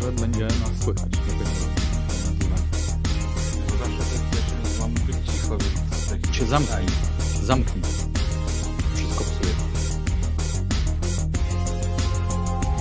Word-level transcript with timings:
że 0.00 0.12
będzie 0.12 0.44
nas 0.44 0.82
słychać. 0.84 1.12
Zawsze 3.78 4.02
że 4.74 4.80
mam 4.80 4.94
być 4.94 5.16
cicho, 5.32 5.58
więc 5.58 6.36
się 6.36 6.46
zamknij. 6.46 6.86
Zamknij. 7.42 7.82
Wszystko 8.94 9.24
psuje. 9.24 9.54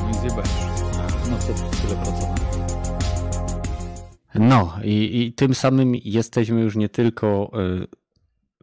No 0.04 0.10
i 0.10 0.14
zjebałeś. 0.22 0.50
No 1.30 1.38
co 1.40 1.48
tyle 1.88 1.96
procent? 1.96 2.40
No 4.36 4.74
i, 4.84 5.22
i 5.22 5.34
tym 5.34 5.56
samym 5.56 5.96
jesteśmy 5.96 6.62
już 6.62 6.76
nie 6.76 6.90
tylko 6.90 7.52
y, 7.84 7.88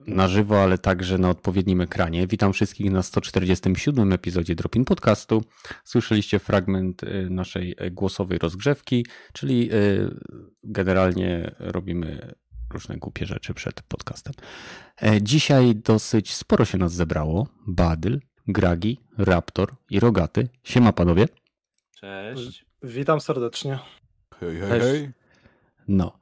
na 0.06 0.28
żywo, 0.28 0.62
ale 0.62 0.78
także 0.78 1.18
na 1.18 1.30
odpowiednim 1.30 1.80
ekranie. 1.80 2.26
Witam 2.26 2.52
wszystkich 2.52 2.90
na 2.90 3.02
147 3.02 4.12
epizodzie 4.12 4.54
Dropin 4.54 4.84
Podcastu. 4.84 5.44
Słyszeliście 5.84 6.38
fragment 6.38 7.02
y, 7.02 7.28
naszej 7.30 7.76
głosowej 7.90 8.38
rozgrzewki, 8.38 9.06
czyli 9.32 9.72
y, 9.72 10.10
generalnie 10.62 11.54
robimy 11.58 12.34
różne 12.70 12.96
głupie 12.96 13.26
rzeczy 13.26 13.54
przed 13.54 13.82
podcastem. 13.82 14.34
E, 15.02 15.22
Dzisiaj 15.22 15.76
dosyć 15.76 16.34
sporo 16.34 16.64
się 16.64 16.78
nas 16.78 16.92
zebrało. 16.92 17.48
Badyl, 17.66 18.20
Gragi, 18.48 19.00
Raptor 19.18 19.74
i 19.90 20.00
Rogaty. 20.00 20.48
Siema 20.64 20.92
panowie. 20.92 21.28
Cześć. 22.00 22.66
Witam 22.82 23.20
serdecznie. 23.20 23.78
Hej, 24.40 24.60
hej, 24.60 24.80
hej. 24.80 25.10
No. 25.88 26.18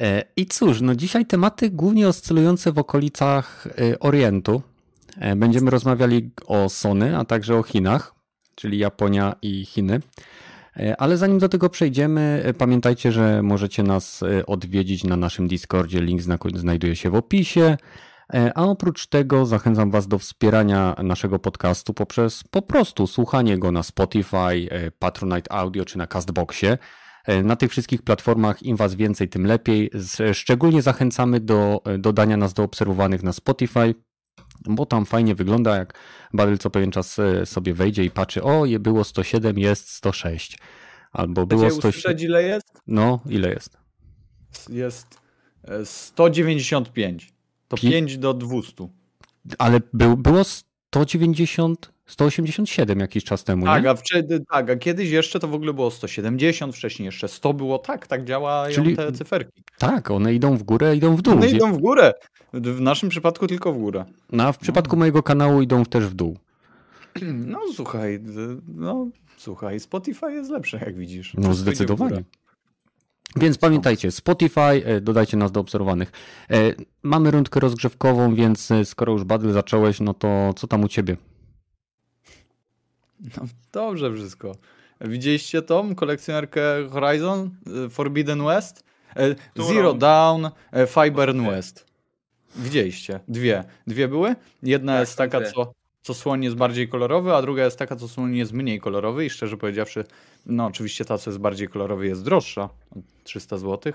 E, 0.00 0.22
I 0.36 0.46
cóż, 0.46 0.80
no 0.80 0.94
dzisiaj 0.94 1.26
tematy 1.26 1.70
głównie 1.70 2.08
oscylujące 2.08 2.72
w 2.72 2.78
okolicach 2.78 3.66
e, 3.66 3.98
Orientu. 3.98 4.62
E, 5.18 5.36
Będziemy 5.36 5.70
rozmawiali 5.70 6.30
o 6.46 6.68
Sony, 6.68 7.18
a 7.18 7.24
także 7.24 7.56
o 7.56 7.62
Chinach, 7.62 8.14
czyli 8.54 8.78
Japonia 8.78 9.34
i 9.42 9.64
Chiny. 9.64 10.00
Ale 10.98 11.16
zanim 11.16 11.38
do 11.38 11.48
tego 11.48 11.68
przejdziemy, 11.70 12.52
pamiętajcie, 12.58 13.12
że 13.12 13.42
możecie 13.42 13.82
nas 13.82 14.20
odwiedzić 14.46 15.04
na 15.04 15.16
naszym 15.16 15.48
Discordzie. 15.48 16.00
Link 16.00 16.20
zna- 16.22 16.38
znajduje 16.54 16.96
się 16.96 17.10
w 17.10 17.14
opisie. 17.14 17.76
A 18.54 18.64
oprócz 18.64 19.06
tego 19.06 19.46
zachęcam 19.46 19.90
Was 19.90 20.08
do 20.08 20.18
wspierania 20.18 20.94
naszego 21.02 21.38
podcastu 21.38 21.94
poprzez 21.94 22.44
po 22.50 22.62
prostu 22.62 23.06
słuchanie 23.06 23.58
go 23.58 23.72
na 23.72 23.82
Spotify, 23.82 24.68
Patronite 24.98 25.52
Audio 25.52 25.84
czy 25.84 25.98
na 25.98 26.06
Castboxie. 26.06 26.78
E, 27.24 27.42
Na 27.42 27.56
tych 27.56 27.70
wszystkich 27.70 28.02
platformach 28.02 28.62
im 28.62 28.76
Was 28.76 28.94
więcej, 28.94 29.28
tym 29.28 29.46
lepiej. 29.46 29.90
Szczególnie 30.32 30.82
zachęcamy 30.82 31.40
do 31.40 31.80
e, 31.84 31.98
dodania 31.98 32.36
nas 32.36 32.54
do 32.54 32.62
obserwowanych 32.62 33.22
na 33.22 33.32
Spotify, 33.32 33.94
bo 34.66 34.86
tam 34.86 35.06
fajnie 35.06 35.34
wygląda, 35.34 35.76
jak 35.76 35.98
Baryl 36.32 36.58
co 36.58 36.70
pewien 36.70 36.90
czas 36.90 37.18
e, 37.18 37.46
sobie 37.46 37.74
wejdzie 37.74 38.04
i 38.04 38.10
patrzy, 38.10 38.42
o, 38.42 38.64
je 38.66 38.78
było 38.78 39.04
107, 39.04 39.58
jest 39.58 39.90
106. 39.90 40.58
Albo 41.12 41.46
było 41.46 41.60
Chcecie 41.60 41.80
107. 41.80 41.90
usłyszeć 41.90 42.22
ile 42.22 42.42
jest? 42.42 42.80
No, 42.86 43.20
ile 43.28 43.48
jest? 43.50 43.76
Jest 44.68 45.20
e, 45.64 45.86
195. 45.86 47.32
To 47.68 47.76
Pi- 47.76 47.90
5 47.90 48.18
do 48.18 48.34
200. 48.34 48.88
Ale 49.58 49.80
był, 49.92 50.16
było 50.16 50.42
190, 50.94 51.92
187 52.06 53.00
jakiś 53.00 53.24
czas 53.24 53.44
temu, 53.44 53.66
Tak 53.66 53.82
nie? 53.84 53.90
a, 53.90 53.94
wtedy, 53.94 54.44
tak, 54.50 54.70
a 54.70 54.76
kiedyś 54.76 55.10
jeszcze 55.10 55.40
to 55.40 55.48
w 55.48 55.54
ogóle 55.54 55.72
było 55.72 55.90
170, 55.90 56.76
wcześniej 56.76 57.06
jeszcze 57.06 57.28
100 57.28 57.52
było. 57.54 57.78
Tak, 57.78 58.06
tak 58.06 58.24
działają 58.24 58.74
Czyli- 58.74 58.96
te 58.96 59.12
cyferki. 59.12 59.62
Tak, 59.78 60.10
one 60.10 60.34
idą 60.34 60.56
w 60.56 60.62
górę, 60.62 60.96
idą 60.96 61.16
w 61.16 61.22
dół. 61.22 61.34
One 61.34 61.48
idą 61.48 61.72
w 61.72 61.78
górę. 61.78 62.12
W 62.52 62.80
naszym 62.80 63.08
przypadku 63.08 63.46
tylko 63.46 63.72
w 63.72 63.78
górę. 63.78 64.04
No, 64.32 64.44
a 64.44 64.52
w 64.52 64.58
przypadku 64.58 64.96
mojego 64.96 65.22
kanału 65.22 65.62
idą 65.62 65.84
też 65.84 66.04
w 66.04 66.14
dół. 66.14 66.38
No 67.32 67.58
słuchaj, 67.74 68.20
no 68.68 69.08
słuchaj, 69.36 69.80
Spotify 69.80 70.32
jest 70.32 70.50
lepsze, 70.50 70.78
jak 70.78 70.96
widzisz. 70.96 71.34
No 71.38 71.54
zdecydowanie. 71.54 72.22
Więc 73.36 73.58
pamiętajcie, 73.58 74.10
Spotify, 74.10 74.60
e, 74.60 75.00
dodajcie 75.00 75.36
nas 75.36 75.52
do 75.52 75.60
obserwowanych. 75.60 76.12
E, 76.50 76.56
Mamy 77.02 77.30
rundkę 77.30 77.60
rozgrzewkową, 77.60 78.34
więc 78.34 78.70
e, 78.70 78.84
skoro 78.84 79.12
już 79.12 79.24
Badl 79.24 79.52
zacząłeś, 79.52 80.00
no 80.00 80.14
to 80.14 80.52
co 80.56 80.66
tam 80.66 80.84
u 80.84 80.88
ciebie? 80.88 81.16
No, 83.20 83.42
dobrze 83.72 84.12
wszystko. 84.14 84.52
Widzieliście 85.00 85.62
tą 85.62 85.94
kolekcjonerkę 85.94 86.62
Horizon 86.90 87.50
Forbidden 87.90 88.44
West? 88.44 88.84
Zero 89.56 89.94
Dawn, 89.94 90.46
e, 90.72 90.86
Fiber 90.86 91.34
West. 91.36 91.86
Widzieliście? 92.56 93.20
Dwie. 93.28 93.64
Dwie 93.86 94.08
były? 94.08 94.34
Jedna 94.62 94.92
Tak, 94.92 95.00
jest 95.00 95.18
taka, 95.18 95.40
dwie. 95.40 95.52
co, 95.52 95.72
co 96.04 96.14
słoń 96.14 96.44
jest 96.44 96.56
bardziej 96.56 96.88
kolorowy, 96.88 97.34
a 97.34 97.42
druga 97.42 97.64
jest 97.64 97.78
taka, 97.78 97.96
co 97.96 98.08
słoń 98.08 98.36
jest 98.36 98.52
mniej 98.52 98.80
kolorowy 98.80 99.26
i 99.26 99.30
szczerze 99.30 99.56
powiedziawszy, 99.56 100.04
no 100.46 100.66
oczywiście 100.66 101.04
ta, 101.04 101.18
co 101.18 101.30
jest 101.30 101.40
bardziej 101.40 101.68
kolorowy 101.68 102.06
jest 102.06 102.24
droższa. 102.24 102.62
o 102.62 102.70
300 103.24 103.58
zł. 103.58 103.92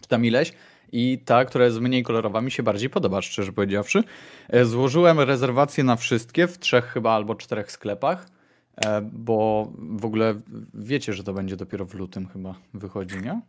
Czy 0.00 0.08
tam 0.08 0.24
ileś. 0.24 0.52
I 0.92 1.18
ta, 1.24 1.44
która 1.44 1.64
jest 1.64 1.80
mniej 1.80 2.02
kolorowa, 2.02 2.40
mi 2.40 2.50
się 2.50 2.62
bardziej 2.62 2.90
podoba, 2.90 3.22
szczerze 3.22 3.52
powiedziawszy. 3.52 4.02
E, 4.48 4.64
Złożyłem 4.64 5.20
rezerwację 5.20 5.84
na 5.84 5.96
wszystkie 5.96 6.46
w 6.46 6.58
trzech 6.58 6.84
chyba 6.84 7.12
albo 7.12 7.34
czterech 7.34 7.72
sklepach, 7.72 8.28
e, 8.84 9.00
bo 9.12 9.68
w 9.78 10.04
ogóle 10.04 10.34
wiecie, 10.74 11.12
że 11.12 11.24
to 11.24 11.32
będzie 11.32 11.56
dopiero 11.56 11.84
w 11.86 11.94
lutym 11.94 12.28
chyba 12.28 12.54
wychodzi, 12.74 13.16
nie? 13.16 13.40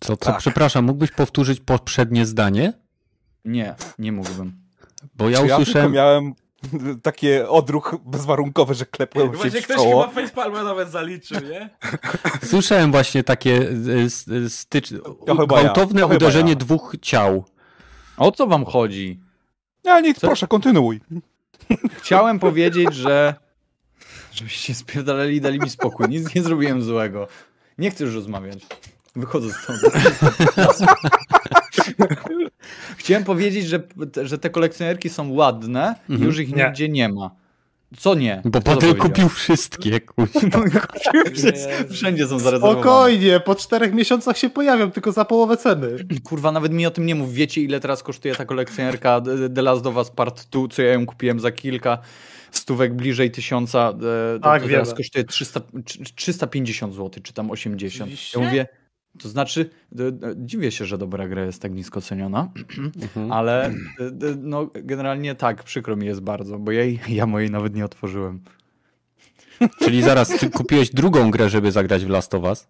Co, 0.00 0.16
co, 0.16 0.26
Tak. 0.30 0.38
przepraszam, 0.38 0.84
mógłbyś 0.84 1.10
powtórzyć 1.10 1.60
poprzednie 1.60 2.26
zdanie? 2.26 2.72
Nie, 3.44 3.74
nie 3.98 4.12
mógłbym. 4.12 4.52
Bo 5.14 5.28
ja 5.28 5.36
Czy 5.38 5.42
ja 5.42 5.48
tylko 5.48 5.62
usłyszałem... 5.62 5.92
miałem 5.92 6.34
takie 7.02 7.48
odruch 7.48 7.94
bezwarunkowy, 8.04 8.74
że 8.74 8.86
klepłem 8.86 9.26
się 9.30 9.36
Właśnie 9.36 9.60
w 9.60 9.64
ktoś 9.64 9.76
czoło. 9.76 10.02
chyba 10.02 10.14
facepalma 10.14 10.62
nawet 10.62 10.90
zaliczył, 10.90 11.38
nie? 11.48 11.70
Słyszałem 12.50 12.90
właśnie 12.92 13.24
takie 13.24 13.56
e, 13.98 14.00
s- 14.04 14.26
stycz... 14.48 14.90
Ja, 15.26 15.34
gwałtowne 15.46 16.00
to 16.00 16.08
chyba 16.08 16.16
uderzenie 16.16 16.50
ja. 16.52 16.56
dwóch 16.56 16.94
ciał. 17.02 17.44
O 18.16 18.32
co 18.32 18.46
wam 18.46 18.64
chodzi? 18.64 19.20
Nie, 19.84 20.02
nic, 20.02 20.18
Co? 20.18 20.26
proszę, 20.26 20.46
kontynuuj. 20.46 21.00
Chciałem 22.02 22.38
powiedzieć, 22.38 22.94
że 22.94 23.34
żebyście 24.32 24.74
spierdalali 24.74 25.36
i 25.36 25.40
dali 25.40 25.60
mi 25.60 25.70
spokój. 25.70 26.08
Nic 26.08 26.34
nie 26.34 26.42
zrobiłem 26.42 26.82
złego. 26.82 27.28
Nie 27.78 27.90
chcę 27.90 28.04
już 28.04 28.14
rozmawiać. 28.14 28.66
Wychodzę 29.16 29.48
stąd. 29.52 29.80
Chciałem 32.96 33.24
powiedzieć, 33.24 33.66
że, 33.66 33.82
że 34.22 34.38
te 34.38 34.50
kolekcjonerki 34.50 35.08
są 35.08 35.32
ładne 35.32 35.94
i 36.08 36.12
Mhm. 36.12 36.28
już 36.30 36.38
ich 36.38 36.54
Nie. 36.56 36.64
nigdzie 36.64 36.88
nie 36.88 37.08
ma. 37.08 37.30
Co 37.98 38.14
nie? 38.14 38.42
Bo 38.44 38.60
powiedział? 38.60 38.94
kupił 38.94 39.28
wszystkie, 39.28 40.00
kuźwa. 40.00 40.40
Wszędzie- 41.92 42.26
są 42.26 42.38
zarezerwowane. 42.38 42.80
Spokojnie, 42.80 43.40
po 43.40 43.54
czterech 43.54 43.92
miesiącach 43.94 44.38
się 44.38 44.50
pojawiam, 44.50 44.90
tylko 44.90 45.12
za 45.12 45.24
połowę 45.24 45.56
ceny. 45.56 45.88
Kurwa, 46.24 46.52
nawet 46.52 46.72
mi 46.72 46.86
o 46.86 46.90
tym 46.90 47.06
nie 47.06 47.14
mów. 47.14 47.32
Wiecie, 47.32 47.60
ile 47.60 47.80
teraz 47.80 48.02
kosztuje 48.02 48.34
ta 48.34 48.44
kolekcjonerka 48.44 49.20
The- 49.54 49.62
Last 49.62 49.86
of 49.86 49.96
Us 49.96 50.10
Part 50.10 50.46
2, 50.50 50.68
co 50.70 50.82
ja 50.82 50.92
ją 50.92 51.06
kupiłem 51.06 51.40
za 51.40 51.50
kilka 51.52 51.98
stówek 52.50 52.94
bliżej 52.94 53.30
tysiąca. 53.30 53.88
e, 53.88 53.92
To, 54.38 54.38
Tak, 54.42 54.62
to 54.62 54.68
teraz 54.68 54.94
kosztuje 54.94 55.24
300, 55.24 55.60
trz- 55.60 56.14
350 56.14 56.94
zł, 56.94 57.22
czy 57.22 57.32
tam 57.32 57.50
80. 57.50 58.02
Oczywiście. 58.02 58.40
Ja 58.40 58.46
mówię, 58.46 58.66
to 59.18 59.28
znaczy, 59.28 59.70
dziwię 60.36 60.70
się, 60.72 60.84
że 60.84 60.98
dobra 60.98 61.28
gra 61.28 61.44
jest 61.44 61.62
tak 61.62 61.72
nisko 61.72 62.00
ceniona, 62.00 62.48
Mhm. 63.02 63.32
ale 63.32 63.74
no, 64.38 64.70
generalnie 64.74 65.34
tak, 65.34 65.62
przykro 65.62 65.96
mi 65.96 66.06
jest 66.06 66.20
bardzo, 66.20 66.58
bo 66.58 66.72
ja, 66.72 66.84
jej- 66.84 67.00
ja 67.18 67.26
mojej 67.26 67.50
nawet 67.50 67.74
nie 67.74 67.84
otworzyłem. 67.84 68.40
Czyli 69.78 70.02
zaraz, 70.02 70.28
ty 70.28 70.50
kupiłeś 70.50 70.90
drugą 70.90 71.30
grę, 71.30 71.48
żeby 71.48 71.72
zagrać 71.72 72.04
w 72.04 72.08
Last 72.08 72.34
of 72.34 72.42
Us? 72.44 72.68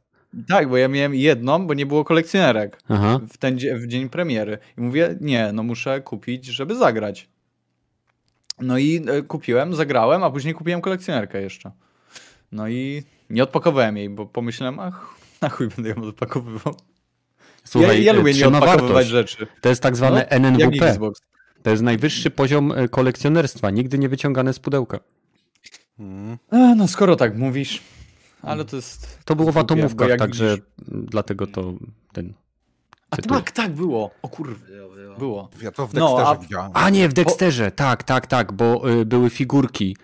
Tak, 0.48 0.68
bo 0.68 0.76
ja 0.76 0.88
miałem 0.88 1.14
jedną, 1.14 1.66
bo 1.66 1.74
nie 1.74 1.86
było 1.86 2.04
kolekcjonerek. 2.04 2.82
Aha. 2.88 3.20
w, 3.30 3.38
ten, 3.38 3.56
w 3.56 3.86
dzień 3.86 4.08
premiery. 4.08 4.58
I 4.78 4.80
mówię, 4.80 5.16
nie, 5.20 5.50
no 5.52 5.62
muszę 5.62 6.00
kupić, 6.00 6.46
żeby 6.46 6.74
zagrać. 6.76 7.28
No 8.60 8.78
i 8.78 9.04
e, 9.08 9.22
kupiłem, 9.22 9.74
zagrałem, 9.74 10.22
a 10.22 10.30
później 10.30 10.54
kupiłem 10.54 10.80
kolekcjonerkę 10.80 11.42
jeszcze. 11.42 11.70
No 12.52 12.68
i 12.68 13.02
nie 13.30 13.42
odpakowałem 13.42 13.96
jej, 13.96 14.08
bo 14.10 14.26
pomyślałem, 14.26 14.78
ach, 14.80 15.14
na 15.40 15.48
chuj 15.48 15.68
będę 15.68 15.90
ją 15.90 15.96
odpakowywał. 16.02 16.74
Słuchaj, 17.64 17.96
ja, 17.98 18.04
ja 18.04 18.12
lubię 18.12 18.32
nie 18.32 18.38
trzyma 18.40 18.58
odpakowywać 18.58 18.88
wartość. 18.92 19.08
rzeczy. 19.08 19.46
To 19.60 19.68
jest 19.68 19.82
tak 19.82 19.96
zwane 19.96 20.26
No, 20.30 20.36
NNWP. 20.36 20.88
Xbox. 20.88 21.20
To 21.62 21.70
jest 21.70 21.82
najwyższy 21.82 22.30
poziom 22.30 22.72
e, 22.72 22.88
kolekcjonerstwa, 22.88 23.70
nigdy 23.70 23.98
nie 23.98 24.08
wyciągane 24.08 24.52
z 24.52 24.58
pudełka. 24.58 25.00
Mm. 25.98 26.38
E, 26.52 26.74
no 26.76 26.88
skoro 26.88 27.16
tak 27.16 27.36
mówisz, 27.36 27.80
ale 28.42 28.64
to 28.64 28.76
jest... 28.76 29.18
To 29.24 29.36
było 29.36 29.50
w 29.52 29.54
bo 29.54 29.60
atomówkach, 29.60 30.16
także 30.18 30.54
widzisz- 30.56 31.04
dlatego 31.10 31.46
to 31.46 31.72
ten. 32.12 32.32
A 33.10 33.16
cytuję. 33.16 33.40
tak, 33.40 33.50
tak, 33.50 33.72
było. 33.72 34.10
O 34.22 34.28
kurwa, 34.28 34.54
Było. 35.18 35.50
Ja 35.62 35.70
to 35.72 35.86
w 35.86 35.94
No, 35.94 36.00
Dexterze 36.08 36.28
a- 36.28 36.36
widziałem. 36.36 36.70
A 36.74 36.90
nie, 36.90 37.08
w 37.08 37.12
Dexterze, 37.12 37.70
tak, 37.70 38.02
tak, 38.02 38.26
tak, 38.26 38.52
bo 38.52 38.90
y, 38.90 39.06
były 39.06 39.30
figurki, 39.30 39.96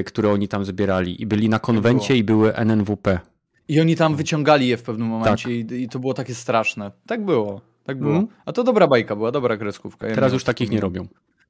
y, 0.00 0.04
które 0.04 0.30
oni 0.32 0.48
tam 0.48 0.64
zbierali 0.64 1.22
i 1.22 1.26
byli 1.26 1.48
na 1.48 1.58
konwencie 1.58 2.16
i 2.16 2.24
były 2.24 2.54
NNWP. 2.54 3.20
I 3.68 3.80
oni 3.80 3.96
tam 3.96 4.16
wyciągali 4.16 4.68
je 4.68 4.76
w 4.76 4.82
pewnym 4.82 5.08
momencie 5.08 5.44
Tak. 5.44 5.52
i, 5.72 5.82
i 5.82 5.88
to 5.88 5.98
było 5.98 6.14
takie 6.14 6.34
straszne. 6.34 6.92
Tak 7.06 7.24
było, 7.24 7.60
tak 7.84 7.98
było. 7.98 8.16
Mhm. 8.16 8.28
A 8.46 8.52
to 8.52 8.64
dobra 8.64 8.86
bajka 8.86 9.16
była, 9.16 9.32
dobra 9.32 9.56
kreskówka. 9.56 10.06
Ja 10.06 10.14
Teraz 10.14 10.32
już 10.32 10.44
takich 10.44 10.70
nie 10.70 10.80
robią. 10.80 11.06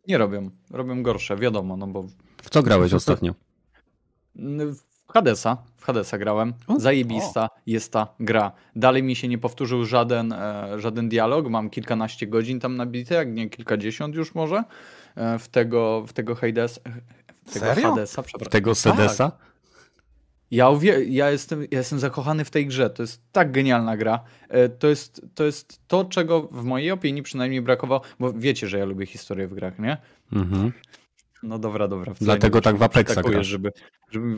Nie 0.08 0.18
robią. 0.18 0.50
Robią 0.70 1.02
gorsze, 1.02 1.36
wiadomo, 1.36 1.76
no 1.76 1.86
bo 1.86 2.04
W 2.42 2.50
co 2.50 2.62
grałeś 2.62 2.94
ostatnio? 2.94 3.34
W 5.08 5.12
Hadesa, 5.12 5.56
w 5.76 5.84
Hadesa 5.84 6.18
grałem. 6.18 6.54
Zajebista 6.78 7.48
jest 7.66 7.92
ta 7.92 8.08
gra. 8.20 8.52
Dalej 8.76 9.02
mi 9.02 9.16
się 9.16 9.28
nie 9.28 9.38
powtórzył 9.38 9.84
żaden, 9.84 10.32
e, 10.32 10.68
żaden 10.76 11.08
dialog. 11.08 11.48
Mam 11.48 11.70
kilkanaście 11.70 12.26
godzin 12.26 12.60
tam 12.60 12.76
nabite, 12.76 13.14
jak 13.14 13.32
nie 13.32 13.50
kilkadziesiąt 13.50 14.14
już 14.14 14.34
może 14.34 14.64
e, 15.16 15.38
w 15.38 15.48
tego, 15.48 16.04
w 16.06 16.12
tego 16.12 16.34
Hades, 16.34 16.80
w 17.46 17.52
tego 17.52 17.66
Serio? 17.66 17.88
Hadesa, 17.88 18.22
przepraszam. 18.22 18.50
Tego 18.52 18.74
Sedesa? 18.74 19.32
Ja, 20.50 20.70
ja, 21.06 21.30
jestem, 21.30 21.60
ja 21.70 21.78
jestem 21.78 21.98
zakochany 21.98 22.44
w 22.44 22.50
tej 22.50 22.66
grze. 22.66 22.90
To 22.90 23.02
jest 23.02 23.22
tak 23.32 23.52
genialna 23.52 23.96
gra. 23.96 24.20
E, 24.48 24.68
To 24.68 24.88
jest, 24.88 25.22
to 25.34 25.44
jest 25.44 25.80
to, 25.88 26.04
czego 26.04 26.42
w 26.42 26.64
mojej 26.64 26.90
opinii 26.90 27.22
przynajmniej 27.22 27.62
brakowało, 27.62 28.00
bo 28.20 28.32
wiecie, 28.32 28.68
że 28.68 28.78
ja 28.78 28.84
lubię 28.84 29.06
historię 29.06 29.48
w 29.48 29.54
grach, 29.54 29.78
nie? 29.78 29.96
Mhm. 30.32 30.72
No 31.42 31.58
dobra, 31.58 31.88
dobra. 31.88 32.14
Dlatego 32.20 32.60
tak 32.60 32.76
w 32.76 32.82
Apexa 32.82 33.22
grasz. 33.22 33.46
żeby, 33.46 33.72
żeby... 34.10 34.36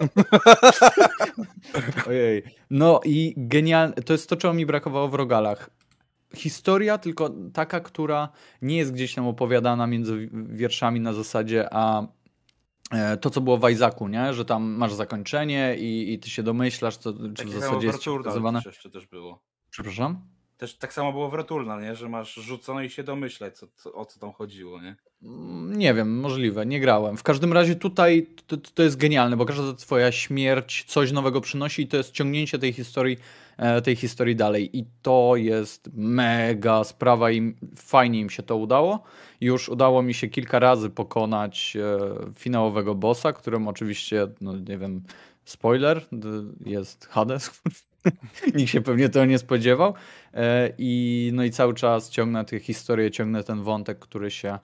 Ojej. 2.08 2.42
No 2.70 3.00
i 3.04 3.34
genialne, 3.36 3.94
to 3.94 4.12
jest 4.12 4.28
to, 4.28 4.36
czego 4.36 4.54
mi 4.54 4.66
brakowało 4.66 5.08
w 5.08 5.14
Rogalach. 5.14 5.70
Historia, 6.34 6.98
tylko 6.98 7.30
taka, 7.52 7.80
która 7.80 8.28
nie 8.62 8.76
jest 8.76 8.92
gdzieś 8.92 9.14
tam 9.14 9.26
opowiadana 9.26 9.86
między 9.86 10.18
wi- 10.18 10.28
wierszami 10.32 11.00
na 11.00 11.12
zasadzie, 11.12 11.68
a 11.74 12.06
to, 13.20 13.30
co 13.30 13.40
było 13.40 13.58
w 13.58 13.70
Isaacu, 13.70 14.08
nie? 14.08 14.34
Że 14.34 14.44
tam 14.44 14.62
masz 14.70 14.94
zakończenie 14.94 15.76
i, 15.78 16.12
i 16.12 16.18
ty 16.18 16.30
się 16.30 16.42
domyślasz, 16.42 16.96
co, 16.96 17.12
czy 17.12 17.32
Takie 17.34 17.48
w 17.48 17.52
zasadzie 17.52 17.86
jest 17.86 18.04
pokazywane. 18.04 18.60
jeszcze 18.66 18.90
też 18.90 19.06
było. 19.06 19.42
Przepraszam? 19.70 20.20
Też 20.56 20.78
tak 20.78 20.92
samo 20.92 21.12
było 21.12 21.30
w 21.30 21.34
Returnal, 21.34 21.82
nie? 21.82 21.94
Że 21.96 22.08
masz 22.08 22.34
rzucone 22.34 22.86
i 22.86 22.90
się 22.90 23.02
domyślać, 23.04 23.58
co, 23.58 23.66
co, 23.76 23.92
o 23.92 24.04
co 24.04 24.20
tam 24.20 24.32
chodziło, 24.32 24.82
nie? 24.82 24.96
Mm, 25.22 25.78
Nie 25.78 25.94
wiem, 25.94 26.20
możliwe, 26.20 26.66
nie 26.66 26.80
grałem. 26.80 27.16
W 27.16 27.22
każdym 27.22 27.52
razie 27.52 27.74
tutaj 27.74 28.26
to, 28.46 28.56
to 28.56 28.82
jest 28.82 28.96
genialne, 28.96 29.36
bo 29.36 29.44
każda 29.46 29.72
twoja 29.74 30.12
śmierć 30.12 30.84
coś 30.84 31.12
nowego 31.12 31.40
przynosi 31.40 31.82
i 31.82 31.86
to 31.88 31.96
jest 31.96 32.10
ciągnięcie 32.12 32.58
tej 32.58 32.72
historii, 32.72 33.16
e, 33.16 33.18
tej 33.84 33.96
historii 33.96 34.36
dalej. 34.36 34.78
I 34.78 34.84
to 35.02 35.32
jest 35.36 35.90
mega 35.94 36.84
sprawa 36.84 37.30
i 37.30 37.54
fajnie 37.76 38.20
im 38.20 38.30
się 38.30 38.42
to 38.42 38.56
udało. 38.56 39.02
Już 39.40 39.68
udało 39.68 40.02
mi 40.02 40.14
się 40.14 40.28
kilka 40.28 40.58
razy 40.58 40.90
pokonać 40.90 41.76
e, 41.76 41.98
finałowego 42.38 42.94
bossa, 42.94 43.32
którym 43.32 43.68
oczywiście, 43.68 44.26
no 44.40 44.56
nie 44.56 44.78
wiem, 44.78 45.02
spoiler, 45.44 46.06
jest 46.66 47.06
Hades. 47.06 47.62
Nikt 48.54 48.70
się 48.70 48.80
pewnie 48.80 49.08
tego 49.08 49.24
nie 49.24 49.38
spodziewał. 49.38 49.94
E, 50.34 50.72
I, 50.78 51.30
no 51.34 51.44
i 51.44 51.50
cały 51.50 51.74
czas 51.74 52.10
ciągnę 52.10 52.44
tę 52.44 52.60
historię, 52.60 53.10
ciągnę 53.10 53.44
ten 53.44 53.62
wątek, 53.62 53.98
który 53.98 54.30
się 54.30 54.58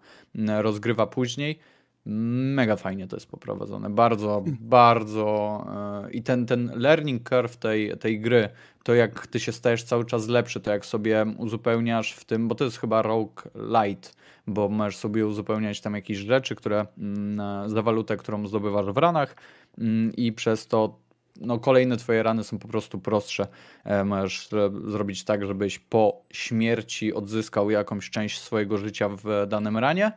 rozgrywa 0.63 1.07
później. 1.07 1.59
Mega 2.09 2.77
fajnie 2.77 3.07
to 3.07 3.17
jest 3.17 3.31
poprowadzone. 3.31 3.91
Bardzo, 3.91 4.45
bardzo. 4.61 5.67
e, 6.07 6.11
I 6.11 6.23
ten, 6.23 6.47
ten 6.47 6.73
learning 6.75 7.29
curve 7.29 7.57
tej, 7.57 7.99
tej 7.99 8.21
gry, 8.21 8.49
to 8.83 8.95
jak 8.95 9.27
ty 9.27 9.41
się 9.41 9.53
stajesz 9.53 9.83
cały 9.83 10.05
czas 10.05 10.29
lepszy, 10.29 10.61
to 10.61 10.71
jak 10.71 10.87
sobie 10.87 11.27
uzupełniasz 11.39 12.13
w 12.13 12.25
tym, 12.25 12.49
bo 12.49 12.55
to 12.55 12.65
jest 12.65 12.79
chyba 12.79 13.03
Rogue 13.03 13.43
Light, 13.55 14.17
bo 14.47 14.69
możesz 14.69 14.97
sobie 14.97 15.27
uzupełniać 15.27 15.81
tam 15.81 15.95
jakieś 15.95 16.19
rzeczy, 16.19 16.55
które 16.55 16.87
mm, 16.99 17.69
za 17.69 17.83
walutę, 17.83 18.17
którą 18.17 18.47
zdobywasz 18.47 18.87
w 18.87 18.97
ranach 18.97 19.37
mm, 19.79 20.17
i 20.17 20.33
przez 20.33 20.67
to 20.67 20.99
no, 21.41 21.59
kolejne 21.59 21.97
twoje 21.97 22.23
rany 22.23 22.45
są 22.45 22.59
po 22.59 22.69
prostu 22.69 22.99
prostsze. 22.99 23.47
E, 23.85 24.05
Możesz 24.05 24.49
zrobić 24.87 25.25
tak, 25.25 25.47
żebyś 25.47 25.79
po 25.79 26.23
śmierci 26.33 27.15
odzyskał 27.15 27.71
jakąś 27.71 28.11
część 28.11 28.41
swojego 28.41 28.79
życia 28.79 29.09
w 29.09 29.47
danym 29.49 29.77
ranie 29.77 30.13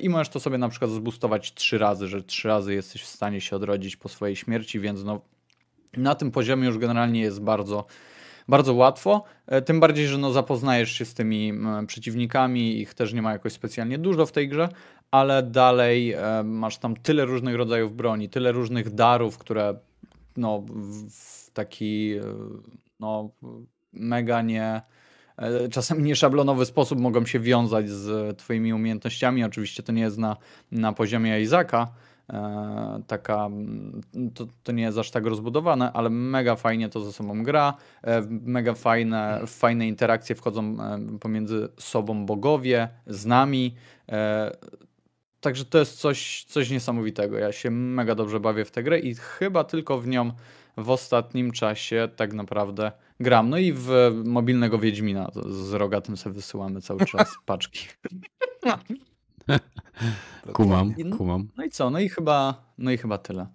i 0.00 0.08
możesz 0.08 0.28
to 0.28 0.40
sobie 0.40 0.58
na 0.58 0.68
przykład 0.68 0.90
zbustować 0.90 1.54
trzy 1.54 1.78
razy, 1.78 2.08
że 2.08 2.22
trzy 2.22 2.48
razy 2.48 2.74
jesteś 2.74 3.02
w 3.02 3.06
stanie 3.06 3.40
się 3.40 3.56
odrodzić 3.56 3.96
po 3.96 4.08
swojej 4.08 4.36
śmierci, 4.36 4.80
więc 4.80 5.04
no 5.04 5.20
na 5.96 6.14
tym 6.14 6.30
poziomie 6.30 6.66
już 6.66 6.78
generalnie 6.78 7.20
jest 7.20 7.40
bardzo, 7.42 7.86
bardzo 8.48 8.74
łatwo. 8.74 9.24
E, 9.46 9.62
Tym 9.62 9.80
bardziej, 9.80 10.06
że 10.06 10.18
no 10.18 10.32
zapoznajesz 10.32 10.92
się 10.92 11.04
z 11.04 11.14
tymi 11.14 11.52
przeciwnikami, 11.86 12.80
ich 12.80 12.94
też 12.94 13.12
nie 13.12 13.22
ma 13.22 13.32
jakoś 13.32 13.52
specjalnie 13.52 13.98
dużo 13.98 14.26
w 14.26 14.32
tej 14.32 14.48
grze, 14.48 14.68
ale 15.10 15.42
dalej 15.42 16.12
e, 16.12 16.42
masz 16.44 16.78
tam 16.78 16.96
tyle 16.96 17.24
różnych 17.24 17.54
rodzajów 17.54 17.96
broni, 17.96 18.28
tyle 18.28 18.52
różnych 18.52 18.90
darów, 18.94 19.38
które 19.38 19.78
no, 20.36 20.62
w- 20.68 21.50
taki 21.50 22.12
e, 22.16 22.22
no, 23.00 23.30
mega 23.92 24.42
nie 24.42 24.64
e, 24.64 24.82
czasami 25.70 26.02
nieszablonowy 26.02 26.66
sposób 26.66 27.00
mogą 27.00 27.26
się 27.26 27.40
wiązać 27.40 27.90
z 27.90 28.38
twoimi 28.38 28.72
umiejętnościami. 28.72 29.44
Oczywiście 29.44 29.82
to 29.82 29.92
nie 29.92 30.02
jest 30.02 30.18
na, 30.18 30.36
na 30.72 30.92
poziomie 30.92 31.40
Izaka, 31.40 31.88
e, 32.30 33.02
taka, 33.06 33.46
mm, 33.46 34.00
to, 34.34 34.46
to 34.62 34.72
nie 34.72 34.82
jest 34.82 34.98
aż 34.98 35.10
tak 35.10 35.26
rozbudowane, 35.26 35.92
ale 35.92 36.10
mega 36.10 36.56
fajnie 36.56 36.88
to 36.88 37.00
ze 37.00 37.12
sobą 37.12 37.42
gra, 37.42 37.74
e, 38.02 38.22
mega 38.30 38.74
fajne, 38.74 39.40
fajne 39.46 39.88
interakcje 39.88 40.34
wchodzą 40.34 40.76
e, 40.80 41.18
pomiędzy 41.18 41.68
sobą 41.78 42.26
bogowie, 42.26 42.88
z 43.06 43.26
nami, 43.26 43.74
e, 44.08 44.56
Także 45.40 45.64
to 45.64 45.78
jest 45.78 46.00
coś, 46.00 46.44
coś 46.44 46.70
niesamowitego. 46.70 47.38
Ja 47.38 47.52
się 47.52 47.70
mega 47.70 48.14
dobrze 48.14 48.40
bawię 48.40 48.64
w 48.64 48.70
tę 48.70 48.82
grę 48.82 48.98
i 48.98 49.14
chyba 49.14 49.64
tylko 49.64 50.00
w 50.00 50.06
nią 50.06 50.32
w 50.78 50.90
ostatnim 50.90 51.50
czasie 51.52 52.08
tak 52.16 52.32
naprawdę 52.34 52.92
gram. 53.20 53.50
No 53.50 53.58
i 53.58 53.72
w 53.72 53.90
mobilnego 54.24 54.78
Wiedźmina 54.78 55.30
z 55.46 55.72
rogatym 55.72 56.16
sobie 56.16 56.34
wysyłamy 56.34 56.80
cały 56.80 57.06
czas 57.06 57.34
paczki. 57.46 57.86
Kumam, 60.52 60.94
I- 60.96 61.10
kumam. 61.10 61.48
No 61.56 61.64
i 61.64 61.70
co? 61.70 61.90
No 61.90 62.00
i 62.00 62.08
chyba, 62.08 62.64
no 62.78 62.90
i 62.90 62.96
chyba 62.98 63.18
tyle. 63.18 63.46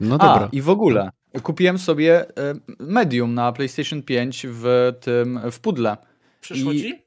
No 0.00 0.14
A, 0.14 0.18
dobra. 0.18 0.48
i 0.52 0.62
w 0.62 0.68
ogóle 0.70 1.10
kupiłem 1.42 1.78
sobie 1.78 2.20
e, 2.38 2.54
Medium 2.80 3.34
na 3.34 3.52
PlayStation 3.52 4.02
5 4.02 4.46
w 4.50 4.92
tym, 5.00 5.40
w 5.50 5.60
pudle. 5.60 5.96
Przyszło 6.40 6.72
I- 6.72 6.80
ci? 6.82 7.05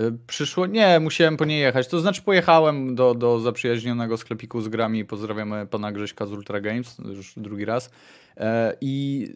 Y, 0.00 0.12
Przyszło? 0.26 0.66
Nie, 0.66 1.00
musiałem 1.00 1.36
po 1.36 1.44
nie 1.44 1.58
jechać. 1.58 1.88
To 1.88 2.00
znaczy 2.00 2.22
pojechałem 2.22 2.94
do, 2.94 3.14
do 3.14 3.40
zaprzyjaźnionego 3.40 4.16
sklepiku 4.16 4.60
z 4.60 4.68
grami. 4.68 5.04
Pozdrawiamy 5.04 5.66
pana 5.66 5.92
Grześka 5.92 6.26
z 6.26 6.32
Ultra 6.32 6.60
Games, 6.60 6.98
już 7.04 7.32
drugi 7.36 7.64
raz. 7.64 7.90
E, 8.36 8.76
I 8.80 9.26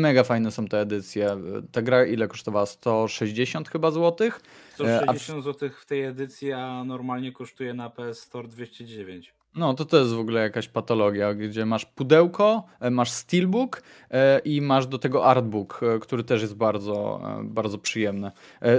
mega 0.00 0.24
fajne 0.24 0.50
są 0.50 0.66
te 0.66 0.80
edycje. 0.80 1.36
Ta 1.72 1.82
gra 1.82 2.04
ile 2.06 2.28
kosztowała? 2.28 2.66
160 2.66 3.68
chyba 3.68 3.90
złotych? 3.90 4.40
E, 4.80 5.00
a 5.08 5.12
w- 5.12 5.18
160 5.18 5.44
zł 5.44 5.70
w 5.80 5.86
tej 5.86 6.04
edycji, 6.04 6.52
a 6.52 6.84
normalnie 6.84 7.32
kosztuje 7.32 7.74
na 7.74 7.90
PS 7.90 8.20
Store 8.20 8.48
209. 8.48 9.34
No 9.54 9.74
to 9.74 9.84
to 9.84 9.98
jest 9.98 10.12
w 10.12 10.18
ogóle 10.18 10.40
jakaś 10.40 10.68
patologia, 10.68 11.34
gdzie 11.34 11.66
masz 11.66 11.84
pudełko, 11.84 12.66
e, 12.80 12.90
masz 12.90 13.10
steelbook 13.10 13.82
e, 14.10 14.38
i 14.38 14.60
masz 14.60 14.86
do 14.86 14.98
tego 14.98 15.26
artbook, 15.26 15.80
e, 15.82 15.98
który 15.98 16.24
też 16.24 16.42
jest 16.42 16.54
bardzo, 16.54 17.20
bardzo 17.42 17.78
przyjemny. 17.78 18.30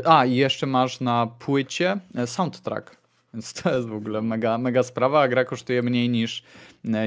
A 0.05 0.25
i 0.25 0.35
jeszcze 0.35 0.65
masz 0.65 0.99
na 0.99 1.27
płycie 1.27 1.99
soundtrack. 2.25 2.99
Więc 3.33 3.53
to 3.53 3.75
jest 3.75 3.88
w 3.88 3.93
ogóle 3.93 4.21
mega, 4.21 4.57
mega 4.57 4.83
sprawa, 4.83 5.21
a 5.21 5.27
gra 5.27 5.45
kosztuje 5.45 5.81
mniej 5.81 6.09
niż, 6.09 6.43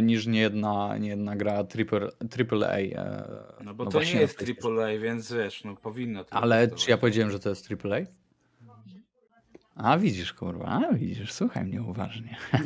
niż 0.03 0.27
niejedna, 0.27 0.99
niejedna 0.99 1.37
gra 1.37 1.65
triple, 1.65 2.09
triple 2.31 2.69
A. 2.69 2.79
e, 3.01 3.25
No 3.65 3.75
bo 3.75 3.85
no 3.85 3.91
to 3.91 4.03
nie 4.03 4.13
jest. 4.13 4.45
AAA, 4.65 4.99
więc 4.99 5.33
wiesz, 5.33 5.65
no 5.65 5.77
powinno 5.77 6.25
to 6.25 6.35
Ale 6.37 6.69
czy 6.69 6.91
ja 6.91 6.99
powiedziałem, 6.99 7.33
że 7.33 7.39
to 7.39 7.49
jest 7.49 7.67
triple 7.67 8.07
A? 9.75 9.99
Widzisz, 9.99 10.33
kurwa, 10.33 10.67
a 10.67 10.93
widzisz, 10.95 11.33
słuchaj 11.33 11.65
mnie 11.65 11.83
uważnie. 11.83 12.37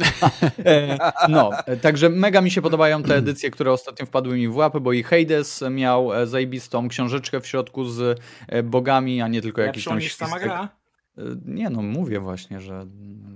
E, 0.64 0.98
no, 1.28 1.50
także 1.82 2.08
mega 2.08 2.40
mi 2.40 2.50
się 2.50 2.62
podobają 2.62 3.02
te 3.02 3.16
edycje, 3.16 3.50
które 3.50 3.72
ostatnio 3.72 4.06
wpadły 4.06 4.36
mi 4.36 4.48
w 4.48 4.56
łapy, 4.56 4.80
bo 4.80 4.92
i 4.92 5.02
Hades 5.02 5.64
miał 5.70 6.14
e, 6.14 6.26
zajebistą 6.26 6.88
książeczkę 6.88 7.40
w 7.40 7.46
środku 7.46 7.84
z 7.84 8.20
e, 8.48 8.62
bogami, 8.62 9.22
a 9.22 9.28
nie 9.28 9.42
tylko 9.42 9.60
jakiś 9.60 9.76
Lepszą 9.86 9.90
tam 9.90 9.98
niż 9.98 10.14
sama 10.14 10.38
gra? 10.38 10.68
Nie 11.44 11.70
no, 11.70 11.82
mówię 11.82 12.20
właśnie, 12.20 12.60
że, 12.60 12.86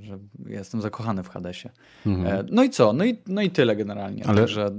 że 0.00 0.19
jestem 0.47 0.81
zakochany 0.81 1.23
w 1.23 1.29
Hadesie. 1.29 1.71
Mhm. 2.07 2.47
No 2.50 2.62
i 2.62 2.71
co? 2.71 2.93
No 2.93 3.05
i, 3.05 3.19
no 3.27 3.43
i 3.43 3.50
tyle 3.50 3.77
generalnie. 3.77 4.27
Ale- 4.27 4.41
Także 4.41 4.71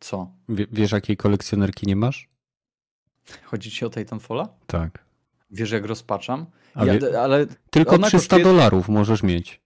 co? 0.00 0.30
Wie, 0.48 0.66
wiesz, 0.72 0.92
jakiej 0.92 1.16
kolekcjonerki 1.16 1.86
nie 1.86 1.96
masz? 1.96 2.28
Chodzi 3.44 3.70
ci 3.70 3.84
o 3.84 3.90
Titanfalla? 3.90 4.48
Tak. 4.66 5.03
Wiesz 5.54 5.70
jak 5.70 5.84
rozpaczam? 5.86 6.46
Ja, 6.76 7.20
ale 7.22 7.46
tylko 7.70 7.94
ona 7.94 8.06
300 8.08 8.36
kosztuje- 8.36 8.44
dolarów 8.44 8.88
możesz 8.88 9.22
mieć. 9.22 9.60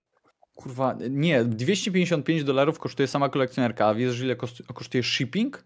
Kurwa, 0.54 0.96
nie, 1.10 1.44
255 1.44 2.44
dolarów 2.44 2.78
kosztuje 2.78 3.06
sama 3.06 3.28
kolekcjonerka, 3.28 3.86
a 3.86 3.94
wiesz 3.94 4.20
ile 4.20 4.36
kosztuje, 4.74 5.02
shipping? 5.02 5.64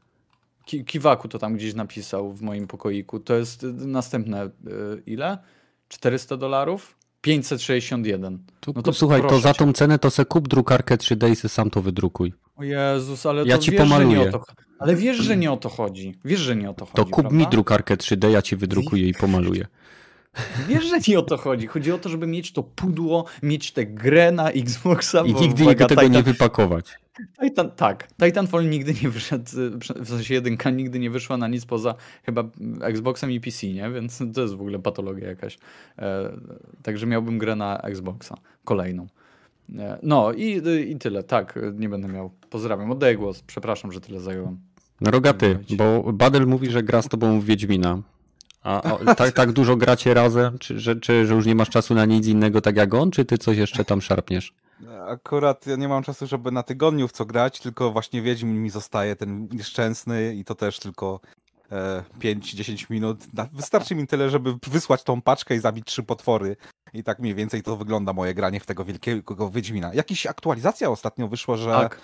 Ki 0.64 0.84
Kiwaku 0.84 1.28
to 1.28 1.38
tam 1.38 1.54
gdzieś 1.56 1.74
napisał 1.74 2.32
w 2.32 2.42
moim 2.42 2.66
pokoiku. 2.66 3.20
To 3.20 3.34
jest 3.34 3.64
y, 3.64 3.72
następne 3.72 4.46
y, 4.46 4.50
ile? 5.06 5.38
400 5.88 6.36
dolarów? 6.36 6.96
561. 7.20 8.38
Tu, 8.60 8.72
No 8.76 8.82
to 8.82 8.92
słuchaj, 8.92 9.22
to 9.28 9.40
za 9.40 9.54
tą 9.54 9.72
cenę 9.72 9.98
to 9.98 10.10
se 10.10 10.24
kup 10.24 10.48
drukarkę 10.48 10.96
3D 10.96 11.30
i 11.30 11.36
se 11.36 11.48
sam 11.48 11.70
to 11.70 11.82
wydrukuj. 11.82 12.32
O 12.56 12.62
Jezus, 12.64 13.26
ale 13.26 13.44
Ja 13.46 13.56
to 13.56 13.62
ci 13.62 13.70
wiesz, 13.70 13.80
że 13.80 13.84
nie 13.84 13.90
pomaluję. 13.90 14.28
o 14.28 14.32
to 14.32 14.44
Ale 14.78 14.96
wiesz, 14.96 15.16
że 15.16 15.36
nie 15.36 15.52
o 15.52 15.56
to 15.56 15.68
chodzi. 15.68 16.18
Wiesz, 16.24 16.40
że 16.40 16.56
nie 16.56 16.70
o 16.70 16.74
to 16.74 16.84
chodzi. 16.84 16.96
To 16.96 17.04
kup 17.04 17.24
mi 17.24 17.30
prawda? 17.30 17.50
drukarkę 17.50 17.96
3D, 17.96 18.28
ja 18.30 18.42
ci 18.42 18.56
wydrukuję 18.56 19.08
i 19.08 19.14
pomaluję. 19.14 19.66
Wiesz, 20.68 20.84
że 20.84 20.98
nie 21.08 21.18
o 21.18 21.22
to 21.22 21.36
chodzi. 21.36 21.66
Chodzi 21.66 21.92
o 21.92 21.98
to, 21.98 22.08
żeby 22.08 22.26
mieć 22.26 22.52
to 22.52 22.62
pudło, 22.62 23.24
mieć 23.42 23.72
tę 23.72 23.86
grę 23.86 24.32
na 24.32 24.50
Xboxa. 24.50 25.22
I 25.26 25.34
nigdy 25.34 25.62
uwaga, 25.62 25.86
tego 25.86 26.00
Titan, 26.00 26.16
nie 26.16 26.22
wypakować. 26.22 26.98
Titan, 27.42 27.70
tak, 27.70 28.08
Titanfall 28.22 28.68
nigdy 28.68 28.94
nie 29.02 29.08
wyszedł, 29.10 29.50
w 29.96 30.08
sensie 30.08 30.34
jedynka 30.34 30.70
nigdy 30.70 30.98
nie 30.98 31.10
wyszła 31.10 31.36
na 31.36 31.48
nic 31.48 31.64
poza 31.64 31.94
chyba 32.22 32.44
Xboxem 32.80 33.30
i 33.30 33.40
PC, 33.40 33.66
nie? 33.66 33.90
Więc 33.90 34.22
to 34.34 34.40
jest 34.40 34.54
w 34.54 34.60
ogóle 34.60 34.78
patologia 34.78 35.28
jakaś. 35.28 35.58
E, 35.98 36.32
także 36.82 37.06
miałbym 37.06 37.38
grę 37.38 37.56
na 37.56 37.78
Xboxa, 37.78 38.34
kolejną. 38.64 39.06
E, 39.78 39.98
no 40.02 40.32
i, 40.32 40.62
i 40.88 40.96
tyle, 40.96 41.22
tak, 41.22 41.58
nie 41.74 41.88
będę 41.88 42.08
miał. 42.08 42.30
Pozdrawiam, 42.50 42.90
oddaję 42.90 43.16
głos, 43.16 43.42
przepraszam, 43.42 43.92
że 43.92 44.00
tyle 44.00 44.20
zająłem. 44.20 44.58
Rogaty, 45.00 45.58
bo 45.76 46.12
Badel 46.12 46.46
mówi, 46.46 46.70
że 46.70 46.82
gra 46.82 47.02
z 47.02 47.08
tobą 47.08 47.40
w 47.40 47.44
Wiedźmina. 47.44 48.02
A 48.62 48.82
o, 48.82 49.14
tak, 49.14 49.32
tak 49.32 49.52
dużo 49.52 49.76
gracie 49.76 50.14
razem? 50.14 50.58
Czy 50.58 50.80
że, 50.80 50.96
czy 50.96 51.26
że 51.26 51.34
już 51.34 51.46
nie 51.46 51.54
masz 51.54 51.70
czasu 51.70 51.94
na 51.94 52.04
nic 52.04 52.26
innego 52.26 52.60
tak 52.60 52.76
jak 52.76 52.94
on, 52.94 53.10
czy 53.10 53.24
ty 53.24 53.38
coś 53.38 53.56
jeszcze 53.56 53.84
tam 53.84 54.00
szarpniesz? 54.02 54.54
Akurat 55.06 55.66
ja 55.66 55.76
nie 55.76 55.88
mam 55.88 56.02
czasu, 56.02 56.26
żeby 56.26 56.52
na 56.52 56.62
tygodniu 56.62 57.08
w 57.08 57.12
co 57.12 57.26
grać, 57.26 57.60
tylko 57.60 57.92
właśnie 57.92 58.22
Wiedźmin 58.22 58.62
mi 58.62 58.70
zostaje 58.70 59.16
ten 59.16 59.48
nieszczęsny 59.52 60.34
i 60.34 60.44
to 60.44 60.54
też 60.54 60.78
tylko 60.78 61.20
e, 61.72 62.02
5-10 62.20 62.90
minut. 62.90 63.18
Wystarczy 63.52 63.94
mi 63.94 64.06
tyle, 64.06 64.30
żeby 64.30 64.54
wysłać 64.66 65.02
tą 65.02 65.22
paczkę 65.22 65.54
i 65.54 65.58
zabić 65.58 65.86
trzy 65.86 66.02
potwory. 66.02 66.56
I 66.94 67.02
tak 67.02 67.18
mniej 67.18 67.34
więcej 67.34 67.62
to 67.62 67.76
wygląda 67.76 68.12
moje 68.12 68.34
granie 68.34 68.60
w 68.60 68.66
tego 68.66 68.84
wielkiego 68.84 69.50
Wiedźmina. 69.50 69.94
Jakaś 69.94 70.26
aktualizacja 70.26 70.90
ostatnio 70.90 71.28
wyszło, 71.28 71.56
że 71.56 71.70
Tak, 71.70 72.00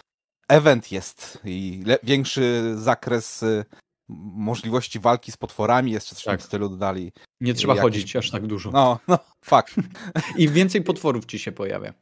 event 0.48 0.92
jest 0.92 1.38
i 1.44 1.84
większy 2.02 2.74
zakres 2.76 3.42
y, 3.42 3.64
możliwości 4.08 5.00
walki 5.00 5.32
z 5.32 5.36
potworami, 5.36 5.92
jeszcze 5.92 6.14
coś 6.14 6.22
w 6.24 6.26
Tak. 6.26 6.42
stylu 6.42 6.68
dodali. 6.68 7.12
nie 7.40 7.54
trzeba 7.54 7.72
jakiś- 7.74 7.82
chodzić 7.82 8.16
aż 8.16 8.30
tak 8.30 8.46
dużo. 8.46 8.70
No, 8.70 8.98
no, 9.08 9.18
fakt. 9.42 9.74
I 10.36 10.48
więcej 10.48 10.82
potworów 10.82 11.24
ci 11.26 11.38
się 11.38 11.52
pojawia. 11.52 11.92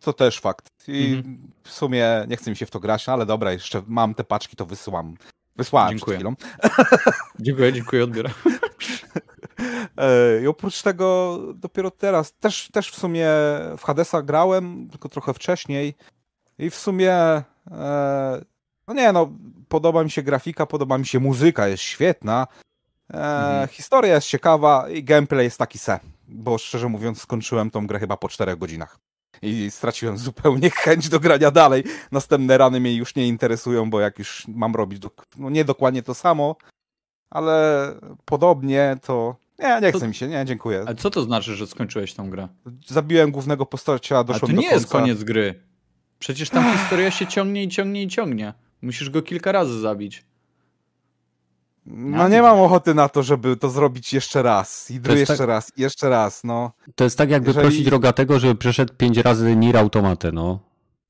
To 0.00 0.12
też 0.12 0.40
fakt. 0.40 0.66
I 0.88 1.12
Mhm. 1.16 1.52
w 1.62 1.70
sumie 1.70 2.06
nie 2.28 2.36
chce 2.36 2.50
mi 2.50 2.56
się 2.56 2.66
w 2.66 2.70
to 2.70 2.80
grać, 2.80 3.06
no 3.06 3.12
ale 3.12 3.26
dobra, 3.26 3.52
jeszcze 3.52 3.82
mam 3.86 4.14
te 4.14 4.24
paczki, 4.24 4.56
to 4.56 4.66
wysyłam. 4.66 5.14
Wysłałem 5.56 5.90
Dziękuję. 5.98 6.18
przed 6.18 6.38
chwilą. 6.38 6.52
Dziękuję, 7.40 7.72
dziękuję, 7.72 8.04
odbieram. 8.04 8.32
E, 9.96 10.42
I 10.42 10.46
oprócz 10.46 10.82
tego 10.82 11.38
dopiero 11.54 11.90
teraz, 11.90 12.32
też, 12.32 12.68
też 12.72 12.90
w 12.90 12.94
sumie 12.98 13.26
w 13.78 13.82
Hadesa 13.84 14.22
grałem, 14.22 14.88
tylko 14.90 15.08
trochę 15.08 15.34
wcześniej. 15.34 15.94
I 16.58 16.70
w 16.70 16.74
sumie, 16.74 17.12
e, 17.70 18.42
no 18.88 18.94
nie 18.94 19.12
no, 19.12 19.30
podoba 19.68 20.04
mi 20.04 20.10
się 20.10 20.22
grafika, 20.22 20.66
podoba 20.66 20.98
mi 20.98 21.06
się 21.06 21.20
muzyka, 21.20 21.68
jest 21.68 21.82
świetna. 21.82 22.46
E, 23.14 23.16
Mhm. 23.16 23.68
Historia 23.68 24.14
jest 24.14 24.26
ciekawa 24.26 24.88
i 24.88 25.04
gameplay 25.04 25.44
jest 25.44 25.58
taki 25.58 25.78
se. 25.78 26.00
Bo 26.28 26.58
szczerze 26.58 26.88
mówiąc, 26.88 27.20
skończyłem 27.22 27.70
tą 27.70 27.86
grę 27.86 27.98
chyba 27.98 28.16
po 28.16 28.28
czterech 28.28 28.58
godzinach. 28.58 28.98
I 29.42 29.70
straciłem 29.70 30.18
zupełnie 30.18 30.70
chęć 30.84 31.08
do 31.08 31.20
grania 31.20 31.50
dalej. 31.50 31.84
Następne 32.12 32.58
rany 32.58 32.80
mnie 32.80 32.94
już 32.96 33.14
nie 33.14 33.28
interesują, 33.28 33.90
bo 33.90 34.00
jak 34.00 34.18
już 34.18 34.44
mam 34.48 34.74
robić, 34.74 35.02
no 35.36 35.50
nie 35.50 35.64
dokładnie 35.64 36.02
to 36.02 36.14
samo, 36.14 36.56
ale 37.30 37.86
podobnie 38.24 38.96
to. 39.02 39.36
Nie, 39.58 39.78
nie 39.82 39.92
To- 39.92 39.98
chce 39.98 40.08
mi 40.08 40.14
się, 40.14 40.28
nie, 40.28 40.44
dziękuję. 40.44 40.84
Ale 40.86 40.96
co 40.96 41.10
to 41.10 41.22
znaczy, 41.22 41.54
że 41.54 41.66
skończyłeś 41.66 42.14
tą 42.14 42.30
grę? 42.30 42.48
Zabiłem 42.86 43.30
głównego 43.30 43.66
postacia, 43.66 44.24
to 44.24 44.32
nie 44.32 44.38
do 44.40 44.46
końca. 44.46 44.74
jest 44.74 44.86
koniec 44.90 45.24
gry. 45.24 45.62
Przecież 46.18 46.50
tam 46.50 46.78
historia 46.78 47.10
się 47.10 47.26
ciągnie 47.26 47.62
i 47.64 47.68
ciągnie 47.68 48.02
i 48.02 48.08
ciągnie. 48.08 48.54
Musisz 48.82 49.10
go 49.10 49.22
kilka 49.22 49.52
razy 49.52 49.80
zabić. 49.80 50.24
No 51.86 52.28
nie 52.28 52.42
mam 52.42 52.60
ochoty 52.60 52.94
na 52.94 53.08
to, 53.08 53.22
żeby 53.22 53.56
to 53.56 53.70
zrobić 53.70 54.12
jeszcze 54.14 54.42
raz. 54.42 54.90
I 54.90 54.94
jest 54.94 55.08
jeszcze 55.10 55.36
tak- 55.36 55.48
raz, 55.48 55.72
i 55.76 55.82
jeszcze 55.82 56.08
raz, 56.08 56.44
no. 56.44 56.72
To 56.94 57.04
jest 57.04 57.18
tak 57.18 57.30
jakby 57.30 57.48
Jeżeli- 57.50 57.66
prosić 57.66 57.86
Rogatego, 57.86 58.38
żeby 58.38 58.54
przeszedł 58.54 58.94
pięć 58.94 59.16
razy 59.16 59.56
Nier 59.56 59.76
Automatę, 59.76 60.32
no. 60.32 60.58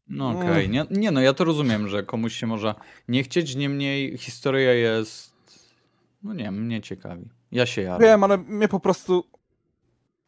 No 0.08 0.30
okej, 0.30 0.68
nie, 0.68 0.86
nie 0.90 1.10
no, 1.10 1.20
ja 1.20 1.32
to 1.34 1.44
rozumiem, 1.44 1.88
że 1.88 2.02
komuś 2.02 2.34
się 2.34 2.46
może 2.46 2.74
nie 3.08 3.22
chcieć, 3.22 3.56
niemniej 3.56 4.18
historia 4.18 4.72
jest, 4.72 5.32
no 6.22 6.34
nie 6.34 6.44
wiem, 6.44 6.64
mnie 6.64 6.80
ciekawi. 6.80 7.28
Ja 7.52 7.66
się 7.66 7.82
jaram. 7.82 8.00
Wiem, 8.00 8.24
ale 8.24 8.38
mnie 8.38 8.68
po 8.68 8.80
prostu. 8.80 9.24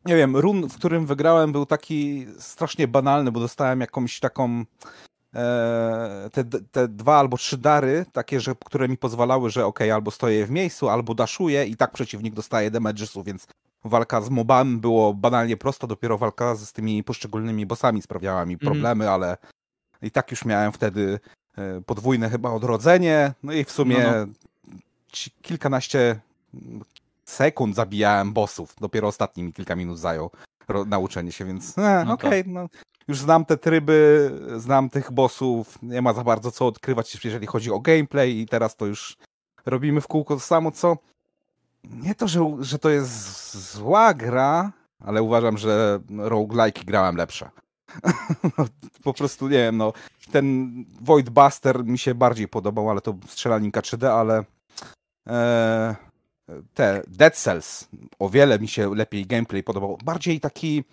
Nie 0.04 0.16
wiem, 0.16 0.36
run, 0.36 0.68
w 0.68 0.74
którym 0.76 1.06
wygrałem, 1.06 1.52
był 1.52 1.66
taki 1.66 2.26
strasznie 2.38 2.88
banalny, 2.88 3.32
bo 3.32 3.40
dostałem 3.40 3.80
jakąś 3.80 4.20
taką. 4.20 4.64
E, 5.34 6.30
te, 6.32 6.44
te 6.44 6.88
dwa 6.88 7.18
albo 7.18 7.36
trzy 7.36 7.58
dary, 7.58 8.06
takie, 8.12 8.40
że, 8.40 8.54
które 8.64 8.88
mi 8.88 8.96
pozwalały, 8.96 9.50
że 9.50 9.66
okej, 9.66 9.90
albo 9.90 10.10
stoję 10.10 10.46
w 10.46 10.50
miejscu, 10.50 10.88
albo 10.88 11.14
daszuję 11.14 11.64
i 11.64 11.76
tak 11.76 11.92
przeciwnik 11.92 12.34
dostaje 12.34 12.70
damagesów, 12.70 13.24
więc 13.26 13.46
walka 13.84 14.20
z 14.20 14.30
mobami 14.30 14.76
było 14.76 15.14
banalnie 15.14 15.56
prosto, 15.56 15.86
dopiero 15.86 16.18
walka 16.18 16.54
z 16.54 16.72
tymi 16.72 17.04
poszczególnymi 17.04 17.66
bossami 17.66 18.02
sprawiała 18.02 18.46
mi 18.46 18.54
Mhm. 18.54 18.72
problemy, 18.72 19.10
ale 19.10 19.36
i 20.02 20.10
tak 20.10 20.30
już 20.30 20.44
miałem 20.44 20.72
wtedy 20.72 21.20
e, 21.58 21.80
podwójne 21.86 22.30
chyba 22.30 22.50
odrodzenie, 22.50 23.32
no 23.42 23.52
i 23.52 23.64
w 23.64 23.70
sumie 23.70 24.12
No, 24.26 24.32
ci- 25.12 25.30
kilkanaście 25.42 26.20
sekund 27.24 27.74
zabijałem 27.74 28.32
bossów. 28.32 28.74
Dopiero 28.80 29.08
ostatni 29.08 29.42
mi 29.42 29.52
kilka 29.52 29.76
minut 29.76 29.98
zajął 29.98 30.30
nauczenie 30.86 31.32
się, 31.32 31.44
więc 31.44 31.78
e, 31.78 32.04
No 32.06 32.12
okej, 32.12 32.44
no, 32.46 32.66
już 33.08 33.18
znam 33.18 33.44
te 33.44 33.56
tryby, 33.56 34.30
znam 34.56 34.90
tych 34.90 35.12
bossów, 35.12 35.82
nie 35.82 36.02
ma 36.02 36.12
za 36.12 36.24
bardzo 36.24 36.50
co 36.50 36.66
odkrywać, 36.66 37.24
jeżeli 37.24 37.46
chodzi 37.46 37.70
o 37.70 37.80
gameplay 37.80 38.38
i 38.38 38.46
teraz 38.46 38.76
to 38.76 38.86
już 38.86 39.16
robimy 39.66 40.00
w 40.00 40.06
kółko 40.06 40.34
to 40.34 40.40
samo, 40.40 40.72
co 40.72 40.96
nie 41.84 42.14
to, 42.14 42.28
że, 42.28 42.56
że 42.60 42.78
to 42.78 42.90
jest 42.90 43.72
zła 43.72 44.14
gra, 44.14 44.72
ale 45.00 45.22
uważam, 45.22 45.58
że 45.58 46.00
roguelike 46.18 46.84
grałem 46.84 47.16
lepsze. 47.16 47.50
No, 48.58 48.66
po 49.02 49.14
prostu 49.14 49.48
nie 49.48 49.58
wiem, 49.58 49.76
no 49.76 49.92
ten 50.32 50.74
Void 51.00 51.30
Buster 51.30 51.84
mi 51.84 51.98
się 51.98 52.14
bardziej 52.14 52.48
podobał, 52.48 52.90
ale 52.90 53.00
to 53.00 53.14
strzelaninka 53.26 53.80
3D, 53.80 54.06
ale 54.06 54.44
e, 55.26 55.96
te 56.74 57.02
Dead 57.06 57.36
Cells 57.36 57.88
o 58.18 58.28
wiele 58.28 58.58
mi 58.58 58.68
się 58.68 58.94
lepiej 58.94 59.26
gameplay 59.26 59.62
podobał. 59.62 59.98
Bardziej 60.04 60.40
taki 60.40 60.84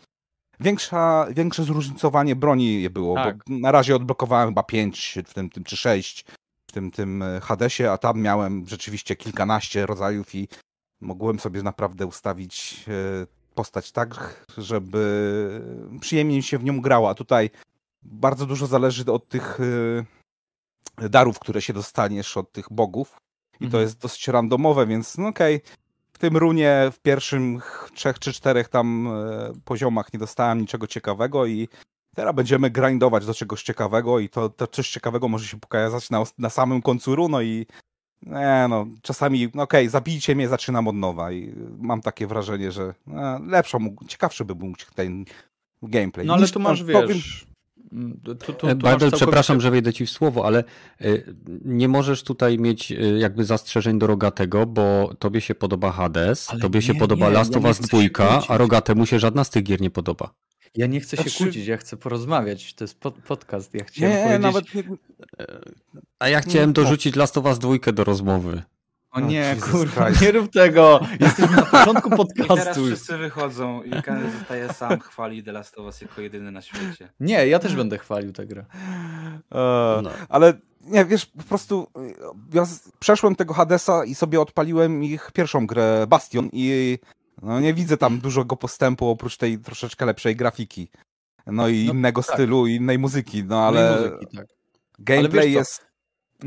większa, 0.62 1.28
większe 1.32 1.64
zróżnicowanie 1.64 2.36
broni 2.36 2.82
je 2.82 2.90
było, 2.90 3.16
Tak. 3.16 3.38
bo 3.38 3.44
na 3.58 3.72
razie 3.72 3.96
odblokowałem 3.96 4.50
chyba 4.50 4.64
5 4.64 5.20
w 5.28 5.34
tym, 5.34 5.50
tym 5.50 5.64
czy 5.64 5.78
6 5.78 6.26
w 6.70 6.72
tym, 6.74 6.92
tym 6.92 7.24
e, 7.24 7.40
Hadesie, 7.42 7.92
a 7.92 7.98
tam 7.98 8.22
miałem 8.22 8.68
rzeczywiście 8.68 9.16
kilkanaście 9.16 9.86
rodzajów 9.86 10.36
i 10.36 10.48
mogłem 11.02 11.40
sobie 11.40 11.64
naprawdę 11.64 12.06
ustawić 12.06 12.86
e, 12.88 12.92
postać 13.56 13.92
tak, 13.92 14.46
żeby 14.58 15.62
przyjemnie 16.02 16.44
się 16.44 16.58
w 16.58 16.64
nią 16.64 16.82
grało, 16.82 17.10
a 17.10 17.14
tutaj 17.14 17.50
bardzo 18.04 18.46
dużo 18.46 18.68
zależy 18.68 19.06
od 19.06 19.28
tych 19.30 19.60
e, 21.02 21.10
darów, 21.10 21.40
które 21.40 21.62
się 21.62 21.74
dostaniesz 21.74 22.38
od 22.38 22.52
tych 22.52 22.66
bogów 22.72 23.18
i 23.56 23.60
to 23.60 23.66
Mhm. 23.66 23.84
jest 23.84 23.98
dosyć 24.02 24.28
randomowe, 24.28 24.88
więc 24.88 25.18
no 25.18 25.28
okej, 25.28 25.62
w 25.81 25.81
tym 26.22 26.38
runie 26.38 26.90
w 26.92 27.00
pierwszych 27.00 27.90
trzech 27.94 28.20
czy 28.20 28.34
czterech 28.34 28.70
tam 28.70 29.08
e, 29.08 29.54
poziomach 29.66 30.14
nie 30.14 30.20
dostałem 30.20 30.62
niczego 30.62 30.88
ciekawego 30.88 31.46
i 31.46 31.68
teraz 32.16 32.36
będziemy 32.36 32.70
grindować 32.70 33.26
do 33.26 33.34
czegoś 33.34 33.64
ciekawego 33.64 34.20
i 34.20 34.30
to, 34.30 34.50
to 34.50 34.68
coś 34.68 34.90
ciekawego 34.90 35.28
może 35.28 35.46
się 35.46 35.60
pokazać 35.60 36.10
na, 36.10 36.24
na 36.38 36.50
samym 36.50 36.82
końcu 36.82 37.16
runu 37.16 37.42
i 37.42 37.66
nie 38.26 38.66
no, 38.70 38.86
czasami, 39.02 39.50
no 39.54 39.64
okej, 39.64 39.90
zabijcie 39.90 40.36
mnie, 40.36 40.48
zaczynam 40.48 40.88
od 40.88 40.96
nowa 40.96 41.32
i 41.32 41.56
mam 41.78 42.02
takie 42.02 42.28
wrażenie, 42.28 42.72
że 42.72 42.94
e, 43.08 43.40
lepszą, 43.48 43.96
ciekawszy 44.08 44.46
by 44.46 44.56
był 44.56 44.74
ten 44.96 45.26
gameplay. 45.82 46.26
No 46.26 46.34
ale 46.34 46.42
Niż 46.42 46.52
tu 46.52 46.60
masz, 46.60 46.84
powiem- 46.84 47.08
wiesz... 47.08 47.51
mm, 47.94 48.20
Tu, 48.24 48.36
tu, 48.36 48.54
tu 48.54 48.68
E, 48.68 49.12
przepraszam, 49.12 49.62
że 49.62 49.72
wejdę 49.72 49.94
ci 49.94 50.06
w 50.06 50.10
słowo, 50.10 50.46
ale 50.46 50.64
y, 51.02 51.36
nie 51.66 51.88
możesz 51.88 52.24
tutaj 52.24 52.60
mieć 52.60 52.92
y, 52.92 53.18
jakby 53.20 53.44
zastrzeżeń 53.46 54.00
do 54.00 54.08
Rogatego, 54.08 54.66
bo 54.66 55.14
tobie 55.20 55.42
się 55.42 55.56
podoba 55.56 55.92
Hades, 55.92 56.50
Ale 56.50 56.60
tobie 56.60 56.82
się 56.82 56.94
nie, 56.94 57.00
podoba 57.00 57.28
nie, 57.28 57.34
Last 57.34 57.56
of 57.56 57.64
Us 57.64 57.78
chcę 57.78 58.02
się 58.02 58.10
2, 58.10 58.44
a. 58.48 58.58
Rogatemu 58.58 59.06
się 59.06 59.20
żadna 59.20 59.44
z 59.44 59.50
tych 59.50 59.64
gier 59.64 59.82
nie 59.82 59.90
podoba. 59.90 60.34
Ja 60.76 60.88
nie 60.88 61.00
chcę 61.00 61.18
się 61.18 61.24
Znaczy- 61.24 61.38
kłócić, 61.44 61.68
ja 61.68 61.78
chcę 61.78 61.98
porozmawiać. 61.98 62.74
To 62.74 62.84
jest 62.84 63.00
pod, 63.00 63.16
podcast. 63.16 63.74
Ja 63.74 63.84
chciałem 63.84 64.14
Nie, 64.16 64.24
powiedzieć... 64.24 64.74
nawet 64.74 64.96
A 66.20 66.30
ja 66.30 66.42
chciałem 66.42 66.70
No. 66.70 66.74
dorzucić 66.74 67.16
Last 67.16 67.38
of 67.38 67.46
Us 67.46 67.60
2 67.60 67.92
do 67.94 68.04
rozmowy. 68.04 68.62
O 69.12 69.20
nie, 69.20 69.40
Jesus 69.40 69.72
kurwa, 69.72 70.06
Christ. 70.06 70.22
nie 70.22 70.32
rób 70.32 70.52
tego! 70.52 71.00
Jesteśmy 71.20 71.56
na 71.56 71.62
początku 71.66 72.10
I 72.14 72.18
teraz 72.34 72.48
podcastu. 72.48 72.86
wszyscy 72.86 73.18
wychodzą 73.18 73.84
i 73.84 74.02
Kenneth 74.02 74.38
zostaje 74.40 74.74
sam, 74.74 75.00
chwali 75.00 75.44
The 75.44 75.52
Last 75.52 75.78
of 75.78 75.86
Us 75.86 76.02
jako 76.02 76.22
jedyny 76.22 76.52
na 76.52 76.62
świecie. 76.62 77.10
Nie, 77.20 77.48
ja 77.48 77.60
też 77.60 77.76
będę 77.76 77.98
chwalił 77.98 78.34
tę 78.34 78.46
grę. 78.46 78.66
E, 79.52 80.02
No. 80.04 80.10
Ale 80.30 80.54
nie, 80.82 81.06
wiesz, 81.06 81.26
po 81.26 81.44
prostu 81.44 81.88
y, 81.98 82.14
ja 82.54 82.64
przeszłem 83.00 83.36
tego 83.36 83.54
Hadesa 83.54 84.06
i 84.06 84.16
sobie 84.16 84.42
odpaliłem 84.42 85.04
ich 85.04 85.32
pierwszą 85.34 85.68
grę 85.68 86.06
Bastion 86.08 86.50
i 86.54 86.98
no, 87.42 87.60
nie 87.60 87.74
widzę 87.74 87.98
tam 87.98 88.20
dużego 88.20 88.58
postępu 88.58 89.10
oprócz 89.10 89.38
tej 89.38 89.58
troszeczkę 89.60 90.06
lepszej 90.06 90.36
grafiki. 90.36 90.88
No 91.48 91.68
i 91.68 91.86
No, 91.88 91.94
innego 91.94 92.24
tak. 92.24 92.34
stylu, 92.36 92.68
i 92.68 92.76
innej 92.76 93.00
muzyki, 93.00 93.44
no 93.44 93.68
ale 93.68 93.98
muzyki, 94.12 94.38
tak. 94.38 94.48
gameplay 95.00 95.54
co? 95.54 95.60
jest 95.60 95.86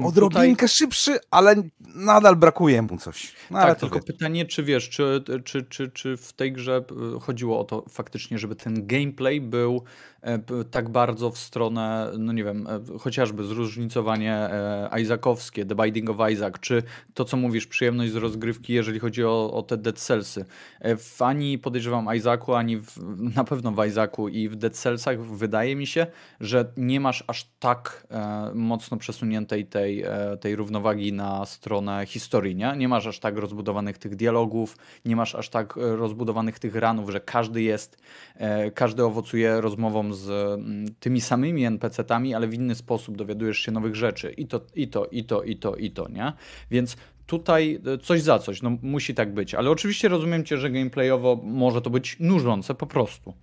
odrobinkę 0.03 0.69
szybszy, 0.69 1.19
ale 1.31 1.55
nadal 1.95 2.37
brakuje 2.37 2.83
mu 2.83 2.99
coś. 2.99 3.35
No, 3.51 3.59
tak, 3.59 3.81
tylko 3.81 3.99
wie. 3.99 4.05
pytanie, 4.05 4.47
czy 4.47 4.63
wiesz, 4.63 4.89
czy, 4.89 5.25
czy, 5.45 5.63
czy, 5.63 5.91
czy 5.91 6.17
w 6.17 6.33
tej 6.33 6.53
grze 6.53 6.85
y, 7.17 7.21
chodziło 7.21 7.61
o 7.61 7.65
to 7.65 7.85
faktycznie, 7.89 8.39
żeby 8.39 8.57
ten 8.57 8.87
gameplay 8.87 9.41
był 9.41 9.85
e, 10.23 10.39
tak 10.71 10.89
bardzo 10.89 11.31
w 11.31 11.39
stronę, 11.39 12.13
no 12.19 12.33
nie 12.33 12.45
wiem, 12.45 12.67
e, 12.67 12.99
chociażby 12.99 13.45
zróżnicowanie 13.45 14.35
e, 14.35 15.01
Isaacowskie, 15.03 15.67
The 15.67 15.75
Binding 15.75 16.11
of 16.11 16.31
Isaac, 16.33 16.55
czy 16.61 16.83
to, 17.15 17.25
co 17.25 17.37
mówisz, 17.37 17.67
przyjemność 17.67 18.13
z 18.13 18.17
rozgrywki, 18.17 18.73
jeżeli 18.73 18.99
chodzi 18.99 19.25
o, 19.25 19.53
o 19.53 19.63
te 19.63 19.77
Dead 19.77 19.99
Cellsy. 19.99 20.45
E, 20.81 20.97
W 20.97 21.23
ani 21.23 21.59
podejrzewam 21.59 22.15
Isaacu, 22.17 22.55
ani 22.55 22.77
w, 22.77 22.99
na 23.37 23.45
pewno 23.45 23.73
w 23.73 23.87
Isaacu 23.87 24.29
i 24.29 24.49
w 24.49 24.57
Dead 24.57 24.77
Cellsach 24.77 25.21
wydaje 25.21 25.77
mi 25.77 25.87
się, 25.87 26.07
że 26.41 26.73
nie 26.77 27.01
masz 27.01 27.25
aż 27.27 27.51
tak 27.59 28.07
e, 28.11 28.51
mocno 28.55 28.97
przesuniętej 28.97 29.67
tej, 29.67 29.84
e, 29.91 30.37
tej 30.37 30.57
równowagi 30.57 31.13
na 31.13 31.47
stronę 31.47 32.07
historii, 32.07 32.57
nie? 32.57 32.75
Nie 32.77 32.89
masz 32.89 33.07
aż 33.07 33.19
tak 33.19 33.37
rozbudowanych 33.37 33.99
tych 33.99 34.17
dialogów, 34.17 34.77
nie 35.05 35.17
masz 35.17 35.35
aż 35.35 35.49
tak 35.49 35.77
e, 35.77 35.97
rozbudowanych 35.97 36.59
tych 36.59 36.75
ranów, 36.75 37.11
że 37.11 37.21
każdy 37.21 37.63
jest, 37.63 38.03
e, 38.35 38.71
każdy 38.71 39.05
owocuje 39.05 39.61
rozmową 39.61 40.13
z 40.13 40.29
mm, 40.31 40.95
tymi 41.01 41.21
samymi 41.21 41.65
NPC-tami, 41.67 42.35
ale 42.35 42.49
w 42.49 42.55
inny 42.55 42.75
sposób 42.75 43.17
dowiadujesz 43.17 43.59
się 43.59 43.73
nowych 43.73 43.97
rzeczy. 43.97 44.33
I 44.33 44.47
to, 44.47 44.61
i 44.75 44.89
to, 44.89 45.07
i 45.07 45.25
to, 45.25 45.43
i 45.43 45.57
to, 45.57 45.77
i 45.77 45.91
to, 45.91 46.09
nie? 46.09 46.33
Więc 46.71 46.97
tutaj 47.27 47.81
coś 48.03 48.23
za 48.23 48.39
coś, 48.39 48.63
no 48.63 48.71
musi 48.83 49.15
tak 49.15 49.35
być. 49.35 49.55
Ale 49.55 49.71
oczywiście 49.71 50.09
rozumiem 50.09 50.45
cię, 50.45 50.59
że 50.59 50.71
gameplayowo 50.71 51.41
może 51.45 51.83
to 51.83 51.91
być 51.91 52.17
nużące 52.21 52.75
po 52.75 52.87
prostu. 52.87 53.35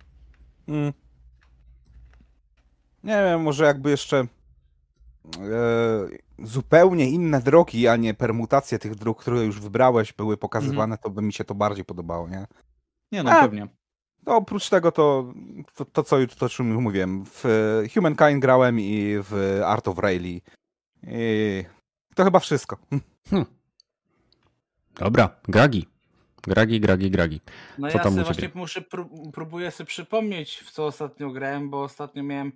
Mm. 0.68 0.92
Nie 3.04 3.12
wiem, 3.12 3.40
może 3.40 3.64
jakby 3.64 3.90
jeszcze 3.90 4.26
zupełnie 6.38 7.10
inne 7.10 7.40
drogi, 7.40 7.88
a 7.88 7.96
nie 7.96 8.14
permutacje 8.14 8.78
tych 8.78 8.94
dróg, 8.94 9.20
które 9.20 9.44
już 9.44 9.60
wybrałeś, 9.60 10.12
były 10.12 10.36
pokazywane, 10.36 10.98
to 10.98 11.10
by 11.10 11.22
mi 11.22 11.32
się 11.32 11.44
to 11.44 11.54
bardziej 11.54 11.84
podobało, 11.84 12.28
nie? 12.28 12.46
Nie 13.12 13.22
no, 13.22 13.30
A, 13.30 13.42
pewnie. 13.42 13.68
No, 14.26 14.36
oprócz 14.36 14.68
tego 14.68 14.92
to, 14.92 15.32
to, 15.74 15.84
to 15.84 16.02
co 16.02 16.16
to, 16.38 16.46
o 16.46 16.48
czym 16.48 16.68
już 16.68 16.82
mówiłem, 16.82 17.24
w 17.26 17.44
Humankind 17.94 18.40
grałem 18.40 18.80
i 18.80 19.16
w 19.22 19.60
Art 19.64 19.88
of 19.88 19.98
Rayleigh. 19.98 20.42
I 21.06 21.64
to 22.14 22.24
chyba 22.24 22.38
wszystko. 22.38 22.76
Dobra, 24.94 25.40
Gragi. 25.48 25.86
Gragi, 26.42 26.80
Gragi, 26.80 27.10
Gragi. 27.10 27.40
No 27.78 27.88
Co 27.88 27.98
ja 27.98 28.04
tam 28.04 28.12
sobie 28.12 28.24
właśnie 28.24 28.50
muszę, 28.54 28.80
pró- 28.80 29.30
próbuję 29.32 29.70
sobie 29.70 29.86
przypomnieć, 29.86 30.58
w 30.58 30.70
co 30.70 30.86
ostatnio 30.86 31.30
grałem, 31.30 31.70
bo 31.70 31.82
ostatnio 31.82 32.22
miałem 32.22 32.52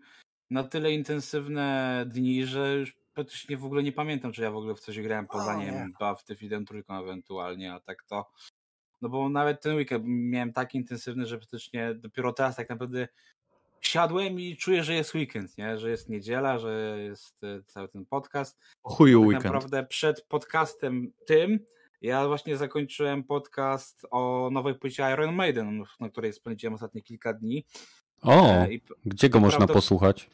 na 0.50 0.64
tyle 0.64 0.92
intensywne 0.92 2.04
dni, 2.08 2.46
że 2.46 2.74
już 2.76 2.96
praktycznie 3.14 3.56
w 3.56 3.64
ogóle 3.64 3.82
nie 3.82 3.92
pamiętam, 3.92 4.32
czy 4.32 4.42
ja 4.42 4.50
w 4.50 4.56
ogóle 4.56 4.74
w 4.74 4.80
coś 4.80 5.00
grałem 5.00 5.26
poza, 5.26 5.54
O, 5.54 5.58
nie 5.58 5.66
wiem, 5.66 5.92
Battlefield 6.00 6.68
trójką 6.68 7.00
ewentualnie, 7.00 7.74
a 7.74 7.80
tak 7.80 8.02
to... 8.02 8.30
No 9.02 9.08
bo 9.08 9.28
nawet 9.28 9.60
ten 9.62 9.76
weekend 9.76 10.04
miałem 10.06 10.52
tak 10.52 10.74
intensywny, 10.74 11.26
że 11.26 11.38
praktycznie 11.38 11.94
dopiero 11.94 12.32
teraz 12.32 12.56
tak 12.56 12.68
naprawdę 12.68 13.08
siadłem 13.80 14.40
i 14.40 14.56
czuję, 14.56 14.84
że 14.84 14.94
jest 14.94 15.14
weekend, 15.14 15.58
nie? 15.58 15.78
Że 15.78 15.90
jest 15.90 16.08
niedziela, 16.08 16.58
że 16.58 16.98
jest 17.00 17.44
e, 17.44 17.62
cały 17.66 17.88
ten 17.88 18.06
podcast. 18.06 18.58
O 18.82 18.90
chuju 18.90 19.20
Tak 19.20 19.28
weekend. 19.28 19.44
naprawdę 19.44 19.86
przed 19.86 20.22
podcastem 20.22 21.12
tym 21.26 21.60
ja 22.02 22.26
właśnie 22.28 22.56
zakończyłem 22.56 23.24
podcast 23.24 24.06
o 24.10 24.48
nowej 24.52 24.74
płycie 24.74 25.10
Iron 25.12 25.34
Maiden, 25.34 25.84
na 26.00 26.08
której 26.08 26.32
spędziłem 26.32 26.74
ostatnie 26.74 27.02
kilka 27.02 27.32
dni. 27.32 27.64
O, 28.22 28.46
E, 28.50 28.72
i 28.72 28.80
gdzie 29.06 29.28
go 29.28 29.40
można 29.40 29.56
prawda- 29.58 29.74
posłuchać? 29.74 30.30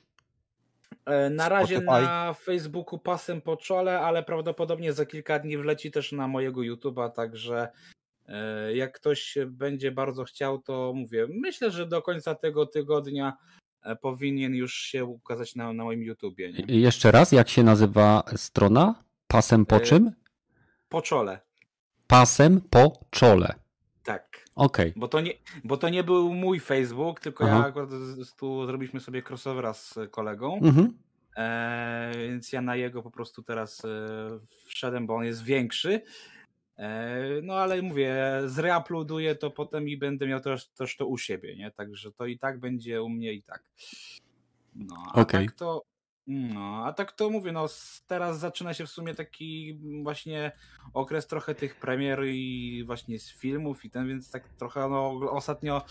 E, 1.07 1.31
na 1.31 1.49
razie 1.49 1.77
Spotify. 1.77 2.03
na 2.03 2.35
Facebooku 2.35 2.99
pasem 2.99 3.41
po 3.41 3.57
czole, 3.57 4.01
ale 4.01 4.23
prawdopodobnie 4.23 4.93
za 4.93 5.07
kilka 5.07 5.39
dni 5.39 5.59
wleci 5.59 5.91
też 5.91 6.13
na 6.13 6.29
mojego 6.29 6.61
YouTube'a, 6.61 7.11
także 7.11 7.69
e, 8.29 8.75
jak 8.77 8.93
ktoś 8.93 9.39
będzie 9.47 9.93
bardzo 9.93 10.25
chciał, 10.25 10.59
to 10.59 10.93
mówię, 10.97 11.27
myślę, 11.31 11.71
że 11.71 11.87
do 11.87 12.03
końca 12.03 12.35
tego 12.35 12.67
tygodnia 12.67 13.37
e, 13.83 13.97
powinien 13.97 14.55
już 14.55 14.75
się 14.75 15.05
ukazać 15.05 15.57
na, 15.57 15.73
na 15.73 15.85
moim 15.85 16.03
YouTubie. 16.03 16.53
Nie? 16.53 16.81
Jeszcze 16.81 17.11
raz, 17.11 17.33
jak 17.33 17.49
się 17.49 17.63
nazywa 17.63 18.23
strona? 18.37 18.95
Pasem 19.27 19.67
po 19.67 19.81
czym? 19.81 20.11
Po 20.89 21.03
czole, 21.03 21.41
Pasem 22.07 22.61
po 22.71 22.93
czole. 23.11 23.55
tak. 24.05 24.42
Okej. 24.55 24.93
Bo 24.97 25.09
to, 25.09 25.21
nie, 25.21 25.33
bo 25.65 25.77
to 25.77 25.89
nie 25.89 26.05
był 26.05 26.35
mój 26.35 26.61
Facebook, 26.61 27.21
tylko 27.21 27.45
Aha. 27.45 27.57
ja 27.59 27.65
akurat 27.67 27.91
z- 27.91 28.35
tu 28.35 28.67
zrobiliśmy 28.67 29.01
sobie 29.01 29.23
crossovera 29.29 29.73
z 29.75 29.95
kolegą, 30.11 30.55
Mhm. 30.63 30.93
e, 31.37 32.13
więc 32.17 32.53
ja 32.53 32.61
na 32.63 32.77
jego 32.77 33.03
po 33.03 33.11
prostu 33.11 33.43
teraz 33.43 33.85
e, 33.85 33.89
wszedłem, 34.67 35.07
bo 35.07 35.15
on 35.17 35.25
jest 35.25 35.45
większy. 35.45 36.01
E, 36.79 37.19
no 37.43 37.55
ale 37.55 37.83
mówię, 37.83 38.25
zreuploaduję 38.47 39.35
to 39.35 39.51
potem 39.51 39.89
i 39.89 39.97
będę 39.97 40.27
miał 40.27 40.41
też, 40.41 40.69
też 40.69 40.97
to 40.97 41.07
u 41.07 41.19
siebie, 41.19 41.57
nie? 41.57 41.71
Także 41.71 42.13
to 42.13 42.27
i 42.27 42.39
tak 42.39 42.59
będzie 42.61 43.03
u 43.03 43.09
mnie 43.09 43.33
i 43.33 43.43
tak. 43.43 43.63
No, 44.75 44.97
a 45.15 45.21
Okej. 45.21 45.47
tak 45.47 45.57
to. 45.57 45.83
No, 46.27 46.85
a 46.87 46.93
tak 46.93 47.13
to 47.13 47.31
mówię, 47.31 47.53
no 47.53 47.67
teraz 48.07 48.39
zaczyna 48.39 48.75
się 48.75 48.87
w 48.87 48.91
sumie 48.91 49.15
taki 49.15 49.79
właśnie 50.03 50.53
okres 50.95 51.27
trochę 51.27 51.55
tych 51.55 51.77
premier 51.77 52.25
i 52.25 52.85
właśnie 52.87 53.19
z 53.19 53.33
filmów 53.33 53.85
i 53.85 53.91
ten, 53.91 54.09
więc 54.09 54.31
tak 54.31 54.49
trochę 54.49 54.89
no 54.89 55.21
ostatnio 55.31 55.83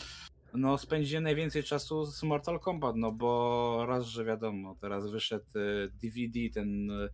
no 0.53 0.77
spędziłem 0.77 1.23
najwięcej 1.23 1.63
czasu 1.63 2.05
z 2.05 2.23
Mortal 2.23 2.59
Kombat, 2.59 2.95
no 2.95 3.11
bo 3.11 3.85
raz, 3.87 4.05
że 4.05 4.25
wiadomo, 4.25 4.75
teraz 4.81 5.11
wyszedł 5.11 5.45
e, 5.55 5.87
DVD, 5.87 6.39
ten 6.53 6.91
e, 6.91 7.09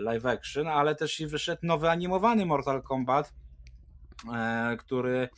live 0.00 0.26
action, 0.26 0.68
ale 0.68 0.94
też 0.94 1.20
i 1.20 1.26
wyszedł 1.26 1.66
nowy 1.66 1.90
animowany 1.90 2.46
Mortal 2.46 2.82
Kombat, 2.82 3.34
e, 4.34 4.76
który 4.76 5.28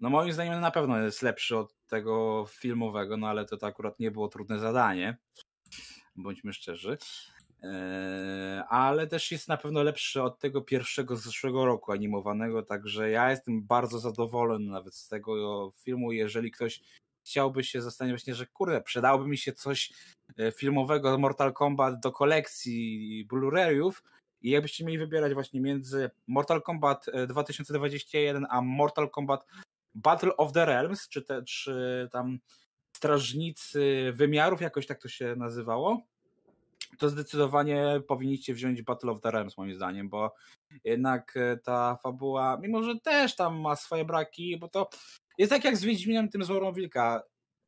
no 0.00 0.10
moim 0.10 0.32
zdaniem 0.32 0.60
na 0.60 0.70
pewno 0.70 0.98
jest 0.98 1.22
lepszy 1.22 1.56
od 1.56 1.74
tego 1.86 2.46
filmowego, 2.48 3.16
no 3.16 3.28
ale 3.28 3.44
to, 3.44 3.56
to 3.56 3.66
akurat 3.66 3.98
nie 3.98 4.10
było 4.10 4.28
trudne 4.28 4.58
zadanie, 4.58 5.16
bądźmy 6.22 6.52
szczerzy. 6.52 6.98
E, 7.62 8.64
Ale 8.68 9.06
też 9.06 9.32
jest 9.32 9.48
na 9.48 9.56
pewno 9.56 9.82
lepszy 9.82 10.22
od 10.22 10.38
tego 10.38 10.62
pierwszego 10.62 11.16
z 11.16 11.22
zeszłego 11.22 11.64
roku 11.64 11.92
animowanego, 11.92 12.62
także 12.62 13.10
ja 13.10 13.30
jestem 13.30 13.62
bardzo 13.62 13.98
zadowolony 13.98 14.70
nawet 14.70 14.94
z 14.94 15.08
tego 15.08 15.72
filmu. 15.84 16.12
Jeżeli 16.12 16.50
ktoś 16.50 16.80
chciałby 17.24 17.64
się 17.64 17.82
zastanowić, 17.82 18.20
właśnie, 18.20 18.34
że 18.34 18.46
kurde, 18.46 18.80
przydałoby 18.80 19.28
mi 19.28 19.38
się 19.38 19.52
coś 19.52 19.92
e, 20.38 20.52
filmowego 20.52 21.18
Mortal 21.18 21.52
Kombat 21.52 22.00
do 22.00 22.12
kolekcji 22.12 23.26
Blu-rayów 23.32 24.02
i 24.42 24.50
jakbyście 24.50 24.84
mieli 24.84 24.98
wybierać 24.98 25.34
właśnie 25.34 25.60
między 25.60 26.10
Mortal 26.26 26.62
Kombat 26.62 27.06
e, 27.12 27.26
2021 27.26 28.46
a 28.50 28.62
Mortal 28.62 29.10
Kombat 29.10 29.46
Battle 29.94 30.36
of 30.36 30.52
the 30.52 30.66
Realms, 30.66 31.08
czy, 31.08 31.22
te, 31.22 31.42
czy 31.42 32.08
tam 32.12 32.38
Strażnicy 33.00 34.12
Wymiarów, 34.14 34.60
jakoś 34.60 34.86
tak 34.86 35.00
to 35.02 35.08
się 35.08 35.34
nazywało, 35.36 36.02
to 36.98 37.08
zdecydowanie 37.08 38.00
powinniście 38.08 38.54
wziąć 38.54 38.82
Battle 38.82 39.10
of 39.10 39.20
the 39.20 39.30
Realms 39.30 39.58
moim 39.58 39.74
zdaniem, 39.74 40.08
bo 40.08 40.34
jednak 40.84 41.36
e, 41.36 41.56
ta 41.56 41.96
fabuła, 42.02 42.58
mimo 42.62 42.82
że 42.82 43.00
też 43.00 43.36
tam 43.36 43.60
ma 43.60 43.76
swoje 43.76 44.04
braki, 44.04 44.56
bo 44.58 44.68
to 44.68 44.88
jest 45.38 45.52
tak 45.52 45.64
jak 45.64 45.76
z 45.76 45.84
Wiedźminem 45.84 46.28
tym 46.28 46.44
Złorą 46.44 46.72
Wilka. 46.72 47.22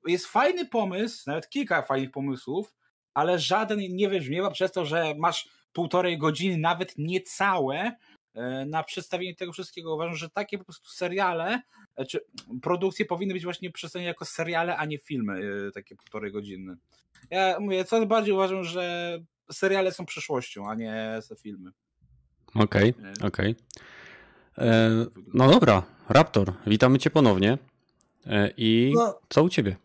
Jest 0.06 0.26
fajny 0.26 0.66
pomysł, 0.66 1.22
nawet 1.26 1.48
kilka 1.48 1.82
fajnych 1.82 2.10
pomysłów, 2.10 2.74
ale 3.14 3.38
żaden 3.38 3.78
nie 3.78 4.08
wybrzmiewa 4.08 4.50
przez 4.50 4.72
to, 4.72 4.84
że 4.84 5.14
masz 5.18 5.48
półtorej 5.72 6.18
godziny, 6.18 6.58
nawet 6.58 6.98
niecałe 6.98 7.92
na 8.66 8.82
przedstawienie 8.82 9.34
tego 9.34 9.52
wszystkiego. 9.52 9.94
Uważam, 9.94 10.16
że 10.16 10.30
takie 10.30 10.58
po 10.58 10.64
prostu 10.64 10.88
seriale, 10.90 11.62
e, 11.96 12.04
czy 12.04 12.20
produkcje 12.62 13.04
powinny 13.06 13.34
być 13.34 13.44
właśnie 13.44 13.70
przedstawione 13.70 14.08
jako 14.08 14.24
seriale, 14.24 14.76
a 14.76 14.84
nie 14.84 14.98
filmy 14.98 15.32
e, 15.68 15.70
takie 15.70 15.96
półtorej 15.96 16.32
godziny. 16.32 16.76
Ja 17.30 17.60
mówię, 17.60 17.84
coraz 17.84 18.08
bardziej 18.08 18.34
uważam, 18.34 18.64
że 18.64 19.18
seriale 19.52 19.92
są 19.92 20.06
przyszłością, 20.06 20.70
a 20.70 20.74
nie 20.74 21.20
filmy. 21.42 21.70
Okej, 22.54 22.94
Nie. 22.98 23.26
okej. 23.26 23.54
E, 24.58 24.90
No 25.34 25.50
dobra, 25.50 25.82
Raptor, 26.08 26.52
witamy 26.66 26.98
cię 26.98 27.10
ponownie. 27.10 27.58
E, 28.26 28.50
I 28.56 28.92
No. 28.94 29.18
co 29.28 29.42
u 29.42 29.48
ciebie? 29.48 29.76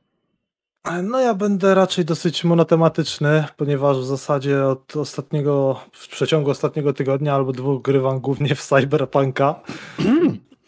No 1.03 1.19
ja 1.19 1.33
będę 1.33 1.75
raczej 1.75 2.05
dosyć 2.05 2.43
monotematyczny, 2.43 3.43
ponieważ 3.57 3.97
w 3.97 4.05
zasadzie 4.05 4.63
od 4.65 4.95
ostatniego, 4.95 5.79
w 5.91 6.07
przeciągu 6.07 6.51
ostatniego 6.51 6.93
tygodnia 6.93 7.35
albo 7.35 7.51
dwóch 7.51 7.81
grywam 7.81 8.19
głównie 8.19 8.55
w 8.55 8.61
Cyberpunka. 8.61 9.55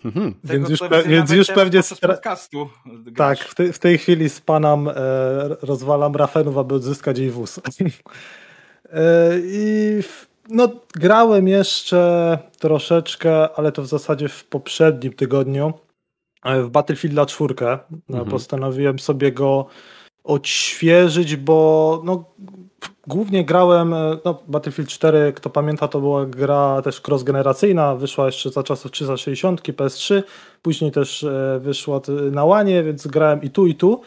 Mhm. 0.05 0.33
Więc 0.43 0.69
już, 0.69 0.79
pe- 0.79 1.07
więc 1.07 1.31
już 1.31 1.47
pewnie 1.47 1.79
stra- 1.79 2.07
podcastu 2.07 2.69
tak, 3.15 3.39
w, 3.39 3.55
te, 3.55 3.73
w 3.73 3.79
tej 3.79 3.97
chwili 3.97 4.29
spanam, 4.29 4.87
e, 4.87 4.93
rozwalam 5.61 6.15
rafenów, 6.15 6.57
aby 6.57 6.75
odzyskać 6.75 7.17
jej 7.19 7.31
wóz. 7.31 7.59
e, 8.93 9.39
I 9.43 9.99
w, 10.01 10.27
no, 10.49 10.67
grałem 10.95 11.47
jeszcze 11.47 12.37
troszeczkę, 12.59 13.49
ale 13.55 13.71
to 13.71 13.81
w 13.81 13.87
zasadzie 13.87 14.29
w 14.29 14.45
poprzednim 14.45 15.13
tygodniu 15.13 15.73
e, 16.45 16.61
w 16.61 16.69
Battlefielda 16.69 17.25
4. 17.25 17.55
No, 17.59 17.77
Mhm. 18.09 18.29
Postanowiłem 18.29 18.99
sobie 18.99 19.31
go 19.31 19.65
odświeżyć, 20.23 21.35
bo 21.35 22.01
no, 22.05 22.25
głównie 23.07 23.45
grałem, 23.45 23.93
e, 23.93 24.17
no 24.25 24.43
Battlefield 24.47 24.89
4, 24.89 25.33
kto 25.33 25.49
pamięta, 25.49 25.87
to 25.87 25.99
była 25.99 26.25
gra 26.25 26.81
też 26.81 27.01
cross-generacyjna, 27.01 27.97
wyszła 27.97 28.25
jeszcze 28.25 28.49
za 28.49 28.63
czasów 28.63 28.91
360, 28.91 29.61
PS3, 29.61 30.23
później 30.61 30.91
też 30.91 31.23
e, 31.23 31.59
wyszła 31.61 32.01
na 32.31 32.45
łanie, 32.45 32.83
więc 32.83 33.07
grałem 33.07 33.41
i 33.41 33.49
tu, 33.49 33.67
i 33.67 33.75
tu, 33.75 34.01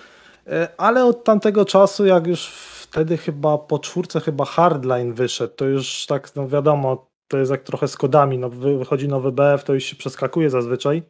e, 0.47 0.69
ale 0.77 1.05
od 1.05 1.25
tamtego 1.25 1.65
czasu, 1.65 2.07
jak 2.07 2.27
już 2.27 2.49
wtedy 2.83 3.17
chyba 3.17 3.59
po 3.59 3.79
czwórce 3.79 4.21
chyba 4.21 4.45
Hardline 4.45 5.13
wyszedł, 5.13 5.55
to 5.55 5.65
już 5.65 6.07
tak, 6.07 6.37
no 6.37 6.49
wiadomo, 6.49 7.07
to 7.29 7.39
jest 7.39 7.51
jak 7.51 7.63
trochę 7.63 7.89
z 7.89 7.97
kodami, 7.97 8.39
no 8.39 8.51
wychodzi 8.51 9.09
nowy 9.09 9.33
BF, 9.33 9.65
to 9.65 9.75
już 9.75 9.85
się 9.85 9.97
przeskakuje 9.97 10.51
zazwyczaj, 10.51 11.03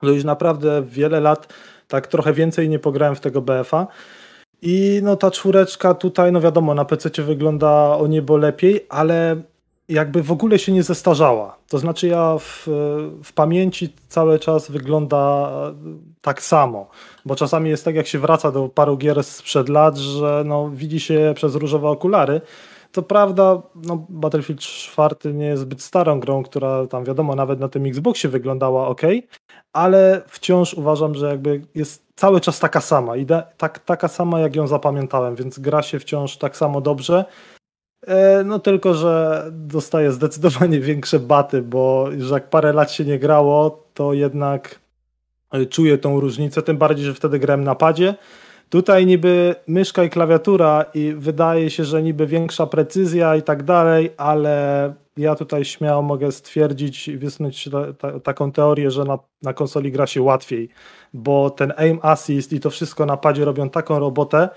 to 0.00 0.08
już 0.08 0.24
naprawdę 0.24 0.82
wiele 0.82 1.20
lat 1.20 1.52
tak 1.88 2.06
trochę 2.06 2.32
więcej 2.32 2.68
nie 2.68 2.78
pograłem 2.78 3.14
w 3.16 3.20
tego 3.20 3.42
BF-a, 3.42 3.86
i 4.68 5.00
no 5.02 5.16
ta 5.16 5.30
czwóreczka 5.30 5.94
tutaj, 5.94 6.32
no 6.32 6.40
wiadomo, 6.40 6.74
na 6.74 6.84
PC 6.84 7.22
wygląda 7.22 7.96
o 7.96 8.06
niebo 8.06 8.36
lepiej, 8.36 8.86
ale 8.88 9.42
jakby 9.88 10.22
w 10.22 10.32
ogóle 10.32 10.58
się 10.58 10.72
nie 10.72 10.82
zestarzała. 10.82 11.58
To 11.68 11.78
znaczy 11.78 12.08
ja 12.08 12.38
w, 12.38 12.62
w 13.24 13.32
pamięci 13.32 13.92
cały 14.08 14.38
czas 14.38 14.70
wygląda 14.70 15.50
tak 16.22 16.42
samo, 16.42 16.88
bo 17.24 17.36
czasami 17.36 17.70
jest 17.70 17.84
tak, 17.84 17.94
jak 17.94 18.06
się 18.06 18.18
wraca 18.18 18.52
do 18.52 18.68
paru 18.68 18.96
gier 18.96 19.24
sprzed 19.24 19.68
lat, 19.68 19.96
że 19.96 20.42
no, 20.46 20.70
widzi 20.70 21.00
się 21.00 21.32
przez 21.36 21.54
różowe 21.54 21.88
okulary. 21.88 22.40
To 22.96 23.02
prawda, 23.02 23.62
no, 23.74 24.06
Battlefield 24.08 24.60
4 24.60 25.34
nie 25.34 25.46
jest 25.46 25.62
zbyt 25.62 25.82
starą 25.82 26.20
grą, 26.20 26.42
która 26.42 26.86
tam 26.86 27.04
wiadomo, 27.04 27.34
nawet 27.34 27.60
na 27.60 27.68
tym 27.68 27.86
Xboxie 27.86 28.30
wyglądała 28.30 28.88
ok, 28.88 29.02
ale 29.72 30.22
wciąż 30.26 30.74
uważam, 30.74 31.14
że 31.14 31.28
jakby 31.28 31.62
jest 31.74 32.06
cały 32.14 32.40
czas 32.40 32.58
taka 32.58 32.80
sama, 32.80 33.16
ide, 33.16 33.42
tak, 33.56 33.78
taka 33.78 34.08
sama 34.08 34.40
jak 34.40 34.56
ją 34.56 34.66
zapamiętałem, 34.66 35.34
więc 35.34 35.58
gra 35.58 35.82
się 35.82 35.98
wciąż 35.98 36.36
tak 36.36 36.56
samo 36.56 36.80
dobrze. 36.80 37.24
E, 38.06 38.44
no 38.44 38.58
tylko, 38.58 38.94
że 38.94 39.44
dostaje 39.52 40.12
zdecydowanie 40.12 40.80
większe 40.90 41.18
baty, 41.18 41.62
bo 41.62 42.08
już 42.10 42.30
jak 42.30 42.50
parę 42.50 42.72
lat 42.72 42.92
się 42.92 43.04
nie 43.04 43.18
grało, 43.18 43.84
to 43.94 44.12
jednak 44.12 44.80
e, 45.52 45.66
czuję 45.66 45.98
tą 45.98 46.20
różnicę, 46.20 46.62
tym 46.62 46.76
bardziej, 46.76 47.06
że 47.06 47.14
wtedy 47.14 47.38
grałem 47.38 47.64
na 47.64 47.74
padzie. 47.74 48.14
Tutaj 48.70 49.06
niby 49.06 49.54
myszka 49.66 50.04
i 50.04 50.10
klawiatura 50.10 50.84
i 50.94 51.14
wydaje 51.16 51.70
się, 51.70 51.84
że 51.84 52.02
niby 52.02 52.26
większa 52.26 52.66
precyzja 52.66 53.36
i 53.36 53.42
tak 53.42 53.62
dalej, 53.62 54.10
ale 54.16 54.94
ja 55.16 55.34
tutaj 55.34 55.64
śmiało 55.64 56.02
mogę 56.02 56.32
stwierdzić 56.32 57.08
i 57.08 57.18
wysnuć 57.18 57.68
ta, 57.72 57.92
ta, 57.92 58.20
taką 58.20 58.52
teorię, 58.52 58.90
że 58.90 59.04
na, 59.04 59.18
na 59.42 59.52
konsoli 59.52 59.92
gra 59.92 60.06
się 60.06 60.22
łatwiej, 60.22 60.68
bo 61.14 61.50
ten 61.50 61.72
aim 61.76 61.98
assist 62.02 62.52
i 62.52 62.60
to 62.60 62.70
wszystko 62.70 63.06
na 63.06 63.16
padzie 63.16 63.44
robią 63.44 63.70
taką 63.70 63.98
robotę, 63.98 64.48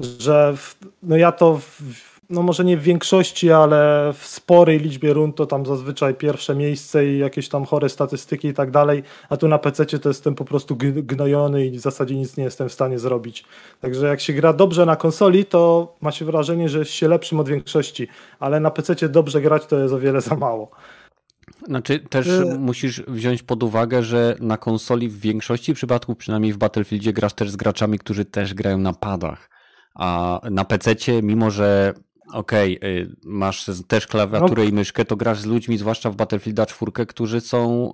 że 0.00 0.56
w, 0.56 0.78
no 1.02 1.16
ja 1.16 1.32
to 1.32 1.56
w, 1.56 1.82
no 2.30 2.42
może 2.42 2.64
nie 2.64 2.76
w 2.76 2.82
większości, 2.82 3.52
ale 3.52 4.12
w 4.18 4.26
sporej 4.26 4.78
liczbie 4.78 5.12
rund 5.12 5.36
to 5.36 5.46
tam 5.46 5.66
zazwyczaj 5.66 6.14
pierwsze 6.14 6.54
miejsce 6.54 7.06
i 7.06 7.18
jakieś 7.18 7.48
tam 7.48 7.64
chore 7.64 7.88
statystyki 7.88 8.48
i 8.48 8.54
tak 8.54 8.70
dalej, 8.70 9.02
a 9.28 9.36
tu 9.36 9.48
na 9.48 9.58
PC 9.58 9.86
to 9.86 10.08
jestem 10.08 10.34
po 10.34 10.44
prostu 10.44 10.76
gnojony 10.76 11.66
i 11.66 11.70
w 11.70 11.80
zasadzie 11.80 12.16
nic 12.16 12.36
nie 12.36 12.44
jestem 12.44 12.68
w 12.68 12.72
stanie 12.72 12.98
zrobić. 12.98 13.44
Także 13.80 14.06
jak 14.06 14.20
się 14.20 14.32
gra 14.32 14.52
dobrze 14.52 14.86
na 14.86 14.96
konsoli, 14.96 15.44
to 15.44 15.94
ma 16.00 16.12
się 16.12 16.24
wrażenie, 16.24 16.68
że 16.68 16.78
jest 16.78 16.90
się 16.90 17.08
lepszym 17.08 17.40
od 17.40 17.48
większości, 17.48 18.08
ale 18.40 18.60
na 18.60 18.70
PC 18.70 19.08
dobrze 19.08 19.40
grać 19.40 19.66
to 19.66 19.78
jest 19.78 19.94
o 19.94 19.98
wiele 19.98 20.20
za 20.20 20.36
mało. 20.36 20.70
Znaczy 21.66 21.98
też 21.98 22.26
y 22.26 22.58
musisz 22.58 23.02
wziąć 23.02 23.42
pod 23.42 23.62
uwagę, 23.62 24.02
że 24.02 24.36
na 24.40 24.56
konsoli 24.56 25.08
w 25.08 25.20
większości 25.20 25.74
przypadków, 25.74 26.16
przynajmniej 26.16 26.52
w 26.52 26.56
Battlefieldzie, 26.56 27.12
grasz 27.12 27.32
też 27.32 27.50
z 27.50 27.56
graczami, 27.56 27.98
którzy 27.98 28.24
też 28.24 28.54
grają 28.54 28.78
na 28.78 28.92
padach. 28.92 29.50
A 29.94 30.40
na 30.50 30.64
PC, 30.64 30.94
mimo 31.22 31.50
że 31.50 31.94
okej, 32.32 32.78
okay, 32.78 33.16
masz 33.24 33.70
też 33.88 34.06
klawiaturę 34.06 34.62
no. 34.62 34.68
i 34.68 34.72
myszkę, 34.72 35.04
to 35.04 35.16
grasz 35.16 35.40
z 35.40 35.46
ludźmi, 35.46 35.78
zwłaszcza 35.78 36.10
w 36.10 36.16
Battlefielda 36.16 36.66
4, 36.66 37.06
którzy 37.06 37.40
są 37.40 37.92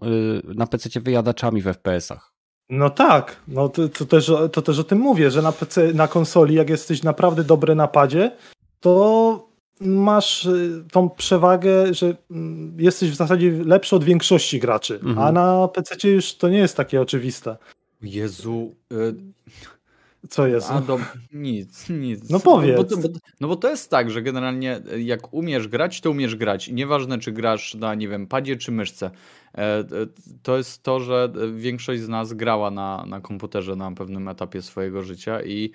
y, 0.51 0.55
na 0.55 0.67
PC 0.67 1.01
wyjadaczami 1.01 1.63
w 1.63 1.67
FPS-ach. 1.67 2.33
No 2.71 2.91
tak, 2.91 3.37
no 3.49 3.69
to, 3.69 3.89
to, 3.89 4.05
też, 4.05 4.33
to 4.53 4.63
też 4.63 4.79
o 4.79 4.85
tym 4.85 4.99
mówię, 4.99 5.31
że 5.31 5.43
na 5.43 5.53
PC, 5.53 5.93
na 5.95 6.09
konsoli, 6.09 6.55
jak 6.55 6.71
jesteś 6.71 7.03
naprawdę 7.03 7.45
dobry 7.45 7.75
na 7.75 7.89
padzie, 7.89 8.37
to 8.81 9.53
masz 9.81 10.47
y, 10.47 10.85
tą 10.93 11.11
przewagę, 11.11 11.95
że 11.95 12.17
mm, 12.31 12.77
jesteś 12.81 13.11
w 13.11 13.15
zasadzie 13.15 13.51
lepszy 13.51 13.97
od 13.97 14.05
większości 14.05 14.61
graczy, 14.61 14.95
mhm. 14.95 15.19
a 15.19 15.33
na 15.33 15.69
PC 15.69 16.09
już 16.09 16.35
to 16.35 16.49
nie 16.49 16.59
jest 16.59 16.77
takie 16.77 17.01
oczywiste. 17.01 17.57
Jezu, 18.03 18.75
y 18.93 19.15
co 20.29 20.47
jest? 20.47 20.71
A 20.71 20.81
do... 20.81 20.99
Nic, 21.33 21.89
nic. 21.91 22.31
No 22.31 22.41
powiedz. 22.41 22.77
No 22.77 22.85
bo, 22.85 22.91
to, 22.91 22.97
bo, 22.97 23.09
no 23.41 23.49
bo 23.49 23.57
to 23.57 23.71
jest 23.71 23.91
tak, 23.91 24.11
że 24.11 24.23
generalnie 24.23 24.81
e, 24.93 25.01
jak 25.01 25.35
umiesz 25.35 25.69
grać, 25.69 26.01
to 26.01 26.11
umiesz 26.11 26.37
grać. 26.37 26.69
nieważne, 26.69 27.19
czy 27.19 27.33
grasz 27.33 27.75
na, 27.75 27.95
nie 27.95 28.09
wiem, 28.09 28.27
padzie 28.27 28.57
czy 28.57 28.73
myszce. 28.73 29.11
E, 29.55 29.61
e, 29.61 29.85
to 30.43 30.57
jest 30.57 30.83
to, 30.83 31.01
że 31.01 31.33
większość 31.57 32.03
z 32.03 32.09
nas 32.09 32.33
grała 32.33 32.71
na, 32.71 33.05
na 33.07 33.21
komputerze 33.21 33.77
na 33.77 33.93
pewnym 33.93 34.29
etapie 34.29 34.63
swojego 34.63 35.03
życia 35.03 35.43
i 35.43 35.71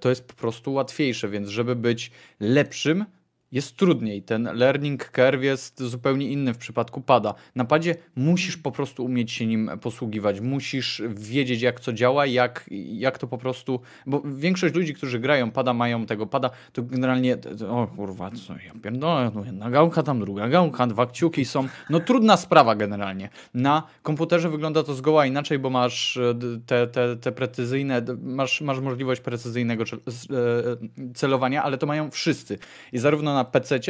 to 0.00 0.08
jest 0.08 0.24
po 0.24 0.34
prostu 0.34 0.72
łatwiejsze, 0.72 1.28
więc 1.28 1.48
żeby 1.48 1.76
być 1.76 2.10
lepszym, 2.40 3.04
jest 3.52 3.76
trudniej. 3.76 4.22
Ten 4.22 4.48
learning 4.54 5.10
curve 5.10 5.42
jest 5.42 5.82
zupełnie 5.82 6.28
inny 6.28 6.54
w 6.54 6.58
przypadku 6.58 7.00
pada. 7.00 7.34
Na 7.54 7.64
padzie 7.64 7.94
musisz 8.16 8.56
po 8.56 8.72
prostu 8.72 9.04
umieć 9.04 9.32
się 9.32 9.46
nim 9.46 9.70
posługiwać, 9.80 10.40
musisz 10.40 11.02
wiedzieć 11.08 11.62
jak 11.62 11.80
co 11.80 11.92
działa, 11.92 12.26
jak, 12.26 12.64
jak 12.92 13.18
to 13.18 13.26
po 13.26 13.38
prostu, 13.38 13.80
bo 14.06 14.22
większość 14.24 14.74
ludzi, 14.74 14.94
którzy 14.94 15.18
grają 15.18 15.50
pada, 15.50 15.74
mają 15.74 16.06
tego 16.06 16.26
pada, 16.26 16.50
to 16.72 16.82
generalnie, 16.82 17.36
o 17.68 17.86
kurwa, 17.86 18.30
co 18.30 18.52
ja 18.52 18.72
pierdolę, 18.82 19.30
no 19.34 19.44
jedna 19.44 19.70
gałka, 19.70 20.02
tam 20.02 20.20
druga 20.20 20.48
gałka, 20.48 20.86
dwa 20.86 21.06
kciuki 21.06 21.44
są, 21.44 21.68
no 21.90 22.00
trudna 22.00 22.36
sprawa 22.36 22.74
generalnie. 22.74 23.28
Na 23.54 23.82
komputerze 24.02 24.50
wygląda 24.50 24.82
to 24.82 24.94
zgoła 24.94 25.26
inaczej, 25.26 25.58
bo 25.58 25.70
masz 25.70 26.16
e, 26.16 26.34
te, 26.66 26.86
te, 26.86 27.16
te 27.16 27.32
precyzyjne, 27.32 28.02
masz, 28.22 28.60
masz 28.60 28.80
możliwość 28.80 29.20
precyzyjnego 29.20 29.84
e, 29.84 31.14
celowania, 31.14 31.62
ale 31.62 31.78
to 31.78 31.86
mają 31.86 32.10
wszyscy. 32.10 32.58
I 32.92 32.98
zarówno 32.98 33.37
na 33.38 33.44
PC, 33.44 33.80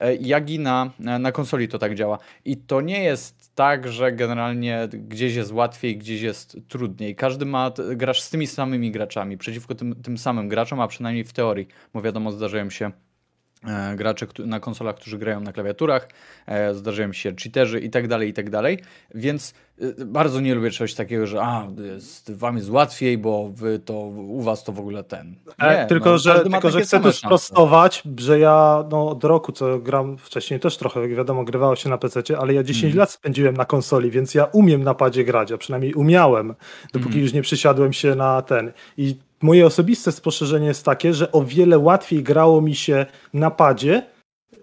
e, 0.00 0.16
jak 0.16 0.50
i 0.50 0.58
na, 0.58 0.90
na 0.98 1.32
konsoli 1.32 1.68
to 1.68 1.78
tak 1.78 1.94
działa. 1.94 2.18
I 2.44 2.56
to 2.56 2.80
nie 2.80 3.02
jest 3.02 3.54
tak, 3.54 3.88
że 3.88 4.12
generalnie 4.12 4.88
gdzieś 4.92 5.34
jest 5.34 5.52
łatwiej, 5.52 5.96
gdzieś 5.96 6.20
jest 6.22 6.56
trudniej. 6.68 7.16
Każdy 7.16 7.46
ma, 7.46 7.72
grasz 7.96 8.22
z 8.22 8.30
tymi 8.30 8.46
samymi 8.46 8.90
graczami, 8.90 9.38
przeciwko 9.38 9.74
tym, 9.74 10.02
tym 10.02 10.18
samym 10.18 10.48
graczom, 10.48 10.80
a 10.80 10.88
przynajmniej 10.88 11.24
w 11.24 11.32
teorii, 11.32 11.68
bo 11.94 12.02
wiadomo, 12.02 12.32
zdarzają 12.32 12.70
się 12.70 12.86
e, 12.86 13.07
gracze 13.96 14.26
na 14.38 14.60
konsolach, 14.60 14.96
którzy 14.96 15.18
grają 15.18 15.40
na 15.40 15.52
klawiaturach, 15.52 16.08
e, 16.46 16.74
zdarzają 16.74 17.12
się 17.12 17.34
cheaterzy 17.42 17.80
i 17.80 17.90
tak 17.90 18.08
dalej, 18.08 18.28
i 18.28 18.32
tak 18.32 18.50
dalej, 18.50 18.78
więc 19.14 19.54
Y, 19.82 20.06
bardzo 20.06 20.40
nie 20.40 20.54
lubię 20.54 20.70
czegoś 20.70 20.94
takiego, 20.94 21.26
że 21.26 21.42
a, 21.42 21.68
jest, 21.94 22.32
wam 22.32 22.56
jest 22.56 22.70
łatwiej, 22.70 23.18
bo 23.18 23.48
wy 23.54 23.78
to, 23.78 23.94
u 24.08 24.42
was 24.42 24.64
to 24.64 24.72
w 24.72 24.78
ogóle 24.78 25.04
ten. 25.04 25.34
E, 25.58 25.82
nie, 25.82 25.86
tylko, 25.86 26.10
no, 26.10 26.18
że, 26.18 26.40
tylko 26.40 26.70
że 26.70 26.80
chcę 26.80 27.00
tu 27.00 27.12
sprostować, 27.12 28.02
że 28.16 28.38
ja 28.38 28.84
no, 28.90 29.08
od 29.08 29.24
roku, 29.24 29.52
co 29.52 29.78
gram 29.78 30.18
wcześniej 30.18 30.60
też 30.60 30.76
trochę, 30.76 31.00
jak 31.00 31.14
wiadomo, 31.14 31.44
grywało 31.44 31.76
się 31.76 31.88
na 31.88 31.98
PC, 31.98 32.22
ale 32.38 32.54
ja 32.54 32.62
10 32.62 32.84
mm. 32.84 32.98
lat 32.98 33.10
spędziłem 33.10 33.56
na 33.56 33.64
konsoli, 33.64 34.10
więc 34.10 34.34
ja 34.34 34.44
umiem 34.44 34.84
na 34.84 34.94
padzie 34.94 35.24
grać, 35.24 35.52
a 35.52 35.58
przynajmniej 35.58 35.94
umiałem, 35.94 36.54
dopóki 36.92 37.14
mm. 37.14 37.22
już 37.22 37.32
nie 37.32 37.42
przysiadłem 37.42 37.92
się 37.92 38.14
na 38.14 38.42
ten. 38.42 38.72
I 38.96 39.16
moje 39.42 39.66
osobiste 39.66 40.12
spostrzeżenie 40.12 40.66
jest 40.66 40.84
takie, 40.84 41.14
że 41.14 41.32
o 41.32 41.44
wiele 41.44 41.78
łatwiej 41.78 42.22
grało 42.22 42.60
mi 42.60 42.74
się 42.74 43.06
na 43.34 43.50
padzie, 43.50 44.02
yy, 44.52 44.60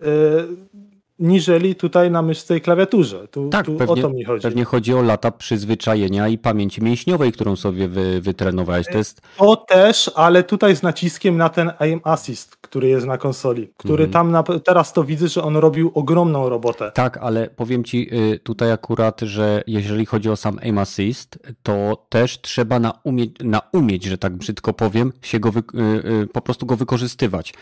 niżeli 1.19 1.75
tutaj 1.75 2.11
na 2.11 2.21
myszce 2.21 2.57
i 2.57 2.61
klawiaturze. 2.61 3.27
Tu, 3.27 3.49
tak, 3.49 3.65
tu 3.65 3.75
pewnie, 3.75 3.93
o 3.93 4.07
to 4.07 4.09
mi 4.09 4.23
chodzi. 4.23 4.43
Pewnie 4.43 4.65
chodzi 4.65 4.93
o 4.93 5.01
lata 5.01 5.31
przyzwyczajenia 5.31 6.27
i 6.27 6.37
pamięci 6.37 6.83
mięśniowej, 6.83 7.31
którą 7.31 7.55
sobie 7.55 7.87
wy, 7.87 8.21
wytrenowałeś. 8.21 8.87
To, 8.87 8.97
jest... 8.97 9.21
to 9.37 9.55
też, 9.55 10.11
ale 10.15 10.43
tutaj 10.43 10.75
z 10.75 10.83
naciskiem 10.83 11.37
na 11.37 11.49
ten 11.49 11.71
aim 11.79 12.01
assist, 12.03 12.55
który 12.55 12.87
jest 12.87 13.05
na 13.05 13.17
konsoli, 13.17 13.69
który 13.77 14.03
mm. 14.03 14.13
tam 14.13 14.31
na, 14.31 14.43
teraz 14.43 14.93
to 14.93 15.03
widzę, 15.03 15.27
że 15.27 15.43
on 15.43 15.57
robił 15.57 15.91
ogromną 15.93 16.49
robotę. 16.49 16.91
Tak, 16.91 17.17
ale 17.17 17.49
powiem 17.49 17.83
ci 17.83 18.09
y, 18.33 18.39
tutaj 18.39 18.71
akurat, 18.71 19.21
że 19.21 19.63
jeżeli 19.67 20.05
chodzi 20.05 20.29
o 20.29 20.35
sam 20.35 20.59
aim 20.63 20.77
assist, 20.77 21.39
to 21.63 22.05
też 22.09 22.41
trzeba 22.41 22.79
naumieć, 22.79 23.35
naumieć 23.43 24.03
że 24.03 24.17
tak 24.17 24.35
brzydko 24.35 24.73
powiem, 24.73 25.13
się 25.21 25.39
go 25.39 25.51
wy, 25.51 25.59
y, 25.59 26.21
y, 26.23 26.27
po 26.27 26.41
prostu 26.41 26.65
go 26.65 26.75
wykorzystywać. 26.75 27.53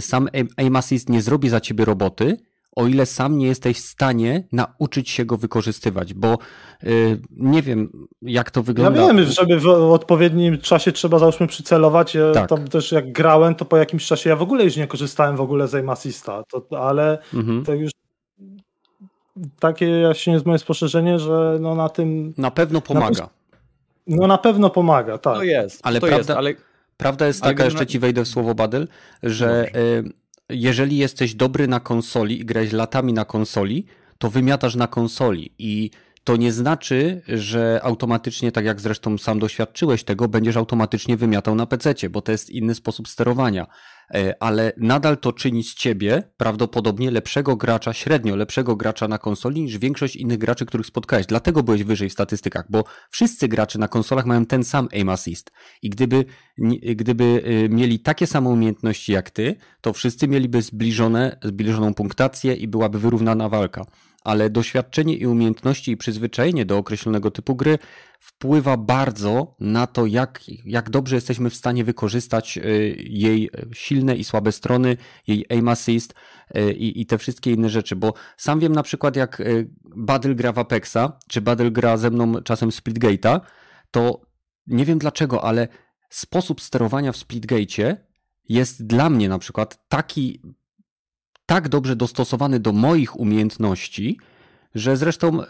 Sam 0.00 0.28
aim 0.56 0.76
assist 0.76 1.08
nie 1.08 1.22
zrobi 1.22 1.48
za 1.48 1.60
ciebie 1.60 1.84
roboty, 1.84 2.36
o 2.78 2.86
ile 2.86 3.06
sam 3.06 3.38
nie 3.38 3.46
jesteś 3.46 3.76
w 3.76 3.84
stanie 3.86 4.44
nauczyć 4.52 5.10
się 5.10 5.24
go 5.24 5.36
wykorzystywać, 5.36 6.14
bo 6.14 6.38
yy, 6.82 7.20
nie 7.30 7.62
wiem, 7.62 8.06
jak 8.22 8.50
to 8.50 8.62
wygląda. 8.62 9.00
Ja 9.00 9.14
wiem, 9.14 9.24
żeby 9.24 9.60
w 9.60 9.66
odpowiednim 9.68 10.58
czasie 10.58 10.92
trzeba 10.92 11.18
załóżmy 11.18 11.46
przycelować. 11.46 12.16
Tak. 12.34 12.48
Tam 12.48 12.68
też 12.68 12.92
jak 12.92 13.12
grałem, 13.12 13.54
to 13.54 13.64
po 13.64 13.76
jakimś 13.76 14.06
czasie 14.06 14.30
ja 14.30 14.36
w 14.36 14.42
ogóle 14.42 14.64
już 14.64 14.76
nie 14.76 14.86
korzystałem 14.86 15.36
w 15.36 15.40
ogóle 15.40 15.68
z 15.68 15.74
aim 15.74 15.90
assista, 15.90 16.42
to, 16.50 16.82
ale 16.88 17.18
mhm. 17.34 17.64
to 17.64 17.74
już 17.74 17.90
takie 19.60 20.02
właśnie 20.04 20.32
jest 20.32 20.46
moje 20.46 20.58
spostrzeżenie, 20.58 21.18
że 21.18 21.58
no 21.60 21.74
na 21.74 21.88
tym... 21.88 22.34
Na 22.36 22.50
pewno 22.50 22.80
pomaga. 22.80 23.22
Na, 23.22 24.16
no 24.16 24.26
na 24.26 24.38
pewno 24.38 24.70
pomaga, 24.70 25.18
tak. 25.18 25.36
To 25.36 25.42
jest, 25.42 25.80
ale 25.82 26.00
to 26.00 26.06
prawda, 26.06 26.18
jest, 26.18 26.30
ale... 26.30 26.54
Prawda 26.96 27.26
jest 27.26 27.42
taka, 27.42 27.64
jeszcze 27.64 27.86
ci 27.86 27.98
wejdę 27.98 28.24
w 28.24 28.28
słowo 28.28 28.54
Badyl, 28.54 28.88
że 29.22 29.70
jeżeli 30.48 30.96
jesteś 30.96 31.34
dobry 31.34 31.68
na 31.68 31.80
konsoli 31.80 32.40
i 32.40 32.44
grałeś 32.44 32.72
latami 32.72 33.12
na 33.12 33.24
konsoli, 33.24 33.86
to 34.18 34.30
wymiatasz 34.30 34.74
na 34.74 34.86
konsoli 34.86 35.50
i 35.58 35.90
to 36.28 36.36
nie 36.36 36.52
znaczy, 36.52 37.22
że 37.28 37.80
automatycznie, 37.82 38.52
tak 38.52 38.64
jak 38.64 38.80
zresztą 38.80 39.18
sam 39.18 39.38
doświadczyłeś 39.38 40.04
tego, 40.04 40.28
będziesz 40.28 40.56
automatycznie 40.56 41.16
wymiatał 41.16 41.54
na 41.54 41.66
PC, 41.66 41.94
bo 42.10 42.20
to 42.22 42.32
jest 42.32 42.50
inny 42.50 42.74
sposób 42.74 43.08
sterowania. 43.08 43.66
E, 44.14 44.34
ale 44.42 44.72
nadal 44.76 45.18
to 45.18 45.32
czyni 45.32 45.64
z 45.64 45.74
ciebie 45.74 46.22
prawdopodobnie 46.36 47.10
lepszego 47.10 47.56
gracza, 47.56 47.92
średnio 47.92 48.36
lepszego 48.36 48.76
gracza 48.76 49.08
na 49.08 49.18
konsoli 49.18 49.62
niż 49.62 49.78
większość 49.78 50.16
innych 50.16 50.38
graczy, 50.38 50.66
których 50.66 50.86
spotkałeś. 50.86 51.26
Dlatego 51.26 51.62
byłeś 51.62 51.84
wyżej 51.84 52.08
w 52.08 52.12
statystykach, 52.12 52.66
bo 52.70 52.84
wszyscy 53.10 53.48
gracze 53.48 53.78
na 53.78 53.88
konsolach 53.88 54.26
mają 54.26 54.46
ten 54.46 54.64
sam 54.64 54.88
aim 54.92 55.08
assist. 55.08 55.50
I 55.82 55.90
gdyby, 55.90 56.24
gdyby 56.96 57.24
y, 57.24 57.68
mieli 57.68 58.00
takie 58.00 58.26
same 58.26 58.48
umiejętności 58.48 59.12
jak 59.12 59.30
ty, 59.30 59.56
to 59.80 59.92
wszyscy 59.92 60.28
mieliby 60.28 60.62
zbliżone, 60.62 61.38
zbliżoną 61.42 61.94
punktację 61.94 62.54
i 62.54 62.68
byłaby 62.68 62.98
wyrównana 62.98 63.48
walka 63.48 63.84
ale 64.24 64.50
doświadczenie 64.50 65.16
i 65.16 65.26
umiejętności 65.26 65.90
i 65.90 65.96
przyzwyczajenie 65.96 66.64
do 66.64 66.78
określonego 66.78 67.30
typu 67.30 67.56
gry 67.56 67.78
wpływa 68.20 68.76
bardzo 68.76 69.56
na 69.60 69.86
to, 69.86 70.06
jak, 70.06 70.40
jak 70.64 70.90
dobrze 70.90 71.14
jesteśmy 71.14 71.50
w 71.50 71.54
stanie 71.54 71.84
wykorzystać 71.84 72.58
y, 72.58 72.96
jej 72.98 73.50
silne 73.72 74.16
i 74.16 74.24
słabe 74.24 74.52
strony, 74.52 74.96
jej 75.26 75.46
aim 75.48 75.68
assist 75.68 76.14
y, 76.56 76.72
i, 76.72 77.00
i 77.00 77.06
te 77.06 77.18
wszystkie 77.18 77.52
inne 77.52 77.68
rzeczy, 77.68 77.96
bo 77.96 78.14
sam 78.36 78.60
wiem 78.60 78.72
na 78.72 78.82
przykład 78.82 79.16
jak 79.16 79.42
Badel 79.96 80.36
gra 80.36 80.52
w 80.52 80.58
Apexa, 80.58 81.18
czy 81.28 81.40
Badel 81.40 81.72
gra 81.72 81.96
ze 81.96 82.10
mną 82.10 82.42
czasem 82.42 82.68
Splitgate'a, 82.68 83.40
to 83.90 84.20
nie 84.66 84.84
wiem 84.84 84.98
dlaczego, 84.98 85.44
ale 85.44 85.68
sposób 86.10 86.60
sterowania 86.60 87.12
w 87.12 87.16
Splitgate'cie 87.16 87.96
jest 88.48 88.86
dla 88.86 89.10
mnie 89.10 89.28
na 89.28 89.38
przykład 89.38 89.88
taki 89.88 90.42
tak 91.48 91.68
dobrze 91.68 91.96
dostosowany 91.96 92.60
do 92.60 92.72
moich 92.72 93.20
umiejętności, 93.20 94.18
że 94.74 94.96
zresztą 94.96 95.42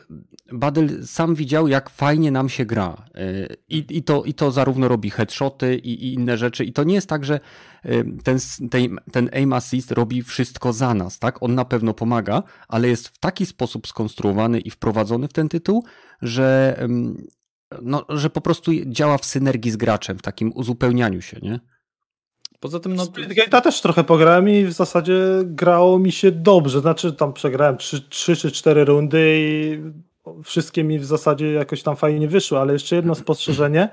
Badel 0.52 1.06
sam 1.06 1.34
widział, 1.34 1.68
jak 1.68 1.90
fajnie 1.90 2.30
nam 2.30 2.48
się 2.48 2.64
gra. 2.66 3.04
Y, 3.16 3.56
I, 3.68 3.86
i, 3.90 4.02
to, 4.02 4.24
i 4.24 4.34
to 4.34 4.50
zarówno 4.50 4.88
robi 4.88 5.10
headshoty 5.10 5.76
i, 5.76 6.04
i 6.04 6.14
inne 6.14 6.36
rzeczy. 6.36 6.64
I 6.64 6.72
to 6.72 6.84
nie 6.84 6.94
jest 6.94 7.08
tak, 7.08 7.24
że 7.24 7.40
y, 7.86 8.04
ten, 8.24 8.38
ten, 8.70 8.96
ten 9.12 9.30
aim 9.32 9.52
assist 9.52 9.92
robi 9.92 10.22
wszystko 10.22 10.72
za 10.72 10.94
nas, 10.94 11.18
tak? 11.18 11.42
On 11.42 11.54
na 11.54 11.64
pewno 11.64 11.94
pomaga, 11.94 12.42
ale 12.68 12.88
jest 12.88 13.08
w 13.08 13.18
taki 13.18 13.46
sposób 13.46 13.86
skonstruowany 13.86 14.60
i 14.60 14.70
wprowadzony 14.70 15.28
w 15.28 15.32
ten 15.32 15.48
tytuł, 15.48 15.84
że, 16.22 16.78
no, 17.82 18.04
że 18.08 18.30
po 18.30 18.40
prostu 18.40 18.72
działa 18.86 19.18
w 19.18 19.24
synergii 19.24 19.70
z 19.70 19.76
graczem, 19.76 20.18
w 20.18 20.22
takim 20.22 20.52
uzupełnianiu 20.54 21.22
się, 21.22 21.38
nie? 21.42 21.60
Poza 22.60 22.80
tym, 22.80 22.94
no. 22.94 23.04
Splitgate'a 23.04 23.60
też 23.60 23.80
trochę 23.80 24.04
pograłem 24.04 24.48
i 24.48 24.64
w 24.64 24.72
zasadzie 24.72 25.18
grało 25.44 25.98
mi 25.98 26.12
się 26.12 26.30
dobrze. 26.32 26.80
Znaczy, 26.80 27.12
tam 27.12 27.32
przegrałem 27.32 27.76
3, 27.76 28.00
3 28.08 28.36
czy 28.36 28.50
4 28.50 28.84
rundy 28.84 29.36
i 29.38 29.78
wszystkie 30.44 30.84
mi 30.84 30.98
w 30.98 31.04
zasadzie 31.04 31.52
jakoś 31.52 31.82
tam 31.82 31.96
fajnie 31.96 32.28
wyszły, 32.28 32.58
ale 32.58 32.72
jeszcze 32.72 32.96
jedno 32.96 33.14
spostrzeżenie. 33.14 33.88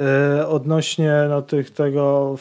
E, 0.00 0.48
odnośnie 0.48 1.12
no, 1.28 1.42
tych, 1.42 1.70
tego 1.70 2.36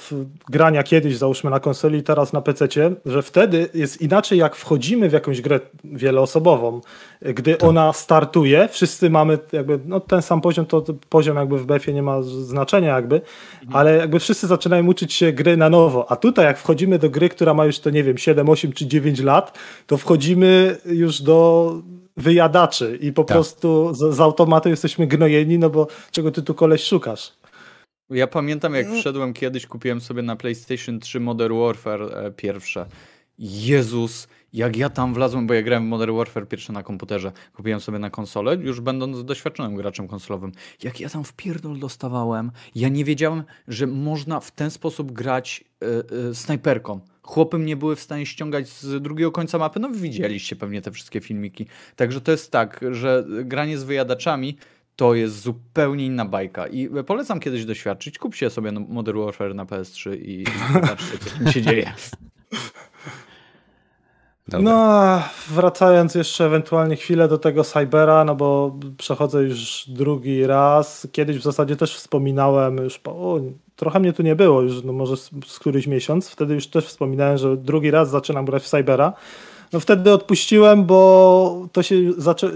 grania 0.49 0.83
kiedyś, 0.83 1.17
załóżmy 1.17 1.49
na 1.49 1.59
konsoli, 1.59 2.03
teraz 2.03 2.33
na 2.33 2.41
PC, 2.41 2.67
że 3.05 3.21
wtedy 3.21 3.69
jest 3.73 4.01
inaczej, 4.01 4.39
jak 4.39 4.55
wchodzimy 4.55 5.09
w 5.09 5.13
jakąś 5.13 5.41
grę 5.41 5.59
wieloosobową. 5.83 6.81
Gdy 7.21 7.55
tak. 7.55 7.69
ona 7.69 7.93
startuje, 7.93 8.67
wszyscy 8.71 9.09
mamy 9.09 9.39
jakby 9.51 9.79
no, 9.85 9.99
ten 9.99 10.21
sam 10.21 10.41
poziom, 10.41 10.65
to 10.65 10.83
poziom 11.09 11.37
jakby 11.37 11.57
w 11.57 11.65
BF-ie 11.65 11.95
nie 11.95 12.03
ma 12.03 12.21
znaczenia 12.21 12.95
jakby, 12.95 13.15
mhm. 13.15 13.75
ale 13.75 13.97
jakby 13.97 14.19
wszyscy 14.19 14.47
zaczynają 14.47 14.87
uczyć 14.87 15.13
się 15.13 15.31
gry 15.31 15.57
na 15.57 15.69
nowo. 15.69 16.11
A 16.11 16.15
tutaj 16.15 16.45
jak 16.45 16.57
wchodzimy 16.57 16.99
do 16.99 17.09
gry, 17.09 17.29
która 17.29 17.53
ma 17.53 17.65
już 17.65 17.79
to 17.79 17.89
nie 17.89 18.03
wiem, 18.03 18.17
7, 18.17 18.49
8 18.49 18.73
czy 18.73 18.87
9 18.87 19.19
lat, 19.19 19.57
to 19.87 19.97
wchodzimy 19.97 20.77
już 20.85 21.21
do 21.21 21.73
wyjadaczy 22.17 22.97
i 23.01 23.13
po 23.13 23.23
tak. 23.23 23.35
prostu 23.35 23.93
z, 23.93 24.15
z 24.15 24.19
automatu 24.19 24.69
jesteśmy 24.69 25.07
gnojeni, 25.07 25.59
no 25.59 25.69
bo 25.69 25.87
czego 26.11 26.31
ty 26.31 26.41
tu 26.41 26.53
koleś 26.53 26.83
szukasz? 26.83 27.31
Ja 28.09 28.27
pamiętam, 28.27 28.75
jak 28.75 28.87
no. 28.87 28.95
wszedłem 28.95 29.33
kiedyś, 29.33 29.67
kupiłem 29.67 30.01
sobie 30.01 30.21
na 30.21 30.35
PlayStation 30.35 30.99
3 30.99 31.19
Modern 31.19 31.59
Warfare 31.59 32.01
e, 32.01 32.31
pierwsze. 32.31 32.85
Jezus, 33.39 34.27
jak 34.53 34.77
ja 34.77 34.89
tam 34.89 35.13
wlazłem, 35.13 35.47
bo 35.47 35.53
ja 35.53 35.61
grałem 35.61 35.85
w 35.85 35.87
Modern 35.87 36.15
Warfare 36.15 36.47
pierwsze 36.47 36.73
na 36.73 36.83
komputerze, 36.83 37.31
kupiłem 37.53 37.79
sobie 37.79 37.99
na 37.99 38.09
konsolę, 38.09 38.55
już 38.55 38.81
będąc 38.81 39.25
doświadczonym 39.25 39.75
graczem 39.75 40.07
konsolowym. 40.07 40.51
Jak 40.83 40.99
ja 40.99 41.09
tam 41.09 41.23
w 41.23 41.33
pierdol 41.33 41.79
dostawałem, 41.79 42.51
ja 42.75 42.89
nie 42.89 43.05
wiedziałem, 43.05 43.43
że 43.67 43.87
można 43.87 44.39
w 44.39 44.51
ten 44.51 44.71
sposób 44.71 45.11
grać 45.11 45.63
y, 45.83 45.87
y, 46.29 46.35
snajperką. 46.35 46.99
Chłopy 47.21 47.59
nie 47.59 47.75
były 47.75 47.95
w 47.95 48.01
stanie 48.01 48.25
ściągać 48.25 48.69
z 48.69 49.01
drugiego 49.01 49.31
końca 49.31 49.57
mapy. 49.57 49.79
No 49.79 49.89
widzieliście 49.89 50.55
pewnie 50.55 50.81
te 50.81 50.91
wszystkie 50.91 51.21
filmiki. 51.21 51.65
Także 51.95 52.21
to 52.21 52.31
jest 52.31 52.51
tak, 52.51 52.85
że 52.91 53.25
granie 53.43 53.77
z 53.77 53.83
wyjadaczami 53.83 54.57
to 54.95 55.13
jest 55.13 55.41
zupełnie 55.41 56.05
inna 56.05 56.25
bajka. 56.25 56.67
I 56.67 56.89
polecam 57.05 57.39
kiedyś 57.39 57.65
doświadczyć. 57.65 58.17
Kupcie 58.19 58.49
sobie 58.49 58.71
Modern 58.71 59.19
Warfare 59.19 59.55
na 59.55 59.65
PS3 59.65 60.17
i 60.21 60.45
zobaczcie, 60.73 61.17
co 61.17 61.29
tam 61.29 61.51
się 61.51 61.61
dzieje. 61.61 61.93
Dobra. 64.47 64.71
No, 64.71 65.23
wracając 65.49 66.15
jeszcze 66.15 66.45
ewentualnie 66.45 66.95
chwilę 66.95 67.27
do 67.27 67.37
tego 67.37 67.63
Cybera, 67.63 68.25
no 68.25 68.35
bo 68.35 68.75
przechodzę 68.97 69.43
już 69.43 69.85
drugi 69.87 70.47
raz. 70.47 71.07
Kiedyś 71.11 71.37
w 71.37 71.43
zasadzie 71.43 71.75
też 71.75 71.95
wspominałem, 71.95 72.77
już 72.77 72.99
po, 72.99 73.11
o, 73.11 73.39
trochę 73.75 73.99
mnie 73.99 74.13
tu 74.13 74.23
nie 74.23 74.35
było, 74.35 74.61
już 74.61 74.83
no 74.83 74.93
może 74.93 75.17
z, 75.17 75.29
z 75.45 75.59
któryś 75.59 75.87
miesiąc. 75.87 76.29
Wtedy 76.29 76.53
już 76.53 76.67
też 76.67 76.85
wspominałem, 76.85 77.37
że 77.37 77.57
drugi 77.57 77.91
raz 77.91 78.09
zaczynam 78.09 78.45
grać 78.45 78.63
w 78.63 78.67
Cybera. 78.67 79.13
No 79.75 79.79
wtedy 79.79 80.13
odpuściłem, 80.13 80.85
bo 80.85 81.67
to 81.71 81.83
się. 81.83 81.95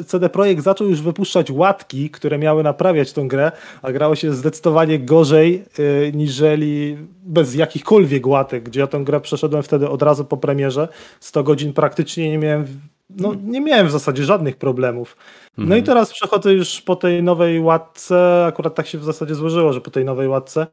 CD 0.07 0.29
Projekt 0.29 0.63
zaczął 0.63 0.87
już 0.87 1.01
wypuszczać 1.01 1.51
łatki, 1.51 2.09
które 2.09 2.37
miały 2.37 2.63
naprawiać 2.63 3.13
tą 3.13 3.27
grę, 3.27 3.51
a 3.81 3.91
grało 3.91 4.15
się 4.15 4.33
zdecydowanie 4.33 4.99
gorzej 4.99 5.63
yy, 5.77 6.11
niżeli 6.13 6.97
bez 7.23 7.55
jakichkolwiek 7.55 8.27
łatek, 8.27 8.63
gdzie 8.63 8.79
ja 8.79 8.87
tę 8.87 8.99
grę 8.99 9.21
przeszedłem 9.21 9.63
wtedy 9.63 9.89
od 9.89 10.01
razu 10.01 10.25
po 10.25 10.37
premierze. 10.37 10.87
100 11.19 11.43
godzin 11.43 11.73
praktycznie 11.73 12.29
nie 12.29 12.37
miałem 12.37 12.67
no, 13.09 13.33
nie 13.43 13.61
miałem 13.61 13.87
w 13.87 13.91
zasadzie 13.91 14.23
żadnych 14.23 14.57
problemów. 14.57 15.17
No 15.57 15.63
mhm. 15.63 15.81
i 15.81 15.83
teraz 15.83 16.13
przechodzę 16.13 16.53
już 16.53 16.81
po 16.81 16.95
tej 16.95 17.23
nowej 17.23 17.59
łatce, 17.59 18.45
akurat 18.47 18.75
tak 18.75 18.87
się 18.87 18.97
w 18.97 19.03
zasadzie 19.03 19.35
złożyło, 19.35 19.73
że 19.73 19.81
po 19.81 19.91
tej 19.91 20.05
nowej 20.05 20.27
łatce 20.27 20.67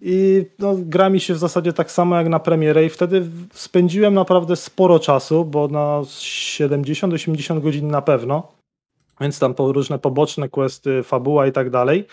i 0.00 0.44
no, 0.58 0.74
gra 0.78 1.10
mi 1.10 1.20
się 1.20 1.34
w 1.34 1.38
zasadzie 1.38 1.72
tak 1.72 1.90
samo 1.90 2.16
jak 2.16 2.28
na 2.28 2.38
premierę 2.38 2.84
i 2.84 2.88
wtedy 2.88 3.26
spędziłem 3.52 4.14
naprawdę 4.14 4.56
sporo 4.56 4.98
czasu, 4.98 5.44
bo 5.44 5.68
na 5.68 6.00
70-80 6.00 7.60
godzin 7.60 7.90
na 7.90 8.02
pewno, 8.02 8.52
więc 9.20 9.38
tam 9.38 9.54
po 9.54 9.72
różne 9.72 9.98
poboczne 9.98 10.48
questy, 10.48 11.02
fabuła 11.02 11.46
i 11.46 11.52
tak 11.52 11.70
dalej. 11.70 12.06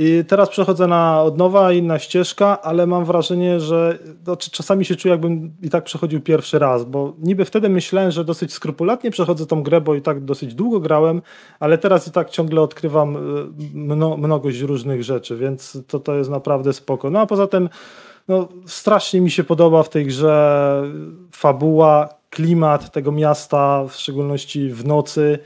I 0.00 0.24
teraz 0.28 0.48
przechodzę 0.48 0.86
na 0.86 1.22
od 1.22 1.38
nowa, 1.38 1.72
inna 1.72 1.98
ścieżka, 1.98 2.62
ale 2.62 2.86
mam 2.86 3.04
wrażenie, 3.04 3.60
że 3.60 3.98
no, 4.26 4.36
czasami 4.36 4.84
się 4.84 4.96
czuję, 4.96 5.12
jakbym 5.12 5.52
i 5.62 5.70
tak 5.70 5.84
przechodził 5.84 6.20
pierwszy 6.20 6.58
raz, 6.58 6.84
bo 6.84 7.14
niby 7.18 7.44
wtedy 7.44 7.68
myślałem, 7.68 8.10
że 8.10 8.24
dosyć 8.24 8.52
skrupulatnie 8.52 9.10
przechodzę 9.10 9.46
tą 9.46 9.62
grę, 9.62 9.80
bo 9.80 9.94
i 9.94 10.02
tak 10.02 10.24
dosyć 10.24 10.54
długo 10.54 10.80
grałem, 10.80 11.22
ale 11.60 11.78
teraz 11.78 12.08
i 12.08 12.10
tak 12.10 12.30
ciągle 12.30 12.60
odkrywam 12.60 13.16
y, 13.16 13.20
mno, 13.74 14.16
mnogość 14.16 14.60
różnych 14.60 15.02
rzeczy, 15.02 15.36
więc 15.36 15.78
to, 15.86 16.00
to 16.00 16.14
jest 16.14 16.30
naprawdę 16.30 16.72
spoko. 16.72 17.10
No 17.10 17.20
a 17.20 17.26
poza 17.26 17.46
tym 17.46 17.68
no, 18.28 18.48
strasznie 18.66 19.20
mi 19.20 19.30
się 19.30 19.44
podoba 19.44 19.82
w 19.82 19.88
tej 19.88 20.06
grze 20.06 20.82
fabuła, 21.32 22.08
klimat 22.30 22.92
tego 22.92 23.12
miasta, 23.12 23.84
w 23.88 23.92
szczególności 23.92 24.70
w 24.70 24.86
nocy. 24.86 25.38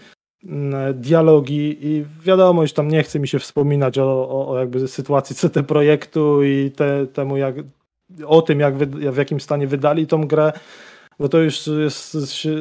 Mm, 0.45 1.01
dialogi 1.01 1.79
i 1.81 2.05
wiadomo, 2.25 2.63
już 2.63 2.73
tam 2.73 2.89
nie 2.89 3.03
chce 3.03 3.21
mi 3.21 3.29
się 3.29 3.39
wspominać 3.39 3.99
o, 3.99 4.29
o, 4.29 4.49
o 4.49 4.59
jakby 4.59 4.89
sytuacji 4.89 5.37
CT 5.37 5.63
projektu 5.67 6.43
i 6.43 6.71
te, 6.77 7.07
temu 7.07 7.37
jak, 7.37 7.55
o 8.27 8.43
tym, 8.43 8.61
jak 8.61 8.77
wy, 8.77 8.87
w 9.13 9.17
jakim 9.17 9.41
stanie 9.41 9.67
wydali 9.67 10.07
tą 10.07 10.27
grę, 10.27 10.53
bo 11.19 11.29
to 11.29 11.39
już 11.39 11.67
jest, 11.67 12.17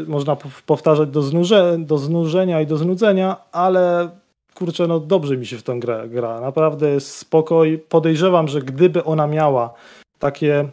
można 0.08 0.38
powtarzać 0.66 1.10
do, 1.10 1.22
znuże, 1.22 1.78
do 1.80 1.98
znużenia 1.98 2.62
i 2.62 2.68
do 2.68 2.78
znudzenia, 2.78 3.38
ale 3.52 4.10
kurczę, 4.56 4.88
no 4.88 5.00
dobrze 5.00 5.38
mi 5.38 5.46
się 5.46 5.58
w 5.58 5.64
tą 5.64 5.80
grę 5.80 6.10
gra. 6.10 6.42
Naprawdę 6.42 6.90
jest 6.90 7.18
spokoj. 7.18 7.84
Podejrzewam, 7.90 8.48
że 8.48 8.62
gdyby 8.62 9.04
ona 9.04 9.28
miała 9.28 9.74
takie 10.20 10.70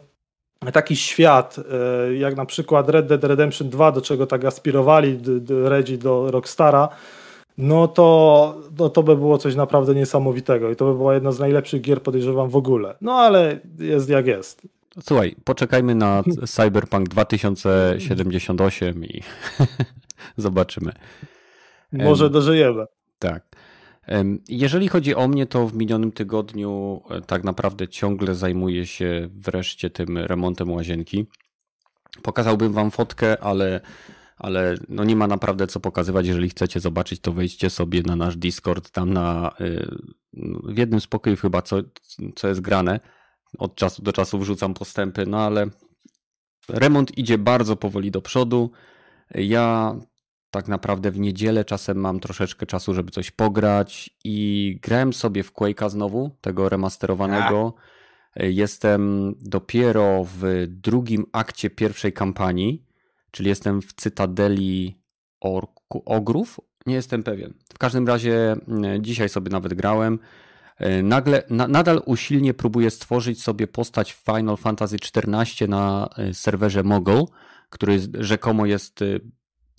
taki 0.72 0.96
świat, 0.96 1.56
e, 1.58 2.14
jak 2.14 2.36
na 2.36 2.46
przykład 2.46 2.88
Red 2.88 3.06
Dead 3.06 3.24
Redemption 3.24 3.68
2, 3.68 3.92
do 3.92 4.00
czego 4.00 4.26
tak 4.26 4.44
aspirowali 4.44 5.20
Redzi 5.64 5.98
do 5.98 6.30
Rockstara, 6.30 6.88
no 7.58 7.88
to, 7.88 8.56
no 8.78 8.88
to 8.88 9.02
by 9.02 9.16
było 9.16 9.38
coś 9.38 9.54
naprawdę 9.54 9.94
niesamowitego 9.94 10.70
i 10.70 10.76
to 10.76 10.84
by 10.84 10.94
była 10.94 11.14
jedna 11.14 11.32
z 11.32 11.38
najlepszych 11.38 11.80
gier, 11.80 12.02
podejrzewam, 12.02 12.48
w 12.50 12.56
ogóle. 12.56 12.96
No 13.00 13.12
ale 13.12 13.60
jest 13.78 14.08
jak 14.08 14.26
jest. 14.26 14.68
Słuchaj, 15.02 15.36
poczekajmy 15.44 15.94
na 15.94 16.22
Cyberpunk 16.46 17.08
2078 17.08 19.04
i 19.04 19.22
zobaczymy. 20.36 20.92
Może 21.92 22.30
dożyjemy. 22.30 22.84
Tak. 23.18 23.47
Jeżeli 24.48 24.88
chodzi 24.88 25.14
o 25.14 25.28
mnie, 25.28 25.46
to 25.46 25.66
w 25.66 25.74
minionym 25.74 26.12
tygodniu 26.12 27.02
e, 27.10 27.20
tak 27.20 27.44
naprawdę 27.44 27.88
ciągle 27.88 28.34
zajmuję 28.34 28.86
się 28.86 29.28
wreszcie 29.32 29.90
tym 29.90 30.18
remontem 30.18 30.70
łazienki. 30.70 31.26
Pokazałbym 32.22 32.72
wam 32.72 32.90
fotkę, 32.90 33.40
ale, 33.40 33.80
ale 34.36 34.74
no 34.88 35.04
nie 35.04 35.16
ma 35.16 35.26
naprawdę 35.26 35.66
co 35.66 35.80
pokazywać. 35.80 36.26
Jeżeli 36.26 36.48
chcecie 36.48 36.80
zobaczyć, 36.80 37.20
to 37.20 37.32
wejdźcie 37.32 37.70
sobie 37.70 38.02
na 38.02 38.16
nasz 38.16 38.36
Discord, 38.36 38.90
tam 38.90 39.12
na 39.12 39.52
y, 39.60 39.96
w 40.64 40.78
jednym 40.78 41.00
z 41.00 41.06
pokojów 41.06 41.40
chyba 41.40 41.62
co, 41.62 41.76
co 42.36 42.48
jest 42.48 42.60
grane. 42.60 43.00
Od 43.58 43.74
czasu 43.74 44.02
do 44.02 44.12
czasu 44.12 44.38
wrzucam 44.38 44.74
postępy, 44.74 45.26
no 45.26 45.40
ale 45.40 45.66
remont 46.68 47.18
idzie 47.18 47.38
bardzo 47.38 47.76
powoli 47.76 48.10
do 48.10 48.22
przodu. 48.22 48.70
Ja 49.34 49.96
tak 50.50 50.68
naprawdę 50.68 51.10
w 51.10 51.18
niedzielę 51.18 51.64
czasem 51.64 51.98
mam 51.98 52.20
troszeczkę 52.20 52.66
czasu, 52.66 52.94
żeby 52.94 53.10
coś 53.10 53.30
pograć 53.30 54.10
i 54.24 54.78
grałem 54.82 55.12
sobie 55.12 55.42
w 55.42 55.52
Quake'a 55.52 55.90
znowu, 55.90 56.36
tego 56.40 56.68
remasterowanego. 56.68 57.74
Jestem 58.36 59.34
dopiero 59.40 60.24
w 60.24 60.66
drugim 60.68 61.26
akcie 61.32 61.70
pierwszej 61.70 62.12
kampanii, 62.12 62.84
czyli 63.30 63.48
jestem 63.48 63.82
w 63.82 63.92
Cytadeli 63.92 65.02
Orku, 65.40 66.02
Ogrów. 66.06 66.60
Nie 66.86 66.94
jestem 66.94 67.22
pewien. 67.22 67.54
W 67.74 67.78
każdym 67.78 68.06
razie 68.06 68.52
mm, 68.52 69.04
dzisiaj 69.04 69.28
sobie 69.28 69.50
nawet 69.50 69.74
grałem. 69.74 70.18
Nagle, 71.02 71.42
na, 71.50 71.68
nadal 71.68 72.02
usilnie 72.06 72.54
próbuję 72.54 72.90
stworzyć 72.90 73.42
sobie 73.42 73.66
postać 73.66 74.12
Final 74.12 74.56
Fantasy 74.56 74.96
XIV 74.96 75.68
na 75.68 76.08
e, 76.16 76.34
serwerze 76.34 76.82
Mogul, 76.82 77.24
który 77.70 77.98
rzekomo 78.14 78.66
jest 78.66 79.02
e, 79.02 79.06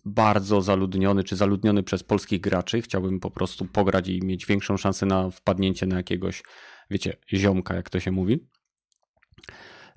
bardzo 0.09 0.61
zaludniony, 0.61 1.23
czy 1.23 1.35
zaludniony 1.35 1.83
przez 1.83 2.03
polskich 2.03 2.41
graczy. 2.41 2.81
Chciałbym 2.81 3.19
po 3.19 3.31
prostu 3.31 3.65
pograć 3.65 4.07
i 4.07 4.21
mieć 4.23 4.45
większą 4.45 4.77
szansę 4.77 5.05
na 5.05 5.31
wpadnięcie 5.31 5.85
na 5.85 5.97
jakiegoś, 5.97 6.43
wiecie, 6.89 7.17
ziomka, 7.33 7.75
jak 7.75 7.89
to 7.89 7.99
się 7.99 8.11
mówi. 8.11 8.47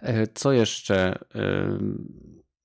E, 0.00 0.26
co 0.26 0.52
jeszcze? 0.52 1.18
E, 1.34 1.78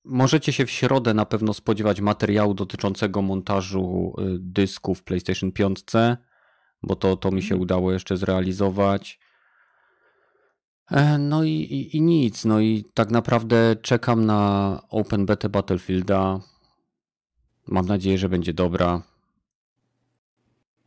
możecie 0.04 0.52
się 0.52 0.66
w 0.66 0.70
środę 0.70 1.14
na 1.14 1.26
pewno 1.26 1.54
spodziewać 1.54 2.00
materiału 2.00 2.54
dotyczącego 2.54 3.22
montażu 3.22 4.14
e, 4.18 4.22
dysków 4.38 5.02
PlayStation 5.02 5.52
5, 5.52 5.80
bo 6.82 6.96
to, 6.96 7.16
to 7.16 7.30
mi 7.30 7.42
się 7.42 7.54
mhm. 7.54 7.62
udało 7.62 7.92
jeszcze 7.92 8.16
zrealizować. 8.16 9.20
No 11.18 11.44
i, 11.44 11.50
i, 11.50 11.96
i, 11.96 12.00
nic. 12.00 12.44
No 12.44 12.60
i 12.60 12.84
tak 12.94 13.10
naprawdę 13.10 13.76
czekam 13.82 14.26
na 14.26 14.82
Open 14.88 15.26
Beta 15.26 15.48
Battlefielda. 15.48 16.40
Mam 17.68 17.86
nadzieję, 17.86 18.18
że 18.18 18.28
będzie 18.28 18.52
dobra. 18.52 19.02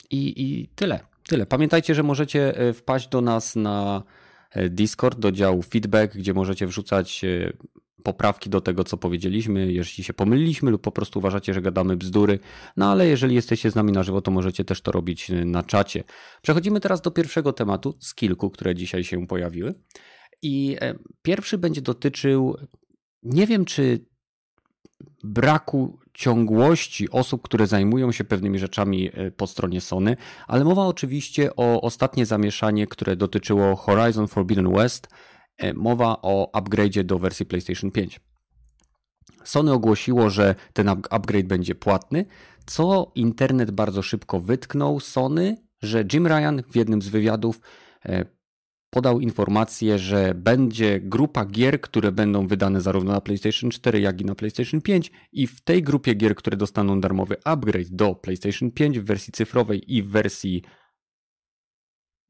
I, 0.10 0.44
I 0.44 0.68
tyle. 0.76 1.00
Tyle. 1.28 1.46
Pamiętajcie, 1.46 1.96
że 1.96 2.04
możecie 2.04 2.58
e, 2.58 2.74
wpaść 2.74 3.08
do 3.08 3.22
nas 3.22 3.56
na 3.56 4.04
e, 4.52 4.70
Discord, 4.70 5.20
do 5.20 5.32
działu 5.32 5.62
feedback, 5.62 6.18
gdzie 6.18 6.34
możecie 6.34 6.68
wrzucać 6.68 7.24
e, 7.24 7.54
poprawki 8.04 8.50
do 8.50 8.62
tego, 8.62 8.84
co 8.84 8.98
powiedzieliśmy, 8.98 9.74
jeśli 9.74 10.04
się 10.04 10.14
pomyliliśmy 10.14 10.72
lub 10.72 10.82
po 10.82 10.92
prostu 10.92 11.20
uważacie, 11.20 11.54
że 11.54 11.62
gadamy 11.62 11.98
bzdury. 11.98 12.40
No 12.78 12.92
ale 12.92 13.08
jeżeli 13.08 13.36
jesteście 13.36 13.72
z 13.72 13.76
nami 13.76 13.92
na 13.92 14.04
żywo, 14.04 14.22
to 14.22 14.32
możecie 14.32 14.66
też 14.66 14.82
to 14.82 14.92
robić 14.92 15.32
na 15.46 15.64
czacie. 15.64 16.04
Przechodzimy 16.42 16.80
teraz 16.80 17.02
do 17.02 17.12
pierwszego 17.12 17.54
tematu 17.54 17.98
z 18.00 18.16
kilku, 18.16 18.50
które 18.50 18.76
dzisiaj 18.76 19.04
się 19.04 19.28
pojawiły. 19.28 19.74
I 20.42 20.78
pierwszy 21.22 21.58
będzie 21.58 21.82
dotyczył, 21.82 22.58
nie 23.24 23.48
wiem 23.48 23.66
czy 23.66 24.06
braku 25.24 26.00
ciągłości 26.14 27.10
osób, 27.10 27.42
które 27.42 27.68
zajmują 27.68 28.12
się 28.12 28.24
pewnymi 28.24 28.60
rzeczami 28.60 29.10
e, 29.14 29.32
po 29.32 29.48
stronie 29.48 29.82
Sony, 29.82 30.18
ale 30.48 30.64
mowa 30.64 30.86
oczywiście 30.86 31.56
o 31.56 31.82
ostatnie 31.82 32.26
zamieszanie, 32.26 32.88
które 32.88 33.16
dotyczyło 33.16 33.76
Horizon 33.76 34.28
Forbidden 34.28 34.74
West. 34.74 35.08
E, 35.58 35.74
mowa 35.74 36.22
o 36.22 36.52
upgrade'zie 36.54 37.04
do 37.04 37.20
wersji 37.20 37.46
PlayStation 37.46 37.92
5. 37.92 38.20
Sony 39.44 39.74
ogłosiło, 39.74 40.30
że 40.30 40.56
ten 40.74 40.90
upgrade 40.90 41.48
będzie 41.48 41.76
płatny, 41.76 42.26
co 42.66 43.12
internet 43.16 43.72
bardzo 43.72 44.02
szybko 44.02 44.40
wytknął 44.40 45.00
Sony, 45.00 45.58
że 45.82 46.04
Jim 46.14 46.28
Ryan 46.28 46.64
w 46.72 46.76
jednym 46.76 47.02
z 47.02 47.08
wywiadów 47.08 47.62
e, 48.06 48.26
podał 48.92 49.20
informację, 49.20 50.00
że 50.00 50.34
będzie 50.36 51.00
grupa 51.00 51.46
gier, 51.46 51.82
które 51.82 52.12
będą 52.12 52.48
wydane 52.48 52.82
zarówno 52.82 53.12
na 53.12 53.22
PlayStation 53.22 53.72
4, 53.72 54.02
jak 54.02 54.22
i 54.22 54.26
na 54.26 54.36
PlayStation 54.36 54.82
5 54.82 55.12
i 55.32 55.48
w 55.48 55.62
tej 55.62 55.84
grupie 55.84 56.14
gier, 56.16 56.36
które 56.36 56.58
dostaną 56.58 57.02
darmowy 57.02 57.36
upgrade 57.44 57.90
do 57.90 58.16
PlayStation 58.16 58.72
5 58.72 59.00
w 59.00 59.06
wersji 59.06 59.34
cyfrowej 59.34 59.96
i 59.96 60.04
w 60.04 60.10
wersji 60.10 60.64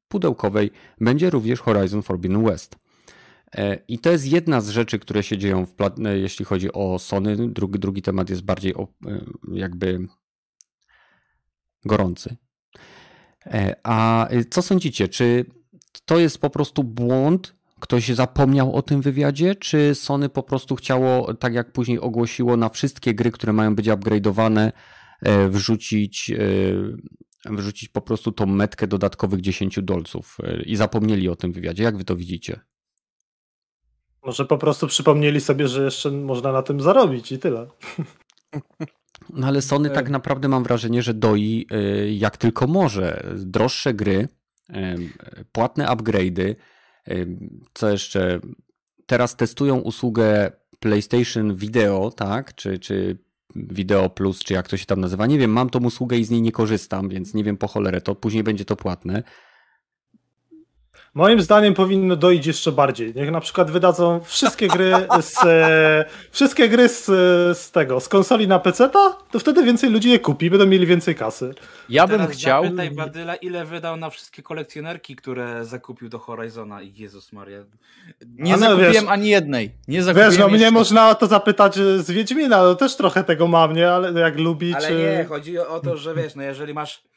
pudełkowej 0.07 0.71
będzie 1.01 1.29
również 1.29 1.59
Horizon 1.59 2.01
Forbidden 2.01 2.43
West. 2.43 2.75
E, 3.55 3.75
I 3.87 3.99
to 3.99 4.11
jest 4.11 4.27
jedna 4.27 4.61
z 4.61 4.69
rzeczy, 4.69 4.99
które 4.99 5.23
się 5.23 5.37
dzieją, 5.37 5.65
w 5.65 5.75
e, 6.05 6.17
jeśli 6.17 6.45
chodzi 6.45 6.73
o 6.73 6.99
Sony. 6.99 7.49
Drugi, 7.49 7.79
drugi 7.79 8.01
temat 8.01 8.29
jest 8.29 8.41
bardziej 8.41 8.71
e, 8.71 8.85
jakby 9.53 10.07
gorący. 11.85 12.35
A 13.83 14.27
co 14.49 14.61
sądzicie? 14.61 15.07
Czy 15.07 15.45
to 16.05 16.19
jest 16.19 16.37
po 16.37 16.49
prostu 16.49 16.83
błąd? 16.83 17.55
Ktoś 17.79 18.07
zapomniał 18.09 18.75
o 18.75 18.81
tym 18.81 19.01
wywiadzie, 19.01 19.55
czy 19.55 19.95
Sony 19.95 20.29
po 20.29 20.43
prostu 20.43 20.75
chciało, 20.75 21.33
tak 21.33 21.53
jak 21.53 21.71
później 21.71 21.99
ogłosiło, 21.99 22.57
na 22.57 22.69
wszystkie 22.69 23.13
gry, 23.13 23.31
które 23.31 23.53
mają 23.53 23.75
być 23.75 23.87
upgrade'owane, 23.87 24.71
e, 25.21 25.49
wrzucić, 25.49 26.31
e, 26.31 27.53
wrzucić 27.53 27.89
po 27.89 28.01
prostu 28.01 28.31
tą 28.31 28.45
metkę 28.45 28.87
dodatkowych 28.87 29.41
10 29.41 29.81
dolców 29.81 30.37
e, 30.43 30.61
i 30.61 30.75
zapomnieli 30.75 31.29
o 31.29 31.35
tym 31.35 31.51
wywiadzie. 31.51 31.83
Jak 31.83 31.97
wy 31.97 32.03
to 32.03 32.15
widzicie? 32.15 32.59
Może 34.23 34.45
po 34.45 34.57
prostu 34.57 34.87
przypomnieli 34.87 35.41
sobie, 35.41 35.67
że 35.67 35.83
jeszcze 35.83 36.11
można 36.11 36.51
na 36.51 36.61
tym 36.61 36.81
zarobić 36.81 37.31
i 37.31 37.39
tyle. 37.39 37.67
No 39.29 39.47
ale 39.47 39.61
Sony 39.61 39.89
tak 39.89 40.09
naprawdę 40.09 40.47
mam 40.47 40.63
wrażenie, 40.63 41.01
że 41.01 41.13
doi 41.13 41.67
jak 42.11 42.37
tylko 42.37 42.67
może. 42.67 43.33
Droższe 43.37 43.93
gry, 43.93 44.27
płatne 45.51 45.85
upgrade'y. 45.85 46.55
Co 47.73 47.89
jeszcze? 47.89 48.39
Teraz 49.05 49.35
testują 49.35 49.79
usługę 49.79 50.51
PlayStation 50.79 51.55
Video, 51.55 52.11
tak? 52.11 52.55
Czy, 52.55 52.79
czy 52.79 53.17
Video 53.55 54.09
Plus, 54.09 54.39
czy 54.39 54.53
jak 54.53 54.67
to 54.67 54.77
się 54.77 54.85
tam 54.85 55.01
nazywa. 55.01 55.25
Nie 55.25 55.39
wiem, 55.39 55.51
mam 55.51 55.69
tą 55.69 55.79
usługę 55.79 56.17
i 56.17 56.23
z 56.23 56.29
niej 56.29 56.41
nie 56.41 56.51
korzystam, 56.51 57.09
więc 57.09 57.33
nie 57.33 57.43
wiem 57.43 57.57
po 57.57 57.67
cholerę 57.67 58.01
to. 58.01 58.15
Później 58.15 58.43
będzie 58.43 58.65
to 58.65 58.75
płatne. 58.75 59.23
Moim 61.13 61.41
zdaniem 61.41 61.73
powinno 61.73 62.15
dojść 62.15 62.47
jeszcze 62.47 62.71
bardziej. 62.71 63.13
Niech 63.15 63.31
na 63.31 63.41
przykład 63.41 63.71
wydadzą 63.71 64.19
wszystkie 64.23 64.67
gry 64.67 64.93
z, 65.21 65.35
e, 65.45 66.05
wszystkie 66.31 66.69
gry 66.69 66.89
z, 66.89 67.05
z 67.57 67.71
tego, 67.71 67.99
z 67.99 68.09
konsoli 68.09 68.47
na 68.47 68.59
PC, 68.59 68.89
to 69.31 69.39
wtedy 69.39 69.63
więcej 69.63 69.89
ludzi 69.89 70.09
je 70.09 70.19
kupi, 70.19 70.49
będą 70.49 70.65
mieli 70.65 70.85
więcej 70.85 71.15
kasy. 71.15 71.53
Ja 71.89 72.07
bym 72.07 72.19
Teraz 72.19 72.35
chciał. 72.35 72.63
Zapytaj 72.63 72.91
Badyla, 72.91 73.35
ile 73.35 73.65
wydał 73.65 73.97
na 73.97 74.09
wszystkie 74.09 74.43
kolekcjonerki, 74.43 75.15
które 75.15 75.65
zakupił 75.65 76.09
do 76.09 76.19
Horizona. 76.19 76.81
Jezus 76.81 77.33
Maria. 77.33 77.59
Nie 78.25 78.51
no, 78.51 78.57
zakupiłem 78.57 78.93
wiesz, 78.93 79.03
ani 79.07 79.29
jednej. 79.29 79.71
Nie 79.87 80.03
zakupiłem 80.03 80.31
wiesz, 80.31 80.39
no 80.39 80.45
jeszcze... 80.45 80.57
mnie 80.57 80.71
można 80.71 81.09
o 81.09 81.15
to 81.15 81.27
zapytać 81.27 81.75
z 81.75 82.11
Wiedźmina, 82.11 82.63
no 82.63 82.75
też 82.75 82.95
trochę 82.95 83.23
tego 83.23 83.47
mam, 83.47 83.73
nie? 83.73 83.91
Ale 83.91 84.19
jak 84.19 84.37
lubić. 84.37 84.75
Ale 84.75 84.91
nie, 84.91 85.25
chodzi 85.29 85.59
o 85.59 85.79
to, 85.79 85.97
że 85.97 86.15
wiesz, 86.15 86.35
no 86.35 86.43
jeżeli 86.43 86.73
masz 86.73 87.10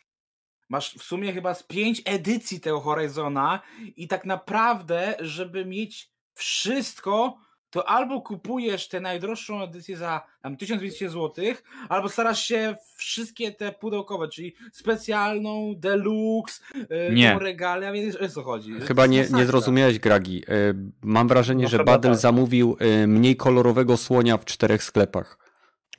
Masz 0.69 0.95
w 0.95 1.03
sumie 1.03 1.33
chyba 1.33 1.55
z 1.55 1.63
pięć 1.63 2.03
edycji 2.05 2.61
tego 2.61 2.81
Horizona 2.81 3.61
i 3.97 4.09
tak 4.09 4.25
naprawdę, 4.25 5.15
żeby 5.21 5.65
mieć 5.65 6.11
wszystko, 6.35 7.39
to 7.71 7.89
albo 7.89 8.21
kupujesz 8.21 8.89
tę 8.89 9.01
najdroższą 9.01 9.63
edycję 9.63 9.97
za 9.97 10.23
tam 10.43 10.57
1200 10.57 11.11
zł, 11.11 11.45
albo 11.89 12.09
starasz 12.09 12.45
się 12.45 12.77
wszystkie 12.97 13.53
te 13.53 13.73
pudełkowe, 13.73 14.29
czyli 14.29 14.55
specjalną, 14.73 15.75
deluxe, 15.77 16.63
yy, 16.75 17.15
nie. 17.15 17.39
regale, 17.39 17.89
a 17.89 17.93
więc 17.93 18.17
o 18.17 18.29
co 18.29 18.43
chodzi? 18.43 18.73
Chyba 18.81 19.07
nie, 19.07 19.27
nie 19.31 19.47
zrozumiałeś, 19.47 19.99
Gragi. 19.99 20.35
Yy, 20.35 20.75
mam 21.03 21.29
wrażenie, 21.29 21.63
no, 21.63 21.69
że 21.69 21.85
Badel 21.85 22.13
tak. 22.13 22.21
zamówił 22.21 22.77
yy, 22.81 23.07
mniej 23.07 23.37
kolorowego 23.37 23.97
słonia 23.97 24.37
w 24.37 24.45
czterech 24.45 24.85
sklepach. 24.85 25.44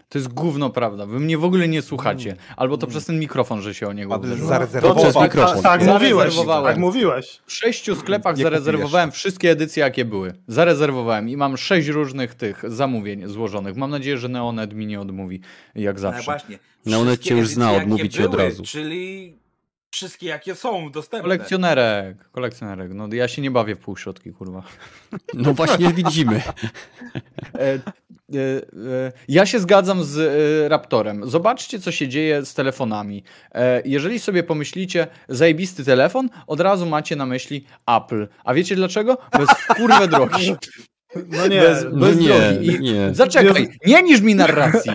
To 0.10 0.18
jest 0.18 0.34
gówno 0.34 0.70
prawda. 0.70 1.06
Wy 1.06 1.20
mnie 1.20 1.38
w 1.38 1.44
ogóle 1.44 1.68
nie 1.68 1.82
słuchacie. 1.82 2.32
Mm. 2.32 2.44
Albo 2.58 2.78
to 2.78 2.88
przez 2.88 3.06
ten 3.06 3.20
mikrofon, 3.20 3.62
że 3.62 3.74
się 3.74 3.88
o 3.88 3.94
niego 3.94 4.22
Zarezerwował. 4.36 5.04
Przez 5.04 5.24
mikrofon. 5.24 5.64
Tak, 5.64 5.82
tak 5.82 5.90
mówiłeś. 5.94 6.36
Tak 6.46 6.78
mówiłeś. 6.78 7.42
W 7.46 7.54
sześciu 7.54 7.96
sklepach 7.96 8.38
nie 8.38 8.44
zarezerwowałem 8.44 9.10
kupujesz. 9.10 9.20
wszystkie 9.20 9.52
edycje, 9.52 9.84
jakie 9.84 10.06
były. 10.06 10.34
Zarezerwowałem 10.48 11.30
i 11.30 11.38
mam 11.38 11.58
sześć 11.58 11.88
różnych 11.88 12.36
tych 12.36 12.64
zamówień 12.68 13.28
złożonych. 13.28 13.76
Mam 13.76 13.90
nadzieję, 13.90 14.18
że 14.18 14.30
Neonet 14.30 14.74
mi 14.74 14.88
nie 14.88 15.02
odmówi, 15.02 15.42
jak 15.76 15.96
no 15.96 16.02
zawsze. 16.02 16.20
No 16.20 16.24
właśnie. 16.24 16.60
Neonet 16.86 17.22
cię 17.22 17.38
już 17.38 17.48
zna, 17.48 17.72
odmówi 17.72 18.10
ci 18.10 18.24
od 18.24 18.36
razu. 18.36 18.64
Czyli 18.64 19.38
wszystkie 19.92 20.28
jakie 20.28 20.56
są 20.56 20.92
dostępne. 20.92 21.22
Kolekcjonerek, 21.22 22.30
kolekcjonerek. 22.32 22.94
No 22.94 23.08
ja 23.12 23.28
się 23.28 23.42
nie 23.42 23.52
bawię 23.52 23.76
w 23.76 23.80
półśrodki, 23.80 24.34
kurwa. 24.34 24.64
No 25.34 25.54
właśnie 25.54 25.94
widzimy. 25.94 26.42
E, 28.34 28.38
e, 28.38 29.08
e, 29.08 29.12
ja 29.28 29.46
się 29.46 29.60
zgadzam 29.60 30.04
z 30.04 30.72
Raptorem. 30.72 31.30
Zobaczcie, 31.30 31.80
co 31.80 31.92
się 31.92 32.08
dzieje 32.08 32.46
z 32.46 32.54
telefonami. 32.54 33.24
Jeżeli 33.86 34.20
sobie 34.20 34.44
pomyślicie, 34.44 35.08
zajebisty 35.30 35.86
telefon, 35.86 36.30
od 36.48 36.60
razu 36.60 36.86
macie 36.86 37.16
na 37.16 37.26
myśli 37.26 37.66
Apple. 37.88 38.28
A 38.44 38.54
wiecie 38.54 38.76
dlaczego? 38.76 39.18
Bo 39.34 39.42
jest 39.42 40.10
drogi. 40.10 40.56
No 41.30 41.48
nie, 41.48 41.62
Bez- 41.62 41.86
No 41.92 42.00
bez 42.00 42.18
nie, 42.18 42.28
drogi. 42.28 42.68
I 42.68 42.80
nie. 42.80 43.10
Zaczekaj, 43.16 43.68
nie 43.86 44.04
niż 44.04 44.22
mi 44.22 44.36
narracji. 44.36 44.92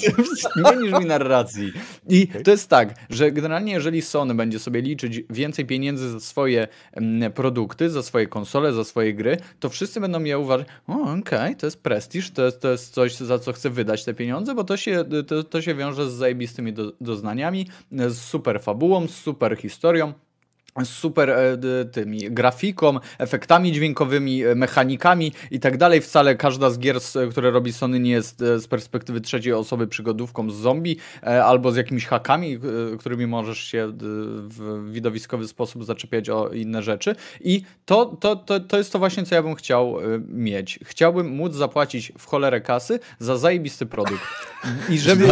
nie 0.64 0.76
niż 0.82 0.92
mi 0.92 1.06
narracji. 1.06 1.72
I 2.08 2.28
to 2.28 2.50
jest 2.50 2.70
tak, 2.70 2.94
że 3.10 3.32
generalnie 3.32 3.72
jeżeli 3.72 4.02
Sony 4.02 4.34
będzie 4.34 4.58
sobie 4.58 4.80
liczyć 4.80 5.22
więcej 5.30 5.66
pieniędzy 5.66 6.10
za 6.10 6.20
swoje 6.20 6.68
mm, 6.92 7.32
produkty, 7.32 7.90
za 7.90 8.02
swoje 8.02 8.26
konsole, 8.26 8.72
za 8.72 8.84
swoje 8.84 9.14
gry, 9.14 9.36
to 9.60 9.68
wszyscy 9.68 10.00
będą 10.00 10.24
je 10.24 10.38
uważać, 10.38 10.66
o 10.88 11.12
okej, 11.18 11.56
to 11.56 11.66
jest 11.66 11.82
prestiż, 11.82 12.30
to 12.30 12.44
jest, 12.44 12.60
to 12.60 12.70
jest 12.70 12.94
coś, 12.94 13.16
za 13.16 13.38
co 13.38 13.52
chcę 13.52 13.70
wydać 13.70 14.04
te 14.04 14.14
pieniądze, 14.14 14.54
bo 14.54 14.64
to 14.64 14.76
się, 14.76 15.04
to, 15.26 15.44
to 15.44 15.62
się 15.62 15.74
wiąże 15.74 16.10
z 16.10 16.14
zajebistymi 16.14 16.72
do, 16.72 16.92
doznaniami, 17.00 17.66
z 17.92 18.18
super 18.18 18.60
fabułą, 18.60 19.08
z 19.08 19.14
super 19.14 19.56
historią 19.56 20.12
super 20.84 21.30
e, 21.30 21.58
tymi 21.92 22.18
grafiką, 22.30 22.98
efektami 23.18 23.72
dźwiękowymi, 23.72 24.44
e, 24.44 24.54
mechanikami 24.54 25.32
i 25.50 25.60
tak 25.60 25.76
dalej. 25.76 26.00
Wcale 26.00 26.34
każda 26.36 26.70
z 26.70 26.78
gier, 26.78 26.96
s- 26.96 27.18
które 27.30 27.50
robi 27.50 27.72
Sony 27.72 28.00
nie 28.00 28.10
jest 28.10 28.42
e, 28.42 28.58
z 28.60 28.66
perspektywy 28.66 29.20
trzeciej 29.20 29.52
osoby 29.52 29.86
przygodówką 29.86 30.50
z 30.50 30.54
zombie 30.54 30.96
e, 31.22 31.44
albo 31.44 31.72
z 31.72 31.76
jakimiś 31.76 32.06
hakami, 32.06 32.54
e, 32.94 32.96
którymi 32.98 33.26
możesz 33.26 33.58
się 33.58 33.92
w 34.00 34.90
widowiskowy 34.92 35.48
sposób 35.48 35.84
zaczepiać 35.84 36.30
o 36.30 36.48
inne 36.48 36.82
rzeczy. 36.82 37.16
I 37.40 37.62
to, 37.84 38.06
to, 38.20 38.36
to, 38.36 38.60
to 38.60 38.78
jest 38.78 38.92
to 38.92 38.98
właśnie, 38.98 39.24
co 39.26 39.34
ja 39.34 39.42
bym 39.42 39.54
chciał 39.54 40.00
e, 40.00 40.02
mieć. 40.28 40.78
Chciałbym 40.84 41.28
móc 41.28 41.54
zapłacić 41.54 42.12
w 42.18 42.26
cholerę 42.26 42.60
kasy 42.60 42.98
za 43.18 43.36
zajebisty 43.38 43.86
produkt. 43.86 44.22
I 44.90 44.98
żeby... 44.98 45.26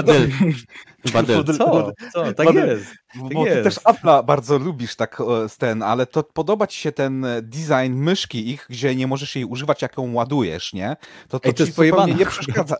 Co? 1.56 1.92
Co? 2.12 2.32
Tak 2.32 2.54
jest. 2.54 2.86
Bo 3.14 3.44
ty 3.44 3.50
jest. 3.50 3.62
też 3.62 3.84
Apple'a 3.84 4.24
bardzo 4.24 4.58
lubisz 4.58 4.96
tak 4.96 5.20
e, 5.20 5.24
ten, 5.58 5.82
ale 5.82 6.06
to 6.06 6.22
podoba 6.22 6.66
ci 6.66 6.80
się 6.80 6.92
ten 6.92 7.24
e, 7.24 7.42
design 7.42 7.92
myszki 7.92 8.50
ich, 8.50 8.66
gdzie 8.70 8.96
nie 8.96 9.06
możesz 9.06 9.36
jej 9.36 9.44
używać 9.44 9.82
jak 9.82 9.96
ją 9.96 10.12
ładujesz, 10.12 10.72
nie? 10.72 10.96
To, 11.28 11.40
to 11.40 11.48
Ej, 11.48 11.54
to 11.54 11.62
jest 11.62 11.76
zupełnie 11.76 12.14
nie 12.14 12.26
przeszkadza. 12.26 12.76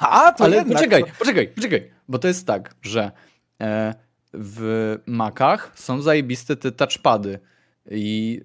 A, 0.00 0.32
to 0.32 0.44
Ale 0.44 0.56
jednak, 0.56 0.78
poczekaj, 0.78 1.04
to- 1.04 1.10
poczekaj, 1.18 1.48
poczekaj, 1.48 1.90
bo 2.08 2.18
to 2.18 2.28
jest 2.28 2.46
tak, 2.46 2.74
że 2.82 3.12
e, 3.60 3.94
w 4.34 4.96
Macach 5.06 5.72
są 5.74 6.02
zajebiste 6.02 6.56
te 6.56 6.72
touchpady 6.72 7.38
i 7.90 8.40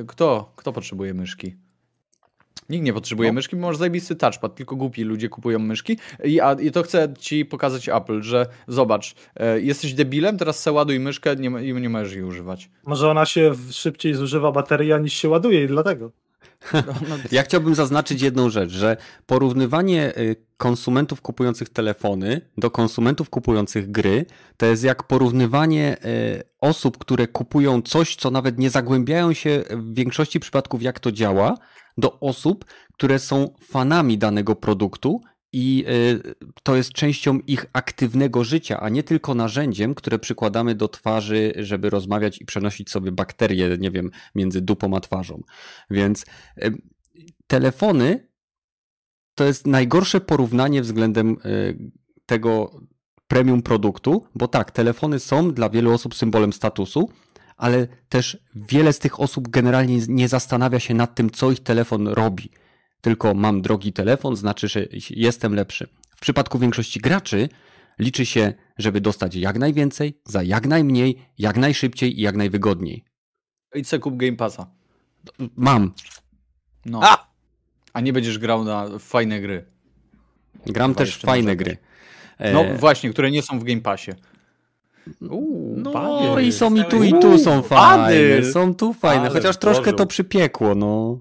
y, 0.00 0.04
kto, 0.06 0.52
kto 0.56 0.72
potrzebuje 0.72 1.14
myszki? 1.14 1.56
Nikt 2.70 2.84
nie 2.84 2.92
potrzebuje 2.92 3.28
No. 3.28 3.32
myszki, 3.32 3.56
bo 3.56 3.66
masz 3.66 3.76
zajebisty 3.76 4.16
touchpad, 4.16 4.54
tylko 4.54 4.76
głupi 4.76 5.04
ludzie 5.04 5.28
kupują 5.28 5.58
myszki 5.58 5.98
I, 6.24 6.40
a, 6.40 6.52
i 6.52 6.70
to 6.70 6.82
chcę 6.82 7.14
ci 7.18 7.44
pokazać 7.44 7.88
Apple, 7.88 8.22
że 8.22 8.46
zobacz, 8.68 9.14
e, 9.36 9.60
jesteś 9.60 9.94
debilem, 9.94 10.38
teraz 10.38 10.60
se 10.62 10.72
ładuj 10.72 11.00
myszkę 11.00 11.36
nie, 11.36 11.68
i 11.68 11.74
nie 11.74 11.88
możesz 11.88 12.12
jej 12.14 12.24
używać. 12.24 12.70
Może 12.86 13.10
ona 13.10 13.26
się 13.26 13.52
szybciej 13.70 14.14
zużywa 14.14 14.52
bateria 14.52 14.98
niż 14.98 15.12
się 15.12 15.28
ładuje 15.28 15.64
i 15.64 15.66
dlatego. 15.66 16.10
Ja 17.32 17.42
chciałbym 17.42 17.74
zaznaczyć 17.74 18.22
jedną 18.22 18.50
rzecz, 18.50 18.70
że 18.70 18.96
porównywanie 19.26 20.18
y, 20.18 20.36
konsumentów 20.56 21.22
kupujących 21.22 21.68
telefony 21.68 22.40
do 22.58 22.70
konsumentów 22.70 23.30
kupujących 23.30 23.90
gry 23.90 24.26
to 24.56 24.66
jest 24.66 24.84
jak 24.84 25.02
porównywanie 25.02 25.96
y, 26.04 26.42
osób, 26.60 26.98
które 26.98 27.26
kupują 27.28 27.82
coś, 27.82 28.16
co 28.16 28.30
nawet 28.30 28.58
nie 28.58 28.70
zagłębiają 28.70 29.32
się 29.32 29.64
w 29.70 29.94
większości 29.94 30.40
przypadków, 30.40 30.82
jak 30.82 31.00
to 31.00 31.12
działa, 31.12 31.54
do 31.98 32.20
osób, 32.20 32.64
które 32.92 33.18
są 33.18 33.54
fanami 33.60 34.18
danego 34.18 34.56
produktu. 34.56 35.20
I 35.52 35.84
y, 35.88 36.34
to 36.62 36.76
jest 36.76 36.92
częścią 36.92 37.38
ich 37.38 37.66
aktywnego 37.72 38.44
życia, 38.44 38.80
a 38.80 38.88
nie 38.88 39.02
tylko 39.02 39.34
narzędziem, 39.34 39.94
które 39.94 40.18
przykładamy 40.18 40.74
do 40.74 40.88
twarzy, 40.88 41.52
żeby 41.56 41.90
rozmawiać 41.90 42.40
i 42.40 42.44
przenosić 42.44 42.90
sobie 42.90 43.12
bakterie, 43.12 43.76
nie 43.78 43.90
wiem, 43.90 44.10
między 44.34 44.60
dupą 44.60 44.96
a 44.96 45.00
twarzą. 45.00 45.42
Więc 45.90 46.24
y, 46.58 46.72
telefony 47.46 48.28
to 49.34 49.44
jest 49.44 49.66
najgorsze 49.66 50.20
porównanie 50.20 50.82
względem 50.82 51.36
y, 51.44 51.90
tego 52.26 52.80
premium 53.28 53.62
produktu, 53.62 54.24
bo 54.34 54.48
tak, 54.48 54.70
telefony 54.70 55.18
są 55.18 55.52
dla 55.52 55.70
wielu 55.70 55.92
osób 55.92 56.14
symbolem 56.14 56.52
statusu, 56.52 57.10
ale 57.56 57.88
też 58.08 58.38
wiele 58.54 58.92
z 58.92 58.98
tych 58.98 59.20
osób 59.20 59.48
generalnie 59.48 59.98
nie 60.08 60.28
zastanawia 60.28 60.80
się 60.80 60.94
nad 60.94 61.14
tym, 61.14 61.30
co 61.30 61.50
ich 61.50 61.60
telefon 61.60 62.08
robi. 62.08 62.50
Tylko 63.00 63.34
mam 63.34 63.62
drogi 63.62 63.92
telefon, 63.92 64.36
znaczy, 64.36 64.68
że 64.68 64.86
jestem 65.10 65.54
lepszy. 65.54 65.88
W 66.16 66.20
przypadku 66.20 66.58
większości 66.58 67.00
graczy 67.00 67.48
liczy 67.98 68.26
się, 68.26 68.52
żeby 68.78 69.00
dostać 69.00 69.34
jak 69.34 69.58
najwięcej, 69.58 70.20
za 70.24 70.42
jak 70.42 70.66
najmniej, 70.66 71.18
jak 71.38 71.56
najszybciej 71.56 72.18
i 72.18 72.22
jak 72.22 72.36
najwygodniej. 72.36 73.04
Idź 73.74 73.88
se 73.88 73.98
kup 73.98 74.16
Game 74.16 74.36
Passa. 74.36 74.66
Mam. 75.56 75.92
No. 76.86 77.00
A! 77.02 77.30
A 77.92 78.00
nie 78.00 78.12
będziesz 78.12 78.38
grał 78.38 78.64
na 78.64 78.98
fajne 78.98 79.40
gry. 79.40 79.64
Gram 80.66 80.90
Chyba 80.90 80.98
też 80.98 81.16
fajne 81.16 81.56
gry. 81.56 81.76
E, 82.38 82.52
No 82.52 82.64
właśnie, 82.78 83.10
które 83.10 83.30
nie 83.30 83.42
są 83.42 83.58
w 83.58 83.64
Game 83.64 83.80
Passie. 83.80 84.10
Uuu, 85.30 85.76
No 85.76 86.38
i 86.38 86.52
są 86.52 86.74
i 86.74 86.84
tu, 86.84 87.02
i 87.02 87.10
tu 87.20 87.38
są 87.38 87.62
fajne. 87.62 88.04
bady. 88.04 88.52
Są 88.52 88.74
tu 88.74 88.92
fajne, 88.92 89.20
Ale 89.20 89.30
chociaż 89.30 89.56
troszkę 89.56 89.92
to 89.92 90.06
przypiekło, 90.06 90.74
no. 90.74 91.18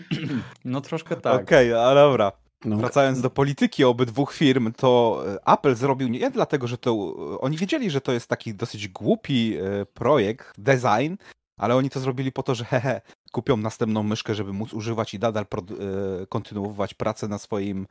No 0.64 0.80
troszkę 0.80 1.16
tak. 1.16 1.42
Okej, 1.42 1.74
a 1.74 1.94
dobra. 1.94 2.32
no. 2.64 2.76
Wracając 2.76 3.20
do 3.20 3.30
polityki 3.30 3.84
obydwu 3.84 4.26
firm, 4.26 4.72
to 4.72 5.22
e, 5.46 5.52
Apple 5.52 5.74
zrobił 5.74 6.08
nie 6.08 6.30
dlatego, 6.30 6.66
że 6.66 6.78
to. 6.78 6.90
e, 7.34 7.40
Oni 7.40 7.56
wiedzieli, 7.56 7.90
że 7.90 8.00
to 8.00 8.12
jest 8.12 8.28
taki 8.28 8.54
dosyć 8.54 8.88
głupi 8.88 9.56
e, 9.56 9.86
projekt, 9.86 10.52
design, 10.58 11.14
ale 11.56 11.76
oni 11.76 11.90
to 11.90 12.00
zrobili 12.00 12.32
po 12.32 12.42
to, 12.42 12.54
że 12.54 12.64
hehe, 12.64 13.00
kupią 13.32 13.56
następną 13.56 14.02
myszkę, 14.02 14.34
żeby 14.34 14.52
móc 14.52 14.74
używać 14.74 15.14
i 15.14 15.18
nadal 15.18 15.46
kontynuować 16.28 16.94
pracę 16.94 17.28
na 17.28 17.38
swoim 17.38 17.86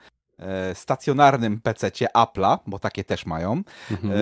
stacjonarnym 0.74 1.62
PC-cie 1.62 2.08
Apple'a, 2.16 2.58
bo 2.68 2.80
takie 2.80 3.03
też 3.03 3.26
mają. 3.26 3.62
Mhm. 3.91 4.14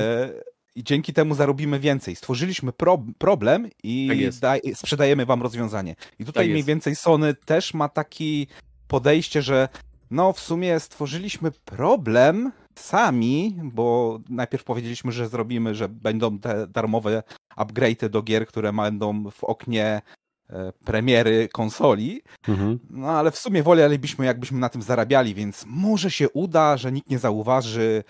I 0.76 0.84
dzięki 0.84 1.14
temu 1.14 1.36
zarobimy 1.36 1.80
więcej. 1.80 2.16
Stworzyliśmy 2.16 2.72
pro 2.72 3.04
problem 3.18 3.64
Tak 3.64 3.74
i 3.84 4.30
daj, 4.42 4.62
sprzedajemy 4.74 5.26
wam 5.26 5.42
rozwiązanie. 5.42 5.96
I 6.20 6.26
tutaj 6.26 6.44
Tak 6.46 6.52
mniej 6.52 6.64
więcej 6.64 6.96
Sony 6.96 7.34
też 7.34 7.74
ma 7.74 7.90
taki 7.90 8.48
podejście, 8.88 9.42
że 9.42 9.70
no 10.12 10.34
w 10.34 10.40
sumie 10.40 10.80
stworzyliśmy 10.80 11.52
problem 11.52 12.52
sami, 12.76 13.60
bo 13.64 14.20
najpierw 14.30 14.64
powiedzieliśmy, 14.64 15.12
że 15.12 15.30
zrobimy, 15.30 15.76
że 15.76 15.90
będą 15.90 16.40
te 16.40 16.68
darmowe 16.68 17.24
upgrade'y 17.58 18.10
do 18.10 18.22
gier, 18.22 18.48
które 18.48 18.74
będą 18.74 19.32
w 19.32 19.44
oknie 19.44 20.02
e, 20.50 20.74
premiery 20.86 21.50
konsoli, 21.52 22.22
Mhm. 22.48 22.80
no 22.90 23.08
ale 23.10 23.32
w 23.32 23.38
sumie 23.38 23.64
wolelibyśmy, 23.64 24.26
jakbyśmy 24.26 24.60
na 24.60 24.70
tym 24.70 24.82
zarabiali, 24.82 25.36
więc 25.36 25.66
może 25.68 26.12
się 26.12 26.30
uda, 26.30 26.78
że 26.78 26.92
nikt 26.92 27.10
nie 27.10 27.20
zauważy 27.20 28.04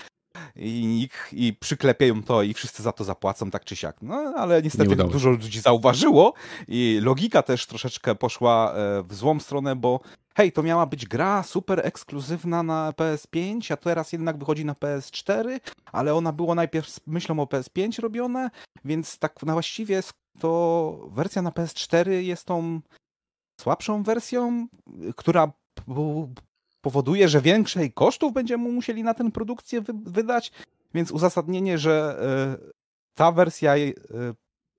i, 0.55 0.86
nikt, 0.86 1.34
i 1.34 1.53
przyklepią 1.53 2.23
to 2.23 2.43
i 2.43 2.53
wszyscy 2.53 2.84
za 2.84 2.91
to 2.91 3.03
zapłacą 3.03 3.51
tak 3.51 3.65
czy 3.65 3.75
siak. 3.75 3.97
No 4.01 4.15
ale 4.15 4.55
Nie 4.55 4.61
niestety 4.61 4.89
się. 4.89 5.07
dużo 5.07 5.29
ludzi 5.29 5.61
zauważyło 5.61 6.34
i 6.67 6.99
logika 7.03 7.41
też 7.43 7.65
troszeczkę 7.65 8.15
poszła 8.15 8.73
e, 8.73 9.03
w 9.03 9.13
złą 9.13 9.39
stronę, 9.39 9.75
bo 9.75 9.99
hej, 10.36 10.51
to 10.51 10.63
miała 10.63 10.86
być 10.86 11.05
gra 11.05 11.43
super 11.43 11.81
ekskluzywna 11.84 12.63
na 12.63 12.91
PS5, 12.91 13.73
a 13.73 13.77
teraz 13.77 14.11
jednak 14.11 14.38
wychodzi 14.38 14.65
na 14.65 14.73
PS4, 14.73 15.59
ale 15.91 16.15
ona 16.15 16.31
była 16.31 16.55
najpierw 16.55 16.89
z 16.89 16.99
myślą 17.07 17.39
o 17.39 17.45
PS5 17.45 17.99
robione, 18.01 18.49
więc 18.86 19.19
tak 19.19 19.43
na 19.43 19.53
właściwie 19.53 20.03
to 20.39 21.09
wersja 21.11 21.41
na 21.41 21.49
PS4 21.51 22.09
jest 22.09 22.45
tą 22.45 22.81
słabszą 23.61 24.03
wersją, 24.03 24.67
która 25.15 25.51
powoduje, 26.84 27.29
że 27.29 27.41
większej 27.41 27.93
kosztów 27.93 28.34
będziemy 28.34 28.71
musieli 28.71 29.03
na 29.03 29.13
tę 29.13 29.31
produkcję 29.31 29.81
wy 29.81 29.93
wydać, 30.05 30.51
więc 30.93 31.11
uzasadnienie, 31.11 31.77
że 31.77 32.17
y, 32.59 32.71
ta 33.13 33.31
wersja 33.31 33.77
y, 33.77 33.93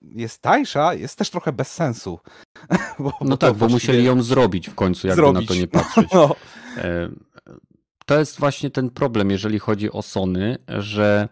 jest 0.02 0.42
tańsza, 0.42 0.94
jest 0.94 1.18
też 1.18 1.30
trochę 1.30 1.52
bez 1.52 1.72
sensu. 1.72 2.18
Bo- 2.98 3.12
No 3.20 3.36
to 3.36 3.36
tak, 3.36 3.52
bo 3.52 3.58
właściwie- 3.68 3.74
musieli 3.92 4.04
ją 4.04 4.22
zrobić 4.22 4.70
w 4.70 4.74
końcu, 4.74 5.06
jakby 5.06 5.16
Zrobić. 5.22 5.48
na 5.48 5.54
to 5.54 5.60
nie 5.60 5.66
patrzeć. 5.82 6.08
No, 6.14 6.34
E, 6.76 7.08
To 8.06 8.18
jest 8.18 8.40
właśnie 8.40 8.70
ten 8.70 8.90
problem, 8.90 9.30
jeżeli 9.30 9.58
chodzi 9.58 9.92
o 9.92 10.02
Sony, 10.02 10.56
że 10.68 11.28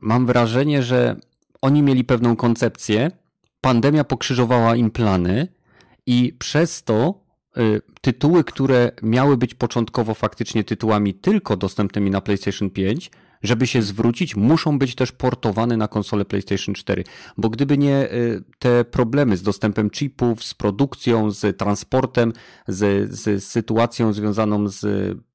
mam 0.00 0.26
wrażenie, 0.26 0.82
że 0.82 1.16
oni 1.62 1.82
mieli 1.82 2.04
pewną 2.04 2.36
koncepcję, 2.36 3.10
pandemia 3.60 4.04
pokrzyżowała 4.04 4.76
im 4.76 4.90
plany 4.90 5.48
i 6.06 6.32
przez 6.38 6.82
to 6.82 7.23
tytuły, 8.00 8.44
które 8.44 8.92
miały 9.02 9.36
być 9.36 9.54
początkowo 9.54 10.14
faktycznie 10.14 10.64
tytułami 10.64 11.14
tylko 11.14 11.56
dostępnymi 11.56 12.10
na 12.10 12.20
PlayStation 12.20 12.70
5, 12.70 13.10
żeby 13.42 13.66
się 13.66 13.82
zwrócić, 13.82 14.36
muszą 14.36 14.78
być 14.78 14.94
też 14.94 15.12
portowane 15.12 15.76
na 15.76 15.88
konsolę 15.88 16.24
PlayStation 16.24 16.74
4. 16.74 17.04
Bo 17.38 17.50
gdyby 17.50 17.78
nie 17.78 18.12
y, 18.12 18.42
te 18.58 18.84
problemy 18.84 19.36
z 19.36 19.42
dostępem 19.42 19.90
chipów, 19.90 20.44
z 20.44 20.54
produkcją, 20.54 21.30
z 21.30 21.58
transportem, 21.58 22.32
z, 22.68 23.10
z 23.12 23.44
sytuacją 23.44 24.12
związaną 24.12 24.68
z 24.68 24.86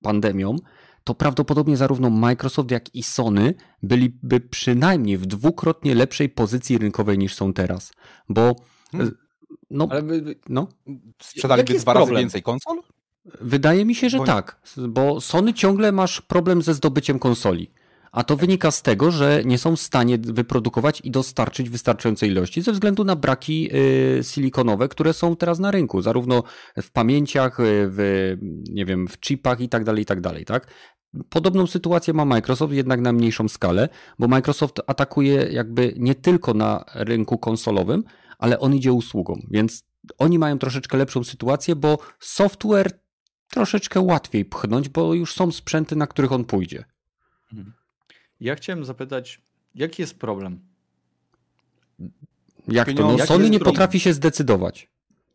pandemią, 0.02 0.56
to 1.04 1.16
prawdopodobnie 1.16 1.78
zarówno 1.78 2.10
Microsoft, 2.10 2.72
jak 2.72 2.96
i 2.96 3.04
Sony 3.04 3.54
byliby 3.84 4.40
przynajmniej 4.40 5.18
w 5.18 5.26
dwukrotnie 5.26 5.96
lepszej 5.96 6.30
pozycji 6.30 6.78
rynkowej 6.78 7.18
niż 7.18 7.36
są 7.36 7.54
teraz. 7.54 7.92
Bo 8.30 8.56
Hmm. 8.92 9.12
No, 9.72 9.88
Ale 9.92 10.02
wy- 10.02 10.22
wy- 10.22 10.36
no, 10.50 10.68
sprzedaliby 11.22 11.74
dwa 11.74 11.94
razy 11.94 12.06
problem? 12.06 12.22
więcej 12.22 12.42
konsol? 12.44 12.80
Wydaje 13.42 13.86
mi 13.86 13.96
się, 13.96 14.10
że 14.10 14.18
Bo- 14.18 14.26
tak, 14.26 14.62
bo 14.88 15.22
Sony 15.22 15.54
ciągle 15.54 15.92
masz 15.92 16.22
problem 16.22 16.62
ze 16.62 16.74
zdobyciem 16.74 17.20
konsoli. 17.20 17.72
A 18.12 18.24
to 18.24 18.36
wynika 18.36 18.72
z 18.72 18.82
tego, 18.82 19.12
że 19.12 19.42
nie 19.46 19.58
są 19.58 19.76
w 19.76 19.80
stanie 19.80 20.18
wyprodukować 20.18 21.02
i 21.04 21.12
dostarczyć 21.12 21.70
wystarczającej 21.70 22.30
ilości 22.30 22.62
ze 22.62 22.72
względu 22.72 23.04
na 23.04 23.16
braki 23.16 23.70
y, 24.20 24.24
silikonowe, 24.24 24.88
które 24.88 25.14
są 25.14 25.36
teraz 25.36 25.60
na 25.60 25.72
rynku, 25.72 26.02
zarówno 26.02 26.44
w 26.82 26.92
pamięciach, 26.92 27.60
y, 27.60 27.64
w, 27.66 28.38
nie 28.70 28.86
wiem, 28.86 29.08
w 29.08 29.20
chipach 29.20 29.62
i 29.62 29.70
tak 29.70 29.84
dalej, 29.84 30.04
i 30.04 30.06
tak 30.06 30.22
dalej, 30.22 30.46
tak? 30.46 30.68
Podobną 31.30 31.68
sytuację 31.68 32.14
ma 32.14 32.26
Microsoft, 32.26 32.74
jednak 32.74 33.02
na 33.02 33.14
mniejszą 33.14 33.48
skalę, 33.48 33.90
bo 34.20 34.28
Microsoft 34.28 34.82
atakuje 34.88 35.48
jakby 35.52 35.94
nie 35.98 36.16
tylko 36.16 36.54
na 36.54 36.86
rynku 36.96 37.38
konsolowym, 37.38 38.04
ale 38.40 38.60
on 38.60 38.76
idzie 38.76 38.94
usługą, 38.94 39.42
więc 39.52 39.84
oni 40.18 40.40
mają 40.40 40.60
troszeczkę 40.60 40.98
lepszą 40.98 41.24
sytuację, 41.24 41.76
bo 41.76 41.98
software 42.20 43.00
troszeczkę 43.50 44.00
łatwiej 44.00 44.46
pchnąć, 44.46 44.90
bo 44.90 45.14
już 45.14 45.34
są 45.34 45.52
sprzęty, 45.52 45.96
na 45.96 46.08
których 46.08 46.32
on 46.32 46.46
pójdzie. 46.46 46.86
Ja 48.40 48.56
chciałem 48.56 48.86
zapytać, 48.86 49.42
jaki 49.76 50.02
jest 50.02 50.20
problem? 50.20 50.60
Jak 52.68 52.94
to? 52.94 53.18
No, 53.18 53.26
Sony 53.26 53.50
nie 53.50 53.60
problem? 53.60 53.76
potrafi 53.76 54.00
się 54.00 54.14
zdecydować. 54.14 54.90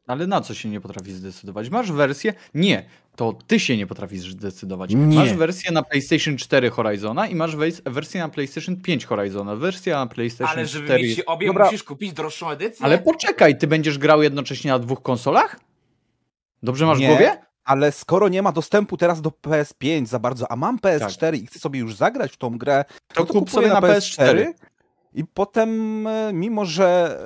Ale 0.06 0.26
na 0.26 0.40
co 0.40 0.54
się 0.54 0.68
nie 0.68 0.80
potrafi 0.80 1.12
zdecydować? 1.12 1.70
Masz 1.70 1.92
wersję? 1.92 2.34
Nie, 2.54 2.84
to 3.16 3.38
ty 3.46 3.60
się 3.60 3.76
nie 3.76 3.86
potrafisz 3.86 4.32
zdecydować. 4.32 4.90
Nie. 4.94 5.16
Masz 5.16 5.32
wersję 5.34 5.72
na 5.72 5.82
PlayStation 5.82 6.36
4 6.36 6.70
Horizona 6.70 7.26
i 7.26 7.34
masz 7.34 7.56
wersję 7.86 8.20
na 8.20 8.28
PlayStation 8.28 8.76
5 8.76 9.06
Horizona. 9.06 9.56
Wersja 9.56 9.98
na 9.98 10.06
PlayStation 10.06 10.58
Ale 10.58 10.66
żeby 10.66 10.84
4 10.86 11.02
mieć 11.02 11.16
jest... 11.16 11.28
obie, 11.28 11.46
Dobra. 11.46 11.64
musisz 11.64 11.82
kupić 11.82 12.12
droższą 12.12 12.50
edycję. 12.50 12.86
Ale 12.86 12.98
poczekaj, 12.98 13.58
ty 13.58 13.66
będziesz 13.66 13.98
grał 13.98 14.22
jednocześnie 14.22 14.70
na 14.70 14.78
dwóch 14.78 15.02
konsolach? 15.02 15.60
Dobrze 16.62 16.86
masz 16.86 16.98
w 16.98 17.00
Nie. 17.00 17.08
głowie? 17.08 17.36
Ale 17.64 17.92
skoro 17.92 18.28
nie 18.28 18.42
ma 18.42 18.52
dostępu 18.52 18.96
teraz 18.96 19.20
do 19.20 19.30
PS5 19.30 20.06
za 20.06 20.18
bardzo, 20.18 20.52
a 20.52 20.56
mam 20.56 20.78
PS4 20.78 21.34
i 21.42 21.46
chcę 21.46 21.58
sobie 21.58 21.80
już 21.80 21.94
zagrać 21.94 22.32
w 22.32 22.36
tą 22.36 22.58
grę, 22.58 22.84
To, 23.14 23.20
no 23.20 23.26
kup 23.26 23.38
kupuję 23.38 23.50
sobie 23.52 23.68
na 23.68 23.80
PS4. 23.80 24.52
I 25.14 25.24
potem, 25.24 26.06
e, 26.06 26.30
mimo 26.32 26.64
że 26.64 27.18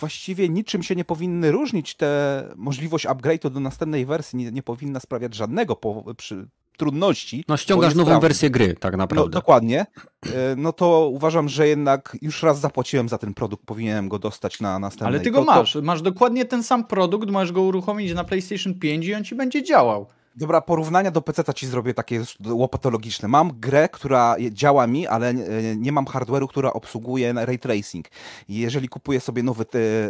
właściwie 0.00 0.48
niczym 0.48 0.82
się 0.82 0.96
nie 0.96 1.04
powinny 1.04 1.52
różnić, 1.52 1.94
te 1.94 2.44
możliwość 2.56 3.06
upgrade'u 3.06 3.50
do 3.50 3.60
następnej 3.60 4.06
wersji 4.06 4.38
nie, 4.38 4.52
nie 4.52 4.62
powinna 4.62 5.00
sprawiać 5.00 5.34
żadnego 5.34 5.76
po, 5.76 6.14
przy 6.14 6.48
trudności. 6.76 7.44
No 7.48 7.56
ściągasz 7.56 7.94
nową 7.94 8.06
sprawny. 8.06 8.28
wersję 8.28 8.50
gry, 8.50 8.74
tak 8.74 8.92
No, 8.92 8.98
naprawdę. 8.98 9.30
dokładnie. 9.30 9.86
E, 10.26 10.56
No 10.56 10.72
to 10.72 11.08
uważam, 11.12 11.48
że 11.48 11.68
jednak 11.68 12.16
już 12.22 12.42
raz 12.42 12.60
zapłaciłem 12.60 13.08
za 13.08 13.18
ten 13.18 13.34
produkt, 13.34 13.64
powinienem 13.66 14.08
go 14.08 14.18
dostać 14.18 14.60
na 14.60 14.78
następnej. 14.78 15.08
Ale 15.08 15.20
ty 15.20 15.30
go 15.30 15.38
To- 15.38 15.44
to- 15.44 15.52
masz. 15.52 15.74
Masz 15.74 16.02
dokładnie 16.02 16.44
ten 16.44 16.62
sam 16.62 16.84
produkt, 16.84 17.30
możesz 17.30 17.52
go 17.52 17.62
uruchomić 17.62 18.14
na 18.14 18.24
PlayStation 18.24 18.74
5 18.74 19.06
i 19.06 19.14
on 19.14 19.24
ci 19.24 19.34
będzie 19.34 19.62
działał. 19.62 20.06
Dobra, 20.40 20.60
porównania 20.60 21.10
do 21.10 21.22
PC 21.22 21.54
ci 21.54 21.66
zrobię 21.66 21.94
takie 21.94 22.24
łopatologiczne. 22.46 23.28
Mam 23.28 23.60
grę, 23.60 23.88
która 23.88 24.36
działa 24.50 24.86
mi, 24.86 25.06
ale 25.06 25.28
e, 25.28 25.34
nie 25.76 25.92
mam 25.92 26.04
hardware'u, 26.04 26.48
która 26.48 26.72
obsługuje 26.72 27.32
ray 27.32 27.58
tracing. 27.58 28.08
Jeżeli 28.48 28.88
kupuję 28.88 29.20
sobie 29.20 29.42
nowy 29.42 29.64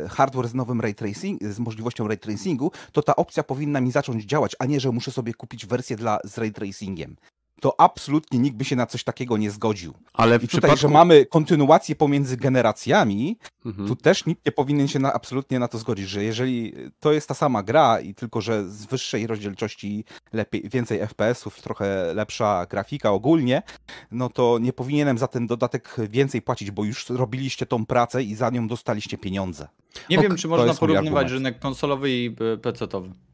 e, 0.05 0.09
hardware 0.09 0.49
z 0.49 0.55
nowym 0.55 0.81
ray 0.81 0.95
tracing, 0.95 1.43
z 1.43 1.59
możliwością 1.59 2.09
ray 2.09 2.18
tracingu, 2.18 2.72
to 2.93 3.03
ta 3.03 3.16
opcja 3.16 3.43
powinna 3.43 3.81
mi 3.81 3.91
zacząć 3.91 4.24
działać, 4.24 4.57
a 4.59 4.66
nie, 4.66 4.81
że 4.81 4.91
muszę 4.93 5.11
sobie 5.11 5.35
kupić 5.35 5.66
wersję 5.66 5.97
dla, 5.97 6.18
z 6.24 6.39
ray 6.39 6.53
tracingiem. 6.53 7.16
To 7.61 7.80
absolutnie 7.80 8.38
nikt 8.38 8.56
by 8.56 8.64
się 8.64 8.76
na 8.76 8.86
coś 8.86 9.04
takiego 9.04 9.36
nie 9.36 9.50
zgodził. 9.50 9.94
Ale 10.12 10.38
w 10.38 10.44
I 10.44 10.48
tutaj, 10.48 10.58
przypadku... 10.61 10.76
że 10.80 10.88
mamy 10.88 11.26
kontynuację 11.26 11.96
pomiędzy 11.96 12.36
generacjami, 12.36 13.38
Mhm. 13.66 13.88
tu 13.88 13.96
też 13.96 14.26
nikt 14.26 14.46
nie 14.46 14.52
powinien 14.52 14.88
się 14.88 14.98
na, 14.98 15.12
absolutnie 15.12 15.58
na 15.58 15.68
to 15.68 15.78
zgodzić, 15.78 16.08
że 16.08 16.24
jeżeli 16.24 16.72
to 17.00 17.12
jest 17.12 17.28
ta 17.28 17.34
sama 17.34 17.62
gra 17.62 18.00
i 18.00 18.14
tylko, 18.14 18.40
że 18.40 18.70
z 18.70 18.86
wyższej 18.86 19.26
rozdzielczości 19.26 20.04
lepiej, 20.32 20.68
więcej 20.68 20.98
FPS-ów, 20.98 21.62
trochę 21.62 22.14
lepsza 22.14 22.66
grafika 22.70 23.11
ogólnie, 23.11 23.62
no 24.11 24.28
to 24.28 24.58
nie 24.61 24.72
powinienem 24.72 25.18
za 25.18 25.26
ten 25.28 25.46
dodatek 25.46 25.96
więcej 26.11 26.42
płacić, 26.42 26.70
bo 26.70 26.84
już 26.84 27.11
robiliście 27.11 27.66
tą 27.66 27.86
pracę 27.86 28.22
i 28.22 28.34
za 28.34 28.50
nią 28.50 28.68
dostaliście 28.68 29.18
pieniądze. 29.18 29.68
Nie 30.11 30.18
Ok, 30.18 30.22
wiem, 30.22 30.36
czy 30.36 30.48
można 30.48 30.74
porównywać 30.74 31.30
rynek 31.30 31.58
konsolowy 31.58 32.11
i 32.11 32.26
e, 32.26 32.56
PC-towy. 32.56 33.06
E, 33.08 33.30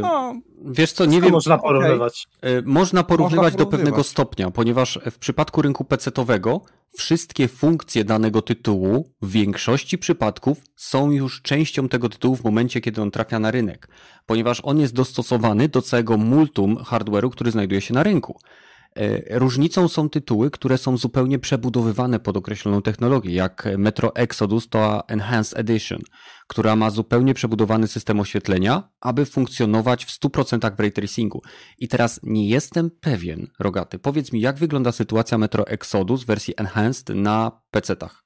No, 0.00 0.34
Wiesz 0.64 0.92
co, 0.92 1.04
nie 1.04 1.20
wiem, 1.20 1.32
można 1.32 1.58
porównywać. 1.58 2.26
E, 2.42 2.62
Można 2.62 3.02
porównywać 3.02 3.54
do 3.54 3.66
pewnego 3.66 4.02
stopnia, 4.02 4.50
ponieważ 4.50 4.98
w 5.10 5.18
przypadku 5.18 5.62
rynku 5.62 5.84
PC-owego 5.84 6.60
wszystkie 6.96 7.48
funkcje 7.48 8.04
danego 8.04 8.42
tytułu 8.42 9.08
w 9.22 9.30
większości 9.30 9.98
przypadków 9.98 10.58
są 10.76 11.10
już 11.10 11.42
częścią 11.42 11.88
tego 11.88 12.08
tytułu 12.08 12.36
w 12.36 12.44
momencie, 12.44 12.80
kiedy 12.80 13.02
on 13.02 13.10
trafia 13.10 13.38
na 13.38 13.50
rynek, 13.50 13.88
ponieważ 14.26 14.60
on 14.64 14.80
jest 14.80 14.94
dostosowany 14.94 15.68
do 15.68 15.82
całego 15.82 16.16
multum 16.16 16.76
hardware'u, 16.76 17.30
który 17.30 17.50
znajduje 17.50 17.80
się 17.80 17.94
na 17.94 18.02
rynku. 18.02 18.38
E, 18.98 19.38
Różnicą 19.38 19.88
są 19.88 20.08
tytuły, 20.08 20.50
które 20.50 20.78
są 20.78 20.96
zupełnie 20.96 21.38
przebudowywane 21.38 22.20
pod 22.20 22.36
określoną 22.36 22.82
technologię, 22.82 23.34
jak 23.34 23.68
Metro 23.78 24.14
Exodus 24.14 24.68
to 24.68 25.08
Enhanced 25.08 25.58
Edition, 25.58 25.98
która 26.46 26.76
ma 26.76 26.90
zupełnie 26.90 27.34
przebudowany 27.34 27.86
system 27.86 28.20
oświetlenia, 28.20 28.88
aby 29.00 29.26
funkcjonować 29.26 30.04
w 30.04 30.20
100% 30.20 30.76
w 30.76 30.80
ray 30.80 30.92
tracingu. 30.92 31.42
I 31.78 31.88
teraz 31.88 32.20
nie 32.22 32.48
jestem 32.48 32.90
pewien, 33.00 33.46
Rogaty, 33.58 33.98
powiedz 33.98 34.32
mi, 34.32 34.40
jak 34.40 34.56
wygląda 34.56 34.92
sytuacja 34.92 35.38
Metro 35.38 35.66
Exodus 35.66 36.22
w 36.22 36.26
wersji 36.26 36.54
Enhanced 36.56 37.08
na 37.08 37.62
PC-tach? 37.70 38.24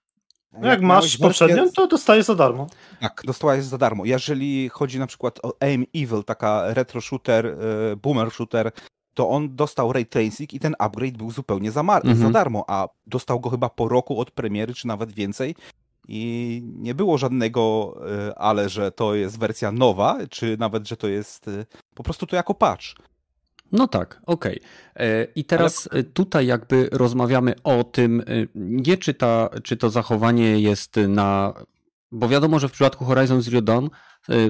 No 0.53 0.69
jak 0.69 0.83
masz 0.83 1.19
poprzednią, 1.19 1.71
to 1.71 1.87
dostajesz 1.87 2.27
za 2.27 2.35
darmo. 2.35 2.67
Tak, 3.01 3.23
dostałeś 3.27 3.65
za 3.65 3.79
darmo. 3.79 4.05
Jeżeli 4.05 4.69
chodzi 4.69 4.99
na 4.99 5.07
przykład 5.07 5.39
o 5.43 5.57
Aim 5.61 5.87
Evil, 5.95 6.25
taka 6.25 6.75
retro 6.75 7.01
shooter, 7.01 7.47
e, 7.47 7.57
boomer 7.97 8.31
shooter, 8.31 8.73
to 9.19 9.29
on 9.29 9.57
dostał 9.57 9.93
ray 9.93 10.07
tracing 10.07 10.55
i 10.55 10.61
ten 10.61 10.75
upgrade 10.79 11.17
był 11.17 11.31
zupełnie 11.31 11.71
za, 11.71 11.83
mar- 11.83 12.07
Mhm. 12.07 12.19
za 12.19 12.31
darmo, 12.31 12.65
a 12.69 12.89
dostał 13.07 13.41
go 13.41 13.51
chyba 13.51 13.69
po 13.69 13.89
roku 13.89 14.21
od 14.21 14.31
premiery, 14.31 14.75
czy 14.75 14.87
nawet 14.87 15.13
więcej. 15.13 15.55
I 16.09 16.63
nie 16.77 16.95
było 16.95 17.19
żadnego, 17.19 17.95
e, 18.29 18.39
ale 18.39 18.69
że 18.69 18.93
to 18.93 19.15
jest 19.15 19.39
wersja 19.39 19.73
nowa, 19.73 20.19
czy 20.31 20.57
nawet, 20.59 20.89
że 20.89 20.97
to 20.97 21.09
jest 21.09 21.49
e, 21.49 21.67
po 21.95 22.03
prostu 22.03 22.27
to 22.27 22.37
jako 22.37 22.55
patch. 22.55 22.85
No 23.73 23.89
tak, 23.89 24.21
okej. 24.27 24.61
E, 24.97 25.25
I 25.35 25.45
teraz 25.45 25.89
e, 25.93 26.03
tutaj 26.03 26.47
jakby 26.47 26.89
rozmawiamy 26.93 27.55
o 27.65 27.85
tym, 27.85 28.23
nie 28.55 28.97
czy, 28.97 29.15
ta, 29.15 29.49
czy 29.63 29.77
to 29.77 29.91
zachowanie 29.91 30.61
jest 30.61 30.97
na... 31.09 31.55
Bo 32.13 32.29
wiadomo, 32.29 32.59
że 32.59 32.69
w 32.69 32.73
przypadku 32.73 33.05
Horizon 33.05 33.43
Zero 33.43 33.63
Dawn 33.63 33.87
e, 33.87 33.89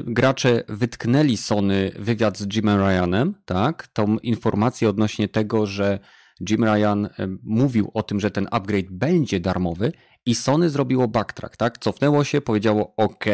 gracze 0.03 0.63
wytknęli 0.69 1.37
Sony 1.37 1.93
wywiad 1.99 2.39
z 2.39 2.55
Jimem 2.55 2.81
Ryanem, 2.81 3.35
tak? 3.45 3.87
Tą 3.87 4.19
informację 4.19 4.89
odnośnie 4.89 5.29
tego, 5.29 5.67
że 5.67 5.99
Jim 6.51 6.65
Ryan 6.65 7.07
e, 7.07 7.11
mówił 7.43 7.91
o 7.95 8.03
tym, 8.03 8.21
że 8.21 8.31
ten 8.31 8.49
upgrade 8.51 8.91
będzie 8.91 9.41
darmowy 9.41 9.93
i 10.27 10.35
Sony 10.35 10.71
zrobiło 10.71 11.09
backtrack, 11.09 11.57
tak? 11.57 11.79
Cofnęło 11.79 12.25
się, 12.25 12.41
powiedziało 12.41 12.95
OK, 12.97 13.25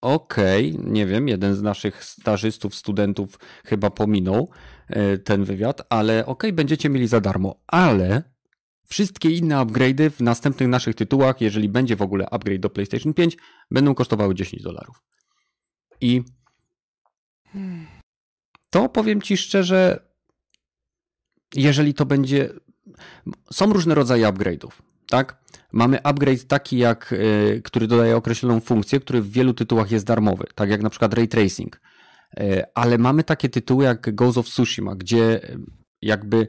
okej, 0.00 0.78
nie 0.84 1.06
wiem, 1.06 1.28
jeden 1.28 1.54
z 1.54 1.62
naszych 1.62 2.04
stażystów, 2.04 2.74
studentów 2.74 3.38
chyba 3.64 3.90
pominął 3.90 4.50
e, 4.88 5.18
ten 5.18 5.44
wywiad, 5.44 5.82
ale 5.90 6.26
okej, 6.26 6.52
będziecie 6.52 6.88
mieli 6.88 7.06
za 7.06 7.20
darmo, 7.20 7.60
ale 7.66 8.31
wszystkie 8.92 9.30
inne 9.30 9.56
upgrade'y 9.56 10.10
w 10.10 10.20
następnych 10.20 10.68
naszych 10.68 10.94
tytułach, 10.94 11.40
jeżeli 11.40 11.68
będzie 11.68 11.96
w 11.96 12.02
ogóle 12.02 12.26
upgrade 12.30 12.60
do 12.60 12.70
PlayStation 12.70 13.14
5, 13.14 13.36
będą 13.70 13.94
kosztowały 13.94 14.34
10 14.34 14.62
dolarów. 14.62 15.02
I 16.00 16.22
to 18.70 18.88
powiem 18.88 19.22
ci 19.22 19.36
szczerze, 19.36 20.06
jeżeli 21.54 21.94
to 21.94 22.06
będzie. 22.06 22.50
Są 23.52 23.72
różne 23.72 23.94
rodzaje 23.94 24.26
upgrade'ów, 24.26 24.70
tak? 25.08 25.42
Mamy 25.72 26.02
upgrade 26.02 26.44
taki, 26.44 26.78
jak, 26.78 27.12
y, 27.12 27.60
który 27.64 27.86
dodaje 27.86 28.16
określoną 28.16 28.60
funkcję, 28.60 29.00
który 29.00 29.22
w 29.22 29.30
wielu 29.30 29.54
tytułach 29.54 29.90
jest 29.90 30.06
darmowy, 30.06 30.44
tak 30.54 30.70
jak 30.70 30.82
na 30.82 30.90
przykład 30.90 31.14
ray 31.14 31.28
tracing. 31.28 31.80
Y, 32.40 32.62
Ale 32.74 32.98
mamy 32.98 33.24
takie 33.24 33.48
tytuły 33.48 33.84
jak 33.84 34.14
Ghost 34.14 34.38
of 34.38 34.46
Tsushima, 34.46 34.94
gdzie 34.94 35.50
y, 35.50 35.58
jakby 36.02 36.48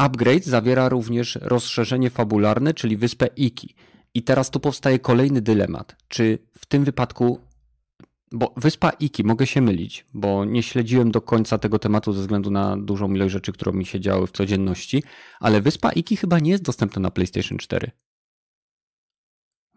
upgrade 0.00 0.44
zawiera 0.44 0.88
również 0.88 1.38
rozszerzenie 1.42 2.10
fabularne, 2.10 2.74
czyli 2.74 2.96
wyspę 2.96 3.26
Iki. 3.26 3.74
I 4.14 4.22
teraz 4.22 4.50
tu 4.50 4.60
powstaje 4.60 4.98
kolejny 4.98 5.40
dylemat. 5.40 5.96
Czy 6.08 6.38
w 6.58 6.66
tym 6.66 6.84
wypadku 6.84 7.40
bo 8.32 8.54
wyspa 8.56 8.90
Iki, 8.90 9.24
mogę 9.24 9.46
się 9.46 9.60
mylić, 9.60 10.06
bo 10.14 10.44
nie 10.44 10.62
śledziłem 10.62 11.10
do 11.10 11.20
końca 11.20 11.58
tego 11.58 11.78
tematu 11.78 12.12
ze 12.12 12.20
względu 12.20 12.50
na 12.50 12.76
dużą 12.76 13.14
ilość 13.14 13.32
rzeczy, 13.32 13.52
które 13.52 13.72
mi 13.72 13.86
się 13.86 14.00
działy 14.00 14.26
w 14.26 14.30
codzienności, 14.30 15.02
ale 15.40 15.60
wyspa 15.60 15.92
Iki 15.92 16.16
chyba 16.16 16.38
nie 16.38 16.50
jest 16.50 16.62
dostępna 16.62 17.02
na 17.02 17.10
PlayStation 17.10 17.58
4. 17.58 17.90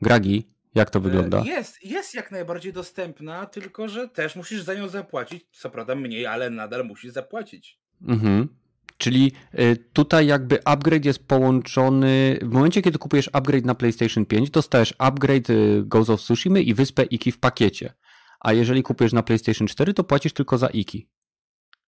Gragi, 0.01 0.47
jak 0.75 0.89
to 0.89 0.99
wygląda? 0.99 1.41
E, 1.41 1.45
Jest, 1.45 1.85
jest 1.85 2.13
jak 2.13 2.31
najbardziej 2.31 2.73
dostępna, 2.73 3.45
tylko 3.45 3.87
że 3.87 4.09
też 4.09 4.35
musisz 4.35 4.61
za 4.61 4.73
nią 4.73 4.87
zapłacić. 4.87 5.45
Co 5.51 5.69
prawda 5.69 5.95
mniej, 5.95 6.25
ale 6.25 6.49
nadal 6.49 6.85
musisz 6.85 7.11
zapłacić. 7.11 7.79
Mhm. 8.07 8.62
Czyli 9.03 9.31
y, 9.59 9.77
tutaj 9.93 10.27
jakby 10.27 10.63
upgrade 10.65 11.05
jest 11.05 11.27
połączony. 11.27 12.39
W 12.41 12.49
momencie, 12.49 12.81
kiedy 12.81 12.97
kupujesz 12.97 13.29
upgrade 13.33 13.65
na 13.65 13.75
PlayStation 13.75 14.25
5, 14.25 14.49
dostajesz 14.49 14.93
upgrade 14.97 15.49
y, 15.49 15.83
Ghost 15.85 16.09
of 16.09 16.21
Tsushima 16.21 16.59
i 16.59 16.73
wyspę 16.73 17.03
Iki 17.03 17.31
w 17.31 17.39
pakiecie. 17.39 17.93
A 18.39 18.53
jeżeli 18.53 18.83
kupujesz 18.83 19.13
na 19.13 19.23
PlayStation 19.23 19.67
4, 19.67 19.93
to 19.93 20.03
płacisz 20.03 20.33
tylko 20.33 20.57
za 20.57 20.67
Iki. 20.67 21.09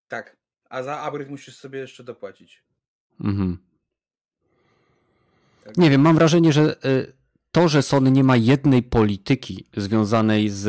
Tak. 0.08 0.38
A 0.70 0.84
za 0.84 1.02
upgrade 1.02 1.30
musisz 1.30 1.58
sobie 1.58 1.80
jeszcze 1.80 2.04
dopłacić. 2.04 2.64
Mhm. 3.24 3.58
Tak. 5.64 5.78
Nie 5.78 5.90
wiem, 5.90 6.02
mam 6.02 6.16
wrażenie, 6.16 6.54
że 6.54 6.86
y, 6.86 7.14
to, 7.52 7.68
że 7.68 7.82
Sony 7.82 8.12
nie 8.12 8.24
ma 8.24 8.36
jednej 8.36 8.84
polityki 8.84 9.66
związanej 9.78 10.50
z 10.50 10.68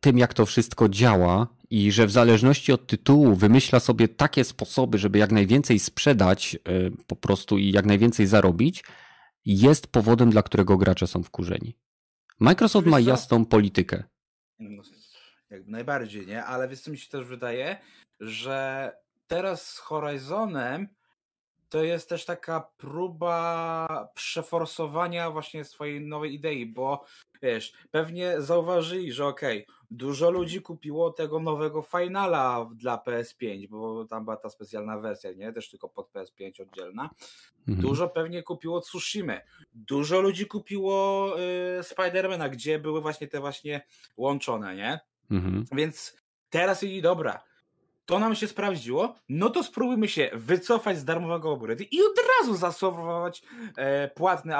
tym, 0.00 0.18
jak 0.18 0.34
to 0.34 0.46
wszystko 0.46 0.88
działa 0.88 1.55
i 1.70 1.92
że 1.92 2.06
w 2.06 2.10
zależności 2.10 2.72
od 2.72 2.86
tytułu 2.86 3.34
wymyśla 3.34 3.80
sobie 3.80 4.08
takie 4.08 4.44
sposoby, 4.44 4.98
żeby 4.98 5.18
jak 5.18 5.32
najwięcej 5.32 5.78
sprzedać 5.78 6.54
y, 6.54 6.92
po 7.06 7.16
prostu 7.16 7.58
i 7.58 7.72
jak 7.72 7.86
najwięcej 7.86 8.26
zarobić, 8.26 8.84
jest 9.44 9.86
powodem, 9.86 10.30
dla 10.30 10.42
którego 10.42 10.76
gracze 10.76 11.06
są 11.06 11.22
wkurzeni. 11.22 11.76
Microsoft 12.40 12.84
Wiesz 12.84 12.90
ma 12.90 12.96
co? 12.98 13.08
jasną 13.08 13.44
politykę. 13.44 14.04
No, 14.58 14.82
jak 15.50 15.66
najbardziej, 15.66 16.26
nie? 16.26 16.44
Ale 16.44 16.68
wiesz 16.68 16.80
co 16.80 16.90
mi 16.90 16.98
się 16.98 17.08
też 17.10 17.24
wydaje, 17.26 17.76
że 18.20 18.92
teraz 19.26 19.70
z 19.72 19.78
Horizonem 19.78 20.88
to 21.68 21.82
jest 21.82 22.08
też 22.08 22.24
taka 22.24 22.60
próba 22.76 24.08
przeforsowania 24.14 25.30
właśnie 25.30 25.64
swojej 25.64 26.00
nowej 26.00 26.34
idei, 26.34 26.66
bo 26.66 27.04
wiesz, 27.42 27.72
pewnie 27.90 28.40
zauważyli, 28.40 29.12
że 29.12 29.26
okej, 29.26 29.66
dużo 29.90 30.30
ludzi 30.30 30.62
kupiło 30.62 31.10
tego 31.10 31.40
nowego 31.40 31.82
Finala 31.82 32.68
dla 32.74 32.96
PS5, 33.06 33.68
bo 33.68 34.04
tam 34.04 34.24
była 34.24 34.36
ta 34.36 34.50
specjalna 34.50 34.98
wersja, 34.98 35.32
nie? 35.32 35.52
Też 35.52 35.70
tylko 35.70 35.88
pod 35.88 36.12
PS5 36.12 36.62
oddzielna. 36.62 37.10
Mhm. 37.68 37.88
Dużo 37.88 38.08
pewnie 38.08 38.42
kupiło 38.42 38.80
Tsushima. 38.80 39.36
Dużo 39.74 40.20
ludzi 40.20 40.46
kupiło 40.46 41.28
y, 41.78 41.82
Spidermana, 41.82 42.48
gdzie 42.48 42.78
były 42.78 43.00
właśnie 43.00 43.28
te 43.28 43.40
właśnie 43.40 43.86
łączone, 44.16 44.76
nie? 44.76 45.00
Mhm. 45.30 45.64
Więc 45.72 46.16
teraz 46.50 46.82
i 46.82 47.02
dobra. 47.02 47.42
To 48.06 48.18
nam 48.18 48.34
się 48.34 48.48
sprawdziło, 48.48 49.14
no 49.28 49.50
to 49.50 49.62
spróbujmy 49.62 50.08
się 50.08 50.30
wycofać 50.32 50.98
z 50.98 51.04
darmowego 51.04 51.56
upgrade'u 51.56 51.84
i 51.90 52.00
od 52.02 52.18
razu 52.40 52.56
zaserwować 52.56 53.42
e, 53.76 54.08
płatne 54.08 54.56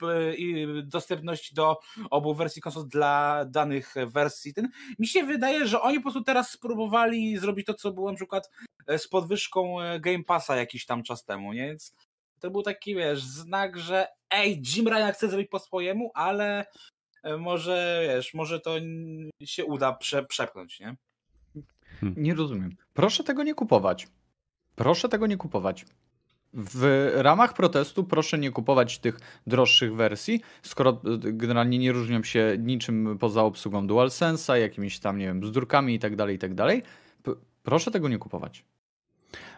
p- 0.00 0.34
i 0.36 0.66
dostępność 0.84 1.54
do 1.54 1.78
obu 2.10 2.34
wersji 2.34 2.62
konsol 2.62 2.88
dla 2.88 3.44
danych 3.44 3.94
wersji. 4.06 4.54
Ten. 4.54 4.68
Mi 4.98 5.06
się 5.06 5.24
wydaje, 5.24 5.66
że 5.66 5.80
oni 5.80 5.96
po 5.96 6.02
prostu 6.02 6.24
teraz 6.24 6.50
spróbowali 6.50 7.38
zrobić 7.38 7.66
to, 7.66 7.74
co 7.74 7.92
było 7.92 8.10
na 8.10 8.16
przykład 8.16 8.50
e, 8.86 8.98
z 8.98 9.08
podwyżką 9.08 9.80
e, 9.80 10.00
Game 10.00 10.24
Passa 10.24 10.56
jakiś 10.56 10.86
tam 10.86 11.02
czas 11.02 11.24
temu, 11.24 11.52
nie? 11.52 11.66
Więc 11.66 11.94
to 12.40 12.50
był 12.50 12.62
taki, 12.62 12.94
wiesz, 12.94 13.22
znak, 13.22 13.78
że 13.78 14.06
ej, 14.30 14.62
Jim 14.76 14.88
Ryan 14.88 15.12
chce 15.12 15.28
zrobić 15.28 15.48
po 15.50 15.58
swojemu, 15.58 16.10
ale 16.14 16.66
e, 17.22 17.36
może, 17.36 18.02
wiesz, 18.08 18.34
może 18.34 18.60
to 18.60 18.74
się 19.44 19.64
uda 19.64 19.92
prze, 19.92 20.24
przepchnąć, 20.24 20.80
nie? 20.80 20.96
Nie 22.16 22.34
rozumiem. 22.34 22.70
Proszę 22.94 23.24
tego 23.24 23.42
nie 23.42 23.54
kupować. 23.54 24.08
Proszę 24.76 25.08
tego 25.08 25.26
nie 25.26 25.36
kupować. 25.36 25.86
W 26.54 27.10
ramach 27.14 27.54
protestu 27.54 28.04
proszę 28.04 28.38
nie 28.38 28.50
kupować 28.50 28.98
tych 28.98 29.20
droższych 29.46 29.94
wersji, 29.94 30.40
skoro 30.62 31.00
y, 31.24 31.32
generalnie 31.32 31.78
nie 31.78 31.92
różnią 31.92 32.22
się 32.22 32.56
niczym 32.58 33.16
poza 33.20 33.42
obsługą 33.42 33.86
DualSense'a, 33.86 34.54
jakimiś 34.54 34.98
tam, 34.98 35.18
nie 35.18 35.26
wiem, 35.26 35.40
bzdurkami 35.40 35.94
i 35.94 35.98
tak 35.98 36.16
dalej, 36.16 36.36
i 36.36 36.38
tak 36.38 36.54
dalej. 36.54 36.82
P- 37.22 37.32
Proszę 37.62 37.90
tego 37.90 38.08
nie 38.08 38.18
kupować. 38.18 38.64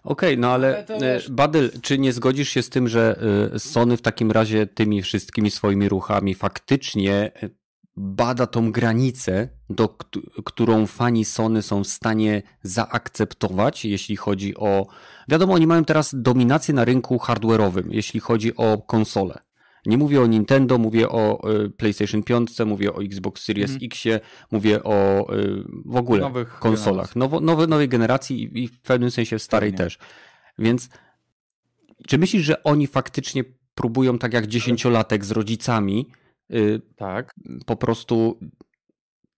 Okej, 0.04 0.38
no 0.38 0.52
ale 0.52 0.86
e, 0.86 1.20
Badyl, 1.30 1.70
czy 1.82 1.98
nie 1.98 2.12
zgodzisz 2.12 2.48
się 2.48 2.62
z 2.62 2.70
tym, 2.70 2.88
że 2.88 3.18
e, 3.54 3.58
Sony 3.58 3.96
w 3.96 4.02
takim 4.02 4.30
razie 4.30 4.66
tymi 4.66 5.02
wszystkimi 5.02 5.50
swoimi 5.50 5.88
ruchami 5.88 6.34
faktycznie 6.34 7.30
e, 7.42 7.48
bada 7.96 8.46
tą 8.46 8.72
granicę, 8.72 9.48
do 9.70 9.88
kt- 9.88 10.20
którą 10.44 10.86
fani 10.86 11.24
Sony 11.24 11.62
są 11.62 11.84
w 11.84 11.86
stanie 11.86 12.42
zaakceptować, 12.62 13.84
jeśli 13.84 14.16
chodzi 14.16 14.56
o. 14.56 14.86
Wiadomo, 15.28 15.54
oni 15.54 15.66
mają 15.66 15.84
teraz 15.84 16.14
dominację 16.18 16.74
na 16.74 16.84
rynku 16.84 17.16
hardware'owym, 17.16 17.84
jeśli 17.90 18.20
chodzi 18.20 18.56
o 18.56 18.78
konsole. 18.78 19.38
Nie 19.86 19.98
mówię 19.98 20.20
o 20.20 20.26
Nintendo, 20.26 20.78
mówię 20.78 21.08
o 21.08 21.50
e, 21.64 21.68
PlayStation 21.68 22.22
5, 22.22 22.50
mówię 22.66 22.92
o 22.94 23.02
Xbox 23.02 23.44
Series 23.44 23.70
Mhm. 23.70 23.86
X, 23.92 24.02
mówię 24.50 24.82
o 24.84 24.94
e, 24.94 25.36
w 25.84 25.96
ogóle 25.96 26.20
Nowych 26.20 26.58
konsolach, 26.58 27.16
nowo, 27.16 27.40
nowe, 27.40 27.66
nowej 27.66 27.88
generacji 27.88 28.42
i- 28.44 28.62
i 28.64 28.68
w 28.68 28.80
pewnym 28.80 29.10
sensie 29.10 29.38
w 29.38 29.42
starej 29.42 29.70
Pewnie. 29.70 29.84
też. 29.84 29.98
Więc 30.58 30.88
czy 32.08 32.18
myślisz, 32.18 32.42
że 32.42 32.62
oni 32.62 32.86
faktycznie 32.86 33.44
próbują 33.74 34.18
tak 34.18 34.32
jak 34.32 34.46
dziesięciolatek 34.46 35.24
z 35.24 35.30
rodzicami 35.30 36.06
y, 36.50 36.80
Tak. 36.96 37.34
po 37.66 37.76
prostu 37.76 38.38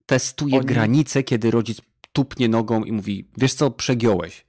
testuje 0.05 0.57
Oni- 0.57 0.65
granice, 0.65 1.23
kiedy 1.23 1.51
rodzic 1.51 1.81
tupnie 2.13 2.49
nogą 2.49 2.83
i 2.83 2.91
mówi, 2.91 3.25
wiesz 3.37 3.53
co, 3.53 3.71
przegiąłeś. 3.71 4.47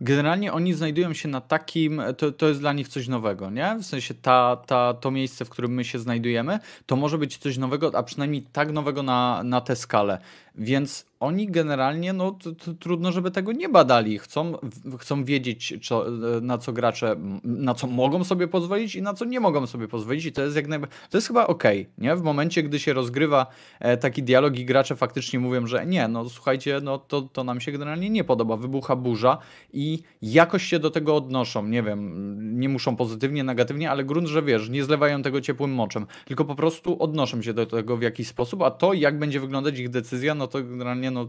Generalnie 0.00 0.52
oni 0.52 0.74
znajdują 0.74 1.12
się 1.14 1.28
na 1.28 1.40
takim, 1.40 2.02
to, 2.18 2.32
to 2.32 2.48
jest 2.48 2.60
dla 2.60 2.72
nich 2.72 2.88
coś 2.88 3.08
nowego, 3.08 3.50
nie? 3.50 3.76
W 3.80 3.86
sensie 3.86 4.14
ta, 4.14 4.56
ta, 4.66 4.94
to 4.94 5.10
miejsce, 5.10 5.44
w 5.44 5.48
którym 5.50 5.74
my 5.74 5.84
się 5.84 5.98
znajdujemy, 5.98 6.58
to 6.86 6.96
może 6.96 7.18
być 7.18 7.38
coś 7.38 7.58
nowego, 7.58 7.90
a 7.94 8.02
przynajmniej 8.02 8.42
tak 8.42 8.72
nowego 8.72 9.02
na, 9.02 9.42
na 9.44 9.60
tę 9.60 9.76
skalę. 9.76 10.18
Więc 10.58 11.06
oni 11.20 11.46
generalnie, 11.46 12.12
no 12.12 12.38
trudno, 12.80 13.12
żeby 13.12 13.30
tego 13.30 13.52
nie 13.52 13.68
badali. 13.68 14.18
Chcą, 14.18 14.52
chcą 14.98 15.24
wiedzieć, 15.24 15.74
co, 15.88 16.04
na 16.42 16.58
co 16.58 16.72
gracze, 16.72 17.16
na 17.44 17.74
co 17.74 17.86
mogą 17.86 18.24
sobie 18.24 18.48
pozwolić 18.48 18.94
i 18.94 19.02
na 19.02 19.14
co 19.14 19.24
nie 19.24 19.40
mogą 19.40 19.66
sobie 19.66 19.88
pozwolić 19.88 20.24
i 20.24 20.32
to 20.32 20.42
jest 20.42 20.56
jak 20.56 20.68
najbardziej, 20.68 20.98
to 21.10 21.16
jest 21.16 21.26
chyba 21.26 21.46
okej, 21.46 21.86
nie? 21.98 22.16
W 22.16 22.22
momencie, 22.22 22.62
gdy 22.62 22.78
się 22.78 22.92
rozgrywa 22.92 23.46
e, 23.80 23.96
taki 23.96 24.22
dialog 24.22 24.58
i 24.58 24.64
gracze 24.64 24.96
faktycznie 24.96 25.38
mówią, 25.38 25.66
że 25.66 25.86
nie, 25.86 26.08
no 26.08 26.28
słuchajcie, 26.28 26.80
no 26.82 26.98
to, 26.98 27.22
to 27.22 27.44
nam 27.44 27.60
się 27.60 27.72
generalnie 27.72 28.10
nie 28.10 28.24
podoba, 28.24 28.56
wybucha 28.56 28.96
burza 28.96 29.38
i 29.72 30.02
jakoś 30.22 30.62
się 30.62 30.78
do 30.78 30.90
tego 30.90 31.16
odnoszą, 31.16 31.66
nie 31.66 31.82
wiem, 31.82 32.60
nie 32.60 32.68
muszą 32.68 32.96
pozytywnie, 32.96 33.44
negatywnie, 33.44 33.90
ale 33.90 34.04
grunt, 34.04 34.28
że 34.28 34.42
wiesz, 34.42 34.68
nie 34.68 34.84
zlewają 34.84 35.22
tego 35.22 35.40
ciepłym 35.40 35.74
moczem, 35.74 36.06
tylko 36.24 36.44
po 36.44 36.54
prostu 36.54 37.02
odnoszą 37.02 37.42
się 37.42 37.54
do 37.54 37.66
tego 37.66 37.96
w 37.96 38.02
jakiś 38.02 38.28
sposób, 38.28 38.62
a 38.62 38.70
to 38.70 38.92
jak 38.92 39.18
będzie 39.18 39.40
wyglądać 39.40 39.78
ich 39.78 39.88
decyzja, 39.88 40.34
no 40.34 40.45
to 40.46 40.62
generalnie 40.62 41.10
no, 41.10 41.28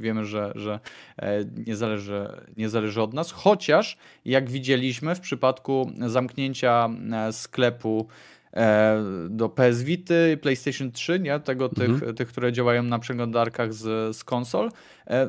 wiemy, 0.00 0.24
że, 0.24 0.52
że 0.54 0.80
e, 1.16 1.44
nie, 1.66 1.76
zależy, 1.76 2.28
nie 2.56 2.68
zależy 2.68 3.02
od 3.02 3.14
nas, 3.14 3.30
chociaż 3.32 3.98
jak 4.24 4.50
widzieliśmy 4.50 5.14
w 5.14 5.20
przypadku 5.20 5.90
zamknięcia 6.06 6.88
e, 7.12 7.32
sklepu 7.32 8.08
e, 8.52 9.04
do 9.30 9.48
PS 9.48 9.82
Vity, 9.82 10.38
PlayStation 10.42 10.92
3, 10.92 11.20
nie? 11.20 11.40
Tego, 11.40 11.68
tych, 11.68 11.90
Mhm. 11.90 12.14
tych, 12.14 12.28
które 12.28 12.52
działają 12.52 12.82
na 12.82 12.98
przeglądarkach 12.98 13.74
z, 13.74 14.16
z 14.16 14.24
konsol, 14.24 14.70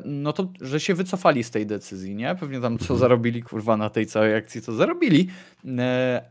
no 0.04 0.32
to, 0.32 0.48
że 0.60 0.80
się 0.80 0.94
wycofali 0.94 1.44
z 1.44 1.50
tej 1.50 1.66
decyzji, 1.66 2.14
nie? 2.14 2.34
Pewnie 2.34 2.60
tam 2.60 2.78
co 2.78 2.96
zarobili, 2.96 3.42
kurwa, 3.42 3.76
na 3.76 3.90
tej 3.90 4.06
całej 4.06 4.34
akcji, 4.34 4.62
co 4.62 4.72
zarobili, 4.72 5.28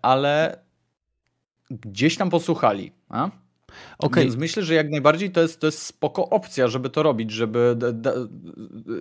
ale 0.01 0.59
gdzieś 1.69 2.17
tam 2.17 2.29
posłuchali, 2.29 2.91
a? 3.09 3.29
Okej, 3.99 4.23
Więc 4.23 4.36
myślę, 4.36 4.63
że 4.63 4.73
jak 4.73 4.89
najbardziej 4.89 5.32
to 5.32 5.41
jest, 5.41 5.59
to 5.59 5.67
jest 5.67 5.82
spoko 5.82 6.30
opcja, 6.30 6.67
żeby 6.67 6.89
to 6.89 7.03
robić, 7.03 7.32
żeby 7.32 7.76
d- 7.78 7.93
d- 7.93 8.13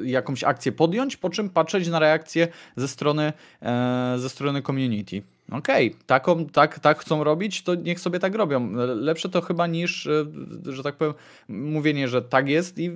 jakąś 0.04 0.44
akcję 0.44 0.72
podjąć, 0.72 1.16
po 1.16 1.30
czym 1.30 1.50
patrzeć 1.50 1.88
na 1.88 1.98
reakcję 1.98 2.48
ze 2.76 2.88
strony, 2.88 3.32
e, 3.62 4.14
ze 4.18 4.28
strony 4.28 4.62
community. 4.62 5.22
Okej, 5.52 5.96
taką, 6.06 6.46
tak, 6.46 6.78
tak 6.78 6.98
chcą 6.98 7.24
robić, 7.24 7.62
to 7.62 7.74
niech 7.74 8.00
sobie 8.00 8.18
tak 8.18 8.34
robią. 8.34 8.72
Lepsze 8.96 9.28
to 9.28 9.40
chyba 9.40 9.66
niż, 9.66 10.06
e, 10.06 10.24
że 10.64 10.82
tak 10.82 10.96
powiem, 10.96 11.14
mówienie, 11.48 12.08
że 12.08 12.22
tak 12.22 12.48
jest 12.48 12.78
i 12.78 12.90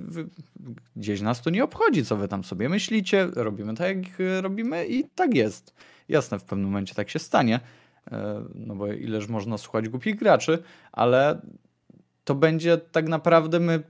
gdzieś 0.95 1.21
nas 1.21 1.41
to 1.41 1.49
nie 1.49 1.63
obchodzi, 1.63 2.05
co 2.05 2.17
wy 2.17 2.27
tam 2.27 2.43
sobie 2.43 2.69
myślicie, 2.69 3.27
robimy 3.35 3.73
tak, 3.75 3.97
jak 3.97 4.21
e, 4.21 4.41
robimy 4.41 4.87
i 4.87 5.03
tak 5.15 5.35
jest. 5.35 5.73
Jasne, 6.09 6.39
w 6.39 6.43
pewnym 6.43 6.67
momencie 6.67 6.95
tak 6.95 7.09
się 7.09 7.19
stanie, 7.19 7.59
e, 8.11 8.43
no 8.55 8.75
bo 8.75 8.87
ileż 8.87 9.27
można 9.27 9.57
słuchać 9.57 9.89
głupich 9.89 10.15
graczy, 10.15 10.63
ale 10.91 11.41
to 12.23 12.35
będzie 12.35 12.77
tak 12.77 13.07
naprawdę 13.07 13.59
my, 13.59 13.83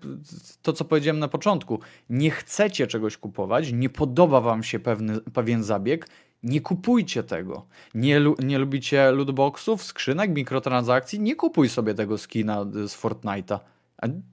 to, 0.61 0.73
co 0.73 0.85
powiedziałem 0.85 1.19
na 1.19 1.27
początku. 1.27 1.79
Nie 2.09 2.31
chcecie 2.31 2.87
czegoś 2.87 3.17
kupować, 3.17 3.71
nie 3.71 3.89
podoba 3.89 4.41
wam 4.41 4.63
się 4.63 4.79
pewny, 4.79 5.21
pewien 5.21 5.63
zabieg, 5.63 6.07
nie 6.43 6.61
kupujcie 6.61 7.23
tego. 7.23 7.65
Nie, 7.93 8.21
nie 8.39 8.59
lubicie 8.59 9.11
lootboxów, 9.11 9.83
skrzynek, 9.83 10.31
mikrotransakcji, 10.31 11.19
nie 11.19 11.35
kupuj 11.35 11.69
sobie 11.69 11.93
tego 11.93 12.17
skina 12.17 12.63
z 12.63 13.01
Fortnite'a. 13.01 13.59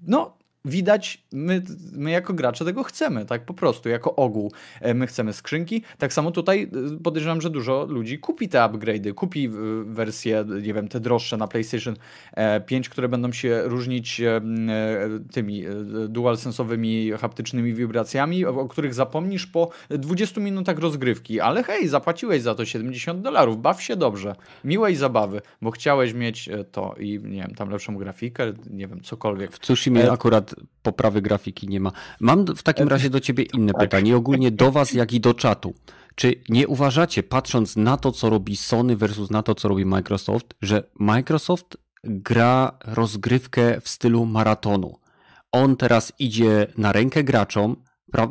No, 0.02 0.36
widać, 0.66 1.22
my, 1.32 1.62
my 1.92 2.10
jako 2.10 2.34
gracze 2.34 2.64
tego 2.64 2.82
chcemy, 2.82 3.26
tak 3.26 3.44
po 3.44 3.54
prostu, 3.54 3.88
jako 3.88 4.16
ogół. 4.16 4.52
E, 4.80 4.94
My 4.94 5.06
chcemy 5.06 5.32
skrzynki. 5.32 5.82
Tak 5.98 6.12
samo 6.12 6.30
tutaj 6.30 6.70
e, 6.96 7.02
podejrzewam, 7.02 7.40
że 7.40 7.50
dużo 7.50 7.86
ludzi 7.88 8.18
kupi 8.18 8.48
te 8.48 8.58
upgrade'y, 8.58 9.14
kupi 9.14 9.46
e, 9.46 9.50
wersje, 9.84 10.44
nie 10.62 10.74
wiem, 10.74 10.88
te 10.88 11.00
droższe 11.00 11.36
na 11.36 11.48
PlayStation 11.48 11.94
e, 12.32 12.60
5, 12.60 12.88
które 12.88 13.08
będą 13.08 13.32
się 13.32 13.62
różnić 13.64 14.22
tymi 15.32 15.64
dualsensowymi 16.08 17.10
haptycznymi 17.20 17.74
wibracjami, 17.74 18.44
o, 18.44 18.68
których 18.68 18.94
zapomnisz 18.94 19.46
po 19.46 19.70
20 19.90 20.40
minutach 20.40 20.78
rozgrywki. 20.78 21.40
Ale 21.40 21.62
hej, 21.62 21.88
zapłaciłeś 21.88 22.42
za 22.42 22.54
to 22.54 22.64
70 22.64 23.20
dolarów, 23.20 23.62
baw 23.62 23.82
się 23.82 23.96
dobrze, 23.96 24.34
miłej 24.64 24.96
zabawy, 24.96 25.40
bo 25.62 25.70
chciałeś 25.70 26.12
mieć 26.12 26.48
to 26.72 26.94
i 26.98 27.20
nie 27.22 27.42
wiem, 27.42 27.54
tam 27.54 27.70
lepszą 27.70 27.96
grafikę, 27.96 28.52
nie 28.70 28.86
wiem, 28.86 29.00
cokolwiek. 29.00 29.52
w 29.52 29.58
Tsushima 29.58 30.00
akurat 30.10 30.54
poprawy 30.82 31.22
grafiki 31.22 31.68
nie 31.68 31.80
ma. 31.80 31.92
Mam 32.20 32.44
w 32.44 32.62
takim 32.62 32.88
razie 32.88 33.10
do 33.10 33.20
ciebie 33.20 33.44
inne 33.54 33.72
pytanie, 33.72 34.16
ogólnie 34.16 34.50
do 34.50 34.72
was, 34.72 34.92
jak 34.92 35.12
i 35.12 35.20
do 35.20 35.34
czatu. 35.34 35.74
Czy 36.14 36.34
nie 36.48 36.68
uważacie, 36.68 37.22
patrząc 37.22 37.76
na 37.76 37.96
to, 37.96 38.12
co 38.12 38.30
robi 38.30 38.56
Sony 38.56 38.96
versus 38.96 39.30
na 39.30 39.42
to, 39.42 39.54
co 39.54 39.68
robi 39.68 39.84
Microsoft, 39.84 40.54
że 40.62 40.90
Microsoft 40.98 41.76
gra 42.04 42.78
rozgrywkę 42.84 43.80
w 43.80 43.88
stylu 43.88 44.26
maratonu? 44.26 44.98
On 45.52 45.76
teraz 45.76 46.12
idzie 46.18 46.66
na 46.78 46.92
rękę 46.92 47.24
graczom. 47.24 47.76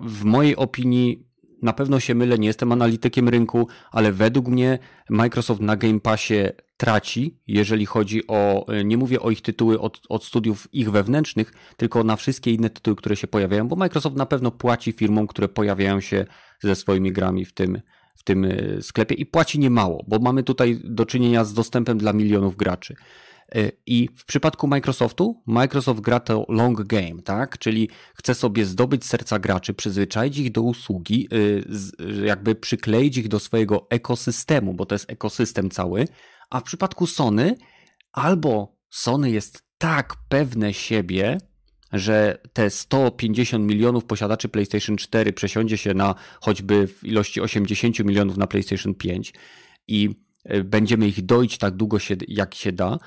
W 0.02 0.24
mojej 0.24 0.56
opinii 0.56 1.25
na 1.66 1.74
pewno 1.74 2.00
się 2.00 2.16
mylę, 2.16 2.38
nie 2.38 2.48
jestem 2.48 2.72
analitykiem 2.72 3.30
rynku, 3.30 3.68
ale 3.92 4.12
według 4.12 4.48
mnie 4.48 4.80
Microsoft 5.10 5.62
na 5.62 5.76
Game 5.76 6.00
Passie 6.00 6.36
traci, 6.78 7.40
jeżeli 7.48 7.86
chodzi 7.86 8.28
o, 8.28 8.66
nie 8.86 8.98
mówię 8.98 9.20
o 9.20 9.32
ich 9.32 9.42
tytuły 9.42 9.80
od, 9.80 10.02
od 10.10 10.24
studiów 10.24 10.68
ich 10.74 10.92
wewnętrznych, 10.92 11.54
tylko 11.78 12.04
na 12.04 12.16
wszystkie 12.16 12.52
inne 12.52 12.70
tytuły, 12.70 12.96
które 12.96 13.16
się 13.16 13.28
pojawiają, 13.28 13.68
bo 13.68 13.76
Microsoft 13.76 14.16
na 14.16 14.26
pewno 14.26 14.52
płaci 14.52 14.92
firmom, 14.92 15.28
które 15.28 15.48
pojawiają 15.48 16.00
się 16.00 16.26
ze 16.60 16.76
swoimi 16.76 17.12
grami 17.12 17.46
w 17.46 17.54
tym, 17.54 17.82
w 18.16 18.24
tym 18.24 18.46
e, 18.46 18.82
sklepie 18.82 19.16
i 19.16 19.26
płaci 19.26 19.60
niemało, 19.60 20.06
bo 20.08 20.20
mamy 20.20 20.44
tutaj 20.44 20.80
do 20.84 21.06
czynienia 21.06 21.44
z 21.44 21.54
dostępem 21.54 21.98
dla 21.98 22.14
milionów 22.14 22.56
graczy. 22.56 22.96
E, 23.52 23.72
I 23.86 24.10
w 24.16 24.26
przypadku 24.26 24.68
Microsoftu, 24.68 25.42
Microsoft 25.46 26.00
gra 26.00 26.20
to 26.20 26.46
long 26.50 26.84
game, 26.84 27.22
tak? 27.24 27.58
Czyli 27.58 27.90
chce 28.16 28.36
sobie 28.36 28.66
zdobyć 28.66 29.06
serca 29.06 29.40
graczy, 29.40 29.74
przyzwyczaić 29.74 30.38
ich 30.38 30.52
do 30.52 30.62
usługi, 30.62 31.28
e, 32.12 32.26
jakby 32.26 32.56
przykleić 32.56 33.18
ich 33.18 33.28
do 33.28 33.40
swojego 33.40 33.88
ekosystemu, 33.90 34.74
bo 34.74 34.86
to 34.86 34.96
jest 34.96 35.12
ekosystem 35.12 35.70
cały. 35.70 36.08
A 36.50 36.60
w 36.60 36.64
przypadku 36.64 37.08
Sony, 37.08 37.56
albo 38.12 38.78
Sony 38.90 39.32
jest 39.32 39.64
tak 39.78 40.14
pewne 40.30 40.74
siebie, 40.74 41.38
że 41.92 42.38
te 42.54 42.70
150 42.70 43.66
milionów 43.66 44.06
posiadaczy 44.06 44.50
PlayStation 44.50 44.98
4 44.98 45.34
przesiądzie 45.34 45.78
się 45.78 45.94
na 45.94 46.16
choćby 46.42 46.88
w 46.88 47.04
ilości 47.04 47.42
80 47.42 48.00
milionów 48.00 48.38
na 48.38 48.48
PlayStation 48.48 48.96
5 48.96 49.34
i 49.88 50.10
e, 50.44 50.64
będziemy 50.64 51.08
ich 51.08 51.26
doić 51.26 51.58
tak 51.58 51.76
długo, 51.76 51.98
jak 52.28 52.56
się 52.56 52.72
da, 52.72 53.00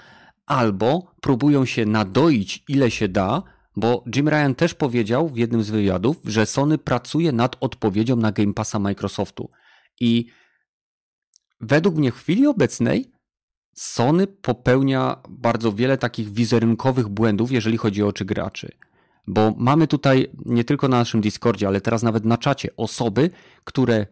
albo 0.48 1.14
próbują 1.20 1.64
się 1.64 1.86
nadoić 1.86 2.64
ile 2.68 2.90
się 2.90 3.08
da, 3.08 3.42
bo 3.76 4.04
Jim 4.14 4.28
Ryan 4.28 4.54
też 4.54 4.74
powiedział 4.74 5.28
w 5.28 5.36
jednym 5.36 5.62
z 5.62 5.70
wywiadów, 5.70 6.16
że 6.24 6.46
Sony 6.46 6.78
pracuje 6.78 7.32
nad 7.32 7.56
odpowiedzią 7.60 8.16
na 8.16 8.32
Game 8.32 8.54
Passa 8.54 8.78
Microsoftu. 8.78 9.50
I 10.00 10.26
według 11.60 11.96
mnie 11.96 12.12
w 12.12 12.16
chwili 12.16 12.46
obecnej 12.46 13.12
Sony 13.74 14.26
popełnia 14.26 15.16
bardzo 15.28 15.72
wiele 15.72 15.98
takich 15.98 16.32
wizerunkowych 16.32 17.08
błędów, 17.08 17.52
jeżeli 17.52 17.76
chodzi 17.76 18.02
o 18.02 18.06
oczy 18.06 18.24
graczy. 18.24 18.72
Bo 19.26 19.54
mamy 19.56 19.86
tutaj 19.86 20.30
nie 20.44 20.64
tylko 20.64 20.88
na 20.88 20.98
naszym 20.98 21.20
Discordzie, 21.20 21.68
ale 21.68 21.80
teraz 21.80 22.02
nawet 22.02 22.24
na 22.24 22.38
czacie 22.38 22.76
osoby, 22.76 23.30
które 23.64 24.06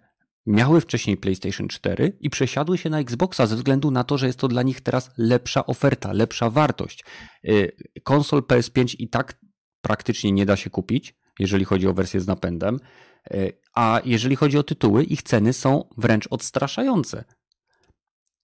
miały 0.47 0.81
wcześniej 0.81 1.17
PlayStation 1.17 1.69
4 1.69 2.17
i 2.21 2.31
przesiadły 2.31 2.79
się 2.79 2.91
na 2.91 3.01
Xboxa 3.01 3.47
ze 3.47 3.57
względu 3.57 3.91
na 3.91 4.05
to, 4.05 4.19
że 4.19 4.27
jest 4.27 4.39
to 4.39 4.49
dla 4.49 4.63
nich 4.63 4.81
teraz 4.81 5.11
lepsza 5.19 5.67
oferta, 5.67 6.13
lepsza 6.13 6.51
wartość. 6.51 7.05
Y, 7.45 7.77
konsol 8.03 8.41
PS5 8.41 8.97
i 8.99 9.09
tak 9.09 9.39
praktycznie 9.81 10.33
nie 10.33 10.47
da 10.47 10.57
się 10.57 10.71
kupić, 10.71 11.15
jeżeli 11.39 11.65
chodzi 11.65 11.89
o 11.89 11.95
wersję 11.95 12.21
z 12.21 12.27
napędem, 12.27 12.81
y, 13.35 13.53
a 13.75 14.01
jeżeli 14.05 14.37
chodzi 14.37 14.59
o 14.59 14.63
tytuły, 14.63 15.05
ich 15.05 15.23
ceny 15.23 15.53
są 15.53 15.85
wręcz 15.97 16.27
odstraszające. 16.31 17.25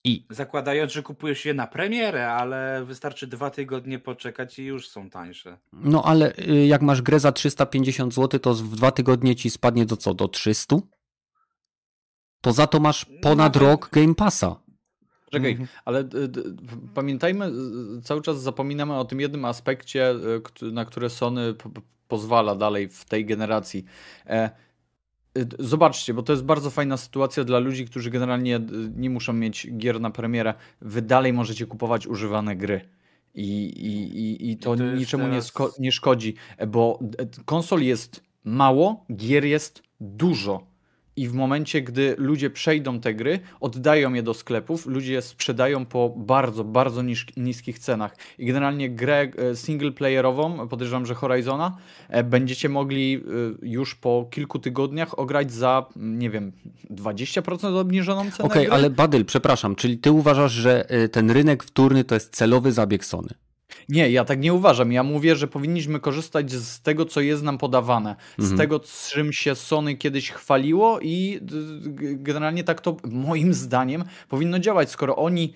I... 0.04 0.26
Zakładając, 0.30 0.92
że 0.92 1.02
kupujesz 1.02 1.44
je 1.44 1.54
na 1.54 1.66
premierę, 1.66 2.32
ale 2.32 2.84
wystarczy 2.84 3.26
dwa 3.26 3.50
tygodnie 3.50 3.98
poczekać 3.98 4.58
i 4.58 4.64
już 4.64 4.88
są 4.88 5.10
tańsze. 5.10 5.58
No 5.72 6.02
ale 6.04 6.32
y, 6.38 6.66
jak 6.66 6.82
masz 6.82 7.02
grę 7.02 7.20
za 7.20 7.32
350 7.32 8.14
zł, 8.14 8.40
to 8.40 8.54
w 8.54 8.76
dwa 8.76 8.90
tygodnie 8.90 9.36
ci 9.36 9.50
spadnie 9.50 9.86
do 9.86 9.96
co? 9.96 10.14
Do 10.14 10.28
300? 10.28 10.76
To 12.42 12.52
za 12.52 12.66
to 12.66 12.80
masz 12.80 13.06
ponad 13.22 13.54
Nawet... 13.54 13.68
rok 13.68 13.90
Game 13.92 14.14
Passa. 14.14 14.56
Czekaj, 15.30 15.50
mhm. 15.50 15.68
ale 15.84 16.04
pamiętajmy, 16.94 17.50
cały 18.02 18.22
czas 18.22 18.42
zapominamy 18.42 18.94
o 18.94 19.04
tym 19.04 19.20
jednym 19.20 19.44
aspekcie, 19.44 20.14
na 20.72 20.84
które 20.84 21.10
Sony 21.10 21.54
pozwala 22.08 22.54
dalej 22.54 22.88
w 22.88 23.04
tej 23.04 23.26
generacji. 23.26 23.84
E, 24.26 24.50
Y, 25.38 25.48
zobaczcie, 25.58 26.14
bo 26.14 26.22
to 26.22 26.32
jest 26.32 26.44
bardzo 26.44 26.70
fajna 26.70 26.96
sytuacja 26.96 27.44
dla 27.44 27.58
ludzi, 27.58 27.86
którzy 27.86 28.10
generalnie 28.10 28.56
y, 28.56 28.60
nie 28.96 29.10
muszą 29.10 29.32
mieć 29.32 29.66
gier 29.76 30.00
na 30.00 30.10
premierę. 30.10 30.54
Wy 30.80 31.02
dalej 31.02 31.32
możecie 31.32 31.66
kupować 31.66 32.06
używane 32.06 32.56
gry. 32.56 32.80
I, 33.34 33.64
i, 33.64 34.18
i, 34.18 34.50
i 34.50 34.56
to, 34.56 34.76
to 34.76 34.84
niczemu 34.84 35.24
teraz... 35.24 35.52
nie, 35.58 35.66
nie 35.78 35.92
szkodzi, 35.92 36.34
bo 36.68 36.98
konsol 37.44 37.82
jest 37.82 38.22
mało, 38.44 39.06
gier 39.16 39.44
jest 39.44 39.82
dużo. 40.00 40.66
I 41.16 41.28
w 41.28 41.34
momencie, 41.34 41.82
gdy 41.82 42.14
ludzie 42.18 42.50
przejdą 42.50 43.00
te 43.00 43.14
gry, 43.14 43.40
oddają 43.60 44.12
je 44.12 44.22
do 44.22 44.34
sklepów, 44.34 44.86
ludzie 44.86 45.12
je 45.12 45.22
sprzedają 45.22 45.86
po 45.86 46.14
bardzo, 46.16 46.64
bardzo 46.64 47.02
niż, 47.02 47.26
niskich 47.36 47.78
cenach. 47.78 48.16
I 48.38 48.46
generalnie 48.46 48.90
grę 48.90 49.28
e, 49.36 49.56
singleplayerową, 49.56 50.68
podejrzewam, 50.68 51.06
że 51.06 51.14
Horizona, 51.14 51.76
e, 52.08 52.24
będziecie 52.24 52.68
mogli 52.68 53.14
e, 53.14 53.20
już 53.62 53.94
po 53.94 54.28
kilku 54.30 54.58
tygodniach 54.58 55.18
ograć 55.18 55.52
za, 55.52 55.86
nie 55.96 56.30
wiem, 56.30 56.52
20% 56.90 57.76
obniżoną 57.76 58.22
cenę. 58.30 58.48
Okej, 58.48 58.66
okay, 58.66 58.78
ale 58.78 58.90
Badyl, 58.90 59.24
przepraszam, 59.24 59.74
czyli 59.74 59.98
ty 59.98 60.12
uważasz, 60.12 60.52
że 60.52 60.86
ten 61.12 61.30
rynek 61.30 61.64
wtórny 61.64 62.04
to 62.04 62.14
jest 62.14 62.36
celowy 62.36 62.72
zabieg 62.72 63.04
Sony? 63.04 63.28
Nie, 63.88 64.10
ja 64.10 64.24
tak 64.24 64.40
nie 64.40 64.54
uważam. 64.54 64.92
Ja 64.92 65.02
mówię, 65.02 65.36
że 65.36 65.48
powinniśmy 65.48 66.00
korzystać 66.00 66.52
z 66.52 66.80
tego, 66.80 67.04
co 67.04 67.20
jest 67.20 67.42
nam 67.42 67.58
podawane, 67.58 68.10
mhm. 68.10 68.56
z 68.56 68.58
tego, 68.58 68.80
czym 69.10 69.32
się 69.32 69.54
Sony 69.54 69.96
kiedyś 69.96 70.30
chwaliło 70.30 71.00
i 71.00 71.40
generalnie 72.00 72.64
tak 72.64 72.80
to 72.80 72.96
moim 73.04 73.54
zdaniem 73.54 74.04
powinno 74.28 74.58
działać. 74.58 74.90
Skoro 74.90 75.16
oni 75.16 75.52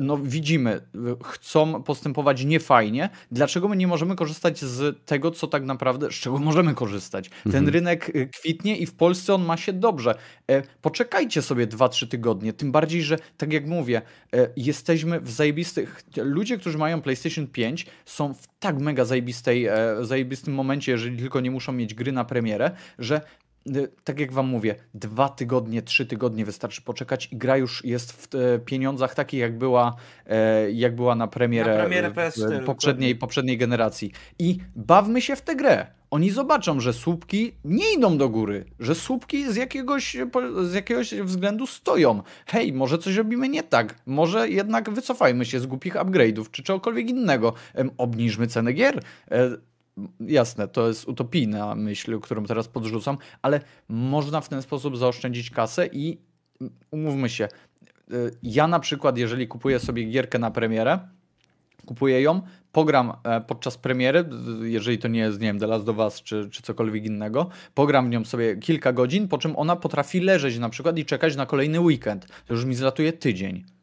no 0.00 0.18
widzimy, 0.18 0.80
chcą 1.24 1.82
postępować 1.82 2.44
niefajnie, 2.44 3.10
dlaczego 3.30 3.68
my 3.68 3.76
nie 3.76 3.86
możemy 3.86 4.16
korzystać 4.16 4.60
z 4.60 5.04
tego, 5.04 5.30
co 5.30 5.46
tak 5.46 5.64
naprawdę, 5.64 6.10
z 6.10 6.14
czego 6.14 6.38
możemy 6.38 6.74
korzystać? 6.74 7.30
Ten 7.42 7.56
mhm. 7.56 7.68
rynek 7.68 8.16
y, 8.16 8.28
kwitnie 8.38 8.76
i 8.76 8.86
w 8.86 8.94
Polsce 8.94 9.34
on 9.34 9.44
ma 9.44 9.56
się 9.56 9.72
dobrze. 9.72 10.14
E, 10.50 10.62
poczekajcie 10.82 11.42
sobie 11.42 11.66
2-3 11.66 12.08
tygodnie, 12.08 12.52
tym 12.52 12.72
bardziej, 12.72 13.02
że 13.02 13.18
tak 13.36 13.52
jak 13.52 13.66
mówię, 13.66 14.02
e, 14.32 14.48
jesteśmy 14.56 15.20
w 15.20 15.30
zajebistych, 15.30 16.02
ludzie, 16.16 16.58
którzy 16.58 16.78
mają 16.78 17.02
PlayStation 17.02 17.46
5 17.46 17.86
są 18.04 18.34
w 18.34 18.46
tak 18.58 18.78
mega 18.78 19.04
zajebistej, 19.04 19.68
zajebistym 20.00 20.54
momencie, 20.54 20.92
jeżeli 20.92 21.18
tylko 21.18 21.40
nie 21.40 21.50
muszą 21.50 21.72
mieć 21.72 21.94
gry 21.94 22.12
na 22.12 22.24
premierę, 22.24 22.70
że 22.98 23.20
tak 24.04 24.20
jak 24.20 24.32
wam 24.32 24.46
mówię, 24.46 24.74
dwa 24.94 25.28
tygodnie, 25.28 25.82
trzy 25.82 26.06
tygodnie 26.06 26.44
wystarczy 26.44 26.82
poczekać 26.82 27.28
i 27.32 27.36
gra 27.36 27.56
już 27.56 27.84
jest 27.84 28.12
w 28.12 28.34
e, 28.34 28.58
pieniądzach 28.58 29.14
takich, 29.14 29.40
jak 29.40 29.58
była, 29.58 29.96
e, 30.26 30.70
jak 30.70 30.94
była 30.94 31.14
na 31.14 31.26
premierę, 31.26 31.74
na 31.74 31.80
premierę 31.80 32.10
PS4, 32.10 32.64
poprzedniej, 32.64 33.16
poprzedniej 33.16 33.58
generacji. 33.58 34.12
I 34.38 34.58
bawmy 34.76 35.22
się 35.22 35.36
w 35.36 35.42
tę 35.42 35.56
grę. 35.56 35.86
Oni 36.10 36.30
zobaczą, 36.30 36.80
że 36.80 36.92
słupki 36.92 37.52
nie 37.64 37.94
idą 37.94 38.18
do 38.18 38.28
góry, 38.28 38.64
że 38.80 38.94
słupki 38.94 39.52
z 39.52 39.56
jakiegoś, 39.56 40.16
z 40.62 40.74
jakiegoś 40.74 41.14
względu 41.14 41.66
stoją. 41.66 42.22
Hej, 42.46 42.72
może 42.72 42.98
coś 42.98 43.16
robimy 43.16 43.48
nie 43.48 43.62
tak, 43.62 43.94
może 44.06 44.48
jednak 44.48 44.90
wycofajmy 44.90 45.44
się 45.44 45.60
z 45.60 45.66
głupich 45.66 45.94
upgrade'ów, 45.94 46.50
czy 46.50 46.62
czegokolwiek 46.62 47.10
innego. 47.10 47.52
Obniżmy 47.98 48.46
cenę 48.46 48.72
gier 48.72 49.00
e, 49.30 49.50
jasne, 50.20 50.68
to 50.68 50.88
jest 50.88 51.08
utopijna 51.08 51.74
myśl, 51.74 52.20
którą 52.20 52.44
teraz 52.44 52.68
podrzucam, 52.68 53.18
ale 53.42 53.60
można 53.88 54.40
w 54.40 54.48
ten 54.48 54.62
sposób 54.62 54.96
zaoszczędzić 54.96 55.50
kasę 55.50 55.86
i 55.86 56.18
umówmy 56.90 57.28
się, 57.28 57.48
y, 58.12 58.30
ja 58.42 58.68
na 58.68 58.80
przykład, 58.80 59.18
jeżeli 59.18 59.48
kupuję 59.48 59.78
sobie 59.78 60.04
gierkę 60.04 60.38
na 60.38 60.50
premierę, 60.50 60.98
kupuję 61.86 62.22
ją, 62.22 62.40
pogram 62.72 63.12
e, 63.24 63.40
podczas 63.40 63.78
premiery, 63.78 64.24
jeżeli 64.62 64.98
to 64.98 65.08
nie 65.08 65.20
jest, 65.20 65.40
nie 65.40 65.46
wiem, 65.46 65.58
The 65.58 65.66
Last 65.66 65.88
of 65.88 66.22
czy, 66.22 66.50
czy 66.50 66.62
cokolwiek 66.62 67.04
innego, 67.04 67.48
pogram 67.74 68.06
w 68.06 68.10
nią 68.10 68.24
sobie 68.24 68.56
kilka 68.56 68.92
godzin, 68.92 69.28
po 69.28 69.38
czym 69.38 69.56
ona 69.56 69.76
potrafi 69.76 70.20
leżeć 70.20 70.58
na 70.58 70.68
przykład 70.68 70.98
i 70.98 71.04
czekać 71.04 71.36
na 71.36 71.46
kolejny 71.46 71.80
weekend. 71.80 72.26
To 72.46 72.54
już 72.54 72.64
mi 72.64 72.74
zlatuje 72.74 73.12
tydzień. 73.12 73.75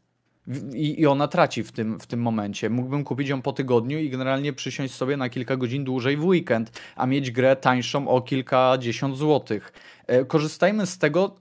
I, 0.74 1.02
I 1.02 1.08
ona 1.08 1.28
traci 1.28 1.64
w 1.64 1.72
tym, 1.72 2.00
w 2.00 2.08
tym 2.08 2.22
momencie. 2.22 2.70
Mógłbym 2.70 3.04
kupić 3.04 3.30
ją 3.30 3.42
po 3.42 3.54
tygodniu 3.54 4.00
i 4.00 4.10
generalnie 4.10 4.54
przysiąść 4.54 4.94
sobie 4.94 5.18
na 5.18 5.30
kilka 5.30 5.58
godzin 5.58 5.84
dłużej 5.84 6.18
w 6.18 6.26
weekend, 6.26 6.82
a 6.96 7.06
mieć 7.06 7.32
grę 7.32 7.56
tańszą 7.56 8.08
o 8.08 8.22
kilkadziesiąt 8.22 9.18
złotych. 9.18 9.74
E, 10.08 10.26
korzystajmy 10.26 10.86
z 10.86 10.98
tego, 10.98 11.36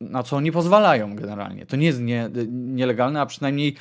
na 0.00 0.22
co 0.22 0.36
oni 0.36 0.52
pozwalają 0.52 1.16
generalnie. 1.16 1.66
To 1.66 1.76
nie 1.76 1.86
jest 1.86 2.00
nie, 2.00 2.30
nielegalne, 2.48 3.20
a 3.20 3.26
przynajmniej 3.26 3.76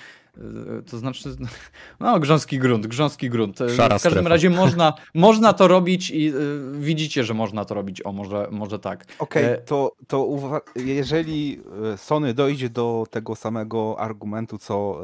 to 0.91 0.97
znaczy, 0.97 1.29
no 1.99 2.19
grząski 2.19 2.59
grunt, 2.59 2.87
grząski 2.87 3.29
grunt. 3.29 3.61
E, 3.61 3.69
Szara 3.69 3.99
w 3.99 4.03
każdym 4.03 4.11
strefa. 4.11 4.29
razie 4.29 4.49
można, 4.61 4.93
można 5.13 5.53
to 5.53 5.67
robić 5.67 6.09
i 6.09 6.27
y, 6.27 6.33
widzicie, 6.79 7.23
że 7.23 7.33
można 7.33 7.65
to 7.65 7.75
robić. 7.75 8.05
O, 8.05 8.11
może, 8.11 8.47
może 8.51 8.79
tak. 8.79 9.05
Okej, 9.19 9.45
E, 9.45 9.57
to, 9.57 9.95
to 10.07 10.27
jeżeli 10.75 11.61
e, 11.93 11.97
Sony 11.97 12.33
dojdzie 12.33 12.69
do 12.69 13.05
tego 13.09 13.35
samego 13.35 13.99
argumentu 13.99 14.57
co 14.57 15.01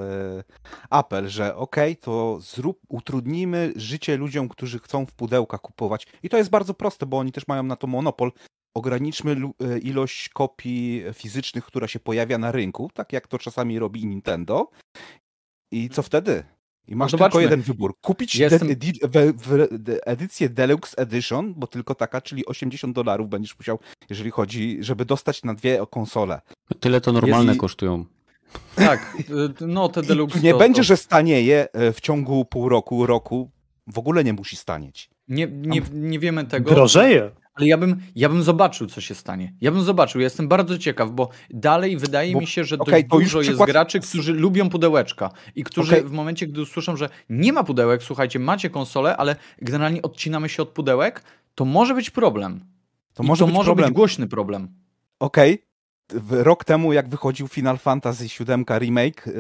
e, 0.90 1.00
Apple, 1.00 1.28
że 1.28 1.56
okej, 1.56 1.98
to 1.98 2.40
zrób, 2.42 2.80
utrudnimy 2.90 3.74
życie 3.76 4.18
ludziom, 4.18 4.50
którzy 4.50 4.80
chcą 4.80 5.06
w 5.06 5.12
pudełkach 5.12 5.62
kupować. 5.62 6.08
I 6.24 6.30
to 6.30 6.38
jest 6.38 6.50
bardzo 6.50 6.74
proste, 6.74 7.06
bo 7.06 7.18
oni 7.18 7.32
też 7.32 7.48
mają 7.48 7.64
na 7.64 7.76
to 7.76 7.88
monopol. 7.88 8.32
Ograniczmy 8.74 9.32
e, 9.32 9.78
ilość 9.80 10.30
kopii 10.30 11.04
fizycznych, 11.14 11.66
która 11.66 11.88
się 11.88 12.00
pojawia 12.00 12.38
na 12.38 12.52
rynku, 12.52 12.90
tak 12.94 13.14
jak 13.14 13.28
to 13.28 13.40
czasami 13.40 13.80
robi 13.80 14.06
Nintendo. 14.06 14.70
I 15.74 15.90
co 15.90 16.04
wtedy? 16.04 16.44
I 16.88 16.96
masz 16.96 17.12
tylko 17.12 17.24
zobaczmy. 17.24 17.42
jeden 17.42 17.62
wybór. 17.62 17.94
Kupić 18.02 18.36
Jestem- 18.36 18.70
edycję 20.06 20.50
Deluxe 20.50 20.98
Edition, 20.98 21.54
bo 21.54 21.68
tylko 21.68 21.96
taka, 21.96 22.22
czyli 22.22 22.46
80 22.46 22.96
dolarów 22.96 23.30
będziesz 23.30 23.58
musiał, 23.60 23.80
jeżeli 24.10 24.32
chodzi, 24.32 24.78
żeby 24.82 25.06
dostać 25.06 25.44
na 25.44 25.54
dwie 25.54 25.80
konsole. 25.92 26.42
Tyle 26.80 27.02
to 27.02 27.12
normalne 27.12 27.52
Jest 27.52 27.60
kosztują. 27.60 28.06
tak, 28.76 29.18
y, 29.62 29.66
no 29.68 29.90
te 29.90 30.02
deluxe. 30.02 30.40
Nie 30.40 30.52
to, 30.52 30.58
będzie, 30.58 30.80
to, 30.80 30.84
że 30.84 30.98
stanieje 30.98 31.68
e, 31.74 31.94
w 31.94 32.02
ciągu 32.02 32.46
pół 32.46 32.70
roku, 32.70 33.06
roku. 33.06 33.50
W 33.88 34.00
ogóle 34.00 34.24
nie 34.24 34.34
musi 34.34 34.56
stanieć. 34.56 35.10
Nie, 35.28 35.48
nie, 35.48 35.82
nie 35.94 36.20
wiemy 36.20 36.46
tego. 36.46 36.72
Drożeje. 36.72 37.32
Ale 37.56 37.68
ja 37.68 37.78
bym, 37.78 38.02
ja 38.16 38.30
bym 38.30 38.44
zobaczył, 38.44 38.88
co 38.88 39.02
się 39.02 39.16
stanie. 39.16 39.54
Ja 39.62 39.72
bym 39.72 39.82
zobaczył, 39.82 40.22
ja 40.22 40.26
jestem 40.26 40.48
bardzo 40.48 40.78
ciekaw, 40.78 41.12
bo 41.12 41.30
dalej 41.50 41.98
wydaje 41.98 42.34
Bo- 42.34 42.40
mi 42.40 42.48
się, 42.48 42.64
że 42.64 42.78
okej, 42.80 43.06
dość 43.06 43.24
dużo 43.26 43.40
jest 43.40 43.50
przykład- 43.50 43.70
graczy, 43.70 44.00
którzy 44.00 44.34
lubią 44.34 44.70
pudełeczka 44.70 45.30
i 45.56 45.64
którzy 45.64 45.96
Okej. 45.98 46.10
w 46.10 46.12
momencie, 46.12 46.48
gdy 46.48 46.62
usłyszą, 46.62 46.96
że 46.98 47.10
nie 47.30 47.54
ma 47.54 47.64
pudełek, 47.64 48.04
słuchajcie, 48.04 48.40
macie 48.40 48.70
konsolę, 48.70 49.18
ale 49.18 49.36
generalnie 49.62 50.02
odcinamy 50.02 50.50
się 50.50 50.64
od 50.64 50.70
pudełek, 50.70 51.24
to 51.56 51.66
może 51.66 51.94
być 51.96 52.10
problem. 52.10 52.60
To 53.14 53.24
I 53.24 53.26
może 53.28 53.40
to 53.40 53.46
być 53.46 53.56
może 53.56 53.66
problem. 53.68 53.88
być 53.90 53.96
głośny 53.96 54.28
problem. 54.28 54.68
Okej. 55.20 55.64
W- 56.10 56.34
Rok 56.44 56.64
temu, 56.66 56.94
jak 56.94 57.10
wychodził 57.10 57.48
Final 57.48 57.78
Fantasy 57.78 58.24
VII 58.24 58.66
Remake, 58.80 59.28
e, 59.28 59.32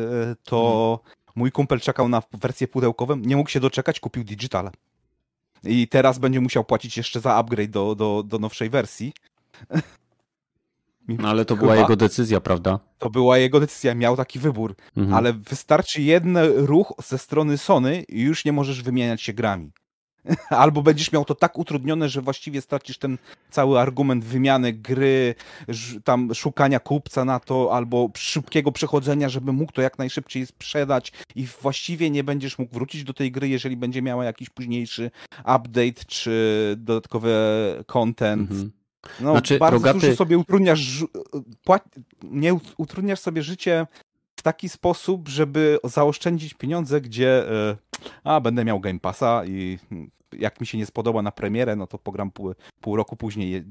to 0.43 0.99
mój 1.35 1.51
kumpel 1.51 1.79
czekał 1.79 2.09
na 2.09 2.21
wersję 2.33 2.67
pudełkową, 2.67 3.15
nie 3.15 3.35
mógł 3.35 3.49
się 3.49 3.59
doczekać, 3.59 3.99
kupił 3.99 4.23
digitale. 4.23 4.71
I 5.63 5.87
teraz 5.87 6.19
będzie 6.19 6.41
musiał 6.41 6.63
płacić 6.63 6.97
jeszcze 6.97 7.19
za 7.19 7.35
upgrade 7.35 7.69
do, 7.69 7.95
do, 7.95 8.23
do 8.27 8.39
nowszej 8.39 8.69
wersji. 8.69 9.13
No, 11.07 11.29
ale 11.29 11.45
to 11.45 11.55
była 11.55 11.71
Chyba. 11.71 11.81
jego 11.81 11.95
decyzja, 11.95 12.41
prawda? 12.41 12.79
To 12.99 13.09
była 13.09 13.37
jego 13.37 13.59
decyzja, 13.59 13.95
miał 13.95 14.17
taki 14.17 14.39
wybór. 14.39 14.75
Mhm. 14.97 15.13
Ale 15.15 15.33
wystarczy 15.33 16.01
jeden 16.01 16.37
ruch 16.55 16.93
ze 17.07 17.17
strony 17.17 17.57
Sony 17.57 18.03
i 18.09 18.21
już 18.21 18.45
nie 18.45 18.53
możesz 18.53 18.81
wymieniać 18.81 19.21
się 19.21 19.33
grami. 19.33 19.71
Albo 20.49 20.81
będziesz 20.81 21.11
miał 21.11 21.25
to 21.25 21.35
tak 21.35 21.57
utrudnione, 21.57 22.09
że 22.09 22.21
właściwie 22.21 22.61
stracisz 22.61 22.97
ten 22.97 23.17
cały 23.49 23.79
argument 23.79 24.25
wymiany 24.25 24.73
gry, 24.73 25.35
tam 26.03 26.33
szukania 26.35 26.79
kupca 26.79 27.25
na 27.25 27.39
to, 27.39 27.69
albo 27.73 28.09
szybkiego 28.15 28.71
przechodzenia, 28.71 29.29
żeby 29.29 29.53
mógł 29.53 29.71
to 29.71 29.81
jak 29.81 29.97
najszybciej 29.97 30.45
sprzedać 30.45 31.11
i 31.35 31.47
właściwie 31.61 32.09
nie 32.09 32.23
będziesz 32.23 32.57
mógł 32.59 32.73
wrócić 32.73 33.03
do 33.03 33.13
tej 33.13 33.31
gry, 33.31 33.49
jeżeli 33.49 33.77
będzie 33.77 34.01
miała 34.01 34.25
jakiś 34.25 34.49
późniejszy 34.49 35.11
update 35.39 36.05
czy 36.07 36.75
dodatkowy 36.77 37.33
content. 37.85 38.51
Mhm. 38.51 38.71
No, 39.19 39.31
Znaczy, 39.31 39.57
bardzo 39.57 39.77
Rogaty- 39.77 39.99
dużo 39.99 40.15
sobie 40.15 40.37
utrudniasz, 40.37 41.05
nie 42.23 42.53
ut- 42.53 42.73
utrudniasz 42.77 43.19
sobie 43.19 43.43
życie 43.43 43.87
taki 44.43 44.69
sposób, 44.69 45.29
żeby 45.29 45.77
zaoszczędzić 45.83 46.53
pieniądze, 46.53 47.01
gdzie 47.01 47.51
e, 47.51 47.77
a 48.23 48.41
będę 48.41 48.65
miał 48.65 48.79
Game 48.79 48.99
Passa 48.99 49.45
i 49.45 49.79
jak 50.39 50.61
mi 50.61 50.67
się 50.67 50.77
nie 50.77 50.85
spodoba 50.85 51.21
na 51.21 51.31
premierę, 51.31 51.75
no 51.75 51.87
to 51.87 51.97
pogram 51.97 52.31
pół, 52.31 52.53
pół 52.81 52.95
roku 52.95 53.15
później, 53.15 53.63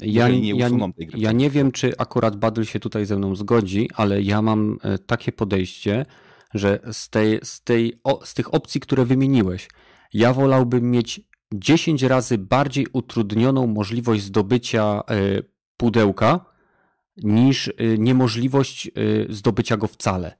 Ja, 0.00 0.28
nie 0.28 0.54
ja, 0.54 0.66
usuną 0.66 0.92
tej 0.92 1.06
gry. 1.06 1.20
ja 1.20 1.32
nie 1.32 1.50
wiem, 1.50 1.72
czy 1.72 1.92
akurat 1.98 2.36
Badl 2.36 2.62
się 2.62 2.80
tutaj 2.80 3.06
ze 3.06 3.16
mną 3.16 3.34
zgodzi, 3.34 3.90
ale 3.94 4.22
ja 4.22 4.42
mam 4.42 4.78
e, 4.82 4.98
takie 4.98 5.32
podejście, 5.32 6.06
że 6.54 6.78
z, 6.92 7.10
tej, 7.10 7.40
z, 7.42 7.62
tej, 7.62 8.00
o, 8.04 8.26
z 8.26 8.34
tych 8.34 8.54
opcji, 8.54 8.80
które 8.80 9.04
wymieniłeś, 9.04 9.68
ja 10.12 10.32
wolałbym 10.32 10.90
mieć 10.90 11.20
10 11.54 12.02
razy 12.02 12.38
bardziej 12.38 12.86
utrudnioną 12.92 13.66
możliwość 13.66 14.22
zdobycia 14.22 15.02
e, 15.10 15.42
pudełka 15.76 16.49
niż 17.22 17.68
e, 17.68 17.72
niemożliwość 17.98 18.86
e, 18.86 18.90
zdobycia 19.28 19.76
go 19.76 19.86
wcale. 19.86 20.38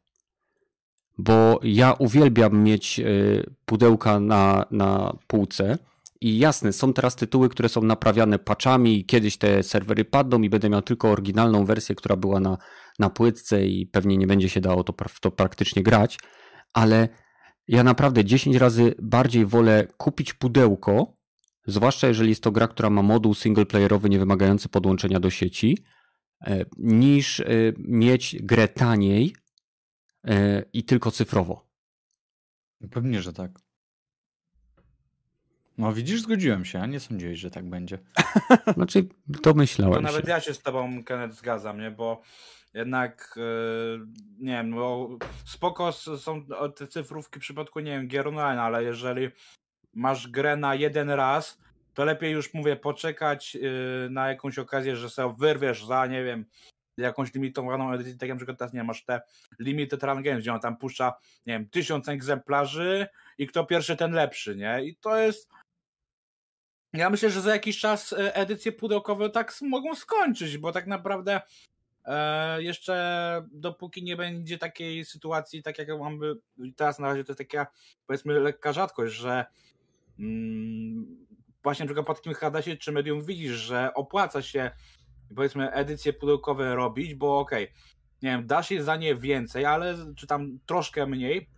Bo 1.19 1.61
ja 1.63 1.93
uwielbiam 1.93 2.63
mieć 2.63 3.01
e, 3.01 3.05
pudełka 3.65 4.21
na, 4.21 4.67
na 4.71 5.17
półce, 5.27 5.79
i 6.21 6.39
jasne, 6.39 6.73
są 6.73 6.93
teraz 6.93 7.17
tytuły, 7.17 7.49
które 7.49 7.69
są 7.69 7.83
naprawiane 7.83 8.39
patchami 8.39 8.99
i 8.99 9.05
kiedyś 9.05 9.37
te 9.37 9.63
serwery 9.63 10.05
padną 10.05 10.43
i 10.43 10.51
będę 10.51 10.71
miał 10.71 10.83
tylko 10.83 11.11
oryginalną 11.11 11.65
wersję, 11.65 11.95
która 11.95 12.17
była 12.17 12.41
na, 12.41 12.59
na 12.99 13.11
płytce 13.11 13.67
i 13.67 13.87
pewnie 13.87 14.17
nie 14.17 14.27
będzie 14.27 14.49
się 14.49 14.61
dało 14.61 14.85
to, 14.85 14.95
to 15.21 15.31
praktycznie 15.31 15.83
grać, 15.83 16.19
ale 16.73 17.09
ja 17.69 17.85
naprawdę 17.85 18.25
10 18.25 18.57
razy 18.57 18.95
bardziej 19.03 19.47
wolę 19.47 19.87
kupić 19.97 20.35
pudełko, 20.35 21.17
zwłaszcza 21.67 22.09
jeżeli 22.09 22.29
jest 22.29 22.43
to 22.43 22.53
gra, 22.53 22.69
która 22.69 22.91
ma 22.91 23.03
moduł 23.03 23.35
singleplayerowy 23.35 24.11
nie 24.11 24.19
wymagający 24.19 24.69
podłączenia 24.69 25.21
do 25.21 25.31
sieci, 25.31 25.79
niż 26.79 27.41
e, 27.41 27.45
mieć 27.79 28.37
grę 28.43 28.69
taniej 28.69 29.37
e, 30.25 30.63
i 30.73 30.85
tylko 30.85 31.11
cyfrowo. 31.11 31.67
Pewnie, 32.91 33.23
że 33.23 33.33
tak. 33.33 33.51
No 35.79 35.93
widzisz, 35.93 36.23
zgodziłem 36.23 36.65
się, 36.65 36.81
a 36.81 36.87
nie 36.87 37.01
sądziłeś, 37.01 37.39
że 37.39 37.51
tak 37.51 37.69
będzie. 37.71 37.99
Znaczy, 38.75 39.05
To 39.33 39.41
domyślałem 39.43 40.03
nawet 40.03 40.25
się. 40.25 40.31
ja 40.31 40.41
się 40.41 40.55
z 40.55 40.63
tobą, 40.63 41.05
Kenneth, 41.05 41.35
zgadzam, 41.37 41.81
nie? 41.81 41.91
Bo 41.91 42.23
jednak, 42.75 43.35
e, 43.39 43.41
nie 44.39 44.53
wiem, 44.53 44.71
bo 44.75 45.19
spoko 45.45 45.89
s- 45.89 46.11
są 46.19 46.47
te 46.77 46.87
cyfrówki 46.87 47.39
w 47.39 47.43
przypadku, 47.43 47.81
nie 47.81 47.91
wiem, 47.91 48.09
gier 48.09 48.29
online, 48.29 48.59
ale 48.59 48.85
jeżeli 48.85 49.29
masz 49.95 50.29
grę 50.29 50.57
na 50.57 50.75
jeden 50.75 51.11
raz, 51.11 51.59
to 52.01 52.05
lepiej 52.05 52.33
już, 52.33 52.55
mówię, 52.55 52.77
poczekać 52.77 53.57
e, 53.57 54.11
na 54.11 54.29
jakąś 54.29 54.59
okazję, 54.59 54.97
że 54.97 55.11
sobie 55.11 55.35
wyrwiesz 55.39 55.85
za, 55.85 56.07
nie 56.07 56.25
wiem, 56.25 56.45
jakąś 56.97 57.35
limitowaną 57.35 57.93
edycję, 57.93 58.13
tak 58.13 58.29
jak 58.29 58.31
na 58.31 58.37
przykład 58.37 58.59
teraz, 58.59 58.73
nie 58.73 58.85
masz 58.85 59.05
te 59.05 59.21
limited 59.59 60.03
run 60.03 60.23
games, 60.23 60.43
gdzie 60.43 60.53
on 60.53 60.61
tam 60.61 60.77
puszcza, 60.77 61.15
nie 61.47 61.53
wiem, 61.53 61.69
tysiąc 61.69 62.09
egzemplarzy 62.09 63.09
i 63.39 63.47
kto 63.47 63.65
pierwszy, 63.65 63.97
ten 63.97 64.13
lepszy, 64.13 64.57
nie? 64.57 64.85
I 64.85 64.97
to 64.97 65.17
jest 65.17 65.49
ja 66.93 67.11
myślę, 67.11 67.31
że 67.31 67.41
za 67.41 67.53
jakiś 67.53 67.79
czas 67.79 68.13
e, 68.13 68.35
edycje 68.35 68.73
pudełkowe 68.73 69.31
tak 69.31 69.55
mogą 69.63 69.95
skończyć, 69.95 70.59
bo 70.59 70.73
tak 70.73 70.87
naprawdę 70.87 71.41
e, 72.05 72.63
jeszcze 72.63 73.47
dopóki 73.53 74.03
nie 74.03 74.17
będzie 74.17 74.59
takiej 74.59 75.05
sytuacji, 75.05 75.63
tak 75.63 75.79
jak 75.79 75.89
mamy 75.99 76.35
teraz 76.77 76.99
na 76.99 77.09
razie 77.09 77.25
to 77.25 77.33
jest 77.33 77.39
taka 77.39 77.67
powiedzmy 78.07 78.41
lekka 78.41 78.73
rzadkość, 78.73 79.15
że 79.15 79.45
mm, 80.19 81.27
właśnie 81.63 81.85
na 81.85 81.89
przykład 81.89 82.07
po 82.07 82.15
takim 82.15 82.35
Hadasie 82.35 82.77
czy 82.77 82.93
medium 82.93 83.25
widzisz, 83.25 83.53
że 83.57 83.95
opłaca 83.95 84.43
się 84.43 84.71
powiedzmy 85.37 85.73
edycje 85.73 86.13
pudełkowe 86.13 86.75
robić, 86.75 87.15
bo 87.15 87.39
okej, 87.39 87.73
nie 88.23 88.31
wiem, 88.31 88.47
da 88.47 88.63
się 88.63 88.83
za 88.85 88.97
nie 88.97 89.15
więcej, 89.17 89.65
ale 89.65 89.95
czy 90.17 90.27
tam 90.27 90.59
troszkę 90.67 91.07
mniej, 91.07 91.49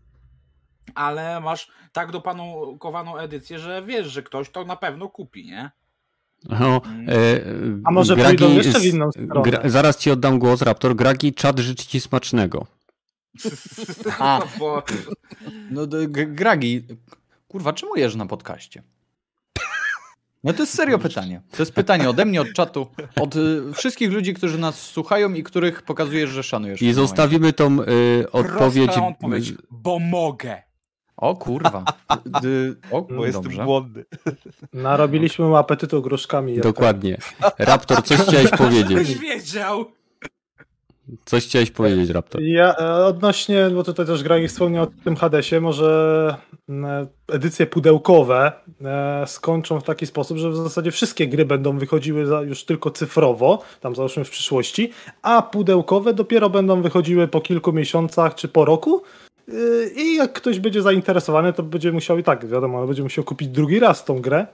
ale 0.94 1.40
masz 1.40 1.70
tak 1.92 2.10
dopanowaną 2.12 3.16
edycję, 3.16 3.58
że 3.58 3.82
wiesz, 3.82 4.06
że 4.06 4.22
ktoś 4.22 4.50
to 4.50 4.64
na 4.64 4.76
pewno 4.76 5.08
kupi, 5.08 5.46
nie? 5.46 5.70
No, 6.48 6.80
Mm. 6.84 7.08
e, 7.08 7.14
A 7.84 7.90
może 7.90 8.16
Gragi 8.16 8.38
pójdą 8.38 8.54
jeszcze 8.54 8.80
w 8.80 8.84
inną 8.84 9.10
stronę? 9.12 9.42
gra, 9.50 9.68
zaraz 9.68 9.98
ci 9.98 10.10
oddam 10.10 10.38
głos, 10.38 10.62
Raptor. 10.62 10.96
Gragi, 10.96 11.34
czad 11.34 11.58
życzy 11.58 11.86
ci 11.86 12.00
smacznego. 12.00 12.66
A. 14.18 14.40
Bo, 14.58 14.82
No 15.70 15.86
G- 15.86 16.26
Gragi, 16.26 16.86
kurwa, 17.48 17.72
czemu 17.72 17.96
jesz 17.96 18.14
na 18.14 18.26
podcaście? 18.26 18.82
No 20.44 20.52
to 20.52 20.62
jest 20.62 20.74
serio 20.74 20.98
pytanie. 20.98 21.40
To 21.50 21.62
jest 21.62 21.72
pytanie 21.72 22.10
ode 22.10 22.24
mnie, 22.24 22.40
od 22.40 22.52
czatu, 22.52 22.86
od 23.20 23.36
y, 23.36 23.60
wszystkich 23.74 24.12
ludzi, 24.12 24.34
którzy 24.34 24.58
nas 24.58 24.80
słuchają 24.80 25.34
i 25.34 25.42
których 25.42 25.82
pokazujesz, 25.82 26.30
że 26.30 26.42
szanujesz. 26.42 26.82
I 26.82 26.92
zostawimy 26.92 27.52
tą 27.52 27.78
y, 27.82 28.26
odpowiedź. 28.32 28.84
prosta 28.86 29.06
odpowiedź, 29.06 29.52
bo 29.70 29.98
mogę. 29.98 30.62
O 31.16 31.36
kurwa. 31.36 31.84
D- 32.26 32.48
o, 32.90 33.02
Bo 33.02 33.26
jestem 33.26 33.42
dobrze. 33.42 33.64
głodny. 33.64 34.04
Narobiliśmy 34.72 35.44
mu 35.44 35.56
apetytu 35.56 36.02
gruszkami. 36.02 36.58
Dokładnie. 36.60 37.18
Raptor, 37.58 38.02
coś 38.02 38.18
chciałeś 38.20 38.50
Byś 38.50 38.58
powiedzieć. 38.58 39.14
wiedział. 39.18 39.84
Coś 41.24 41.44
chciałeś 41.44 41.70
powiedzieć, 41.70 42.10
Raptor. 42.10 42.42
Ja 42.42 42.74
e, 42.76 43.04
odnośnie, 43.04 43.70
bo 43.74 43.84
tutaj 43.84 44.06
też 44.06 44.22
Gragi 44.22 44.48
wspomniał 44.48 44.84
o 44.84 44.88
tym 45.04 45.16
Hadesie, 45.16 45.60
może 45.60 46.34
mm, 46.68 47.06
edycje 47.28 47.66
pudełkowe 47.66 48.52
e, 48.84 49.24
skończą 49.26 49.80
w 49.80 49.84
taki 49.84 50.06
sposób, 50.06 50.38
że 50.38 50.50
w 50.50 50.56
zasadzie 50.56 50.90
wszystkie 50.90 51.28
gry 51.28 51.44
będą 51.44 51.78
wychodziły 51.78 52.46
już 52.46 52.64
tylko 52.64 52.90
cyfrowo, 52.90 53.62
tam 53.80 53.94
załóżmy 53.94 54.24
w 54.24 54.30
przyszłości, 54.30 54.90
a 55.22 55.42
pudełkowe 55.42 56.14
dopiero 56.14 56.50
będą 56.50 56.82
wychodziły 56.82 57.28
po 57.28 57.40
kilku 57.40 57.72
miesiącach 57.72 58.34
czy 58.34 58.48
po 58.48 58.64
roku 58.64 59.02
Yy, 59.48 59.90
I 59.96 60.16
jak 60.16 60.32
ktoś 60.32 60.60
będzie 60.60 60.82
zainteresowany, 60.82 61.52
to 61.52 61.62
będzie 61.62 61.92
musiał 61.92 62.18
i 62.18 62.22
tak, 62.22 62.46
wiadomo, 62.46 62.86
będzie 62.86 63.02
musiał 63.02 63.24
kupić 63.24 63.48
drugi 63.48 63.80
raz 63.80 64.04
tą 64.04 64.20
grę, 64.20 64.46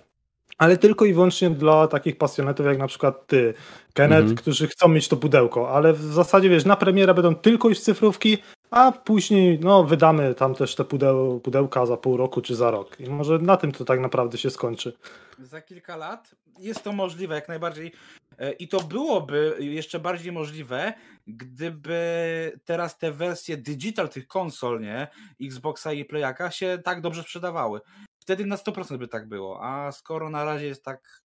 ale 0.58 0.76
tylko 0.76 1.04
i 1.04 1.12
wyłącznie 1.12 1.50
dla 1.50 1.88
takich 1.88 2.18
pasjonatów 2.18 2.66
jak 2.66 2.78
na 2.78 2.86
przykład 2.86 3.26
ty, 3.26 3.54
Kenneth, 3.94 4.20
mhm. 4.20 4.36
którzy 4.36 4.68
chcą 4.68 4.88
mieć 4.88 5.08
to 5.08 5.16
pudełko, 5.16 5.70
ale 5.70 5.92
w 5.92 6.02
zasadzie 6.02 6.48
wiesz, 6.48 6.64
na 6.64 6.76
premierę 6.76 7.14
będą 7.14 7.34
tylko 7.34 7.68
już 7.68 7.80
cyfrówki, 7.80 8.38
a 8.70 8.92
później 8.92 9.58
no, 9.60 9.84
wydamy 9.84 10.34
tam 10.34 10.54
też 10.54 10.74
te 10.74 10.84
pudeł, 10.84 11.40
pudełka 11.40 11.86
za 11.86 11.96
pół 11.96 12.16
roku 12.16 12.42
czy 12.42 12.56
za 12.56 12.70
rok. 12.70 13.00
I 13.00 13.10
może 13.10 13.38
na 13.38 13.56
tym 13.56 13.72
to 13.72 13.84
tak 13.84 14.00
naprawdę 14.00 14.38
się 14.38 14.50
skończy. 14.50 14.92
Za 15.38 15.60
kilka 15.60 15.96
lat 15.96 16.34
jest 16.58 16.82
to 16.82 16.92
możliwe 16.92 17.34
jak 17.34 17.48
najbardziej. 17.48 17.92
E, 18.38 18.52
I 18.52 18.68
to 18.68 18.80
byłoby 18.80 19.56
jeszcze 19.58 19.98
bardziej 19.98 20.32
możliwe, 20.32 20.92
gdyby 21.26 22.60
teraz 22.64 22.98
te 22.98 23.12
wersje 23.12 23.56
digital 23.56 24.08
tych 24.08 24.26
konsol, 24.26 24.80
nie, 24.80 25.08
Xboxa 25.40 25.92
i 25.92 26.04
Playaka 26.04 26.50
się 26.50 26.78
tak 26.84 27.00
dobrze 27.00 27.22
sprzedawały. 27.22 27.80
Wtedy 28.28 28.46
na 28.46 28.56
100% 28.56 28.98
by 28.98 29.08
tak 29.08 29.28
było, 29.28 29.64
a 29.64 29.92
skoro 29.92 30.30
na 30.30 30.44
razie 30.44 30.66
jest 30.66 30.84
tak 30.84 31.22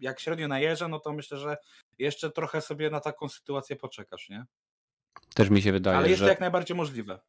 jak 0.00 0.20
średnio 0.20 0.48
najeżdża, 0.48 0.88
no 0.88 1.00
to 1.00 1.12
myślę, 1.12 1.38
że 1.38 1.56
jeszcze 1.98 2.30
trochę 2.30 2.60
sobie 2.60 2.90
na 2.90 3.00
taką 3.00 3.28
sytuację 3.28 3.76
poczekasz, 3.76 4.28
nie? 4.28 4.44
Też 5.34 5.50
mi 5.50 5.62
się 5.62 5.72
wydaje, 5.72 5.98
Ale 5.98 6.08
jest 6.08 6.18
że, 6.18 6.24
to 6.24 6.28
jak 6.28 6.40
najbardziej 6.40 6.76
możliwe. 6.76 7.20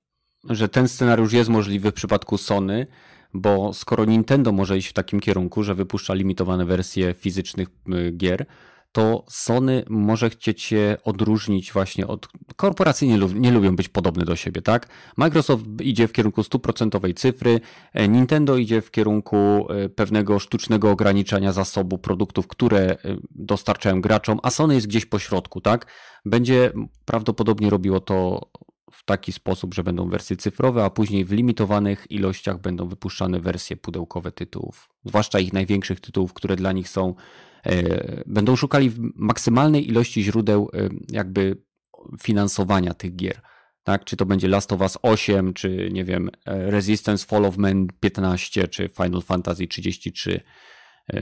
Że 0.50 0.70
ten 0.70 0.88
scenariusz 0.88 1.34
jest 1.34 1.50
możliwy 1.50 1.92
w 1.92 1.94
przypadku 1.94 2.38
Sony, 2.38 2.88
bo 3.34 3.74
skoro 3.74 4.06
Nintendo 4.06 4.52
może 4.52 4.78
iść 4.78 4.88
w 4.88 4.94
takim 4.94 5.20
kierunku, 5.20 5.64
że 5.64 5.76
wypuszcza 5.76 6.14
limitowane 6.14 6.66
wersje 6.66 7.14
fizycznych 7.14 7.68
y, 7.94 8.12
gier, 8.12 8.46
to 8.92 9.26
Sony 9.30 9.84
może 9.90 10.30
chcieć 10.30 10.62
się 10.62 10.98
odróżnić 11.04 11.74
właśnie 11.74 12.08
od. 12.08 12.28
Korporacje 12.56 13.08
nie, 13.08 13.28
nie, 13.34 13.52
lubią 13.52 13.76
być 13.76 13.90
podobne 13.90 14.26
do 14.26 14.36
siebie, 14.36 14.62
tak? 14.62 14.88
Microsoft 15.18 15.64
idzie 15.82 16.08
w 16.08 16.12
kierunku 16.12 16.44
stuprocentowej 16.44 17.14
cyfry, 17.14 17.60
e, 17.94 18.08
Nintendo 18.08 18.58
idzie 18.58 18.82
w 18.82 18.92
kierunku 18.92 19.38
e, 19.70 19.90
pewnego 19.90 20.40
sztucznego 20.40 20.92
ograniczania 20.92 21.52
zasobu 21.54 21.98
produktów, 21.98 22.48
które 22.48 22.80
e, 22.80 22.98
dostarczają 23.32 24.02
graczom, 24.02 24.40
a 24.44 24.50
Sony 24.50 24.76
jest 24.76 24.88
gdzieś 24.88 25.06
po 25.06 25.20
środku, 25.20 25.62
tak? 25.62 25.86
Będzie 26.26 26.72
prawdopodobnie 27.06 27.70
robiło 27.70 28.00
to 28.00 28.42
taki 29.12 29.32
sposób, 29.32 29.74
że 29.74 29.84
będą 29.84 30.10
wersje 30.10 30.38
cyfrowe, 30.38 30.84
a 30.84 30.90
później 30.90 31.26
w 31.26 31.32
limitowanych 31.32 32.12
ilościach 32.12 32.62
będą 32.62 32.88
wypuszczane 32.88 33.40
wersje 33.40 33.78
pudełkowe 33.78 34.32
tytułów, 34.32 34.90
zwłaszcza 35.06 35.40
ich 35.40 35.54
największych 35.54 36.00
tytułów, 36.00 36.34
które 36.34 36.56
dla 36.56 36.72
nich 36.72 36.90
są 36.90 37.16
E, 37.66 38.24
będą 38.26 38.56
szukali 38.56 38.92
maksymalnej 39.16 39.90
ilości 39.90 40.24
źródeł 40.24 40.70
e, 40.74 40.90
jakby 41.12 41.58
finansowania 42.22 42.94
tych 42.94 43.16
gier. 43.16 43.42
Tak? 43.84 44.06
Czy 44.06 44.18
to 44.18 44.26
będzie 44.26 44.48
Last 44.48 44.72
of 44.74 44.82
Us 44.82 44.98
8, 45.02 45.54
czy 45.54 45.90
nie 45.92 46.06
wiem, 46.06 46.30
e, 46.46 46.72
Resistance 46.72 47.26
Fall 47.26 47.46
of 47.46 47.58
Man 47.58 47.88
15, 48.00 48.68
czy 48.68 48.90
Final 48.90 49.22
Fantasy 49.22 49.68
33. 49.68 50.42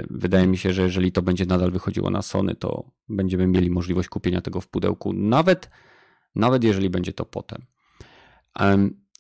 Wydaje 0.09 0.47
mi 0.47 0.57
się, 0.57 0.73
że 0.73 0.81
jeżeli 0.81 1.11
to 1.11 1.21
będzie 1.21 1.45
nadal 1.45 1.71
wychodziło 1.71 2.09
na 2.09 2.21
Sony, 2.21 2.55
to 2.55 2.91
będziemy 3.09 3.47
mieli 3.47 3.69
możliwość 3.69 4.09
kupienia 4.09 4.41
tego 4.41 4.61
w 4.61 4.67
pudełku, 4.67 5.13
nawet, 5.13 5.69
nawet 6.35 6.63
jeżeli 6.63 6.89
będzie 6.89 7.13
to 7.13 7.25
potem. 7.25 7.61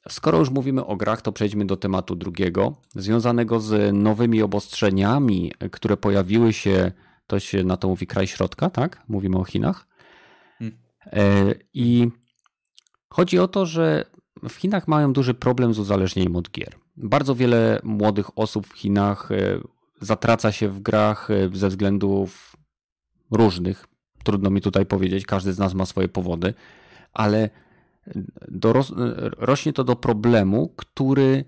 Skoro 0.09 0.37
już 0.37 0.49
mówimy 0.49 0.85
o 0.85 0.95
grach, 0.95 1.21
to 1.21 1.31
przejdźmy 1.31 1.65
do 1.65 1.77
tematu 1.77 2.15
drugiego, 2.15 2.75
związanego 2.95 3.59
z 3.59 3.95
nowymi 3.95 4.41
obostrzeniami, 4.41 5.51
które 5.71 5.97
pojawiły 5.97 6.53
się 6.53 6.91
to 7.29 7.39
się 7.39 7.63
na 7.63 7.77
to 7.77 7.87
mówi 7.87 8.07
kraj 8.07 8.27
środka, 8.27 8.69
tak? 8.69 9.03
Mówimy 9.07 9.37
o 9.37 9.43
Chinach. 9.43 9.87
Hmm. 10.59 10.77
E, 11.05 11.53
I 11.73 12.07
chodzi 13.09 13.39
o 13.39 13.47
to, 13.47 13.65
że 13.65 14.05
w 14.49 14.53
Chinach 14.53 14.87
mają 14.87 15.13
duży 15.13 15.33
problem 15.33 15.73
z 15.73 15.79
uzależnieniem 15.79 16.35
od 16.35 16.51
gier. 16.51 16.75
Bardzo 16.97 17.35
wiele 17.35 17.79
młodych 17.83 18.37
osób 18.37 18.67
w 18.67 18.73
Chinach 18.73 19.31
e, 19.31 19.59
zatraca 20.01 20.51
się 20.51 20.69
w 20.69 20.79
grach 20.79 21.29
e, 21.31 21.49
ze 21.53 21.69
względów 21.69 22.55
różnych. 23.31 23.85
Trudno 24.23 24.49
mi 24.49 24.61
tutaj 24.61 24.85
powiedzieć, 24.85 25.25
każdy 25.25 25.53
z 25.53 25.59
nas 25.59 25.73
ma 25.73 25.85
swoje 25.85 26.07
powody, 26.07 26.53
ale 27.13 27.49
doros- 28.51 28.93
rośnie 29.37 29.73
to 29.73 29.83
do 29.83 29.95
problemu, 29.95 30.73
który 30.75 31.45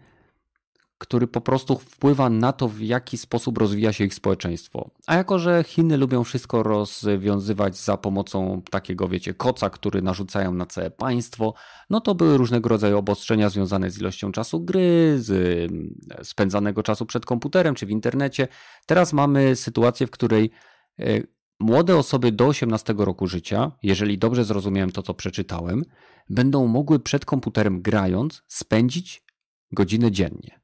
który 1.01 1.27
po 1.27 1.41
prostu 1.41 1.77
wpływa 1.77 2.29
na 2.29 2.53
to, 2.53 2.67
w 2.67 2.81
jaki 2.81 3.17
sposób 3.17 3.57
rozwija 3.57 3.93
się 3.93 4.03
ich 4.03 4.13
społeczeństwo. 4.13 4.91
A 5.07 5.15
jako, 5.15 5.39
że 5.39 5.63
Chiny 5.63 5.97
lubią 5.97 6.23
wszystko 6.23 6.63
rozwiązywać 6.63 7.77
za 7.77 7.97
pomocą 7.97 8.61
takiego, 8.69 9.07
wiecie, 9.07 9.33
koca, 9.33 9.69
który 9.69 10.01
narzucają 10.01 10.53
na 10.53 10.65
całe 10.65 10.91
państwo, 10.91 11.53
no 11.89 12.01
to 12.01 12.15
były 12.15 12.37
różnego 12.37 12.69
rodzaju 12.69 12.97
obostrzenia 12.97 13.49
związane 13.49 13.91
z 13.91 13.99
ilością 13.99 14.31
czasu 14.31 14.59
gry, 14.59 15.15
z 15.17 15.71
spędzanego 16.23 16.83
czasu 16.83 17.05
przed 17.05 17.25
komputerem 17.25 17.75
czy 17.75 17.85
w 17.85 17.89
internecie. 17.89 18.47
Teraz 18.85 19.13
mamy 19.13 19.55
sytuację, 19.55 20.07
w 20.07 20.11
której 20.11 20.51
e, 20.99 21.21
młode 21.59 21.97
osoby 21.97 22.31
do 22.31 22.47
18 22.47 22.93
roku 22.97 23.27
życia, 23.27 23.71
jeżeli 23.83 24.17
dobrze 24.17 24.45
zrozumiałem 24.45 24.91
to, 24.91 25.01
co 25.01 25.13
przeczytałem, 25.13 25.83
będą 26.29 26.67
mogły 26.67 26.99
przed 26.99 27.25
komputerem 27.25 27.81
grając 27.81 28.43
spędzić 28.47 29.23
godzinę 29.71 30.11
dziennie. 30.11 30.61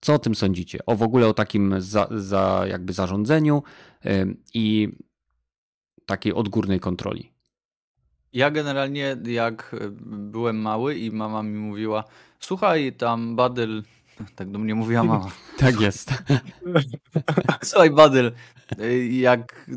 Co 0.00 0.14
o 0.14 0.18
tym 0.18 0.34
sądzicie? 0.34 0.78
O 0.86 0.96
w 0.96 1.02
ogóle 1.02 1.28
o 1.28 1.34
takim 1.34 1.80
za, 1.80 2.08
za 2.10 2.64
jakby 2.68 2.92
zarządzeniu 2.92 3.62
i 4.54 4.88
takiej 6.06 6.32
odgórnej 6.32 6.80
kontroli. 6.80 7.32
Ja 8.32 8.50
generalnie 8.50 9.16
jak 9.24 9.76
byłem 10.06 10.56
mały 10.56 10.94
i 10.94 11.10
mama 11.10 11.42
mi 11.42 11.58
mówiła, 11.58 12.04
słuchaj 12.40 12.92
tam 12.92 13.36
Badyl, 13.36 13.82
tak 14.36 14.50
do 14.50 14.58
mnie 14.58 14.74
mówiła 14.74 15.04
mama. 15.04 15.26
tak 15.58 15.80
jest. 15.80 16.22
Słuchaj 17.62 17.90
Badyl, 17.90 18.32
jak 19.10 19.70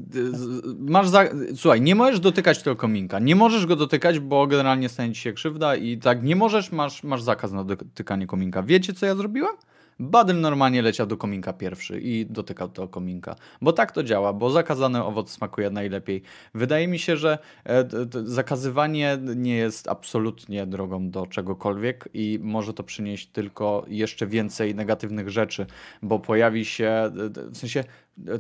masz 0.80 1.10
za... 1.10 1.24
słuchaj, 1.56 1.82
nie 1.82 1.96
możesz 1.96 2.20
dotykać 2.20 2.64
tego 2.64 2.76
kominka, 2.76 3.20
nie 3.20 3.36
możesz 3.36 3.66
go 3.66 3.76
dotykać, 3.76 4.20
bo 4.20 4.48
generalnie 4.48 4.90
stanie 4.90 5.14
ci 5.14 5.22
się 5.22 5.34
krzywda 5.34 5.76
i 5.76 5.98
tak 5.98 6.24
nie 6.24 6.36
możesz, 6.36 6.72
masz, 6.72 7.04
masz 7.04 7.24
zakaz 7.24 7.52
na 7.52 7.64
dotykanie 7.64 8.28
kominka. 8.28 8.64
Wiecie 8.64 8.94
co 8.94 9.06
ja 9.06 9.16
zrobiłem? 9.16 9.56
Badyl 10.02 10.40
normalnie 10.40 10.82
leciał 10.82 11.08
do 11.08 11.18
kominka 11.18 11.54
pierwszy 11.54 12.00
i 12.00 12.26
dotykał 12.26 12.70
tego 12.70 12.88
kominka. 12.88 13.36
Bo 13.62 13.74
tak 13.74 13.92
to 13.92 14.04
działa, 14.04 14.34
bo 14.34 14.50
zakazany 14.50 15.04
owoc 15.04 15.32
smakuje 15.32 15.70
najlepiej. 15.70 16.22
Wydaje 16.54 16.88
mi 16.88 17.00
się, 17.00 17.18
że 17.18 17.38
e, 17.66 17.88
zakazywanie 18.24 19.18
nie 19.36 19.56
jest 19.56 19.88
absolutnie 19.88 20.66
drogą 20.66 21.10
do 21.10 21.28
czegokolwiek 21.28 22.10
i 22.14 22.40
może 22.42 22.74
to 22.74 22.84
przynieść 22.84 23.28
tylko 23.28 23.86
jeszcze 23.88 24.28
więcej 24.28 24.76
negatywnych 24.76 25.30
rzeczy, 25.30 25.66
bo 26.02 26.20
pojawi 26.20 26.66
się, 26.66 27.12
w 27.52 27.58
sensie 27.58 27.84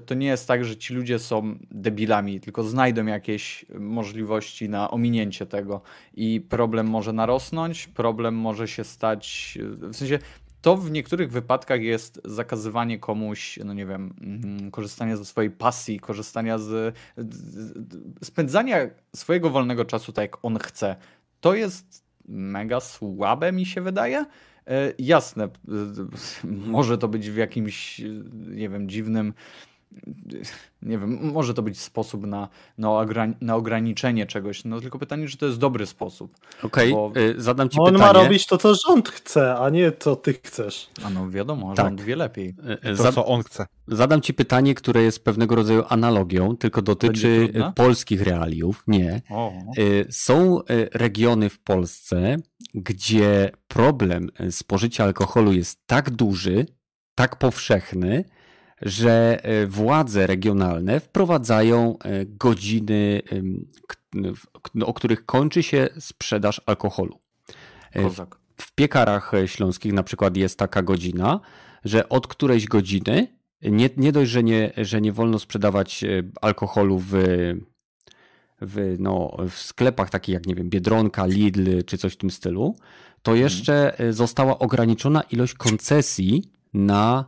to 0.05 0.13
nie 0.15 0.27
jest 0.27 0.47
tak, 0.47 0.65
że 0.65 0.77
ci 0.77 0.93
ludzie 0.93 1.19
są 1.19 1.55
debilami, 1.71 2.39
tylko 2.39 2.63
znajdą 2.63 3.05
jakieś 3.05 3.65
możliwości 3.79 4.69
na 4.69 4.91
ominięcie 4.91 5.45
tego 5.45 5.81
i 6.13 6.41
problem 6.41 6.87
może 6.87 7.13
narosnąć, 7.13 7.87
problem 7.87 8.35
może 8.35 8.67
się 8.67 8.83
stać, 8.83 9.57
w 9.81 9.95
sensie 9.95 10.19
to 10.61 10.77
w 10.77 10.91
niektórych 10.91 11.31
wypadkach 11.31 11.81
jest 11.81 12.21
zakazywanie 12.25 12.99
komuś, 12.99 13.59
no 13.65 13.73
nie 13.73 13.85
wiem, 13.85 14.13
mm, 14.21 14.71
korzystania 14.71 15.17
ze 15.17 15.25
swojej 15.25 15.51
pasji, 15.51 15.99
korzystania 15.99 16.57
z, 16.57 16.95
spędzania 18.23 18.77
swojego 19.15 19.49
wolnego 19.49 19.85
czasu 19.85 20.11
tak, 20.11 20.23
jak 20.23 20.45
on 20.45 20.59
chce. 20.59 20.95
To 21.41 21.55
jest 21.55 22.03
mega 22.25 22.79
słabe, 22.79 23.51
mi 23.51 23.65
się 23.65 23.81
wydaje. 23.81 24.25
E, 24.67 24.93
jasne, 24.99 25.49
może 26.43 26.97
to 26.97 27.07
być 27.07 27.29
w 27.29 27.35
jakimś, 27.35 28.01
nie 28.47 28.69
wiem, 28.69 28.89
dziwnym 28.89 29.33
nie 30.81 30.97
wiem, 30.97 31.31
może 31.33 31.53
to 31.53 31.61
być 31.61 31.79
sposób 31.79 32.25
na, 32.25 32.49
na, 32.77 33.05
na 33.41 33.55
ograniczenie 33.55 34.25
czegoś, 34.25 34.65
no 34.65 34.81
tylko 34.81 34.99
pytanie, 34.99 35.27
czy 35.27 35.37
to 35.37 35.45
jest 35.45 35.57
dobry 35.57 35.85
sposób. 35.85 36.35
Okej, 36.63 36.93
okay, 36.93 37.33
bo... 37.33 37.41
zadam 37.41 37.69
ci 37.69 37.79
On 37.79 37.85
pytanie. 37.85 38.09
On 38.09 38.15
ma 38.15 38.23
robić 38.23 38.47
to, 38.47 38.57
co 38.57 38.73
rząd 38.87 39.09
chce, 39.09 39.55
a 39.55 39.69
nie 39.69 39.91
to 39.91 40.15
ty 40.15 40.33
chcesz. 40.33 40.89
A 41.03 41.09
no 41.09 41.29
wiadomo, 41.29 41.73
tak. 41.75 41.85
rząd 41.85 42.01
wie 42.01 42.15
lepiej. 42.15 42.55
Y, 42.83 42.89
y, 42.89 42.97
to, 42.97 43.11
co 43.11 43.25
on 43.25 43.43
chce. 43.43 43.65
Zadam 43.87 44.21
ci 44.21 44.33
pytanie, 44.33 44.75
które 44.75 45.03
jest 45.03 45.23
pewnego 45.23 45.55
rodzaju 45.55 45.83
analogią, 45.89 46.57
tylko 46.57 46.81
dotyczy 46.81 47.53
polskich 47.75 48.21
realiów. 48.21 48.83
Nie. 48.87 49.21
O. 49.29 49.53
Y, 49.77 50.05
są 50.09 50.59
regiony 50.93 51.49
w 51.49 51.59
Polsce, 51.59 52.37
gdzie 52.73 53.51
problem 53.67 54.29
spożycia 54.49 55.03
alkoholu 55.03 55.53
jest 55.53 55.79
tak 55.85 56.09
duży, 56.09 56.65
tak 57.15 57.35
powszechny, 57.35 58.23
że 58.81 59.39
e, 59.43 59.67
władze 59.67 60.27
regionalne 60.27 60.99
wprowadzają 60.99 61.97
e, 61.99 62.25
godziny, 62.25 63.21
o 64.85 64.93
których 64.93 65.25
kończy 65.25 65.63
się 65.63 65.89
sprzedaż 65.99 66.61
alkoholu. 66.65 67.19
E, 67.93 68.09
w, 68.57 68.71
piekarach 68.75 69.31
śląskich 69.45 69.93
na 69.93 70.03
przykład 70.03 70.37
jest 70.37 70.59
taka 70.59 70.81
godzina, 70.81 71.39
że 71.83 72.09
od 72.09 72.27
którejś 72.27 72.65
godziny 72.65 73.27
nie, 73.61 73.89
nie 73.97 74.11
dość, 74.11 74.31
że 74.31 74.43
nie, 74.43 74.71
że 74.77 75.01
nie 75.01 75.11
wolno 75.11 75.39
sprzedawać 75.39 76.05
alkoholu 76.41 76.99
w, 76.99 77.13
w, 78.61 78.95
no, 78.99 79.37
w 79.49 79.53
sklepach 79.53 80.09
takich 80.09 80.33
jak, 80.33 80.45
nie 80.45 80.55
wiem, 80.55 80.69
Biedronka, 80.69 81.25
Lidl 81.25 81.83
czy 81.85 81.97
coś 81.97 82.13
w 82.13 82.17
tym 82.17 82.31
stylu, 82.31 82.75
to 83.21 83.31
Mhm. 83.31 83.43
jeszcze 83.43 83.95
została 84.09 84.59
ograniczona 84.59 85.21
ilość 85.21 85.53
koncesji 85.53 86.51
na, 86.73 87.25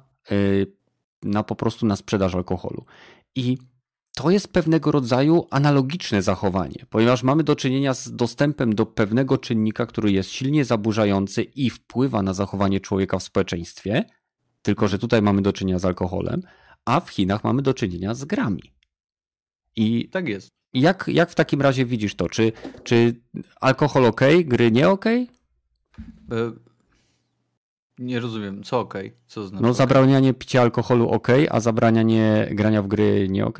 na 1.23 1.43
po 1.43 1.55
prostu 1.55 1.85
na 1.85 1.95
sprzedaż 1.95 2.35
alkoholu. 2.35 2.85
I 3.35 3.57
to 4.15 4.29
jest 4.29 4.53
pewnego 4.53 4.91
rodzaju 4.91 5.47
analogiczne 5.49 6.21
zachowanie, 6.21 6.85
ponieważ 6.89 7.23
mamy 7.23 7.43
do 7.43 7.55
czynienia 7.55 7.93
z 7.93 8.15
dostępem 8.15 8.75
do 8.75 8.85
pewnego 8.85 9.37
czynnika, 9.37 9.85
który 9.85 10.11
jest 10.11 10.29
silnie 10.29 10.65
zaburzający 10.65 11.43
i 11.43 11.69
wpływa 11.69 12.23
na 12.23 12.33
zachowanie 12.33 12.79
człowieka 12.79 13.19
w 13.19 13.23
społeczeństwie, 13.23 14.03
tylko 14.61 14.87
że 14.87 14.99
tutaj 14.99 15.21
mamy 15.21 15.41
do 15.41 15.53
czynienia 15.53 15.79
z 15.79 15.85
alkoholem, 15.85 16.41
a 16.85 16.99
w 16.99 17.09
Chinach 17.09 17.43
mamy 17.43 17.61
do 17.61 17.73
czynienia 17.73 18.13
z 18.13 18.25
grami. 18.25 18.73
I 19.75 20.09
Tak 20.09 20.27
jest. 20.27 20.49
jak, 20.73 21.05
jak 21.07 21.29
w 21.29 21.35
takim 21.35 21.61
razie 21.61 21.85
widzisz 21.85 22.15
to? 22.15 22.29
Czy, 22.29 22.51
czy 22.83 23.21
alkohol 23.61 24.05
ok, 24.05 24.21
gry 24.45 24.71
nie 24.71 24.89
ok? 24.89 25.05
Nie 27.99 28.19
rozumiem, 28.19 28.63
co 28.63 28.79
okej, 28.79 29.13
co 29.25 29.47
znaczy 29.47 29.63
No 29.63 29.73
zabranianie 29.73 30.33
picia 30.33 30.61
alkoholu 30.61 31.09
ok, 31.09 31.27
a 31.49 31.59
zabranianie 31.59 32.47
grania 32.51 32.81
w 32.81 32.87
gry 32.87 33.27
nie 33.29 33.45
ok? 33.45 33.59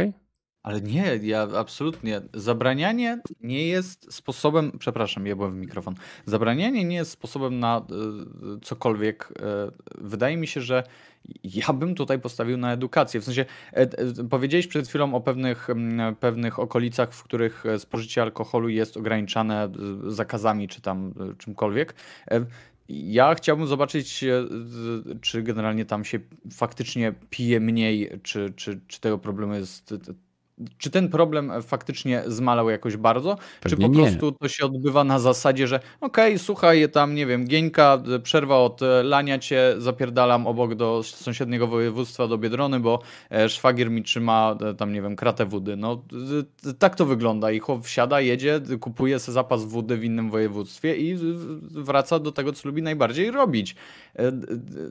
Ale 0.63 0.81
nie, 0.81 1.19
ja 1.21 1.47
absolutnie. 1.57 2.21
Zabranianie 2.33 3.21
nie 3.41 3.67
jest 3.67 4.13
sposobem. 4.13 4.71
Przepraszam, 4.79 5.27
ja 5.27 5.35
byłem 5.35 5.53
w 5.53 5.57
mikrofon. 5.57 5.95
Zabranianie 6.25 6.85
nie 6.85 6.95
jest 6.95 7.11
sposobem 7.11 7.59
na 7.59 7.85
y, 8.57 8.59
cokolwiek. 8.59 9.31
Y, 9.31 10.01
wydaje 10.01 10.37
mi 10.37 10.47
się, 10.47 10.61
że 10.61 10.83
ja 11.43 11.73
bym 11.73 11.95
tutaj 11.95 12.19
postawił 12.19 12.57
na 12.57 12.73
edukację. 12.73 13.21
W 13.21 13.23
sensie, 13.23 13.45
powiedziałeś 14.29 14.67
przed 14.67 14.87
chwilą 14.87 15.15
o 15.15 15.21
pewnych, 15.21 15.67
pewnych 16.19 16.59
okolicach, 16.59 17.13
w 17.13 17.23
których 17.23 17.63
spożycie 17.77 18.21
alkoholu 18.21 18.69
jest 18.69 18.97
ograniczane 18.97 19.71
y, 20.07 20.11
zakazami 20.11 20.67
czy 20.67 20.81
tam 20.81 21.13
y, 21.31 21.35
czymkolwiek. 21.35 21.95
Ja 22.89 23.35
chciałbym 23.35 23.67
zobaczyć, 23.67 24.23
e, 24.23 24.47
czy 25.21 25.43
generalnie 25.43 25.85
tam 25.85 26.05
się 26.05 26.19
faktycznie 26.51 27.13
pije 27.29 27.59
mniej, 27.59 28.19
czy, 28.23 28.53
czy, 28.55 28.81
czy 28.87 29.01
tego 29.01 29.17
problemu 29.17 29.53
jest. 29.53 29.93
Czy 30.77 30.89
ten 30.89 31.09
problem 31.09 31.51
faktycznie 31.61 32.23
zmalał 32.27 32.69
jakoś 32.69 32.97
bardzo, 32.97 33.37
Pewnie 33.61 33.77
czy 33.77 33.91
po 33.91 33.97
nie. 33.97 34.03
prostu 34.03 34.31
to 34.31 34.47
się 34.47 34.65
odbywa 34.65 35.03
na 35.03 35.19
zasadzie, 35.19 35.67
że 35.67 35.79
okej, 36.01 36.39
słuchaj, 36.39 36.89
tam 36.89 37.15
nie 37.15 37.25
wiem, 37.25 37.47
Gieńka, 37.47 38.03
przerwa 38.23 38.57
od 38.57 38.81
e, 38.81 39.03
lania 39.03 39.39
cię, 39.39 39.75
zapierdalam 39.77 40.47
obok 40.47 40.75
do 40.75 41.01
sąsiedniego 41.03 41.67
województwa, 41.67 42.27
do 42.27 42.37
Biedrony, 42.37 42.79
bo 42.79 42.99
e, 43.31 43.49
szwagier 43.49 43.91
mi 43.91 44.03
trzyma 44.03 44.55
e, 44.61 44.73
tam, 44.73 44.93
nie 44.93 45.01
wiem, 45.01 45.15
kratę 45.15 45.45
wody. 45.45 45.75
No 45.75 46.03
tak 46.79 46.95
to 46.95 47.05
wygląda 47.05 47.51
i 47.51 47.59
chłop 47.59 47.85
wsiada, 47.85 48.21
jedzie, 48.21 48.61
kupuje 48.79 49.19
sobie 49.19 49.33
zapas 49.33 49.65
wody 49.65 49.97
w 49.97 50.03
innym 50.03 50.29
województwie 50.29 50.95
i 50.95 51.17
wraca 51.71 52.19
do 52.19 52.31
tego, 52.31 52.53
co 52.53 52.69
lubi 52.69 52.81
najbardziej 52.81 53.31
robić. 53.31 53.75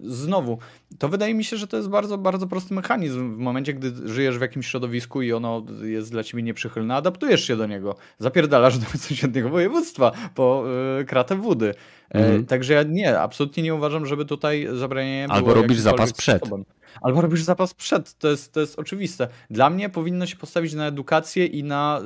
Znowu, 0.03 0.59
to 0.99 1.09
wydaje 1.09 1.35
mi 1.35 1.45
się, 1.45 1.57
że 1.57 1.67
to 1.67 1.77
jest 1.77 1.89
bardzo, 1.89 2.19
bardzo 2.19 2.47
prosty 2.47 2.75
mechanizm. 2.75 3.35
W 3.35 3.39
momencie, 3.39 3.75
gdy 3.75 4.09
żyjesz 4.09 4.39
w 4.39 4.41
jakimś 4.41 4.67
środowisku 4.67 5.23
i 5.23 5.33
ono 5.33 5.62
jest 5.83 6.11
dla 6.11 6.23
ciebie 6.25 6.43
nieprzychylne, 6.43 6.95
adaptujesz 6.95 7.45
się 7.47 7.57
do 7.57 7.67
niego. 7.67 7.97
Zapierdalasz 8.19 8.79
do 8.79 8.87
sąsiedniego 8.99 9.49
województwa 9.49 10.13
po 10.35 10.65
y, 11.01 11.05
kratę 11.05 11.37
wody. 11.37 11.75
E, 12.11 12.19
Mhm. 12.19 12.47
Także 12.47 12.75
ja 12.75 12.83
nie, 12.83 13.19
absolutnie 13.21 13.63
nie 13.63 13.75
uważam, 13.75 14.07
żeby 14.07 14.25
tutaj 14.25 14.69
zabranianie 14.73 15.27
Albo 15.29 15.55
robisz 15.55 15.79
zapas 15.79 16.13
przed. 16.13 16.37
sposobem. 16.39 16.65
Albo 17.01 17.21
robisz 17.21 17.43
zapas 17.43 17.75
przed, 17.75 18.19
to 18.19 18.31
jest, 18.31 18.53
to 18.53 18.61
jest 18.61 18.79
oczywiste. 18.79 19.29
Dla 19.51 19.71
mnie 19.71 19.89
powinno 19.89 20.27
się 20.27 20.37
postawić 20.37 20.75
na 20.75 20.87
edukację 20.87 21.47
i 21.47 21.65
na, 21.65 22.01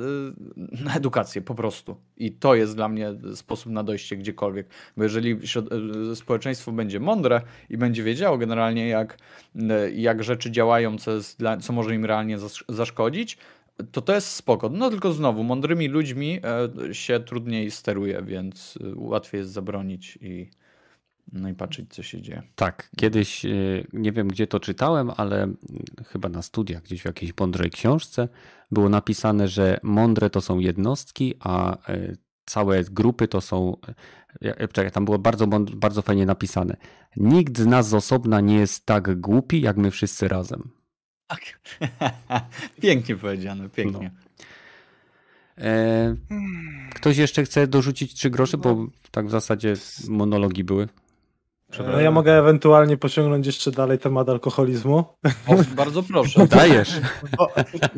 y, 0.57 0.83
na 0.83 0.95
edukację 0.95 1.41
po 1.41 1.55
prostu. 1.55 1.97
I 2.17 2.31
to 2.31 2.55
jest 2.55 2.75
dla 2.75 2.89
mnie 2.89 3.13
sposób 3.35 3.71
na 3.71 3.83
dojście 3.83 4.17
gdziekolwiek. 4.17 4.67
Bo 4.97 5.03
jeżeli 5.03 5.39
y, 6.11 6.15
społeczeństwo 6.15 6.71
będzie 6.71 6.99
mądre 6.99 7.41
i 7.69 7.77
będzie 7.77 8.03
wiedziało 8.03 8.37
generalnie, 8.37 8.87
jak, 8.87 9.17
y, 9.55 9.91
jak 9.91 10.23
rzeczy 10.23 10.51
działają, 10.51 10.97
co, 10.97 11.11
jest 11.11 11.39
dla, 11.39 11.57
co 11.57 11.73
może 11.73 11.95
im 11.95 12.05
realnie 12.05 12.37
zas- 12.37 12.63
zaszkodzić, 12.69 13.37
to 13.91 14.01
to 14.01 14.13
jest 14.15 14.27
spoko. 14.27 14.69
No 14.69 14.89
tylko 14.89 15.13
znowu, 15.13 15.43
mądrymi 15.43 15.87
ludźmi 15.87 16.39
się 16.91 17.19
trudniej 17.19 17.71
steruje, 17.71 18.21
więc 18.23 18.79
łatwiej 18.95 19.39
jest 19.39 19.51
zabronić 19.51 20.17
i, 20.21 20.49
no 21.31 21.49
i 21.49 21.53
patrzeć, 21.53 21.93
co 21.93 22.03
się 22.03 22.21
dzieje. 22.21 22.43
Tak, 22.55 22.89
kiedyś 22.97 23.45
y, 23.45 23.87
nie 23.93 24.11
wiem 24.11 24.27
gdzie 24.27 24.47
to 24.47 24.59
czytałem, 24.59 25.11
ale 25.17 25.47
chyba 26.05 26.29
na 26.29 26.41
studiach, 26.41 26.83
gdzieś 26.83 27.01
w 27.01 27.05
jakiejś 27.05 27.31
mądrej 27.39 27.69
książce 27.71 28.27
było 28.71 28.89
napisane, 28.89 29.47
że 29.47 29.79
mądre 29.83 30.29
to 30.29 30.41
są 30.41 30.59
jednostki, 30.59 31.33
a 31.39 31.77
y, 31.93 32.17
całe 32.45 32.83
grupy 32.83 33.27
to 33.27 33.41
są. 33.41 33.77
ja- 34.41 34.67
Czekaj, 34.67 34.91
tam 34.91 35.05
było 35.05 35.19
bardzo, 35.19 35.47
bardzo 35.75 36.01
fajnie 36.01 36.25
napisane. 36.25 36.77
Nikt 37.17 37.57
z 37.59 37.65
nas 37.65 37.89
z 37.89 37.93
osobna 37.93 38.41
nie 38.41 38.55
jest 38.55 38.85
tak 38.85 39.19
głupi, 39.19 39.61
jak 39.61 39.77
my 39.77 39.91
wszyscy 39.91 40.27
razem. 40.27 40.69
Tak. 41.27 41.41
pięknie 42.81 43.15
powiedziane, 43.15 43.69
pięknie. 43.69 44.11
E, 45.57 46.15
ktoś 46.95 47.17
jeszcze 47.17 47.43
chce 47.43 47.67
dorzucić 47.67 48.13
trzy 48.13 48.29
grosze, 48.29 48.57
bo 48.57 48.87
tak 49.11 49.27
w 49.27 49.31
zasadzie 49.31 49.73
monologi 50.07 50.63
były. 50.63 50.87
No 51.79 52.01
ja 52.01 52.11
mogę 52.11 52.39
ewentualnie 52.39 52.97
pociągnąć 52.97 53.45
jeszcze 53.45 53.71
dalej 53.71 53.99
temat 53.99 54.29
alkoholizmu. 54.29 54.97
O, 55.47 55.55
bardzo 55.75 56.03
proszę. 56.03 56.47
Dajesz. 56.47 56.91
Bo, 57.37 57.49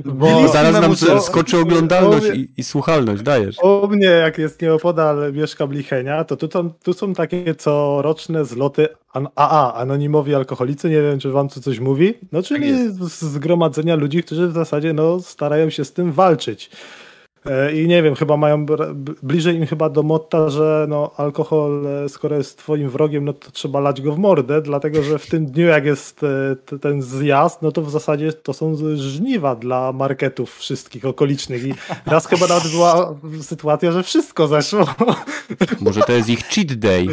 Bo 0.05 0.47
zaraz 0.47 0.74
nam 0.74 0.91
muszę- 0.91 1.22
skoczy 1.22 1.57
oglądalność 1.59 2.28
bo- 2.28 2.34
i, 2.34 2.49
i 2.57 2.63
słuchalność. 2.63 3.24
Dajesz. 3.24 3.55
U 3.63 3.88
mnie, 3.88 4.05
jak 4.05 4.38
jest 4.38 4.61
nieopodal 4.61 5.34
mieszka 5.34 5.67
Blichenia, 5.67 6.24
to 6.24 6.38
tu, 6.38 6.47
są- 6.51 6.70
tu 6.84 6.93
są 6.93 7.13
takie 7.13 7.55
coroczne 7.55 8.45
zloty 8.45 8.88
an- 9.13 9.28
AA, 9.36 9.74
anonimowi 9.74 10.36
alkoholicy, 10.36 10.89
nie 10.89 11.01
wiem, 11.01 11.20
czy 11.20 11.32
wam 11.32 11.49
to 11.49 11.59
coś 11.61 11.80
mówi, 11.80 12.13
no 12.32 12.43
czyli 12.43 12.72
Tak 12.72 13.07
zgromadzenia 13.09 13.95
ludzi, 13.95 14.24
którzy 14.24 14.47
w 14.47 14.53
zasadzie 14.53 14.93
no, 14.93 15.20
starają 15.20 15.70
się 15.70 15.86
z 15.86 15.93
tym 15.93 16.11
walczyć. 16.11 16.70
E, 17.46 17.76
I 17.76 17.88
nie 17.88 18.04
wiem, 18.04 18.16
chyba 18.16 18.38
mają 18.38 18.66
bliżej 19.24 19.56
im 19.56 19.66
chyba 19.66 19.90
do 19.90 20.04
motta, 20.04 20.50
że 20.50 20.86
no, 20.90 21.12
alkohol, 21.18 21.88
e, 21.88 22.10
skoro 22.10 22.38
jest 22.38 22.58
twoim 22.58 22.90
wrogiem, 22.90 23.26
no 23.26 23.34
to 23.34 23.52
trzeba 23.52 23.80
lać 23.80 24.02
go 24.02 24.14
w 24.14 24.20
mordę, 24.20 24.62
dlatego 24.62 25.04
że 25.04 25.20
w 25.20 25.28
tym 25.28 25.46
dniu, 25.46 25.66
jak 25.66 25.86
jest 25.86 26.22
e, 26.24 26.78
ten 26.80 27.02
zjazd, 27.02 27.62
no 27.62 27.72
to 27.72 27.82
w 27.82 27.92
zasadzie 27.92 28.34
to 28.34 28.54
są 28.54 28.76
żniwa 28.96 29.56
dla 29.56 29.94
marketów 29.94 30.58
wszystkich 30.58 31.06
okolicznych. 31.06 31.66
I 31.66 31.74
raz 32.06 32.28
chyba 32.28 32.48
nawet 32.48 32.72
była 32.72 33.16
sytuacja, 33.42 33.92
że 33.92 34.04
wszystko 34.04 34.48
zeszło. 34.48 34.86
Może 35.82 36.02
to 36.02 36.12
jest 36.12 36.30
ich 36.30 36.48
cheat 36.48 36.74
day. 36.74 37.08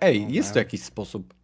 Ej, 0.00 0.26
jest 0.32 0.52
to 0.52 0.58
jakiś 0.58 0.82
sposób. 0.82 1.34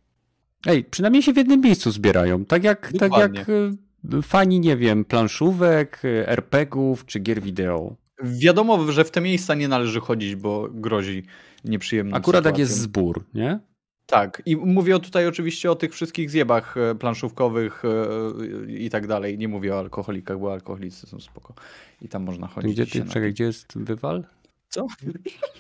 Ej, 0.67 0.85
przynajmniej 0.85 1.23
się 1.23 1.33
w 1.33 1.37
jednym 1.37 1.61
miejscu 1.61 1.91
zbierają. 1.91 2.45
Tak 2.45 2.65
jak, 2.65 2.93
tak 2.93 3.11
Dokładnie. 3.11 3.39
jak 3.39 3.49
y, 3.49 3.88
fani, 4.23 4.61
nie 4.61 4.77
wiem, 4.77 5.05
planszówek, 5.05 6.05
y, 6.05 6.29
RPGów 6.29 7.07
czy 7.07 7.21
gier 7.21 7.43
wideo. 7.43 7.97
Wiadomo, 8.23 8.93
że 8.93 9.05
w 9.05 9.11
te 9.11 9.21
miejsca 9.21 9.55
nie 9.55 9.69
należy 9.69 10.01
chodzić, 10.01 10.37
bo 10.37 10.69
grozi 10.71 11.23
nieprzyjemną 11.65 12.17
Akurat 12.17 12.39
sytuacją. 12.45 12.61
jest 12.61 12.73
zbór, 12.79 13.25
nie? 13.35 13.61
Tak, 14.07 14.43
i 14.47 14.57
mówię 14.57 14.99
tutaj 14.99 15.27
oczywiście 15.27 15.71
o 15.71 15.75
tych 15.75 15.93
wszystkich 15.93 16.31
zjebach 16.31 16.77
e, 16.77 16.95
planszówkowych 16.95 17.83
e, 17.85 18.67
i 18.73 18.91
tak 18.91 19.07
dalej. 19.07 19.39
Nie 19.39 19.49
mówię 19.49 19.75
o 19.75 19.79
alkoholikach, 19.79 20.39
bo 20.39 20.53
alkoholicy 20.53 21.07
są 21.07 21.21
spoko. 21.21 21.55
I 22.03 22.09
tam 22.09 22.23
można 22.23 22.47
chodzić. 22.47 22.73
Gdzie 22.73 22.87
ty, 22.87 23.09
czekaj, 23.09 23.33
gdzie 23.33 23.45
jest 23.45 23.79
wywal? 23.79 24.25
Co? 24.69 24.87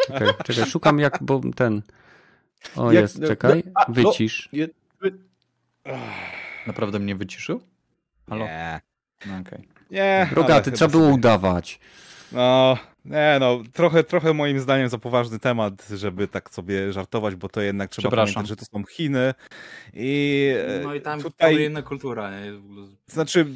Czekaj, 0.06 0.28
czekaj, 0.44 0.66
szukam 0.66 0.98
jak, 0.98 1.18
bo 1.22 1.40
ten... 1.56 1.82
O, 2.76 2.92
Jak- 2.92 3.02
jest, 3.02 3.20
czekaj, 3.26 3.62
no. 3.88 3.94
wycisz. 3.94 4.48
Naprawdę 6.66 6.98
mnie 6.98 7.16
wyciszył? 7.16 7.60
Halo? 8.28 8.44
Nie. 8.44 8.80
No, 9.26 9.38
okej. 9.38 9.68
Nie. 9.90 10.28
Rogaty, 10.32 10.72
trzeba 10.72 10.90
było 10.90 11.04
sobie- 11.04 11.14
udawać. 11.14 11.80
No, 12.32 12.78
nie 13.04 13.36
no, 13.40 13.62
trochę, 13.72 14.04
trochę 14.04 14.34
moim 14.34 14.60
zdaniem 14.60 14.88
za 14.88 14.98
poważny 14.98 15.38
temat, 15.38 15.88
żeby 15.88 16.28
tak 16.28 16.50
sobie 16.50 16.92
żartować, 16.92 17.34
bo 17.34 17.48
to 17.48 17.60
jednak 17.60 17.90
trzeba 17.90 18.10
pamiętać, 18.10 18.48
że 18.48 18.56
to 18.56 18.64
są 18.64 18.84
Chiny 18.84 19.34
i 19.94 20.52
e, 20.68 20.80
No 20.84 20.94
i 20.94 21.00
tam 21.00 21.22
tutaj, 21.22 21.64
inna 21.64 21.82
kultura, 21.82 22.40
nie? 22.40 22.52
W 22.52 22.64
ogóle... 22.64 22.86
znaczy 23.06 23.46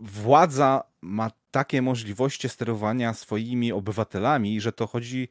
władza 0.00 0.82
ma 1.02 1.30
takie 1.50 1.82
możliwości 1.82 2.48
sterowania 2.48 3.14
swoimi 3.14 3.72
obywatelami, 3.72 4.60
że 4.60 4.72
to 4.72 4.86
chodzi 4.86 5.28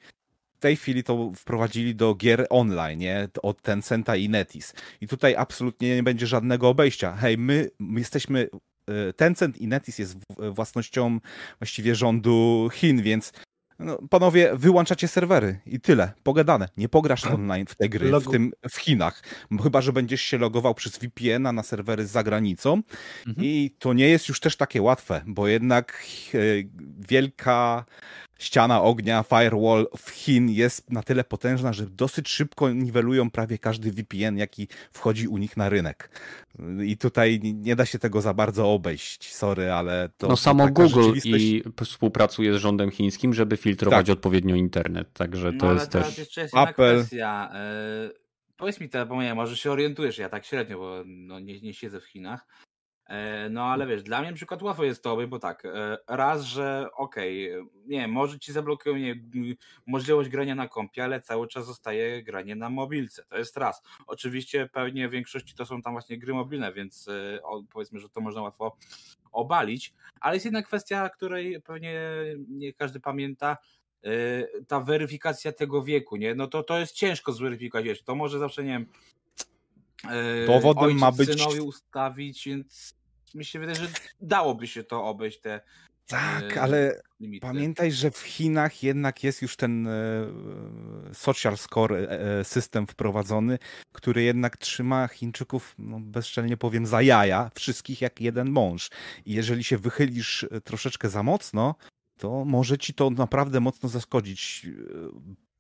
tej 0.62 0.76
chwili 0.76 1.04
to 1.04 1.32
wprowadzili 1.36 1.96
do 1.96 2.16
gier 2.16 2.48
online, 2.50 3.00
nie? 3.00 3.28
Od 3.44 3.62
Tencenta 3.62 4.16
i 4.16 4.30
Netis. 4.30 4.74
I 5.02 5.08
tutaj 5.08 5.36
absolutnie 5.36 5.96
nie 5.96 6.04
będzie 6.04 6.28
żadnego 6.28 6.70
obejścia. 6.70 7.16
Hej, 7.16 7.38
my, 7.38 7.70
my 7.80 8.00
jesteśmy 8.00 8.48
e, 8.88 9.14
Tencent 9.14 9.58
i 9.58 9.68
Netis 9.68 10.00
jest 10.00 10.18
w- 10.18 10.54
własnością 10.56 11.20
właściwie 11.60 11.96
rządu 11.96 12.70
Chin, 12.74 13.02
więc 13.02 13.34
no, 13.80 13.98
panowie, 14.10 14.52
wyłączacie 14.56 15.08
serwery 15.08 15.60
i 15.66 15.80
tyle, 15.80 16.12
pogadane. 16.24 16.70
Nie 16.78 16.90
pograsz 16.90 17.26
online 17.36 17.66
w 17.66 17.76
te 17.76 17.90
gry, 17.90 18.06
w 18.20 18.24
tym 18.32 18.52
w 18.70 18.78
Chinach. 18.78 19.24
Chyba, 19.64 19.82
że 19.82 19.94
będziesz 19.94 20.22
się 20.22 20.38
logował 20.38 20.76
przez 20.76 20.98
VPN-a 20.98 21.52
na 21.52 21.64
serwery 21.64 22.08
za 22.08 22.24
granicą 22.24 22.82
Mhm. 23.28 23.48
i 23.48 23.76
to 23.80 23.94
nie 23.94 24.10
jest 24.10 24.30
już 24.30 24.40
też 24.40 24.56
takie 24.58 24.82
łatwe, 24.82 25.22
bo 25.26 25.48
jednak 25.48 26.04
e, 26.34 26.38
wielka 27.10 27.86
ściana 28.42 28.82
ognia, 28.82 29.24
firewall 29.24 29.88
w 29.98 30.10
Chin 30.10 30.50
jest 30.50 30.92
na 30.92 31.04
tyle 31.04 31.24
potężna, 31.24 31.74
że 31.74 31.86
dosyć 31.86 32.30
szybko 32.30 32.70
niwelują 32.70 33.32
prawie 33.32 33.58
każdy 33.58 33.92
VPN, 33.92 34.38
jaki 34.38 34.68
wchodzi 34.92 35.28
u 35.28 35.38
nich 35.38 35.58
na 35.58 35.70
rynek. 35.70 36.10
I 36.86 36.98
tutaj 36.98 37.40
nie 37.44 37.76
da 37.76 37.86
się 37.86 38.00
tego 38.00 38.22
za 38.22 38.34
bardzo 38.34 38.74
obejść, 38.74 39.36
sorry, 39.36 39.72
ale 39.72 40.10
to 40.18 40.28
no 40.28 40.38
samo 40.38 40.64
taka 40.64 40.84
Google 40.84 41.02
rzeczywistość. 41.02 41.44
i 41.44 41.64
współpracuje 41.86 42.54
z 42.54 42.58
rządem 42.58 42.92
chińskim, 42.92 43.34
żeby 43.34 43.58
filtrować 43.58 44.06
Tak. 44.06 44.14
odpowiednio 44.14 44.56
internet, 44.56 45.14
także 45.14 45.54
to 45.54 45.66
no 45.66 45.72
ale 45.72 45.80
jest 45.80 45.92
teraz 45.92 46.08
też... 46.08 46.18
jeszcze 46.18 46.42
jest 46.42 46.54
jedna 46.54 46.70
Apple. 46.70 46.98
kwestia. 46.98 47.52
E, 47.54 48.10
powiedz 48.58 48.80
mi 48.80 48.90
te, 48.90 49.06
bo 49.06 49.24
nie, 49.24 49.36
może 49.36 49.58
się 49.58 49.72
orientujesz, 49.72 50.18
ja 50.18 50.30
tak 50.30 50.46
średnio, 50.46 50.78
bo 50.78 51.04
no, 51.06 51.40
nie, 51.40 51.62
nie 51.62 51.74
siedzę 51.74 52.00
w 52.00 52.06
Chinach. 52.06 52.48
E, 53.12 53.50
no 53.50 53.64
ale 53.64 53.88
wiesz, 53.88 54.04
dla 54.04 54.22
mnie 54.22 54.34
przykład 54.34 54.62
łatwo 54.62 54.84
jest 54.84 55.04
to, 55.04 55.28
bo 55.28 55.40
tak, 55.40 55.66
e, 55.66 55.98
raz, 56.08 56.44
że 56.44 56.88
okej, 56.94 57.52
e, 57.52 57.66
nie 57.86 58.08
może 58.08 58.40
ci 58.40 58.54
zablokują 58.54 58.96
nie, 58.96 59.16
możliwość 59.86 60.30
grania 60.30 60.56
na 60.56 60.68
kompie, 60.68 61.04
ale 61.04 61.22
cały 61.22 61.48
czas 61.48 61.66
zostaje 61.66 62.24
granie 62.24 62.56
na 62.56 62.70
mobilce, 62.70 63.24
to 63.26 63.38
jest 63.38 63.58
raz. 63.58 63.82
Oczywiście 64.08 64.70
pewnie 64.74 65.10
w 65.10 65.12
większości 65.12 65.56
to 65.56 65.66
są 65.66 65.82
tam 65.82 65.94
właśnie 65.94 66.18
gry 66.18 66.34
mobilne, 66.34 66.74
więc 66.74 67.08
e, 67.08 67.40
powiedzmy, 67.74 68.00
że 68.00 68.10
to 68.10 68.22
można 68.22 68.42
łatwo 68.42 68.78
obalić, 69.32 69.94
ale 70.22 70.36
jest 70.36 70.46
jedna 70.46 70.62
kwestia, 70.62 71.10
której 71.10 71.62
pewnie 71.62 72.02
nie 72.48 72.74
każdy 72.74 73.00
pamięta, 73.00 73.58
ta 74.68 74.80
weryfikacja 74.80 75.52
tego 75.52 75.84
wieku, 75.84 76.16
nie? 76.16 76.36
No 76.36 76.48
to, 76.48 76.64
to 76.64 76.80
jest 76.80 76.96
ciężko 76.96 77.32
zweryfikować, 77.32 77.86
wiesz, 77.86 78.04
to 78.04 78.16
może 78.16 78.40
zawsze, 78.40 78.64
nie 78.64 78.70
wiem, 78.70 78.86
Dowodem 80.48 80.84
ojciec 80.84 81.02
ma 81.02 81.12
być- 81.12 81.30
synowi 81.30 81.60
ustawić, 81.62 82.46
więc 82.46 83.01
mi 83.36 83.46
się 83.46 83.60
wydaje, 83.60 83.78
że 83.78 83.88
dałoby 84.22 84.68
się 84.68 84.84
to 84.84 85.06
obejść 85.06 85.40
te 85.40 85.62
Tak, 86.08 86.58
e, 86.58 86.62
ale 86.62 87.02
limity. 87.20 87.48
Pamiętaj, 87.48 87.92
że 87.92 88.12
w 88.12 88.18
Chinach 88.20 88.84
jednak 88.84 89.24
jest 89.24 89.42
już 89.42 89.56
ten 89.56 89.88
e, 89.88 89.92
social 91.14 91.58
score 91.58 91.94
e, 91.94 92.44
system 92.44 92.88
wprowadzony, 92.88 93.58
który 93.92 94.24
jednak 94.24 94.58
trzyma 94.58 95.08
Chińczyków, 95.08 95.76
no 95.78 96.00
bezczelnie 96.00 96.58
powiem, 96.58 96.86
za 96.86 97.02
jaja, 97.02 97.52
wszystkich 97.56 98.02
jak 98.02 98.22
jeden 98.22 98.50
mąż. 98.50 98.90
I 99.26 99.34
jeżeli 99.34 99.64
się 99.64 99.78
wychylisz 99.78 100.46
troszeczkę 100.64 101.10
za 101.10 101.24
mocno, 101.24 101.76
to 102.18 102.46
może 102.46 102.78
ci 102.78 102.94
to 102.94 103.10
naprawdę 103.10 103.60
mocno 103.60 103.90
zaszkodzić. 103.90 104.68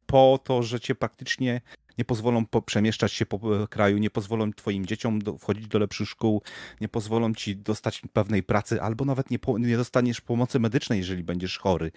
Po 0.05 0.39
to, 0.43 0.63
że 0.63 0.79
cię 0.79 0.95
praktycznie 0.95 1.61
nie 1.97 2.05
pozwolą 2.05 2.45
po, 2.45 2.61
przemieszczać 2.61 3.13
się 3.13 3.25
po 3.25 3.63
e, 3.63 3.67
kraju, 3.67 3.97
nie 3.97 4.09
pozwolą 4.09 4.53
twoim 4.53 4.85
dzieciom 4.85 5.19
do, 5.19 5.37
wchodzić 5.37 5.67
do 5.67 5.79
lepszych 5.79 6.09
szkół, 6.09 6.41
nie 6.81 6.89
pozwolą 6.89 7.33
ci 7.33 7.55
dostać 7.57 8.01
pewnej 8.13 8.43
pracy, 8.43 8.81
albo 8.81 9.05
nawet 9.05 9.31
nie, 9.31 9.39
po, 9.39 9.57
nie 9.57 9.77
dostaniesz 9.77 10.21
pomocy 10.21 10.59
medycznej, 10.59 10.99
jeżeli 10.99 11.23
będziesz 11.23 11.57
chory. 11.57 11.91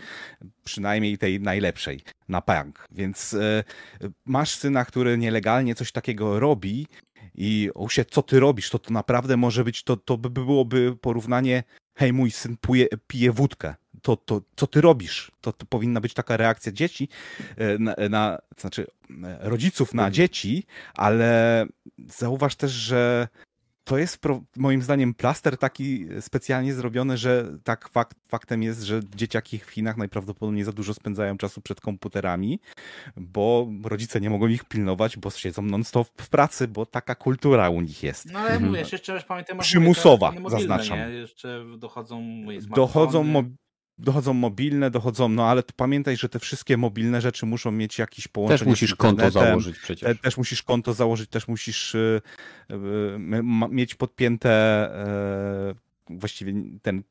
Przynajmniej 0.64 1.18
tej 1.18 1.40
najlepszej, 1.40 2.00
na 2.28 2.40
pęk. 2.40 2.86
Więc 2.90 3.34
e, 3.34 3.64
masz 4.24 4.54
syna, 4.54 4.84
który 4.84 5.18
nielegalnie 5.18 5.74
coś 5.74 5.92
takiego 5.92 6.40
robi 6.40 6.86
i 7.34 7.70
o 7.74 7.88
się, 7.88 8.04
co 8.04 8.22
ty 8.22 8.40
robisz, 8.40 8.70
to, 8.70 8.78
to 8.78 8.92
naprawdę 8.92 9.36
może 9.36 9.64
być, 9.64 9.82
to, 9.82 9.96
to 9.96 10.18
by 10.18 10.30
byłoby 10.30 10.96
porównanie, 10.96 11.62
hej, 11.94 12.12
mój 12.12 12.30
syn 12.30 12.56
pije, 12.60 12.86
pije 13.06 13.32
wódkę. 13.32 13.74
To, 14.04 14.16
to, 14.16 14.40
co 14.56 14.66
ty 14.66 14.80
robisz? 14.80 15.32
To, 15.40 15.52
to 15.52 15.66
powinna 15.66 16.00
być 16.00 16.14
taka 16.14 16.36
reakcja 16.36 16.72
dzieci, 16.72 17.08
e, 17.56 17.78
na, 17.78 17.94
na, 18.10 18.38
to 18.54 18.60
znaczy 18.60 18.86
e, 19.24 19.38
rodziców 19.40 19.94
na 19.94 20.10
dzieci, 20.10 20.66
ale 20.94 21.66
zauważ 22.08 22.56
też, 22.56 22.72
że 22.72 23.28
to 23.84 23.98
jest 23.98 24.18
pro, 24.18 24.42
moim 24.56 24.82
zdaniem 24.82 25.14
plaster 25.14 25.58
taki 25.58 26.06
specjalnie 26.20 26.74
zrobiony, 26.74 27.16
że 27.18 27.58
tak 27.64 27.88
fakt, 27.88 28.16
faktem 28.28 28.62
jest, 28.62 28.82
że 28.82 29.00
dzieciaki 29.16 29.58
w 29.58 29.70
Chinach 29.70 29.96
najprawdopodobniej 29.96 30.64
za 30.64 30.72
dużo 30.72 30.94
spędzają 30.94 31.36
czasu 31.36 31.60
przed 31.60 31.80
komputerami, 31.80 32.60
bo 33.16 33.68
rodzice 33.84 34.20
nie 34.20 34.30
mogą 34.30 34.46
ich 34.46 34.64
pilnować, 34.64 35.16
bo 35.16 35.30
siedzą 35.30 35.62
non-stop 35.62 36.08
w 36.22 36.28
pracy, 36.28 36.68
bo 36.68 36.86
taka 36.86 37.14
kultura 37.14 37.68
u 37.70 37.80
nich 37.80 38.02
jest. 38.02 38.32
No 38.32 38.38
ale 38.38 38.48
Mhm. 38.48 38.66
mówię, 38.66 38.78
jeszcze 38.80 38.98
też 38.98 39.24
pamiętam, 39.24 39.58
Przymusowa, 39.58 40.32
mobilne, 40.32 40.50
zaznaczam. 40.50 40.98
Nie? 40.98 41.04
Jeszcze 41.10 41.64
dochodzą 41.78 42.22
Dochodzą, 42.74 43.24
mo- 43.24 43.42
dochodzą 43.98 44.34
mobilne, 44.34 44.90
dochodzą, 44.90 45.28
no 45.28 45.44
ale 45.48 45.62
to 45.62 45.72
pamiętaj, 45.76 46.16
że 46.16 46.28
te 46.28 46.38
wszystkie 46.38 46.76
mobilne 46.76 47.20
rzeczy 47.20 47.46
muszą 47.46 47.70
mieć 47.72 47.98
jakieś 47.98 48.28
połączenie 48.28 48.58
Też 48.58 48.66
musisz 48.68 48.94
konto 48.94 49.30
założyć 49.30 49.76
Te, 49.76 49.82
przecież. 49.82 50.20
też 50.20 50.36
musisz 50.36 50.62
konto 50.62 50.94
założyć, 50.94 51.30
też 51.30 51.48
musisz 51.48 51.94
y, 51.94 52.20
y, 52.70 53.42
ma- 53.42 53.68
mieć 53.68 53.94
podpięte 53.94 54.50
y, 55.70 55.84
właściwie 56.10 56.52
ten 56.82 57.02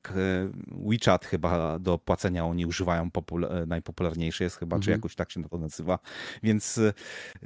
WeChat 0.68 1.26
chyba 1.26 1.80
do 1.80 1.98
płacenia 1.98 2.46
oni 2.46 2.66
używają 2.66 3.10
popul- 3.10 3.68
najpopularniejszy 3.68 4.44
jest 4.44 4.56
chyba, 4.58 4.76
czy 4.76 4.80
Mhm. 4.82 4.98
jakoś 4.98 5.16
tak 5.16 5.32
się 5.32 5.44
to 5.44 5.58
nazywa. 5.58 6.00
Więc 6.44 6.78
y, 6.78 6.94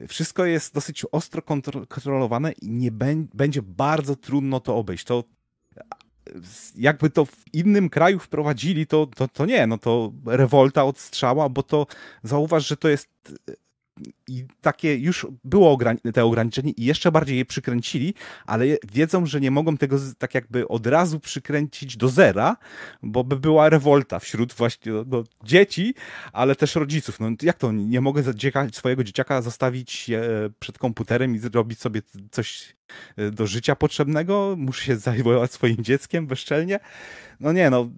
wszystko 0.07 0.45
jest 0.45 0.73
dosyć 0.73 1.05
ostro 1.11 1.41
kontro- 1.41 1.87
kontrolowane 1.87 2.51
i 2.51 2.69
nie 2.69 2.91
bę- 2.91 3.27
będzie 3.33 3.61
bardzo 3.61 4.15
trudno 4.15 4.59
to 4.59 4.75
obejść. 4.75 5.03
To 5.05 5.23
jakby 6.75 7.09
to 7.09 7.25
w 7.25 7.35
innym 7.53 7.89
kraju 7.89 8.19
wprowadzili, 8.19 8.87
to, 8.87 9.07
to, 9.15 9.27
to 9.27 9.45
nie, 9.45 9.67
no 9.67 9.77
to 9.77 10.11
rewolta 10.25 10.83
od 10.83 10.99
strzała, 10.99 11.49
bo 11.49 11.63
to 11.63 11.87
zauważ, 12.23 12.67
że 12.67 12.77
to 12.77 12.89
jest 12.89 13.09
i 14.27 14.45
takie 14.61 14.95
już 14.95 15.27
było 15.43 15.77
ograni- 15.77 16.11
te 16.13 16.25
ograniczenie 16.25 16.71
i 16.71 16.85
jeszcze 16.85 17.11
bardziej 17.11 17.37
je 17.37 17.45
przykręcili, 17.45 18.13
ale 18.45 18.65
wiedzą, 18.93 19.25
że 19.25 19.41
nie 19.41 19.51
mogą 19.51 19.77
tego 19.77 19.97
tak 20.17 20.35
jakby 20.35 20.67
od 20.67 20.87
razu 20.87 21.19
przykręcić 21.19 21.97
do 21.97 22.09
zera, 22.09 22.57
bo 23.03 23.23
by 23.23 23.39
była 23.39 23.69
rewolta 23.69 24.19
wśród 24.19 24.53
właśnie 24.53 24.91
no, 24.91 25.03
no, 25.07 25.23
dzieci, 25.43 25.93
ale 26.33 26.55
też 26.55 26.75
rodziców. 26.75 27.19
No 27.19 27.29
jak 27.41 27.57
to, 27.57 27.71
nie 27.71 28.01
mogę 28.01 28.23
swojego 28.71 29.03
dzieciaka 29.03 29.41
zostawić 29.41 30.09
e, 30.09 30.21
przed 30.59 30.77
komputerem 30.77 31.35
i 31.35 31.39
zrobić 31.39 31.79
sobie 31.79 32.01
coś 32.31 32.75
e, 33.17 33.31
do 33.31 33.47
życia 33.47 33.75
potrzebnego? 33.75 34.55
Muszę 34.57 34.85
się 34.85 34.97
zajmować 34.97 35.51
swoim 35.51 35.77
dzieckiem 35.83 36.27
bezczelnie? 36.27 36.79
No 37.39 37.51
nie, 37.51 37.69
no 37.69 37.89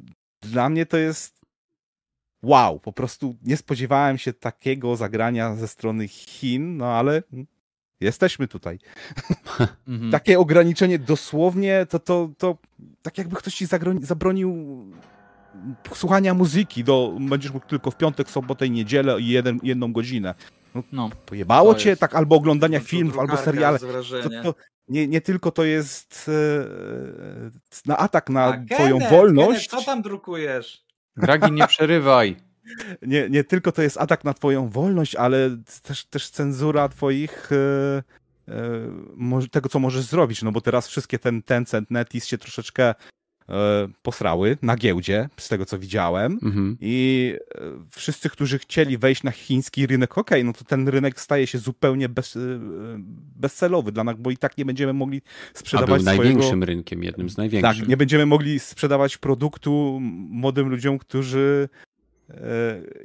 dla 0.41 0.69
mnie 0.69 0.85
to 0.85 0.97
jest 0.97 1.38
wow, 2.41 2.79
po 2.79 2.91
prostu 2.93 3.35
nie 3.43 3.57
spodziewałem 3.57 4.17
się 4.17 4.33
takiego 4.33 4.95
zagrania 4.95 5.55
ze 5.55 5.67
strony 5.67 6.07
Chin, 6.07 6.77
no 6.77 6.85
ale 6.85 7.23
jesteśmy 7.99 8.47
tutaj. 8.47 8.79
Mhm. 9.87 10.11
Takie 10.11 10.39
ograniczenie 10.39 10.99
dosłownie, 10.99 11.85
to, 11.89 11.99
to, 11.99 12.29
to 12.37 12.57
tak 13.01 13.17
jakby 13.17 13.35
ktoś 13.35 13.55
ci 13.55 13.65
zagroni- 13.67 14.03
zabronił 14.03 14.85
słuchania 15.93 16.33
muzyki, 16.33 16.83
do, 16.83 17.17
będziesz 17.19 17.51
mógł 17.51 17.67
tylko 17.67 17.91
w 17.91 17.97
piątek, 17.97 18.29
sobotę 18.29 18.67
i 18.67 18.71
niedzielę 18.71 19.21
i 19.21 19.27
jeden, 19.27 19.59
jedną 19.63 19.93
godzinę. 19.93 20.35
No. 20.91 21.09
Pojebało 21.25 21.73
To 21.73 21.79
cię 21.79 21.89
jest- 21.89 22.01
tak 22.01 22.15
albo 22.15 22.35
oglądania 22.35 22.79
filmów, 22.79 23.19
albo 23.19 23.37
seriale. 23.37 23.79
To, 23.79 24.29
to 24.43 24.55
nie, 24.87 25.07
nie 25.07 25.21
tylko 25.21 25.51
to 25.51 25.63
jest 25.63 26.29
e, 26.29 27.81
na 27.85 27.97
atak 27.97 28.29
na 28.29 28.43
A, 28.45 28.75
twoją 28.75 28.89
Kenneth, 28.97 29.11
wolność. 29.11 29.47
Kenneth, 29.67 29.85
co 29.85 29.91
tam 29.91 30.01
drukujesz? 30.01 30.88
Dragi, 31.19 31.51
nie 31.51 31.67
przerywaj. 31.67 32.35
nie, 33.01 33.29
nie 33.29 33.43
tylko 33.43 33.71
to 33.71 33.81
jest 33.81 33.97
atak 33.97 34.23
na 34.23 34.33
twoją 34.33 34.69
wolność, 34.69 35.15
ale 35.15 35.57
też, 35.83 36.05
też 36.05 36.29
cenzura 36.29 36.89
twoich 36.89 37.49
e, 37.51 38.03
e, 39.41 39.47
tego, 39.51 39.69
co 39.69 39.79
możesz 39.79 40.03
zrobić, 40.03 40.43
no 40.43 40.51
bo 40.51 40.61
teraz 40.61 40.87
wszystkie 40.87 41.19
ten 41.19 41.43
Tencent, 41.43 41.91
Netis 41.91 42.25
się 42.25 42.37
troszeczkę 42.37 42.95
posrały 44.01 44.57
na 44.61 44.75
giełdzie, 44.75 45.29
z 45.37 45.47
tego 45.47 45.65
co 45.65 45.79
widziałem. 45.79 46.39
Mhm. 46.43 46.77
I 46.81 47.35
e, 47.55 47.61
wszyscy, 47.91 48.29
którzy 48.29 48.59
chcieli 48.59 48.97
wejść 48.97 49.23
na 49.23 49.31
chiński 49.31 49.87
rynek, 49.87 50.17
okej, 50.17 50.43
no 50.43 50.53
to 50.53 50.63
ten 50.63 50.87
rynek 50.87 51.21
staje 51.21 51.47
się 51.47 51.57
zupełnie 51.57 52.09
bez, 52.09 52.35
e, 52.35 52.39
bezcelowy 53.35 53.91
dla 53.91 54.03
nas, 54.03 54.15
bo 54.19 54.31
i 54.31 54.37
tak 54.37 54.57
nie 54.57 54.65
będziemy 54.65 54.93
mogli 54.93 55.17
A 55.17 55.53
był 55.53 55.59
sprzedawać 55.59 56.01
swojego... 56.01 56.23
największym 56.23 56.63
rynkiem, 56.63 57.03
jednym 57.03 57.29
z 57.29 57.37
największych. 57.37 57.79
Tak, 57.79 57.89
nie 57.89 57.97
będziemy 57.97 58.25
mogli 58.25 58.59
sprzedawać 58.59 59.17
produktu 59.17 59.99
młodym 60.29 60.69
ludziom, 60.69 60.97
którzy 60.97 61.69
e, 61.73 61.88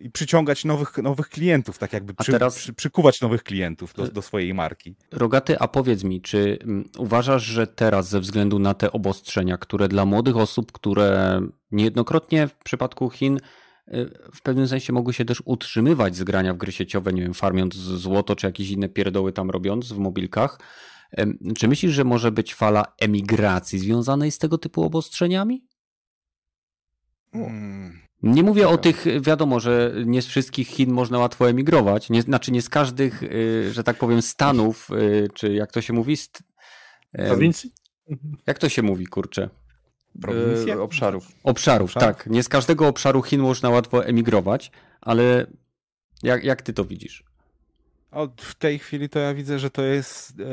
i 0.01 0.11
przyciągać 0.11 0.65
nowych, 0.65 0.99
nowych 0.99 1.29
klientów, 1.29 1.79
tak 1.79 1.93
jakby 1.93 2.15
przy, 2.15 2.33
teraz- 2.33 2.57
przy, 2.57 2.73
przykuwać 2.73 3.21
nowych 3.21 3.43
klientów 3.43 3.95
do, 3.95 4.09
do 4.09 4.23
swojej 4.23 4.55
marki. 4.55 4.95
Rogaty, 5.13 5.59
a 5.59 5.69
powiedz 5.69 6.05
mi, 6.05 6.21
czy 6.21 6.59
mm, 6.63 6.89
uważasz, 6.99 7.43
że 7.43 7.67
teraz 7.67 8.09
ze 8.09 8.21
względu 8.21 8.59
na 8.59 8.75
te 8.75 8.93
obostrzenia, 8.93 9.59
które 9.59 9.89
dla 9.89 10.05
młodych 10.05 10.37
osób, 10.37 10.73
które 10.73 11.41
niejednokrotnie 11.71 12.49
w 12.49 12.55
przypadku 12.55 13.11
Chin 13.11 13.37
y, 13.89 14.11
w 14.35 14.43
pewnym 14.43 14.69
sensie 14.69 14.93
mogły 14.93 15.13
się 15.13 15.25
też 15.25 15.43
utrzymywać 15.45 16.17
z 16.17 16.25
grania 16.25 16.55
w 16.55 16.57
gry 16.57 16.73
sieciowe, 16.73 17.13
nie 17.13 17.23
wiem, 17.23 17.35
farmiąc 17.35 17.75
złoto 17.75 18.37
czy 18.37 18.47
jakieś 18.47 18.71
inne 18.71 18.89
pierdoły 18.89 19.33
tam 19.33 19.51
robiąc 19.51 19.93
w 19.93 19.99
mobilkach, 19.99 20.59
czy 21.59 21.69
myślisz, 21.69 21.93
że 21.93 22.05
może 22.05 22.33
być 22.33 22.55
fala 22.55 22.85
emigracji 23.01 23.79
związanej 23.79 24.31
z 24.31 24.39
tego 24.39 24.59
typu 24.59 24.83
obostrzeniami? 24.83 25.67
Mm. 27.33 28.04
Nie 28.25 28.43
mówię 28.43 28.69
o 28.69 28.79
tych, 28.79 29.05
wiadomo, 29.21 29.61
że 29.61 29.93
nie 30.07 30.23
z 30.23 30.27
wszystkich 30.27 30.69
Chin 30.69 30.93
można 30.93 31.19
łatwo 31.19 31.49
emigrować, 31.49 32.11
nie, 32.11 32.23
znaczy 32.23 32.53
nie 32.53 32.63
z 32.63 32.69
każdych, 32.69 33.23
y, 33.23 33.73
że 33.73 33.85
tak 33.85 33.99
powiem, 33.99 34.23
stanów, 34.23 34.91
y, 34.91 35.29
czy 35.35 35.53
jak 35.53 35.73
to 35.73 35.81
się 35.81 35.93
mówi? 35.93 36.17
St, 36.17 36.43
Prowincji? 37.13 37.73
jak 38.47 38.59
to 38.59 38.69
się 38.69 38.83
mówi, 38.83 39.07
kurczę? 39.07 39.51
Prowincje? 40.23 40.75
E, 40.75 40.81
obszarów. 40.81 41.29
Obszarów, 41.43 41.91
Obszarów? 41.91 42.17
tak. 42.17 42.27
Nie 42.27 42.43
z 42.43 42.49
każdego 42.49 42.89
obszaru 42.89 43.23
Chin 43.23 43.41
można 43.41 43.71
łatwo 43.71 44.05
emigrować, 44.05 44.71
ale 45.01 45.47
jak, 46.23 46.45
jak 46.45 46.63
ty 46.63 46.73
to 46.73 46.85
widzisz? 46.85 47.25
O, 48.11 48.29
w 48.37 48.55
tej 48.55 48.79
chwili 48.79 49.09
to 49.09 49.19
ja 49.19 49.35
widzę, 49.35 49.59
że 49.59 49.71
to 49.71 49.83
jest 49.83 50.41
e, 50.41 50.45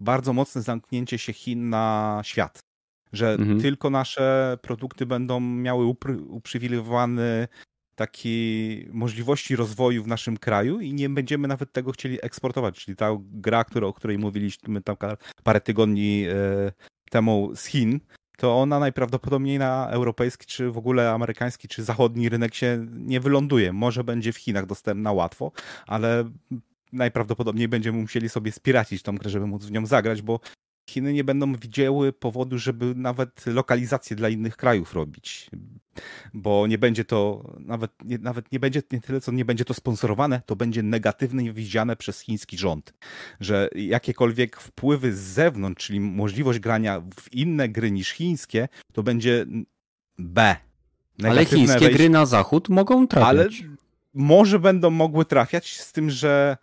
bardzo 0.00 0.32
mocne 0.32 0.62
zamknięcie 0.62 1.18
się 1.18 1.32
Chin 1.32 1.70
na 1.70 2.20
świat. 2.24 2.64
Że 3.12 3.32
Mhm. 3.32 3.60
tylko 3.60 3.90
nasze 3.90 4.58
produkty 4.62 5.06
będą 5.06 5.40
miały 5.40 5.84
upry- 5.84 6.26
uprzywilejowany 6.28 7.48
taki 7.94 8.86
możliwości 8.92 9.56
rozwoju 9.56 10.02
w 10.02 10.06
naszym 10.06 10.36
kraju 10.36 10.80
i 10.80 10.94
nie 10.94 11.08
będziemy 11.08 11.48
nawet 11.48 11.72
tego 11.72 11.92
chcieli 11.92 12.18
eksportować. 12.22 12.84
Czyli 12.84 12.96
ta 12.96 13.16
gra, 13.20 13.64
która, 13.64 13.86
o 13.86 13.92
której 13.92 14.18
mówiliśmy 14.18 14.82
tam 14.82 14.96
parę 15.42 15.60
tygodni 15.60 16.24
e, 16.28 16.72
temu 17.10 17.50
z 17.54 17.64
Chin, 17.66 18.00
to 18.38 18.60
ona 18.60 18.78
najprawdopodobniej 18.78 19.58
na 19.58 19.88
europejski, 19.90 20.46
czy 20.46 20.70
w 20.70 20.78
ogóle 20.78 21.10
amerykański, 21.10 21.68
czy 21.68 21.84
zachodni 21.84 22.28
rynek 22.28 22.54
się 22.54 22.86
nie 22.92 23.20
wyląduje. 23.20 23.72
Może 23.72 24.04
będzie 24.04 24.32
w 24.32 24.36
Chinach 24.36 24.66
dostępna 24.66 25.12
łatwo, 25.12 25.52
ale 25.86 26.30
najprawdopodobniej 26.92 27.68
będziemy 27.68 27.98
musieli 27.98 28.28
sobie 28.28 28.52
spiracić 28.52 29.02
tą 29.02 29.16
grę, 29.16 29.30
żeby 29.30 29.46
móc 29.46 29.64
w 29.64 29.72
nią 29.72 29.86
zagrać, 29.86 30.22
bo 30.22 30.40
Chiny 30.90 31.12
nie 31.12 31.24
będą 31.24 31.54
widziały 31.56 32.12
powodu, 32.12 32.58
żeby 32.58 32.94
nawet 32.96 33.46
lokalizację 33.46 34.16
dla 34.16 34.28
innych 34.28 34.56
krajów 34.56 34.94
robić. 34.94 35.50
Bo 36.34 36.66
nie 36.66 36.78
będzie 36.78 37.04
to, 37.04 37.44
nawet 37.60 37.92
nie, 38.04 38.18
nawet 38.18 38.52
nie 38.52 38.60
będzie 38.60 38.82
nie 38.92 39.00
tyle, 39.00 39.20
co 39.20 39.32
nie 39.32 39.44
będzie 39.44 39.64
to 39.64 39.74
sponsorowane, 39.74 40.42
to 40.46 40.56
będzie 40.56 40.82
negatywnie 40.82 41.52
widziane 41.52 41.96
przez 41.96 42.20
chiński 42.20 42.58
rząd. 42.58 42.94
Że 43.40 43.68
jakiekolwiek 43.74 44.60
wpływy 44.60 45.12
z 45.12 45.18
zewnątrz, 45.20 45.86
czyli 45.86 46.00
możliwość 46.00 46.58
grania 46.58 47.00
w 47.20 47.32
inne 47.32 47.68
gry 47.68 47.90
niż 47.90 48.10
chińskie, 48.10 48.68
to 48.92 49.02
będzie 49.02 49.46
B. 50.18 50.56
Ale 51.24 51.44
chińskie 51.46 51.78
wejście- 51.78 51.94
gry 51.96 52.10
na 52.10 52.26
zachód 52.26 52.68
mogą 52.68 53.06
trafiać. 53.06 53.28
ale 53.28 53.48
może 54.14 54.58
będą 54.58 54.90
mogły 54.90 55.24
trafiać, 55.24 55.80
z 55.80 55.92
tym, 55.92 56.10
że 56.10 56.56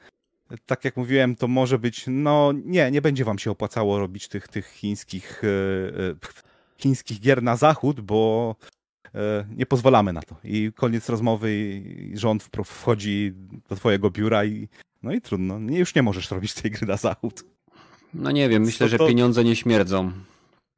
tak 0.65 0.85
jak 0.85 0.97
mówiłem, 0.97 1.35
to 1.35 1.47
może 1.47 1.79
być, 1.79 2.05
no 2.07 2.53
nie, 2.65 2.91
nie 2.91 3.01
będzie 3.01 3.25
wam 3.25 3.39
się 3.39 3.51
opłacało 3.51 3.99
robić 3.99 4.27
tych, 4.27 4.47
tych 4.47 4.67
chińskich, 4.67 5.41
e, 5.43 5.47
e, 6.09 6.15
chińskich 6.77 7.19
gier 7.19 7.43
na 7.43 7.55
zachód, 7.55 8.01
bo 8.01 8.55
e, 9.15 9.45
nie 9.57 9.65
pozwalamy 9.65 10.13
na 10.13 10.21
to. 10.21 10.35
I 10.43 10.71
koniec 10.75 11.09
rozmowy 11.09 11.57
i 11.57 12.17
rząd 12.17 12.49
wchodzi 12.65 13.33
do 13.69 13.75
twojego 13.75 14.11
biura 14.11 14.45
i 14.45 14.67
no 15.03 15.13
i 15.13 15.21
trudno, 15.21 15.59
nie, 15.59 15.79
już 15.79 15.95
nie 15.95 16.03
możesz 16.03 16.31
robić 16.31 16.53
tej 16.53 16.71
gry 16.71 16.87
na 16.87 16.97
zachód. 16.97 17.43
No 18.13 18.31
nie 18.31 18.49
wiem, 18.49 18.63
myślę, 18.63 18.89
to- 18.89 18.91
że 18.91 18.97
pieniądze 18.97 19.43
nie 19.43 19.55
śmierdzą. 19.55 20.11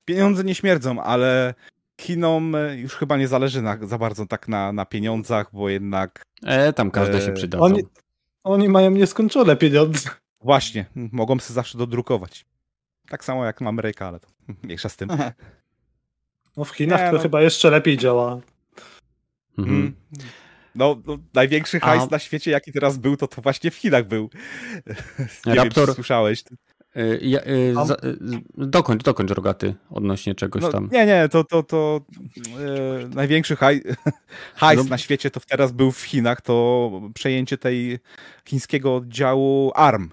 Pieniądze 0.06 0.44
nie 0.44 0.56
śmierdzą, 0.56 1.02
ale 1.04 1.54
Chinom 2.02 2.56
już 2.76 2.96
chyba 2.96 3.18
nie 3.18 3.28
zależy 3.28 3.62
na, 3.62 3.78
za 3.82 3.98
bardzo 3.98 4.26
tak 4.26 4.48
na, 4.48 4.74
na 4.74 4.86
pieniądzach, 4.86 5.50
bo 5.54 5.70
jednak 5.70 6.24
E, 6.46 6.74
tam 6.74 6.92
każde 6.92 7.22
się 7.22 7.32
E, 7.32 7.34
przydadzą. 7.34 7.64
Oni, 7.64 7.84
oni 8.44 8.70
mają 8.70 8.92
nieskończone 8.92 9.56
pieniądze. 9.56 10.10
Właśnie, 10.42 10.86
mogą 10.96 11.40
sobie 11.40 11.54
zawsze 11.56 11.78
dodrukować. 11.78 12.46
Tak 13.10 13.24
samo 13.26 13.46
jak 13.46 13.62
Ameryka, 13.62 14.08
ale 14.08 14.20
to 14.20 14.28
mniejsza 14.64 14.90
z 14.90 14.96
tym. 14.98 15.10
No 16.58 16.64
w 16.66 16.70
Chinach 16.70 17.00
Nie, 17.02 17.08
to 17.08 17.16
no. 17.16 17.22
chyba 17.22 17.42
jeszcze 17.42 17.70
lepiej 17.70 17.98
działa. 17.98 18.40
Mhm. 19.58 19.78
Mm. 19.78 19.96
No, 20.76 21.02
no, 21.06 21.18
największy 21.34 21.78
A- 21.82 21.86
hajs 21.86 22.12
na 22.12 22.20
świecie, 22.20 22.52
jaki 22.52 22.72
teraz 22.72 22.98
był, 22.98 23.18
to 23.18 23.28
to 23.28 23.42
właśnie 23.42 23.72
w 23.72 23.76
Chinach 23.76 24.08
był. 24.08 24.30
Nie 25.46 25.54
wiem, 25.54 25.64
Raptor- 25.70 25.86
czy 25.86 25.94
słyszałeś. 25.94 26.44
Y, 26.98 27.20
ja, 27.22 27.40
y, 27.46 27.74
za, 27.86 27.94
y, 27.94 27.98
dokończ, 28.58 29.04
dokończ 29.04 29.32
rogaty 29.32 29.76
odnośnie 29.90 30.36
czegoś 30.36 30.62
No, 30.62 30.70
tam. 30.72 30.90
nie, 30.92 31.06
nie, 31.06 31.30
to, 31.32 31.44
to, 31.44 31.64
to 31.64 32.02
e, 33.04 33.08
największy 33.08 33.56
haj, 33.56 33.82
hajs 34.56 34.78
No. 34.84 34.90
na 34.90 34.98
świecie 34.98 35.32
to 35.32 35.40
teraz 35.50 35.72
był 35.72 35.92
w 35.92 36.02
Chinach, 36.02 36.42
to 36.42 36.92
przejęcie 37.14 37.58
tej 37.58 38.00
chińskiego 38.46 38.96
oddziału 38.96 39.72
ARM. 39.76 40.10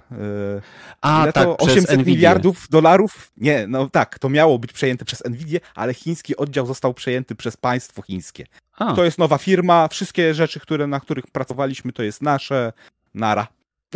A, 1.00 1.22
Ile 1.22 1.32
tak, 1.32 1.44
to 1.44 1.56
przez 1.56 1.68
800 1.70 1.96
Nvidię. 1.98 2.12
miliardów 2.12 2.68
dolarów? 2.70 3.32
Nie, 3.36 3.66
no 3.66 3.88
tak, 3.90 4.18
to 4.18 4.28
miało 4.28 4.58
być 4.58 4.72
przejęte 4.72 5.04
przez 5.04 5.24
Nvidię, 5.24 5.60
ale 5.74 5.94
chiński 5.94 6.36
oddział 6.36 6.66
został 6.66 6.94
przejęty 6.94 7.34
przez 7.34 7.56
państwo 7.56 8.02
chińskie. 8.02 8.46
A, 8.78 8.92
To 8.94 9.04
jest 9.04 9.18
nowa 9.18 9.38
firma, 9.38 9.88
wszystkie 9.88 10.34
rzeczy, 10.34 10.60
które, 10.60 10.86
na 10.86 11.00
których 11.00 11.26
pracowaliśmy, 11.26 11.92
to 11.92 12.02
jest 12.02 12.22
nasze. 12.22 12.72
Nara. 13.14 13.46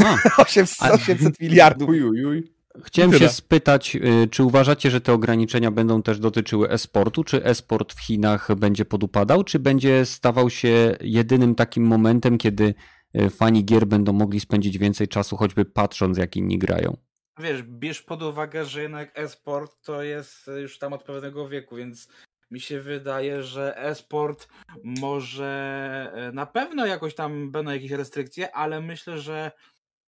a. 0.04 0.16
800, 0.42 0.90
800 0.92 1.40
miliardów. 1.40 1.88
Uj, 1.88 2.02
uj, 2.02 2.24
uj. 2.24 2.52
Chciałem 2.84 3.12
się 3.12 3.28
spytać, 3.28 3.96
y, 3.96 4.28
czy 4.30 4.44
uważacie, 4.44 4.90
że 4.90 5.00
te 5.00 5.12
ograniczenia 5.12 5.70
będą 5.70 6.02
też 6.02 6.18
dotyczyły 6.18 6.70
e-sportu? 6.70 7.24
Czy 7.24 7.44
e-sport 7.44 7.94
w 7.94 8.00
Chinach 8.00 8.54
będzie 8.54 8.84
podupadał? 8.84 9.44
Czy 9.44 9.58
będzie 9.58 10.06
stawał 10.06 10.50
się 10.50 10.96
jedynym 11.00 11.54
takim 11.54 11.84
momentem, 11.84 12.38
kiedy 12.38 12.74
y, 13.20 13.30
fani 13.30 13.64
gier 13.64 13.86
będą 13.86 14.12
mogli 14.12 14.40
spędzić 14.40 14.78
więcej 14.78 15.08
czasu, 15.08 15.36
choćby 15.36 15.64
patrząc, 15.64 16.18
jak 16.18 16.36
inni 16.36 16.58
grają? 16.58 16.96
Wiesz, 17.38 17.62
bierz 17.62 18.02
pod 18.02 18.22
uwagę, 18.22 18.64
że 18.64 18.82
jednak 18.82 19.18
e-sport 19.18 19.82
to 19.84 20.02
jest 20.02 20.50
już 20.62 20.78
tam 20.78 20.92
od 20.92 21.02
pewnego 21.02 21.48
wieku, 21.48 21.76
więc 21.76 22.08
mi 22.50 22.60
się 22.60 22.80
wydaje, 22.80 23.42
że 23.42 23.78
e-sport 23.78 24.48
może 24.84 26.12
e, 26.14 26.32
na 26.32 26.46
pewno 26.46 26.86
jakoś 26.86 27.14
tam 27.14 27.50
będą 27.50 27.70
jakieś 27.70 27.90
restrykcje, 27.90 28.56
ale 28.56 28.80
myślę, 28.80 29.18
że 29.18 29.52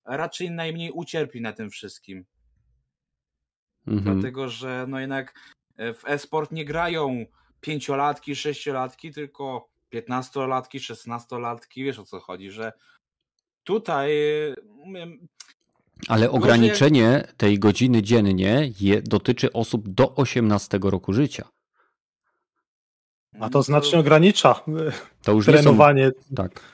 raczej 0.04 0.50
najmniej 0.50 0.90
ucierpi 0.90 1.40
na 1.40 1.52
tym 1.52 1.70
wszystkim. 1.70 2.24
Mhm. 3.86 4.14
Dlatego, 4.14 4.48
że 4.48 4.86
no 4.88 5.00
jednak 5.00 5.34
e, 5.76 5.94
w 5.94 6.04
e-sport 6.06 6.52
nie 6.52 6.64
grają 6.64 7.26
pięciolatki, 7.60 8.36
sześciolatki, 8.36 9.12
tylko 9.12 9.68
piętnastolatki, 9.88 10.80
szesnastolatki, 10.80 11.84
wiesz 11.84 11.98
o 11.98 12.04
co 12.04 12.20
chodzi, 12.20 12.50
że 12.50 12.72
tutaj 13.64 14.28
e, 14.32 14.54
Ale 16.08 16.30
ograniczenie 16.30 17.28
tej 17.36 17.58
godziny 17.58 18.02
dziennie 18.02 18.70
je, 18.80 19.02
dotyczy 19.02 19.52
osób 19.52 19.88
do 19.88 20.14
18 20.14 20.78
roku 20.82 21.12
życia. 21.12 21.48
A 23.40 23.48
to 23.48 23.62
znacznie 23.62 23.98
ogranicza 23.98 24.60
To 25.22 25.32
już 25.32 25.46
nie 25.46 25.52
są... 25.52 25.62
trenowanie. 25.62 26.10
Tak. 26.36 26.73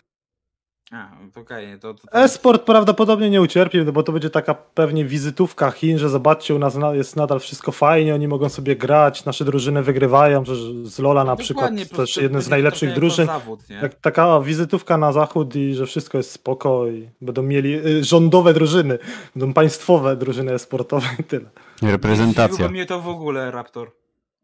A, 0.91 1.09
okej, 1.41 1.79
to, 1.81 1.95
to, 1.95 2.07
to... 2.07 2.13
E-sport 2.13 2.63
prawdopodobnie 2.63 3.31
nie 3.31 3.43
ucierpi, 3.43 3.79
no 3.85 3.93
bo 3.93 4.03
to 4.03 4.13
będzie 4.13 4.31
taka 4.31 4.55
pewnie 4.55 5.05
wizytówka 5.05 5.71
Chin, 5.71 5.99
że 5.99 6.09
zobaczcie, 6.09 6.55
u 6.55 6.59
nas 6.59 6.75
na- 6.75 6.95
jest 6.95 7.17
nadal 7.17 7.41
wszystko 7.41 7.73
fajnie, 7.73 8.15
oni 8.15 8.29
mogą 8.29 8.49
sobie 8.49 8.77
grać, 8.77 9.25
nasze 9.25 9.45
drużyny 9.45 9.83
wygrywają, 9.83 10.45
że 10.45 10.55
z 10.85 10.99
Lola 10.99 11.25
na 11.25 11.37
przykład 11.37 11.65
Dokładnie, 11.67 11.87
po 11.87 11.97
też 11.97 12.17
jeden 12.17 12.43
z 12.43 12.49
najlepszych 12.49 12.95
drużyn. 12.95 13.27
Zawód, 13.27 13.69
nie? 13.69 13.77
Jak 13.77 13.95
taka 13.95 14.41
wizytówka 14.41 14.99
na 14.99 15.13
zachód 15.13 15.57
i 15.57 15.75
że 15.75 15.87
wszystko 15.87 16.19
jest 16.19 16.31
spoko 16.31 16.87
i 16.89 17.09
będą 17.21 17.43
mieli 17.43 17.87
y, 17.87 18.05
rządowe 18.05 18.55
drużyny, 18.55 18.99
będą 19.37 19.53
państwowe 19.53 20.17
drużyny 20.17 20.59
sportowe 20.59 21.07
i 21.19 21.25
tyle. 21.25 21.51
Reprezentacja. 21.83 22.55
Zdziwiło 22.55 22.71
mnie 22.71 22.87
to 22.87 23.01
w 23.01 23.09
ogóle, 23.09 23.51
Raptor. 23.51 23.93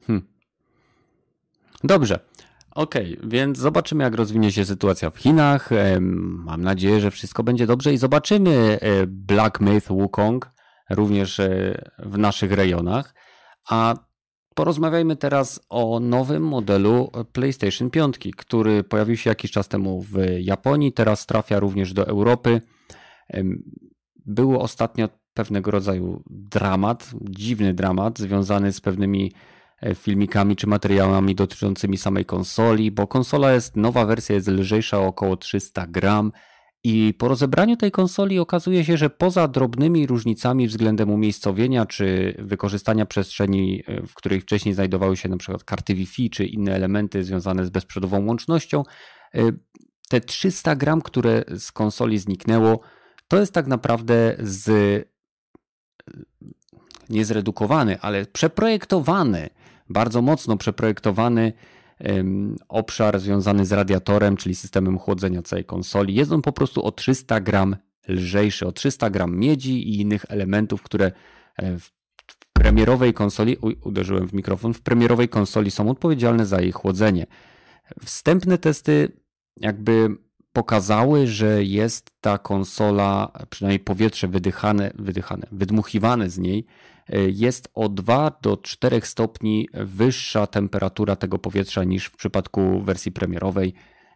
Hmm. 0.07 0.27
Dobrze. 1.85 2.19
Okej, 2.77 3.19
więc 3.23 3.59
zobaczymy, 3.59 4.05
jak 4.05 4.15
rozwinie 4.15 4.53
się 4.53 4.65
sytuacja 4.65 5.11
w 5.11 5.17
Chinach. 5.17 5.71
Mam 6.01 6.63
nadzieję, 6.63 7.01
że 7.01 7.11
wszystko 7.11 7.43
będzie 7.43 7.67
dobrze 7.67 7.93
i 7.93 7.99
zobaczymy 7.99 8.79
e, 8.81 9.07
Black 9.07 9.61
Myth 9.61 9.89
Wukong 9.89 10.51
również 10.91 11.41
e, 11.41 11.75
w 11.99 12.19
naszych 12.19 12.53
rejonach. 12.53 13.15
A 13.69 13.95
porozmawiajmy 14.55 15.17
teraz 15.17 15.61
o 15.69 16.01
nowym 16.01 16.43
modelu 16.43 17.11
PlayStation 17.33 17.91
5, 17.91 18.19
który 18.37 18.85
pojawił 18.85 19.17
się 19.17 19.31
jakiś 19.31 19.51
czas 19.51 19.69
temu 19.69 20.03
w 20.03 20.19
Japonii, 20.39 20.93
teraz 20.93 21.27
trafia 21.27 21.61
również 21.61 21.93
do 21.93 22.07
Europy. 22.07 22.61
Był 24.27 24.61
ostatnio 24.61 25.09
pewnego 25.35 25.71
rodzaju 25.71 26.23
dramat, 26.31 27.11
dziwny 27.23 27.75
dramat 27.75 28.19
związany 28.19 28.73
z 28.73 28.81
pewnymi 28.81 29.33
filmikami 29.95 30.57
czy 30.57 30.67
materiałami 30.67 31.35
dotyczącymi 31.35 31.99
samej 31.99 32.25
konsoli, 32.25 32.91
bo 32.91 33.07
konsola 33.07 33.53
jest, 33.53 33.77
nowa 33.77 34.07
wersja 34.07 34.35
jest 34.35 34.49
lżejsza 34.49 35.01
o 35.01 35.07
około 35.07 35.37
300 35.37 35.87
gram 35.87 36.33
i 36.89 37.15
po 37.19 37.29
rozebraniu 37.29 37.77
tej 37.77 37.91
konsoli 37.91 38.39
okazuje 38.39 38.85
się, 38.85 38.97
że 38.97 39.11
poza 39.11 39.49
drobnymi 39.49 40.07
różnicami 40.07 40.69
względem 40.69 41.11
umiejscowienia 41.11 41.87
czy 41.87 42.37
wykorzystania 42.39 43.07
przestrzeni, 43.07 43.83
e, 43.87 44.07
w 44.07 44.15
której 44.15 44.41
wcześniej 44.41 44.75
znajdowały 44.75 45.17
się 45.17 45.39
przykład 45.39 45.65
karty 45.65 45.95
Wi-Fi 45.95 46.31
czy 46.31 46.47
inne 46.47 46.75
elementy 46.75 47.25
związane 47.25 47.67
z 47.67 47.71
bezprzewodową 47.71 48.27
łącznością, 48.27 48.83
e, 49.35 49.41
te 50.09 50.21
300 50.21 50.77
gram, 50.77 51.03
które 51.03 51.45
z 51.59 51.73
konsoli 51.73 52.19
zniknęło, 52.19 52.81
to 53.29 53.41
jest 53.41 53.53
tak 53.53 53.67
naprawdę 53.67 54.37
z 54.39 55.09
nie 57.11 57.25
zredukowany, 57.25 58.01
ale 58.01 58.27
przeprojektowany, 58.27 59.51
bardzo 59.89 60.23
mocno 60.23 60.57
przeprojektowany 60.57 61.53
obszar 62.69 63.21
związany 63.21 63.67
z 63.67 63.73
radiatorem, 63.73 64.37
czyli 64.37 64.55
systemem 64.55 64.99
chłodzenia 64.99 65.43
całej 65.43 65.65
konsoli. 65.65 66.15
Jest 66.15 66.33
on 66.33 66.43
po 66.43 66.53
prostu 66.53 66.85
o 66.85 66.93
300 66.93 67.41
gram 67.41 67.77
lżejszy, 68.09 68.67
o 68.67 68.73
300 68.73 69.11
gram 69.11 69.37
miedzi 69.37 69.89
i 69.89 70.01
innych 70.01 70.25
elementów, 70.29 70.83
które 70.83 71.13
e, 71.57 71.79
w 71.79 71.91
premierowej 72.53 73.15
konsoli, 73.15 73.57
uderzyłem 73.85 74.29
w 74.29 74.33
mikrofon, 74.33 74.75
w 74.75 74.81
premierowej 74.81 75.29
konsoli 75.29 75.71
są 75.71 75.91
odpowiedzialne 75.91 76.47
za 76.47 76.61
jej 76.61 76.73
chłodzenie. 76.73 77.27
Wstępne 78.05 78.59
testy 78.59 79.13
jakby 79.57 80.17
pokazały, 80.53 81.27
że 81.27 81.65
jest 81.65 82.11
ta 82.21 82.39
konsola, 82.39 83.33
przynajmniej 83.51 83.81
powietrze 83.81 84.29
wydychane, 84.29 84.91
wydychane, 84.95 85.47
wydmuchiwane 85.53 86.31
z 86.31 86.39
niej, 86.39 86.67
jest 87.27 87.69
o 87.75 87.89
2 87.89 88.39
do 88.43 88.57
4 88.57 89.01
stopni 89.01 89.69
wyższa 89.73 90.47
temperatura 90.47 91.17
tego 91.17 91.39
powietrza 91.39 91.85
niż 91.85 92.07
w 92.07 92.17
przypadku 92.17 92.83
wersji 92.83 93.13
premierowej. 93.13 93.75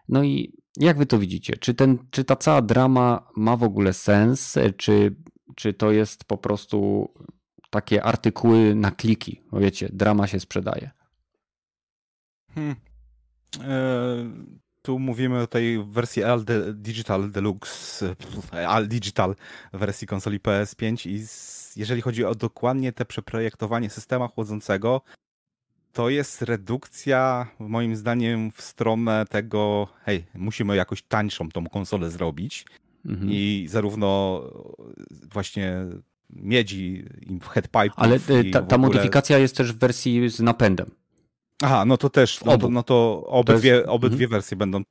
No 0.08 0.24
i 0.24 0.52
jak 0.76 0.98
wy 0.98 1.06
to 1.06 1.18
widzicie? 1.18 1.56
Czy, 1.56 1.74
ten, 1.74 1.98
czy 2.10 2.24
ta 2.24 2.36
cała 2.36 2.62
drama 2.62 3.28
ma 3.36 3.56
w 3.56 3.62
ogóle 3.62 3.92
sens? 3.92 4.58
Czy, 4.76 5.16
czy 5.56 5.74
to 5.74 5.92
jest 5.92 6.24
po 6.24 6.38
prostu 6.38 7.08
takie 7.70 8.04
artykuły 8.04 8.74
na 8.74 8.90
kliki? 8.90 9.42
Bo 9.52 9.60
wiecie, 9.60 9.88
drama 9.92 10.26
się 10.26 10.40
sprzedaje. 10.40 10.90
Hmm. 12.54 12.76
E, 13.60 13.80
tu 14.82 14.98
mówimy 14.98 15.40
o 15.42 15.46
tej 15.46 15.84
wersji 15.84 16.24
Al 16.24 16.44
Digital 16.74 17.30
Deluxe, 17.30 18.14
Al 18.68 18.88
Digital 18.88 19.36
wersji 19.72 20.06
konsoli 20.06 20.40
PS5 20.40 21.10
i 21.10 21.26
jeżeli 21.76 22.02
chodzi 22.02 22.24
o 22.24 22.34
dokładnie 22.34 22.92
te 22.92 23.04
przeprojektowanie 23.04 23.90
systemu 23.90 24.28
chłodzącego, 24.28 25.02
to 25.92 26.08
jest 26.08 26.42
redukcja 26.42 27.46
moim 27.58 27.96
zdaniem 27.96 28.52
w 28.52 28.62
stronę 28.62 29.24
tego, 29.30 29.88
hej, 30.04 30.24
musimy 30.34 30.76
jakoś 30.76 31.02
tańszą 31.02 31.48
tą 31.48 31.66
konsolę 31.66 32.10
zrobić 32.10 32.66
mhm. 33.06 33.30
i 33.30 33.66
zarówno 33.70 34.42
właśnie 35.10 35.76
miedzi 36.30 37.04
i 37.20 37.40
headpipe. 37.40 37.90
Ale 37.96 38.20
ta, 38.52 38.62
ta 38.62 38.76
ogóle... 38.76 38.78
modyfikacja 38.78 39.38
jest 39.38 39.56
też 39.56 39.72
w 39.72 39.78
wersji 39.78 40.28
z 40.28 40.40
napędem. 40.40 40.90
Aha, 41.62 41.84
no 41.84 41.96
to 41.96 42.10
też, 42.10 42.44
no 42.44 42.58
to, 42.58 42.68
no 42.68 42.82
to 42.82 43.24
obydwie, 43.26 43.70
jest... 43.70 43.88
obydwie 43.88 44.24
mhm. 44.24 44.30
wersje 44.30 44.56
będą 44.56 44.80
y, 44.80 44.82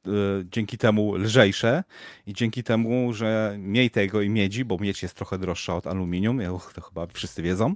dzięki 0.45 0.77
temu 0.77 1.15
lżejsze 1.15 1.83
i 2.25 2.33
dzięki 2.33 2.63
temu, 2.63 3.13
że 3.13 3.55
mniej 3.59 3.91
tego 3.91 4.21
i 4.21 4.29
miedzi, 4.29 4.65
bo 4.65 4.77
miedź 4.77 5.03
jest 5.03 5.15
trochę 5.15 5.37
droższa 5.37 5.75
od 5.75 5.87
aluminium, 5.87 6.39
to 6.75 6.81
chyba 6.81 7.07
wszyscy 7.07 7.41
wiedzą, 7.41 7.75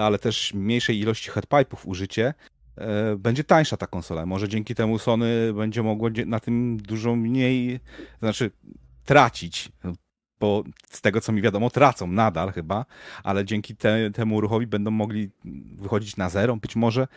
ale 0.00 0.18
też 0.18 0.54
mniejszej 0.54 0.98
ilości 0.98 1.30
headpipe'ów 1.30 1.76
użycie, 1.84 2.34
y, 2.78 2.82
będzie 3.18 3.44
tańsza 3.44 3.76
ta 3.76 3.86
konsola. 3.86 4.26
Może 4.26 4.48
dzięki 4.48 4.74
temu 4.74 4.98
Sony 4.98 5.52
będzie 5.52 5.82
mogło 5.82 6.08
na 6.26 6.40
tym 6.40 6.76
dużo 6.76 7.16
mniej, 7.16 7.80
znaczy 8.18 8.50
tracić, 9.04 9.68
bo 10.40 10.64
z 10.90 11.00
tego 11.00 11.20
co 11.20 11.32
mi 11.32 11.42
wiadomo, 11.42 11.70
tracą 11.70 12.06
nadal 12.06 12.52
chyba, 12.52 12.84
ale 13.24 13.44
dzięki 13.44 13.76
te, 13.76 14.10
temu 14.10 14.40
ruchowi 14.40 14.66
będą 14.66 14.90
mogli 14.90 15.30
wychodzić 15.78 16.16
na 16.16 16.28
zero, 16.28 16.56
być 16.56 16.76
może 16.76 17.08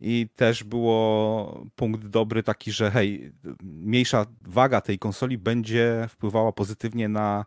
i 0.00 0.28
też 0.36 0.64
było 0.64 1.64
punkt 1.76 2.06
dobry 2.06 2.42
taki, 2.42 2.72
że 2.72 2.90
hej, 2.90 3.32
mniejsza 3.62 4.26
waga 4.42 4.80
tej 4.80 4.98
konsoli 4.98 5.38
będzie 5.38 6.06
wpływała 6.08 6.52
pozytywnie 6.52 7.08
na 7.08 7.44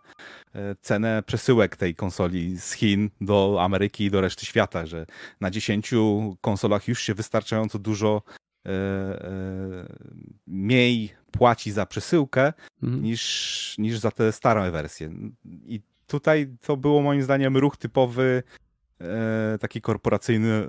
e, 0.56 0.76
cenę 0.82 1.23
przesyłek 1.26 1.76
tej 1.76 1.95
konsoli 1.95 2.57
z 2.57 2.73
Chin 2.73 3.10
do 3.22 3.57
Ameryki 3.61 4.06
i 4.06 4.11
do 4.11 4.22
reszty 4.22 4.45
świata, 4.45 4.86
że 4.86 5.06
na 5.41 5.52
10 5.52 5.91
konsolach 6.41 6.88
już 6.88 7.02
się 7.02 7.14
wystarczająco 7.14 7.80
dużo 7.80 8.22
e, 8.65 8.69
e, 8.69 9.95
mniej 10.48 11.14
płaci 11.32 11.72
za 11.72 11.86
przesyłkę 11.86 12.53
mhm. 12.84 13.03
niż, 13.03 13.76
niż 13.78 13.99
za 13.99 14.11
te 14.11 14.32
stare 14.32 14.72
wersje. 14.72 15.11
I 15.45 15.82
tutaj 16.07 16.56
to 16.61 16.78
było 16.78 17.02
moim 17.02 17.23
zdaniem 17.23 17.57
ruch 17.57 17.78
typowy 17.78 18.44
E, 19.03 19.57
taki 19.57 19.82
korporacyjny, 19.82 20.49
e, 20.49 20.68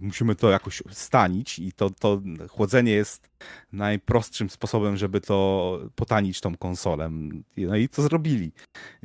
musimy 0.00 0.34
to 0.34 0.50
jakoś 0.50 0.82
stanić 0.90 1.58
i 1.58 1.72
to, 1.72 1.90
to 1.90 2.20
chłodzenie 2.50 2.92
jest 2.92 3.28
najprostszym 3.72 4.50
sposobem, 4.50 4.96
żeby 4.96 5.20
to 5.20 5.78
potanić 5.94 6.40
tą 6.40 6.56
konsolę. 6.56 7.10
No 7.56 7.76
i 7.76 7.88
to 7.88 8.02
zrobili. 8.02 8.52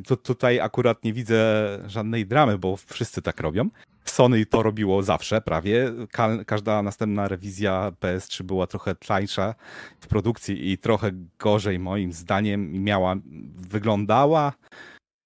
To 0.05 0.17
tutaj 0.17 0.59
akurat 0.59 1.03
nie 1.03 1.13
widzę 1.13 1.79
żadnej 1.85 2.25
dramy, 2.25 2.57
bo 2.57 2.77
wszyscy 2.77 3.21
tak 3.21 3.39
robią. 3.39 3.69
Sony 4.05 4.45
to 4.45 4.63
robiło 4.63 5.03
zawsze, 5.03 5.41
prawie. 5.41 5.91
Ka 6.11 6.43
każda 6.45 6.81
następna 6.81 7.27
rewizja 7.27 7.91
PS3 8.01 8.43
była 8.43 8.67
trochę 8.67 8.95
tańsza 8.95 9.55
w 9.99 10.07
produkcji 10.07 10.71
i 10.71 10.77
trochę 10.77 11.11
gorzej 11.39 11.79
moim 11.79 12.13
zdaniem 12.13 12.83
miała, 12.83 13.15
wyglądała 13.55 14.53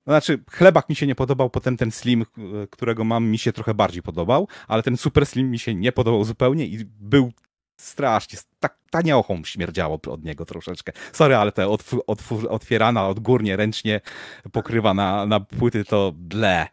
znaczy, 0.08 0.44
chlebak 0.52 0.90
mi 0.90 0.96
się 0.96 1.08
nie 1.08 1.16
podobał, 1.16 1.50
potem 1.50 1.78
ten 1.78 1.92
slim, 1.92 2.26
którego 2.70 3.04
mam, 3.04 3.26
mi 3.26 3.38
się 3.38 3.54
trochę 3.54 3.74
bardziej 3.74 4.04
podobał, 4.04 4.48
ale 4.68 4.84
ten 4.84 4.98
super 4.98 5.26
slim 5.26 5.52
mi 5.52 5.60
się 5.60 5.76
nie 5.76 5.92
podobał 5.92 6.24
zupełnie 6.24 6.66
i 6.66 6.86
był 6.86 7.32
strasznie, 7.78 8.40
tak 8.60 8.78
taniochą 8.90 9.44
śmierdziało 9.44 10.00
od 10.08 10.24
niego 10.24 10.46
troszeczkę. 10.46 10.92
Sorry, 11.14 11.36
ale 11.36 11.52
te 11.52 11.68
otwierana 12.50 13.08
odgórnie, 13.08 13.56
ręcznie 13.56 14.02
pokrywa 14.52 14.94
na, 14.94 15.26
na 15.26 15.40
płyty 15.40 15.86
to 15.86 16.14
ble. 16.16 16.68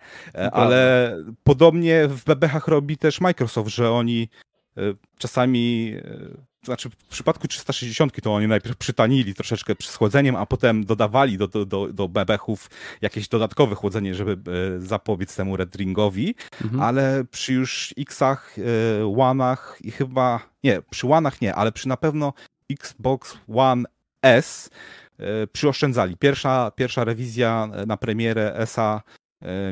Ale 0.53 1.11
podobnie 1.45 2.09
w 2.09 2.25
bebechach 2.25 2.69
robi 2.69 2.97
też 2.97 3.21
Microsoft, 3.21 3.71
że 3.71 3.91
oni 3.91 4.29
e, 4.77 4.81
czasami 5.19 5.95
e, 5.97 6.54
znaczy 6.65 6.91
w 6.91 6.97
przypadku 6.97 7.49
360 7.49 8.21
to 8.23 8.35
oni 8.35 8.49
najpierw 8.49 8.77
przytanili 8.77 9.35
troszeczkę 9.35 9.75
schłodzeniem, 9.83 10.37
a 10.37 10.47
potem 10.47 10.85
dodawali 10.85 11.39
do, 11.39 11.49
do, 11.49 11.67
do, 11.67 11.93
do 11.93 12.09
bebechów 12.09 12.71
jakieś 13.03 13.29
dodatkowe 13.29 13.75
chłodzenie, 13.75 14.15
żeby 14.15 14.37
e, 14.77 14.81
zapobiec 14.81 15.37
temu 15.37 15.57
Red 15.57 15.77
Ringowi, 15.77 16.35
mhm. 16.65 16.83
ale 16.83 17.25
przy 17.31 17.53
już 17.53 17.95
X-ach, 17.99 18.57
e, 18.59 18.63
One'ach 19.05 19.59
i 19.81 19.91
chyba, 19.91 20.41
nie, 20.65 20.83
przy 20.91 21.07
One'ach 21.07 21.43
nie, 21.43 21.55
ale 21.55 21.73
przy 21.73 21.89
na 21.89 21.97
pewno 21.97 22.33
Xbox 22.71 23.39
One 23.55 23.85
S 24.23 24.71
e, 25.19 25.47
przyoszczędzali. 25.47 26.17
Pierwsza, 26.17 26.73
pierwsza 26.77 27.05
rewizja 27.05 27.69
na 27.87 27.97
premierę 27.97 28.57
ESA 28.57 29.03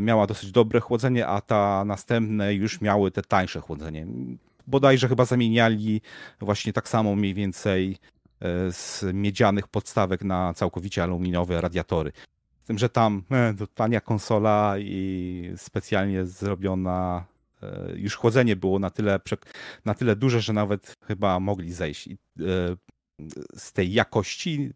miała 0.00 0.26
dosyć 0.26 0.52
dobre 0.52 0.80
chłodzenie, 0.80 1.26
a 1.26 1.40
ta 1.40 1.84
następne 1.84 2.54
już 2.54 2.80
miały 2.80 3.10
te 3.10 3.22
tańsze 3.22 3.60
chłodzenie 3.60 4.06
bodajże 4.66 5.08
chyba 5.08 5.24
zamieniali 5.24 6.00
właśnie 6.40 6.72
tak 6.72 6.88
samo 6.88 7.16
mniej 7.16 7.34
więcej 7.34 7.96
e, 8.40 8.72
z 8.72 9.04
miedzianych 9.14 9.68
podstawek 9.68 10.24
na 10.24 10.54
całkowicie 10.54 11.02
aluminiowe 11.02 11.60
radiatory. 11.60 12.12
Z 12.62 12.66
tym, 12.66 12.78
że 12.78 12.88
tam 12.88 13.22
e, 13.30 13.54
to 13.58 13.66
tania 13.66 14.00
konsola 14.00 14.74
i 14.78 15.52
specjalnie 15.56 16.24
zrobiona 16.24 17.24
e, 17.62 17.92
już 17.96 18.16
chłodzenie 18.16 18.56
było 18.56 18.78
na 18.78 18.90
tyle, 18.90 19.20
na 19.84 19.94
tyle 19.94 20.16
duże, 20.16 20.40
że 20.40 20.52
nawet 20.52 20.96
chyba 21.06 21.40
mogli 21.40 21.72
zejść 21.72 22.08
z 23.56 23.72
tej 23.72 23.92
jakości 23.92 24.72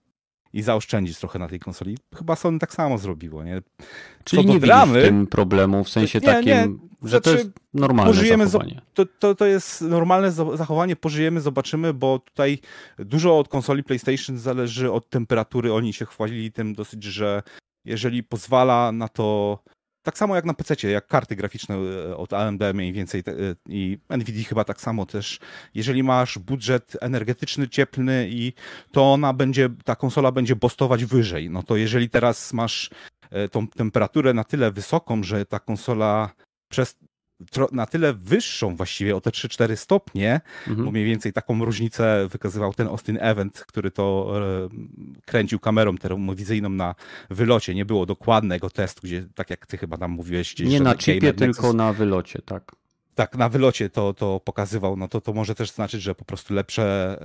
i 0.56 0.62
zaoszczędzić 0.62 1.18
trochę 1.18 1.38
na 1.38 1.48
tej 1.48 1.60
konsoli. 1.60 1.98
Chyba 2.14 2.36
Sony 2.36 2.58
tak 2.58 2.74
samo 2.74 2.98
zrobiło, 2.98 3.44
nie? 3.44 3.62
Czyli 4.24 4.46
nie 4.46 4.60
dramy, 4.60 4.92
widzisz 4.92 5.08
tym 5.08 5.26
problemu 5.26 5.84
w 5.84 5.88
sensie 5.88 6.18
nie, 6.18 6.26
takim, 6.26 6.48
nie, 6.48 6.68
że 7.02 7.20
to 7.20 7.30
jest 7.30 7.50
normalne 7.74 8.14
zachowanie. 8.14 8.80
To, 8.94 9.06
to, 9.18 9.34
to 9.34 9.46
jest 9.46 9.80
normalne 9.80 10.32
zachowanie, 10.32 10.96
pożyjemy, 10.96 11.40
zobaczymy, 11.40 11.94
bo 11.94 12.18
tutaj 12.18 12.58
dużo 12.98 13.38
od 13.38 13.48
konsoli 13.48 13.84
PlayStation 13.84 14.38
zależy 14.38 14.92
od 14.92 15.10
temperatury. 15.10 15.72
Oni 15.72 15.92
się 15.92 16.06
chwalili 16.06 16.52
tym 16.52 16.74
dosyć, 16.74 17.04
że 17.04 17.42
jeżeli 17.84 18.22
pozwala 18.22 18.92
na 18.92 19.08
to 19.08 19.58
tak 20.06 20.18
samo 20.18 20.36
jak 20.36 20.44
na 20.44 20.54
PC, 20.54 20.90
jak 20.90 21.06
karty 21.06 21.36
graficzne 21.36 21.74
e, 21.74 22.16
od 22.16 22.32
AMD 22.32 22.62
mniej 22.74 22.92
więcej 22.92 23.22
e, 23.26 23.32
i 23.68 23.98
Nvidia 24.10 24.44
chyba 24.44 24.64
tak 24.64 24.80
samo 24.80 25.06
też. 25.06 25.38
Jeżeli 25.74 26.02
masz 26.02 26.38
budżet 26.38 26.96
energetyczny, 27.00 27.68
cieplny 27.68 28.28
i 28.30 28.52
to 28.92 29.12
ona 29.12 29.32
będzie, 29.32 29.68
ta 29.84 29.96
konsola 29.96 30.32
będzie 30.32 30.56
bostować 30.56 31.04
wyżej. 31.04 31.50
No 31.50 31.62
to 31.62 31.76
jeżeli 31.76 32.10
teraz 32.10 32.52
masz 32.52 32.90
e, 33.30 33.48
tą 33.48 33.68
temperaturę 33.68 34.34
na 34.34 34.44
tyle 34.44 34.72
wysoką, 34.72 35.22
że 35.22 35.46
ta 35.46 35.58
konsola 35.58 36.30
przez 36.68 36.96
na 37.72 37.86
tyle 37.86 38.14
wyższą 38.14 38.76
właściwie 38.76 39.16
o 39.16 39.20
te 39.20 39.30
3-4 39.30 39.76
stopnie, 39.76 40.40
mhm. 40.68 40.86
bo 40.86 40.92
mniej 40.92 41.04
więcej 41.04 41.32
taką 41.32 41.64
różnicę 41.64 42.28
wykazywał 42.30 42.74
ten 42.74 42.86
Austin 42.86 43.18
Event, 43.20 43.64
który 43.68 43.90
to 43.90 44.32
e, 44.36 45.22
kręcił 45.24 45.58
kamerą 45.58 45.96
termowizyjną 45.96 46.68
na 46.68 46.94
wylocie. 47.30 47.74
Nie 47.74 47.84
było 47.84 48.06
dokładnego 48.06 48.70
testu, 48.70 49.00
gdzie 49.04 49.26
tak 49.34 49.50
jak 49.50 49.66
ty 49.66 49.78
chyba 49.78 49.98
tam 49.98 50.10
mówiłeś. 50.10 50.54
Gdzieś, 50.54 50.68
Nie 50.68 50.80
na 50.80 50.96
chipie, 50.96 51.32
tylko 51.32 51.72
na 51.72 51.92
wylocie, 51.92 52.42
tak 52.42 52.76
tak 53.16 53.36
na 53.36 53.48
wylocie 53.48 53.90
to, 53.90 54.14
to 54.14 54.40
pokazywał, 54.40 54.97
no 54.97 55.09
to, 55.09 55.20
to 55.20 55.32
może 55.32 55.55
też 55.55 55.70
znaczyć, 55.70 56.02
że 56.02 56.14
po 56.14 56.24
prostu 56.24 56.55
lepsze 56.55 57.16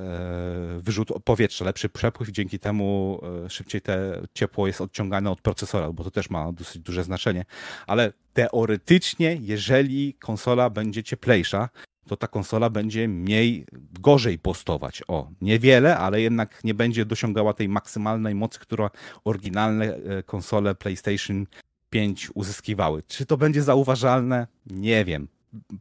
e, 0.77 0.81
wyrzut 0.81 1.09
powietrza, 1.23 1.65
lepszy 1.65 1.89
przepływ, 1.89 2.29
dzięki 2.29 2.59
temu 2.59 3.19
e, 3.45 3.49
szybciej 3.49 3.81
te 3.81 4.21
ciepło 4.33 4.67
jest 4.67 4.81
odciągane 4.81 5.31
od 5.31 5.41
procesora, 5.41 5.91
bo 5.91 6.03
to 6.03 6.11
też 6.11 6.29
ma 6.29 6.51
dosyć 6.51 6.81
duże 6.81 7.03
znaczenie. 7.03 7.45
Ale 7.87 8.13
teoretycznie, 8.33 9.37
jeżeli 9.41 10.13
konsola 10.13 10.69
będzie 10.69 11.03
cieplejsza, 11.03 11.69
to 12.07 12.17
ta 12.17 12.27
konsola 12.27 12.69
będzie 12.69 13.07
mniej, 13.07 13.65
gorzej 13.99 14.39
postować. 14.39 15.03
O, 15.07 15.29
niewiele, 15.41 15.97
ale 15.97 16.21
jednak 16.21 16.63
nie 16.63 16.73
będzie 16.73 17.05
dosiągała 17.05 17.53
tej 17.53 17.69
maksymalnej 17.69 18.35
mocy, 18.35 18.59
która 18.59 18.89
oryginalne 19.25 19.95
e, 19.95 20.23
konsole 20.23 20.75
PlayStation 20.75 21.45
5 21.89 22.29
uzyskiwały. 22.33 23.03
Czy 23.07 23.25
to 23.25 23.37
będzie 23.37 23.63
zauważalne? 23.63 24.47
Nie 24.65 25.05
wiem. 25.05 25.27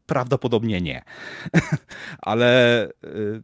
Prawdopodobnie 0.07 0.81
nie. 0.81 1.03
ale 2.21 2.89
y, 3.05 3.43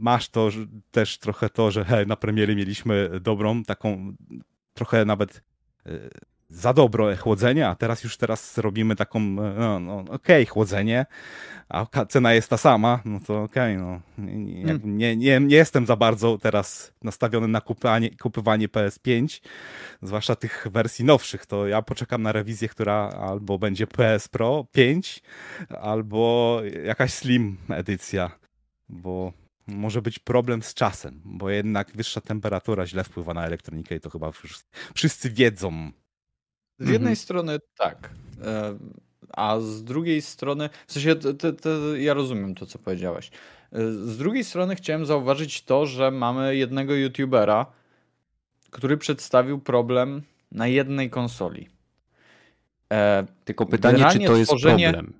masz 0.00 0.28
to 0.28 0.50
też 0.90 1.18
trochę 1.18 1.50
to, 1.50 1.70
że 1.70 2.04
na 2.06 2.16
premiery 2.16 2.56
mieliśmy 2.56 3.10
dobrą, 3.20 3.62
taką 3.62 4.14
trochę 4.74 5.04
nawet 5.04 5.42
y, 5.86 6.10
za 6.48 6.72
dobro 6.72 7.16
chłodzenie, 7.16 7.68
a 7.68 7.74
teraz 7.74 8.04
już 8.04 8.16
teraz 8.16 8.58
robimy 8.58 8.96
taką, 8.96 9.20
no, 9.20 9.80
no 9.80 9.98
okej, 9.98 10.12
okay, 10.14 10.46
chłodzenie, 10.46 11.06
a 11.68 11.86
cena 12.08 12.32
jest 12.32 12.50
ta 12.50 12.56
sama, 12.56 13.00
no 13.04 13.20
to 13.26 13.42
okej, 13.42 13.76
okay, 13.76 13.86
no. 13.86 14.00
Nie, 14.18 14.66
hmm. 14.66 14.98
nie, 14.98 15.16
nie, 15.16 15.40
nie, 15.40 15.56
jestem 15.56 15.86
za 15.86 15.96
bardzo 15.96 16.38
teraz 16.38 16.92
nastawiony 17.02 17.48
na 17.48 17.60
kupywanie 18.20 18.68
PS5, 18.68 19.40
zwłaszcza 20.02 20.36
tych 20.36 20.66
wersji 20.70 21.04
nowszych, 21.04 21.46
to 21.46 21.66
ja 21.66 21.82
poczekam 21.82 22.22
na 22.22 22.32
rewizję, 22.32 22.68
która 22.68 22.94
albo 23.08 23.58
będzie 23.58 23.86
PS 23.86 24.28
Pro 24.28 24.66
5, 24.72 25.22
albo 25.80 26.60
jakaś 26.84 27.12
Slim 27.12 27.56
edycja, 27.68 28.30
bo 28.88 29.32
może 29.66 30.02
być 30.02 30.18
problem 30.18 30.62
z 30.62 30.74
czasem, 30.74 31.20
bo 31.24 31.50
jednak 31.50 31.90
wyższa 31.94 32.20
temperatura 32.20 32.86
źle 32.86 33.04
wpływa 33.04 33.34
na 33.34 33.46
elektronikę 33.46 33.94
i 33.94 34.00
to 34.00 34.10
chyba 34.10 34.32
wszyscy 34.94 35.30
wiedzą. 35.30 35.92
Z 36.78 36.88
jednej 36.88 37.12
mhm. 37.12 37.16
strony 37.16 37.58
tak, 37.78 38.10
a 39.32 39.60
z 39.60 39.84
drugiej 39.84 40.22
strony, 40.22 40.68
w 40.86 40.92
sensie 40.92 41.14
ja 41.98 42.14
rozumiem 42.14 42.54
to, 42.54 42.66
co 42.66 42.78
powiedziałeś. 42.78 43.30
E, 43.72 43.92
z 43.92 44.18
drugiej 44.18 44.44
strony 44.44 44.76
chciałem 44.76 45.06
zauważyć 45.06 45.62
to, 45.62 45.86
że 45.86 46.10
mamy 46.10 46.56
jednego 46.56 46.94
youtubera, 46.94 47.66
który 48.70 48.96
przedstawił 48.96 49.58
problem 49.58 50.22
na 50.52 50.66
jednej 50.66 51.10
konsoli. 51.10 51.68
E, 52.92 53.26
Tylko 53.44 53.66
pytanie, 53.66 54.04
czy 54.12 54.18
to 54.18 54.36
jest 54.36 54.50
tworzenie... 54.50 54.92
problem? 54.92 55.12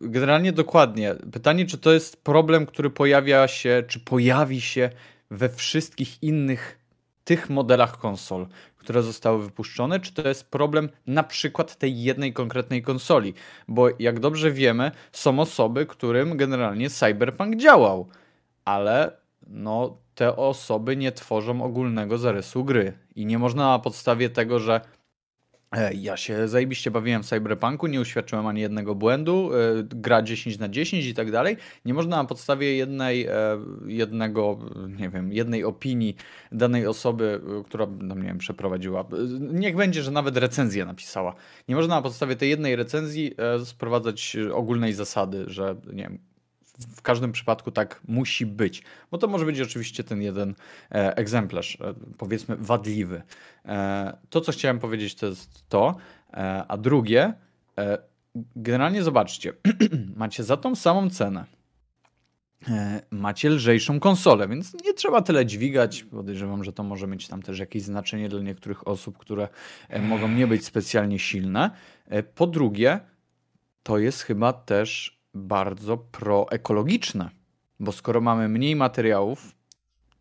Generalnie 0.00 0.52
dokładnie. 0.52 1.14
Pytanie, 1.32 1.66
czy 1.66 1.78
to 1.78 1.92
jest 1.92 2.24
problem, 2.24 2.66
który 2.66 2.90
pojawia 2.90 3.48
się, 3.48 3.82
czy 3.88 4.00
pojawi 4.00 4.60
się 4.60 4.90
we 5.30 5.48
wszystkich 5.48 6.22
innych 6.22 6.78
tych 7.24 7.50
modelach 7.50 7.98
konsol, 7.98 8.46
które 8.84 9.02
zostały 9.02 9.42
wypuszczone, 9.42 10.00
czy 10.00 10.14
to 10.14 10.28
jest 10.28 10.50
problem 10.50 10.88
na 11.06 11.22
przykład 11.22 11.76
tej 11.76 12.02
jednej 12.02 12.32
konkretnej 12.32 12.82
konsoli? 12.82 13.34
Bo 13.68 13.88
jak 13.98 14.20
dobrze 14.20 14.52
wiemy, 14.52 14.90
są 15.12 15.40
osoby, 15.40 15.86
którym 15.86 16.36
generalnie 16.36 16.90
Cyberpunk 16.90 17.56
działał, 17.56 18.08
ale 18.64 19.16
no, 19.46 19.96
te 20.14 20.36
osoby 20.36 20.96
nie 20.96 21.12
tworzą 21.12 21.62
ogólnego 21.62 22.18
zarysu 22.18 22.64
gry. 22.64 22.92
I 23.16 23.26
nie 23.26 23.38
można 23.38 23.68
na 23.70 23.78
podstawie 23.78 24.30
tego, 24.30 24.58
że 24.58 24.80
ja 26.00 26.16
się 26.16 26.48
zajebiście 26.48 26.90
bawiłem 26.90 27.22
w 27.22 27.26
Cyberpunku, 27.26 27.86
nie 27.86 28.00
uświadczyłem 28.00 28.46
ani 28.46 28.60
jednego 28.60 28.94
błędu, 28.94 29.50
e, 29.54 29.82
gra 29.82 30.22
10 30.22 30.58
na 30.58 30.68
10 30.68 31.06
i 31.06 31.14
tak 31.14 31.30
dalej. 31.30 31.56
Nie 31.84 31.94
można 31.94 32.16
na 32.16 32.24
podstawie 32.24 32.76
jednej, 32.76 33.26
e, 33.26 33.32
jednego, 33.86 34.58
nie 34.88 35.08
wiem, 35.08 35.32
jednej 35.32 35.64
opinii 35.64 36.16
danej 36.52 36.86
osoby, 36.86 37.40
która, 37.66 37.86
no 38.00 38.14
nie 38.14 38.22
wiem, 38.22 38.38
przeprowadziła, 38.38 39.04
niech 39.40 39.76
będzie, 39.76 40.02
że 40.02 40.10
nawet 40.10 40.36
recenzję 40.36 40.84
napisała. 40.84 41.34
Nie 41.68 41.74
można 41.74 41.94
na 41.94 42.02
podstawie 42.02 42.36
tej 42.36 42.50
jednej 42.50 42.76
recenzji 42.76 43.34
sprowadzać 43.64 44.36
ogólnej 44.52 44.92
zasady, 44.92 45.44
że 45.46 45.76
nie 45.92 46.02
wiem, 46.02 46.18
w 46.78 47.02
każdym 47.02 47.32
przypadku 47.32 47.70
tak 47.70 48.00
musi 48.08 48.46
być, 48.46 48.82
bo 49.10 49.18
to 49.18 49.26
może 49.26 49.46
być 49.46 49.60
oczywiście 49.60 50.04
ten 50.04 50.22
jeden 50.22 50.54
e, 50.90 51.16
egzemplarz, 51.16 51.78
e, 51.80 51.94
powiedzmy 52.18 52.56
wadliwy. 52.56 53.22
E, 53.64 54.16
to, 54.30 54.40
co 54.40 54.52
chciałem 54.52 54.78
powiedzieć, 54.78 55.14
to 55.14 55.26
jest 55.26 55.68
to, 55.68 55.96
a 56.68 56.76
drugie, 56.76 57.32
generalnie 58.56 59.02
zobaczcie, 59.02 59.52
macie 60.16 60.44
za 60.44 60.56
tą 60.56 60.74
samą 60.74 61.10
cenę, 61.10 61.44
macie 63.10 63.50
lżejszą 63.50 64.00
konsolę, 64.00 64.48
więc 64.48 64.74
nie 64.84 64.94
trzeba 64.94 65.22
tyle 65.22 65.46
dźwigać. 65.46 66.04
Podejrzewam, 66.04 66.64
że 66.64 66.72
to 66.72 66.82
może 66.82 67.06
mieć 67.06 67.28
tam 67.28 67.42
też 67.42 67.58
jakieś 67.58 67.82
znaczenie 67.82 68.28
dla 68.28 68.40
niektórych 68.40 68.88
osób, 68.88 69.18
które 69.18 69.48
mogą 70.02 70.28
nie 70.28 70.46
być 70.46 70.64
specjalnie 70.64 71.18
silne. 71.18 71.70
Po 72.34 72.46
drugie, 72.46 73.00
to 73.82 73.98
jest 73.98 74.22
chyba 74.22 74.52
też 74.52 75.13
bardzo 75.34 75.96
proekologiczne, 75.96 77.30
bo 77.80 77.92
skoro 77.92 78.20
mamy 78.20 78.48
mniej 78.48 78.76
materiałów, 78.76 79.54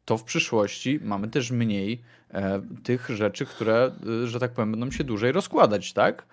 to 0.06 0.18
w 0.18 0.24
przyszłości 0.24 1.00
mamy 1.04 1.28
też 1.28 1.52
mniej 1.52 2.02
e, 2.30 2.62
tych 2.84 3.10
rzeczy, 3.10 3.46
które, 3.46 3.92
e, 4.24 4.28
że 4.28 4.40
tak 4.40 4.54
powiem, 4.54 4.72
będą 4.72 4.92
się 4.92 5.04
dłużej 5.04 5.32
rozkładać, 5.32 5.94
tak? 5.94 6.26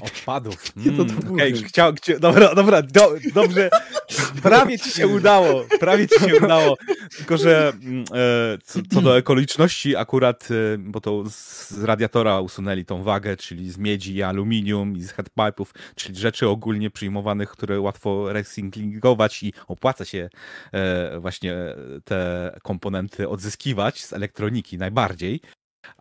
Odpadów. 0.00 0.56
Mm, 0.76 0.96
to 0.96 1.30
okay, 1.32 1.52
chciał, 1.52 1.92
chciał, 1.94 2.18
dobra, 2.20 2.54
dobra, 2.54 2.82
do, 2.82 3.14
dobrze. 3.34 3.70
Prawie 4.42 4.78
ci 4.78 4.90
się 4.90 5.08
udało. 5.08 5.64
Prawie 5.80 6.08
ci 6.08 6.20
się 6.20 6.36
udało. 6.36 6.76
Tylko, 7.16 7.36
że 7.36 7.72
mm, 7.82 8.04
e, 8.14 8.58
co, 8.64 8.80
co, 8.94 9.00
do 9.00 9.18
ekologiczności, 9.18 9.96
akurat, 9.96 10.48
e, 10.50 10.78
bo 10.78 11.00
to 11.00 11.24
z 11.30 11.84
radiatora 11.84 12.40
usunęli 12.40 12.84
tą 12.84 13.02
wagę, 13.02 13.36
czyli 13.36 13.70
z 13.70 13.78
miedzi 13.78 14.14
i 14.14 14.22
aluminium 14.22 14.96
i 14.96 15.02
z 15.02 15.12
headpipe'ów, 15.12 15.66
czyli 15.94 16.18
rzeczy 16.18 16.48
ogólnie 16.48 16.90
przyjmowanych, 16.90 17.50
które 17.50 17.80
łatwo 17.80 18.32
recyklingować 18.32 19.42
i 19.42 19.52
opłaca 19.68 20.04
się 20.04 20.28
e, 20.72 21.20
właśnie 21.20 21.56
te 22.04 22.50
komponenty 22.62 23.28
odzyskiwać 23.28 24.04
z 24.04 24.12
elektroniki 24.12 24.78
najbardziej. 24.78 25.40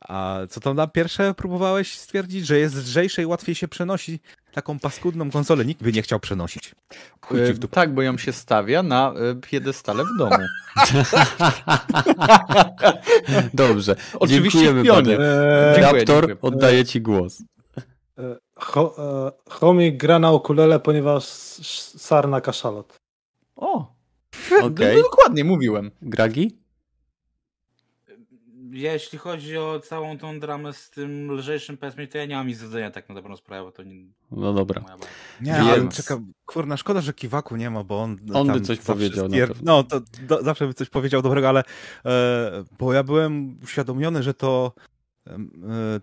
A 0.01 0.39
co 0.49 0.60
tam 0.60 0.76
na 0.76 0.88
pierwsze 0.88 1.34
próbowałeś 1.34 1.97
stwierdzić, 1.97 2.47
że 2.47 2.60
jest 2.60 2.76
lżejsze 2.76 3.22
i 3.22 3.26
łatwiej 3.26 3.56
się 3.56 3.68
przenosi 3.68 4.19
taką 4.51 4.80
paskudną 4.80 5.31
konsolę? 5.31 5.65
Nikt 5.65 5.84
by 5.84 5.91
nie 5.91 6.01
chciał 6.01 6.19
przenosić. 6.19 6.76
Yy, 7.31 7.57
tak, 7.72 7.93
bo 7.93 8.01
ją 8.01 8.18
się 8.18 8.34
stawia 8.34 8.84
na 8.84 9.14
y, 9.31 9.35
piedestale 9.35 10.03
w 10.03 10.18
domu. 10.18 10.35
Dobrze. 13.53 13.95
Oczywiście 14.19 14.60
Dziękujemy 14.60 15.18
eee, 15.19 15.81
Raptor, 15.81 16.27
dziękuję. 16.27 16.38
oddaję 16.41 16.85
ci 16.85 17.01
głos. 17.01 17.43
E, 18.18 18.35
Ho, 18.56 18.95
e, 18.97 19.31
Chomik 19.49 19.97
gra 19.97 20.19
na 20.19 20.31
ukulele, 20.31 20.80
ponieważ 20.80 21.23
sarna 21.97 22.41
kaszalot. 22.41 22.99
O, 23.56 23.95
okay. 24.61 24.95
no, 24.95 25.01
dokładnie 25.01 25.43
mówiłem. 25.43 25.91
Gragi? 26.01 26.60
Jeśli 28.71 29.17
chodzi 29.17 29.57
o 29.57 29.79
całą 29.79 30.17
tą 30.17 30.39
dramę 30.39 30.73
z 30.73 30.89
tym 30.89 31.31
lżejszym 31.31 31.77
PS5, 31.77 32.07
to 32.07 32.17
ja 32.17 32.25
nie 32.25 32.35
mam 32.35 32.47
nic 32.47 32.59
do 32.59 32.67
dodania 32.67 32.91
tak 32.91 33.09
na 33.09 33.15
dobrą 33.15 33.37
sprawę, 33.37 33.63
bo 33.63 33.71
to 33.71 33.83
nie... 33.83 33.95
No 34.31 34.53
dobra. 34.53 34.81
Nie, 35.41 35.51
Więc... 35.53 35.67
ale 35.67 35.87
czekam, 35.87 36.33
kurna, 36.45 36.77
szkoda, 36.77 37.01
że 37.01 37.13
Kiwaku 37.13 37.55
nie 37.55 37.69
ma, 37.69 37.83
bo 37.83 38.01
on 38.01 38.17
On 38.33 38.47
by 38.47 38.61
coś 38.61 38.79
powiedział. 38.79 39.27
Stier... 39.27 39.53
No, 39.63 39.83
to 39.83 40.01
do, 40.27 40.43
zawsze 40.43 40.67
by 40.67 40.73
coś 40.73 40.89
powiedział 40.89 41.21
dobrego, 41.21 41.49
ale 41.49 41.63
e, 42.05 42.63
bo 42.79 42.93
ja 42.93 43.03
byłem 43.03 43.59
uświadomiony, 43.63 44.23
że 44.23 44.33
to 44.33 44.73
e, 45.27 45.33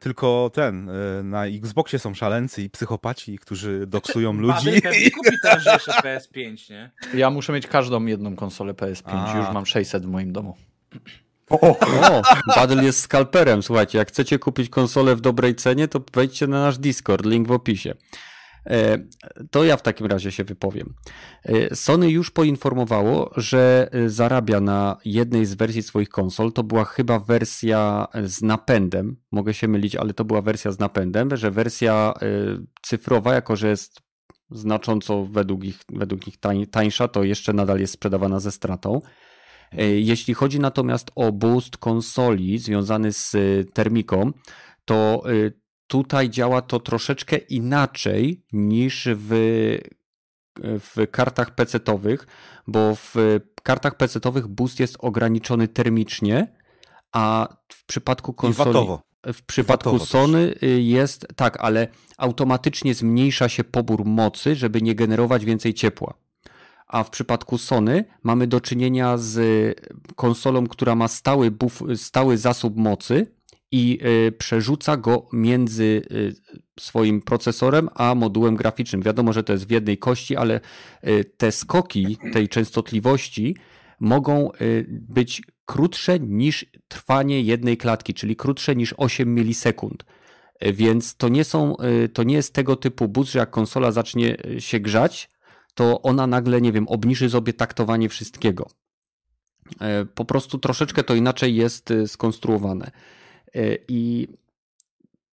tylko 0.01 0.51
ten, 0.55 0.89
e, 0.89 1.23
na 1.23 1.47
Xboxie 1.47 1.99
są 1.99 2.15
szaleńcy 2.15 2.63
i 2.63 2.71
psychopaci, 2.71 3.39
którzy 3.39 3.87
doksują 3.87 4.33
ludzi. 4.33 4.83
Pewnie 4.83 5.11
kupi 5.11 5.37
teraz 5.43 5.67
jeszcze 5.67 5.93
PS5, 6.09 6.71
nie? 6.71 6.91
Ja 7.15 7.31
muszę 7.31 7.53
mieć 7.53 7.67
każdą 7.67 8.07
jedną 8.07 8.37
konsolę 8.37 8.75
PS5, 8.75 9.03
A. 9.05 9.39
już 9.39 9.55
mam 9.55 9.67
600 9.67 10.07
w 10.07 10.09
moim 10.09 10.33
domu. 10.33 10.57
O, 11.51 11.77
o 11.79 12.83
jest 12.83 13.01
skalperem, 13.01 13.63
słuchajcie, 13.63 13.99
jak 13.99 14.09
chcecie 14.09 14.39
kupić 14.39 14.69
konsolę 14.69 15.17
w 15.17 15.21
dobrej 15.21 15.55
cenie, 15.55 15.89
to 15.89 16.01
wejdźcie 16.15 16.47
na 16.47 16.61
nasz 16.61 16.79
Discord, 16.79 17.27
link 17.27 17.49
w 17.49 17.53
opisie. 17.53 17.95
E, 18.67 18.99
to 19.51 19.65
ja 19.65 19.77
w 19.77 19.83
takim 19.83 20.07
razie 20.07 20.33
się 20.33 20.45
wypowiem. 20.45 20.95
E, 21.45 21.77
Sony 21.77 22.11
już 22.11 22.31
poinformowało, 22.31 23.31
że 23.37 23.89
e, 23.93 24.09
zarabia 24.09 24.61
na 24.61 24.97
jednej 25.05 25.47
z 25.47 25.55
wersji 25.55 25.83
swoich 25.83 26.09
konsol. 26.09 26.53
To 26.53 26.63
była 26.63 26.85
chyba 26.85 27.19
wersja 27.19 28.07
z 28.25 28.43
napędem. 28.43 29.17
Mogę 29.33 29.55
się 29.55 29.69
mylić, 29.69 29.97
ale 29.97 30.15
to 30.15 30.25
była 30.25 30.43
wersja 30.43 30.73
z 30.73 30.79
napędem, 30.79 31.37
że 31.37 31.51
wersja 31.51 32.15
cyfrowa, 32.83 33.35
jako 33.35 33.57
że 33.57 33.69
jest 33.69 34.01
znacząco 34.51 35.25
według 35.25 35.65
ich, 35.65 35.81
według 35.89 36.29
ich 36.29 36.37
tańsza, 36.71 37.09
to 37.09 37.25
jeszcze 37.25 37.53
nadal 37.53 37.81
jest 37.81 37.93
sprzedawana 37.93 38.41
ze 38.41 38.53
stratą. 38.53 39.01
E, 39.73 39.85
jeśli 39.85 40.35
chodzi 40.35 40.61
natomiast 40.61 41.11
o 41.15 41.33
boost 41.33 41.77
konsoli 41.77 42.59
związany 42.59 43.13
z 43.13 43.35
e, 43.35 43.39
termiką, 43.65 44.33
to 44.85 45.23
e, 45.27 45.51
tutaj 45.87 46.31
działa 46.31 46.63
to 46.63 46.81
troszeczkę 46.81 47.37
inaczej 47.37 48.45
niż 48.53 49.09
w, 49.13 49.31
w 50.65 51.11
kartach 51.11 51.55
PC-owych, 51.55 52.27
bo 52.67 52.95
w 52.95 53.15
kartach 53.63 53.97
PC-owych 53.97 54.47
boost 54.47 54.81
jest 54.81 54.97
ograniczony 55.01 55.69
termicznie, 55.69 56.57
a 57.13 57.49
w 57.73 57.87
przypadku 57.87 58.33
konsoli. 58.33 58.71
I 58.71 58.73
watowo. 58.73 59.07
W 59.33 59.43
przypadku 59.43 59.91
Watowo 59.91 60.07
Sony 60.07 60.55
jest 60.79 61.27
tak, 61.37 61.57
ale 61.61 61.89
automatycznie 62.19 62.95
zmniejsza 62.95 63.49
się 63.49 63.65
pobór 63.65 64.05
mocy, 64.05 64.55
żeby 64.57 64.83
nie 64.83 64.95
generować 64.95 65.45
więcej 65.45 65.75
ciepła. 65.75 66.15
A 66.87 67.05
w 67.05 67.11
przypadku 67.11 67.59
Sony 67.59 68.05
mamy 68.23 68.47
do 68.47 68.61
czynienia 68.61 69.19
z 69.19 69.39
konsolą, 70.17 70.67
która 70.67 70.95
ma 70.95 71.09
stały, 71.09 71.51
buf, 71.51 71.83
stały 71.97 72.39
zasób 72.39 72.77
mocy 72.77 73.27
i 73.73 73.99
y, 74.29 74.33
przerzuca 74.33 74.97
go 74.97 75.29
między 75.33 76.03
y, 76.11 76.35
swoim 76.81 77.23
procesorem 77.23 77.89
a 77.95 78.15
modułem 78.15 78.57
graficznym. 78.57 79.03
Wiadomo, 79.03 79.33
że 79.33 79.43
to 79.43 79.53
jest 79.53 79.67
w 79.67 79.71
jednej 79.71 79.99
kości, 79.99 80.37
ale 80.37 80.61
y, 81.07 81.25
te 81.37 81.53
skoki 81.53 82.19
tej 82.33 82.49
częstotliwości 82.49 83.57
mogą 84.01 84.53
y, 84.53 84.87
być 84.89 85.43
krótsze 85.67 86.21
niż 86.21 86.67
trwanie 86.89 87.41
jednej 87.41 87.77
klatki, 87.77 88.15
czyli 88.15 88.37
krótsze 88.37 88.77
niż 88.77 88.95
8 88.97 89.35
milisekund. 89.35 90.05
Y, 90.65 90.73
Więc 90.73 91.17
to 91.17 91.29
nie 91.29 91.45
są, 91.45 91.75
y, 92.05 92.09
to 92.09 92.23
nie 92.23 92.35
jest 92.35 92.55
tego 92.55 92.77
typu 92.77 93.09
boost, 93.09 93.33
że 93.33 93.39
jak 93.39 93.51
konsola 93.51 93.93
zacznie 93.93 94.37
y, 94.47 94.61
się 94.61 94.81
grzać, 94.81 95.29
to 95.77 96.03
ona 96.03 96.27
nagle, 96.27 96.61
nie 96.61 96.73
wiem, 96.73 96.89
obniży 96.89 97.31
sobie 97.31 97.53
taktowanie 97.53 98.09
wszystkiego. 98.09 98.67
E, 99.81 100.05
Po 100.05 100.25
prostu 100.25 100.59
troszeczkę 100.59 101.05
to 101.05 101.15
inaczej 101.15 101.57
jest 101.57 101.91
y, 101.91 102.09
skonstruowane. 102.09 102.91
E, 103.55 103.61
I 103.89 104.29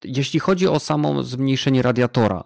jeśli 0.03 0.39
chodzi 0.39 0.67
o 0.67 0.79
samo 0.79 1.23
zmniejszenie 1.23 1.81
radiatora, 1.81 2.43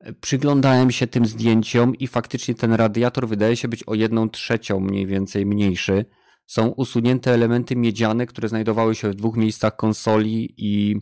e, 0.00 0.12
przyglądałem 0.12 0.90
się 0.90 1.06
tym 1.06 1.26
zdjęciom 1.26 1.96
i 1.96 2.06
faktycznie 2.06 2.54
ten 2.54 2.72
radiator 2.72 3.28
wydaje 3.28 3.56
się 3.56 3.68
być 3.68 3.82
o 3.84 3.94
jedną 3.94 4.30
trzecią 4.30 4.80
mniej 4.80 5.06
więcej 5.06 5.46
mniejszy. 5.46 6.04
Są 6.46 6.68
usunięte 6.68 7.34
elementy 7.34 7.76
miedziane, 7.76 8.26
które 8.26 8.48
znajdowały 8.48 8.94
się 8.94 9.10
w 9.10 9.14
dwóch 9.14 9.36
miejscach 9.36 9.76
konsoli 9.76 10.54
i 10.56 10.96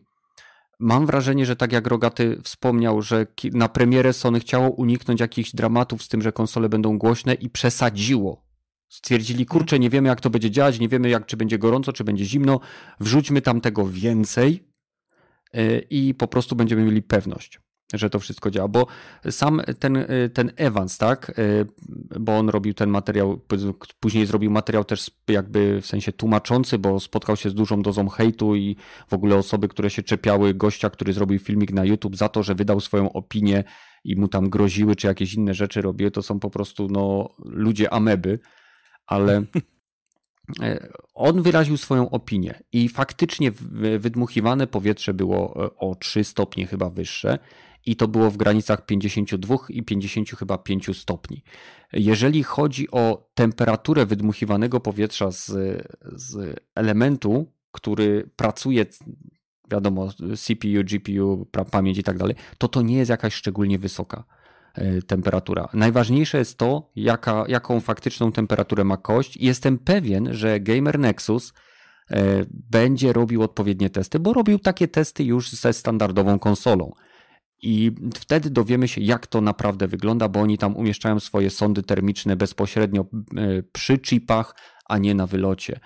mam 0.81 1.07
wrażenie, 1.07 1.47
że 1.47 1.57
tak 1.57 1.73
jak 1.73 1.87
Rogaty 1.87 2.39
wspomniał, 2.43 3.03
że 3.03 3.27
na 3.53 3.69
premierę 3.69 4.13
Sony 4.13 4.41
chciało 4.41 4.71
uniknąć 4.71 5.21
jakichś 5.21 5.53
dramatów 5.55 6.03
z 6.03 6.09
tym, 6.09 6.23
że 6.23 6.33
konsole 6.33 6.69
będą 6.69 6.99
głośne 6.99 7.35
i 7.35 7.51
przesadziło. 7.51 8.45
Stwierdzili, 8.89 9.47
kurczę, 9.47 9.79
nie 9.79 9.91
wiemy 9.91 10.09
jak 10.09 10.21
to 10.21 10.31
będzie 10.31 10.51
działać, 10.51 10.81
nie 10.81 10.89
wiemy 10.89 11.09
jak, 11.09 11.27
czy 11.27 11.37
będzie 11.37 11.59
gorąco, 11.59 11.93
czy 11.93 12.05
będzie 12.05 12.25
zimno, 12.25 12.61
wrzućmy 13.01 13.43
tam 13.43 13.61
tego 13.61 13.87
więcej 13.87 14.65
y, 15.55 15.87
i 15.91 16.15
po 16.15 16.29
prostu 16.29 16.57
będziemy 16.57 16.85
mieli 16.85 17.03
pewność, 17.03 17.61
że 17.93 18.11
to 18.11 18.19
wszystko 18.19 18.51
działa. 18.51 18.69
Bo 18.69 18.87
sam 19.31 19.63
ten, 19.79 19.97
y, 19.97 20.31
ten 20.35 20.53
Evans, 20.57 20.99
tak, 20.99 21.39
y, 21.39 21.67
bo 22.21 22.39
on 22.39 22.49
robił 22.49 22.75
ten 22.75 22.91
materiał, 22.91 23.41
później 24.01 24.27
zrobił 24.27 24.51
materiał 24.51 24.85
też 24.85 25.11
jakby 25.29 25.81
w 25.81 25.87
sensie 25.87 26.13
tłumaczący, 26.13 26.79
bo 26.79 27.01
spotkał 27.01 27.37
się 27.37 27.51
z 27.51 27.55
dużą 27.55 27.83
dozą 27.83 28.09
hejtu 28.09 28.57
i 28.57 28.77
w 29.09 29.15
ogóle 29.15 29.37
osoby, 29.37 29.69
które 29.69 29.91
się 29.91 30.03
czepiały 30.03 30.55
gościa, 30.55 30.91
który 30.91 31.13
zrobił 31.13 31.39
filmik 31.39 31.73
na 31.73 31.85
YouTube 31.85 32.17
za 32.17 32.29
to, 32.29 32.43
że 32.43 32.55
wydał 32.55 32.81
swoją 32.81 33.13
opinię 33.13 33.65
i 34.05 34.17
mu 34.17 34.29
tam 34.29 34.51
groziły, 34.51 34.97
czy 34.97 35.07
jakieś 35.07 35.35
inne 35.35 35.55
rzeczy 35.55 35.83
robiły, 35.83 36.11
to 36.11 36.23
są 36.23 36.41
po 36.41 36.51
prostu 36.51 36.89
no, 36.89 37.29
ludzie 37.45 37.93
ameby, 37.93 38.39
ale 39.07 39.43
e, 40.63 40.89
on 41.15 41.43
wyraził 41.43 41.77
swoją 41.77 42.11
opinię 42.11 42.63
i 42.73 42.89
faktycznie 42.89 43.53
wydmuchiwane 43.99 44.67
powietrze 44.67 45.15
było 45.15 45.65
e, 45.65 45.77
o 45.77 45.95
3 45.95 46.25
stopnie 46.25 46.67
chyba 46.67 46.91
wyższe 46.91 47.39
i 47.87 47.97
to 47.97 48.09
było 48.09 48.31
w 48.31 48.37
granicach 48.37 48.87
52 48.87 49.57
i 49.69 49.83
50 49.83 50.31
chyba 50.31 50.59
5 50.59 50.99
stopni. 50.99 51.43
Jeżeli 51.93 52.43
chodzi 52.43 52.91
o 52.91 53.31
temperaturę 53.35 54.07
wydmuchiwanego 54.07 54.81
powietrza 54.81 55.31
z, 55.31 55.47
z 56.13 56.61
elementu, 56.75 57.53
który 57.73 58.31
pracuje, 58.37 58.87
wiadomo, 59.71 60.09
CPU, 60.37 60.85
GPU, 60.85 61.47
pamięć 61.71 61.99
i 61.99 62.03
tak 62.03 62.19
dalej, 62.19 62.35
to 62.59 62.69
to 62.69 62.83
nie 62.83 62.97
jest 62.97 63.11
jakaś 63.11 63.35
szczególnie 63.35 63.79
wysoka 63.79 64.25
e, 64.75 65.03
temperatura. 65.03 65.69
Najważniejsze 65.75 66.39
jest 66.39 66.59
to, 66.59 66.91
jaka, 66.97 67.45
jaką 67.49 67.81
faktyczną 67.81 68.33
temperaturę 68.33 68.85
ma 68.85 68.97
kość. 68.97 69.37
Jestem 69.37 69.79
pewien, 69.79 70.35
że 70.35 70.61
Gamer 70.61 70.99
Nexus 70.99 71.53
e, 72.11 72.45
będzie 72.51 73.13
robił 73.13 73.43
odpowiednie 73.43 73.91
testy, 73.91 74.19
bo 74.19 74.33
robił 74.33 74.59
takie 74.59 74.89
testy 74.89 75.25
już 75.25 75.51
ze 75.51 75.73
standardową 75.73 76.39
konsolą. 76.39 76.93
I 77.63 77.93
wtedy 78.15 78.51
dowiemy 78.51 78.89
się, 78.89 79.01
jak 79.01 79.27
to 79.27 79.41
naprawdę 79.41 79.89
wygląda, 79.89 80.29
bo 80.29 80.41
oni 80.41 80.59
tam 80.59 80.77
umieszczają 80.77 81.21
swoje 81.21 81.51
sondy 81.51 81.83
termiczne 81.83 82.37
bezpośrednio 82.37 83.01
e, 83.01 83.63
przy 83.63 83.99
chipach, 83.99 84.55
a 84.89 84.99
nie 84.99 85.15
na 85.15 85.27
wylocie. 85.27 85.81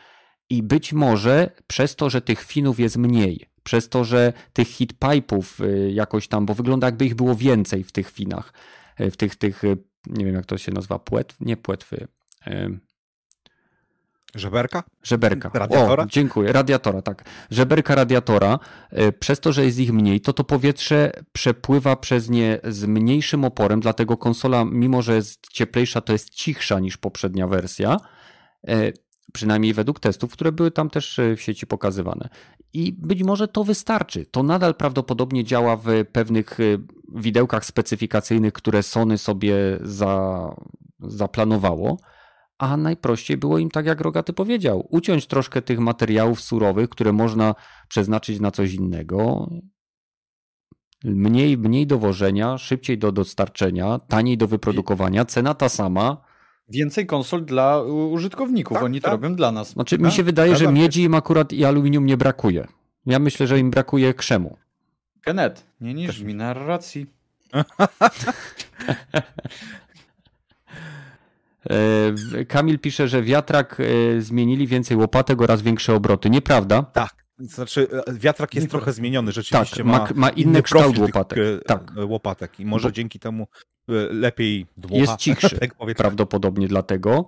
I 0.51 0.63
być 0.63 0.93
może 0.93 1.51
przez 1.67 1.97
to, 1.97 2.11
że 2.11 2.21
tych 2.21 2.43
finów 2.43 2.81
jest 2.81 2.97
mniej, 2.97 3.49
przez 3.63 3.89
to, 3.89 4.05
że 4.05 4.33
tych 4.53 4.69
hitpipe'ów 4.69 5.65
y, 5.65 5.93
jakoś 5.93 6.29
tam, 6.29 6.47
bo 6.47 6.55
wygląda 6.55 6.87
jakby 6.87 7.07
ich 7.07 7.15
było 7.15 7.35
więcej 7.35 7.85
w 7.85 7.93
tych 7.93 8.11
finach, 8.11 8.53
y, 9.01 9.11
w 9.11 9.17
tych, 9.17 9.37
tych 9.37 9.63
nie 10.07 10.25
wiem 10.25 10.35
jak 10.35 10.47
to 10.47 10.59
się 10.59 10.73
nazywa, 10.73 10.99
płetw, 10.99 11.37
nie 11.41 11.57
płetwy, 11.57 12.09
Żeberka? 14.35 14.83
żeberka. 15.03 15.51
Radiatora? 15.55 16.05
O, 16.05 16.07
dziękuję, 16.07 16.53
radiatora, 16.53 17.03
tak. 17.03 17.25
Żeberka 17.51 17.95
radiatora, 17.95 18.59
y, 18.93 19.13
przez 19.13 19.41
to, 19.41 19.53
że 19.53 19.65
jest 19.65 19.79
ich 19.79 19.93
mniej, 19.93 20.21
to 20.21 20.33
to 20.33 20.45
powietrze 20.45 21.13
przepływa 21.33 21.97
przez 21.97 22.31
nie 22.31 22.61
z 22.65 22.85
mniejszym 22.85 23.45
oporem, 23.45 23.81
dlatego 23.81 24.17
konsola, 24.17 24.65
mimo 24.65 25.03
że 25.03 25.15
jest 25.15 25.49
cieplejsza, 25.51 26.01
to 26.01 26.13
jest 26.13 26.31
cichsza 26.31 26.81
niż 26.81 26.97
poprzednia 26.97 27.47
wersja. 27.47 27.97
Y, 28.69 28.93
Przynajmniej 29.33 29.75
według 29.75 30.01
testów, 30.01 30.33
które 30.33 30.53
były 30.53 30.71
tam 30.71 30.91
też 30.91 31.19
y, 31.19 31.37
w 31.37 31.43
sieci 31.43 31.67
pokazywane. 31.67 32.29
I 32.73 32.93
być 32.93 33.23
może 33.23 33.49
to 33.49 33.65
wystarczy. 33.65 34.27
To 34.27 34.43
nadal 34.43 34.75
prawdopodobnie 34.75 35.45
działa 35.45 35.77
w 35.77 35.87
pewnych 36.13 36.59
widełkach 37.15 37.65
specyfikacyjnych, 37.65 38.53
które 38.53 38.83
Sony 38.83 39.19
sobie 39.19 39.55
za, 39.83 40.49
zaplanowało. 41.01 41.97
A 42.59 42.77
najprościej 42.77 43.37
było 43.37 43.59
im, 43.59 43.71
tak 43.71 43.87
jak 43.87 44.01
Rogaty 44.01 44.33
powiedział, 44.33 44.87
uciąć 44.91 45.27
troszkę 45.27 45.63
tych 45.63 45.79
materiałów 45.79 46.41
surowych, 46.41 46.89
które 46.89 47.13
można 47.13 47.55
przeznaczyć 47.89 48.41
na 48.41 48.51
coś 48.51 48.75
innego. 48.75 49.51
Mniej, 51.05 51.59
mniej 51.59 51.87
dowożenia, 51.87 52.59
szybciej 52.59 52.99
do 52.99 53.13
dostarczenia, 53.13 53.99
taniej 53.99 54.39
do 54.39 54.49
wyprodukowania, 54.49 55.25
cena 55.25 55.55
ta 55.55 55.69
sama. 55.69 56.17
Więcej 56.69 57.07
konsol 57.07 57.45
dla 57.45 57.83
użytkowników. 57.83 58.75
Tak, 58.75 58.85
Oni 58.85 59.01
to 59.01 59.05
tak. 59.05 59.13
robią 59.13 59.35
dla 59.35 59.53
nas. 59.53 59.71
Znaczy, 59.71 59.99
Tak, 59.99 60.07
mi 60.07 60.13
się 60.13 60.23
wydaje, 60.23 60.57
że 60.57 60.73
miedzi 60.73 61.03
im 61.03 61.15
akurat 61.15 61.53
i 61.53 61.65
aluminium 61.65 62.07
nie 62.07 62.17
brakuje. 62.17 62.67
Ja 63.07 63.19
myślę, 63.19 63.47
że 63.47 63.59
im 63.59 63.71
brakuje 63.71 64.15
krzemu. 64.15 64.57
Kenet, 65.21 65.67
nie 65.81 65.95
niż 65.95 66.21
mi 66.21 66.35
narracji. 66.35 67.07
E, 71.71 72.45
Kamil 72.45 72.79
pisze, 72.79 73.09
że 73.09 73.23
wiatrak 73.23 73.81
e, 73.81 74.21
zmienili 74.21 74.67
więcej 74.67 74.97
łopatek 74.97 75.43
oraz 75.43 75.63
większe 75.63 75.95
obroty. 75.95 76.31
Nieprawda? 76.31 76.83
Tak. 76.83 77.25
Znaczy, 77.39 77.89
e, 78.07 78.13
wiatrak 78.15 78.55
jest 78.55 78.71
trochę 78.71 78.93
zmieniony, 78.93 79.33
rzeczywiście. 79.33 79.77
Tak, 79.77 79.87
ma, 79.87 79.99
ma- 79.99 80.09
ma 80.15 80.29
inny 80.29 80.63
kształt 80.63 80.99
łopatek. 80.99 81.39
Tych, 81.39 81.65
Tak. 81.67 81.93
łopatek. 82.09 82.61
I 82.61 82.67
może 82.67 82.89
Bo- 82.89 82.93
dzięki 82.93 83.19
temu 83.19 83.47
lepiej 84.11 84.67
dmucha. 84.77 85.01
Jest 85.01 85.17
cichszy. 85.17 85.59
tak 85.59 85.75
powietrze. 85.75 86.03
Prawdopodobnie 86.03 86.69
dlatego. 86.69 87.27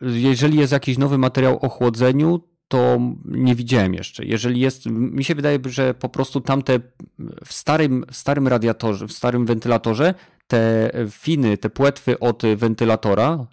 Jeżeli 0.00 0.58
jest 0.58 0.72
jakiś 0.72 0.98
nowy 0.98 1.18
materiał 1.18 1.58
o 1.60 1.68
chłodzeniu, 1.68 2.40
to 2.68 2.98
nie 3.24 3.54
widziałem 3.54 3.94
jeszcze. 3.94 4.24
Jeżeli 4.24 4.60
jest, 4.60 4.86
mi 4.86 5.24
się 5.24 5.34
wydaje, 5.34 5.58
że 5.66 5.94
po 5.94 6.08
prostu 6.08 6.40
tamte 6.40 6.80
w 7.44 7.52
starym, 7.52 8.04
w 8.12 8.16
starym 8.16 8.48
radiatorze, 8.48 9.06
w 9.06 9.12
starym 9.12 9.46
wentylatorze, 9.46 10.14
te 10.48 10.92
finy, 11.10 11.58
te 11.58 11.70
płetwy 11.70 12.18
od 12.18 12.42
wentylatora 12.56 13.46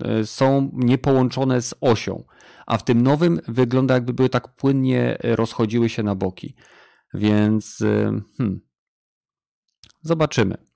e, 0.00 0.26
są 0.26 0.70
niepołączone 0.72 1.62
z 1.62 1.74
osią, 1.80 2.24
a 2.66 2.78
w 2.78 2.84
tym 2.84 3.02
nowym 3.02 3.40
wygląda 3.48 3.94
jakby 3.94 4.12
były 4.12 4.28
tak 4.28 4.56
płynnie 4.56 5.18
rozchodziły 5.22 5.88
się 5.88 6.02
na 6.02 6.14
boki. 6.14 6.54
Więc 7.14 7.80
e, 7.80 8.20
hmm, 8.36 8.60
zobaczymy. 10.02 10.69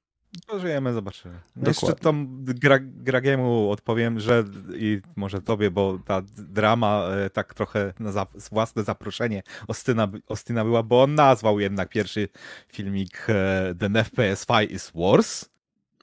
Pożyjemy, 0.46 0.92
zobaczymy. 0.92 1.34
No 1.34 1.40
Dokładnie. 1.56 1.70
Jeszcze 1.88 1.94
tam 1.94 2.44
gra, 2.44 2.78
Gragiemu 2.82 3.70
odpowiem, 3.70 4.20
że 4.20 4.44
i 4.76 5.00
może 5.16 5.42
tobie, 5.42 5.70
bo 5.70 5.98
ta 6.04 6.22
drama 6.38 7.08
e, 7.08 7.30
tak 7.30 7.54
trochę 7.54 7.92
na 8.00 8.12
za, 8.12 8.26
własne 8.52 8.84
zaproszenie 8.84 9.42
Ostyna, 9.68 10.08
Ostyna 10.26 10.64
była, 10.64 10.82
bo 10.82 11.02
on 11.02 11.14
nazwał 11.14 11.60
jednak 11.60 11.88
pierwszy 11.88 12.28
filmik 12.68 13.26
e, 13.28 13.74
The 13.78 14.04
FPS 14.04 14.46
Fight 14.46 14.70
is 14.70 14.90
Worse 14.94 15.46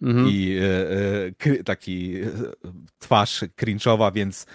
Mhm. 0.02 0.28
i 0.30 0.60
e, 0.62 1.52
e, 1.60 1.64
taki 1.64 2.16
e, 2.16 2.28
twarz 3.00 3.44
cringe'owa, 3.58 4.14
więc 4.14 4.46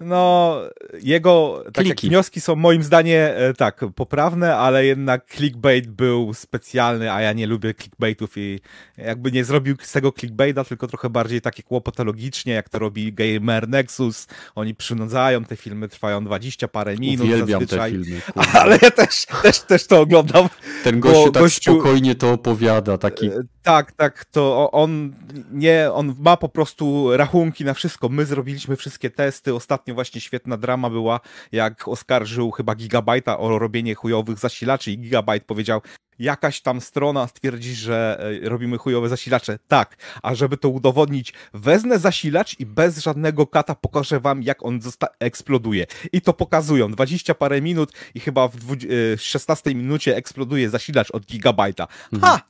No, 0.00 0.60
jego 1.02 1.64
tak 1.72 1.86
jak 1.86 2.00
wnioski 2.00 2.40
są 2.40 2.56
moim 2.56 2.82
zdaniem 2.82 3.30
e, 3.34 3.54
tak, 3.54 3.80
poprawne, 3.94 4.56
ale 4.56 4.86
jednak 4.86 5.26
clickbait 5.26 5.88
był 5.90 6.34
specjalny, 6.34 7.12
a 7.12 7.20
ja 7.20 7.32
nie 7.32 7.46
lubię 7.46 7.74
clickbaitów 7.74 8.32
i 8.36 8.60
jakby 8.96 9.32
nie 9.32 9.44
zrobił 9.44 9.76
z 9.82 9.92
tego 9.92 10.12
clickbaita, 10.12 10.64
tylko 10.64 10.86
trochę 10.86 11.10
bardziej 11.10 11.40
takie 11.40 11.62
kłopotologicznie, 11.62 12.52
jak 12.52 12.68
to 12.68 12.78
robi 12.78 13.12
Gamer 13.12 13.68
Nexus. 13.68 14.26
Oni 14.54 14.74
przynudzają, 14.74 15.44
te 15.44 15.56
filmy 15.56 15.88
trwają 15.88 16.24
20 16.24 16.68
parę 16.68 16.96
minut 16.96 17.26
Uwielbiam 17.26 17.60
te 17.60 17.66
zazwyczaj. 17.66 17.90
filmy. 17.90 18.20
kurwa. 18.34 18.60
Ale 18.60 18.78
ja 18.82 18.90
też, 18.90 19.26
też, 19.42 19.60
też 19.60 19.86
to 19.86 20.00
oglądam. 20.00 20.48
Ten 20.84 21.00
gościu 21.00 21.32
tak 21.32 21.42
gościu- 21.42 21.72
spokojnie 21.74 22.14
to 22.14 22.32
opowiada, 22.32 22.98
taki... 22.98 23.26
E, 23.26 23.42
Tak, 23.62 23.92
tak, 23.92 24.24
to 24.24 24.70
on 24.72 25.12
nie, 25.52 25.90
on 25.92 26.14
ma 26.18 26.36
po 26.36 26.48
prostu 26.48 27.16
rachunki 27.16 27.64
na 27.64 27.74
wszystko. 27.74 28.08
My 28.08 28.24
zrobiliśmy 28.26 28.76
wszystkie 28.76 29.10
testy. 29.10 29.54
Ostatnio 29.54 29.83
właśnie 29.92 30.20
świetna 30.20 30.56
drama 30.56 30.90
była, 30.90 31.20
jak 31.52 31.88
oskarżył 31.88 32.50
chyba 32.50 32.74
Gigabajta 32.74 33.38
o 33.38 33.58
robienie 33.58 33.94
chujowych 33.94 34.38
zasilaczy 34.38 34.92
i 34.92 34.98
Gigabajt 34.98 35.44
powiedział, 35.44 35.80
jakaś 36.18 36.60
tam 36.60 36.80
strona 36.80 37.26
stwierdzi, 37.26 37.74
że 37.74 38.20
e, 38.44 38.48
robimy 38.48 38.78
chujowe 38.78 39.08
zasilacze. 39.08 39.58
Tak, 39.68 39.96
a 40.22 40.34
żeby 40.34 40.56
to 40.56 40.68
udowodnić, 40.68 41.32
wezmę 41.54 41.98
zasilacz 41.98 42.60
i 42.60 42.66
bez 42.66 42.98
żadnego 42.98 43.46
kata 43.46 43.74
pokażę 43.74 44.20
wam, 44.20 44.42
jak 44.42 44.64
on 44.64 44.80
eksploduje. 45.20 45.86
I 46.12 46.20
to 46.20 46.32
pokazują. 46.32 46.90
20 46.90 47.34
parę 47.34 47.60
minut 47.60 47.92
i 48.14 48.20
chyba 48.20 48.48
w 48.48 48.56
dwu- 48.56 49.12
e, 49.14 49.18
16 49.18 49.74
minucie 49.74 50.16
eksploduje 50.16 50.70
zasilacz 50.70 51.10
od 51.10 51.26
Gigabajta. 51.26 51.86
Ha! 52.20 52.40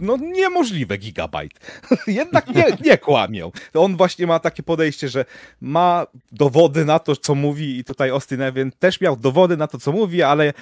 No 0.00 0.16
niemożliwe 0.16 0.98
gigabajt. 0.98 1.52
Jednak 2.06 2.54
nie, 2.54 2.64
nie 2.84 2.98
kłamią. 2.98 3.52
On 3.74 3.96
właśnie 3.96 4.26
ma 4.26 4.38
takie 4.38 4.62
podejście, 4.62 5.08
że 5.08 5.24
ma 5.60 6.06
dowody 6.32 6.84
na 6.84 6.98
to, 6.98 7.16
co 7.16 7.34
mówi 7.34 7.78
i 7.78 7.84
tutaj 7.84 8.10
Austin 8.10 8.42
Ewan 8.42 8.70
też 8.78 9.00
miał 9.00 9.16
dowody 9.16 9.56
na 9.56 9.66
to, 9.66 9.78
co 9.78 9.92
mówi, 9.92 10.22
ale 10.22 10.52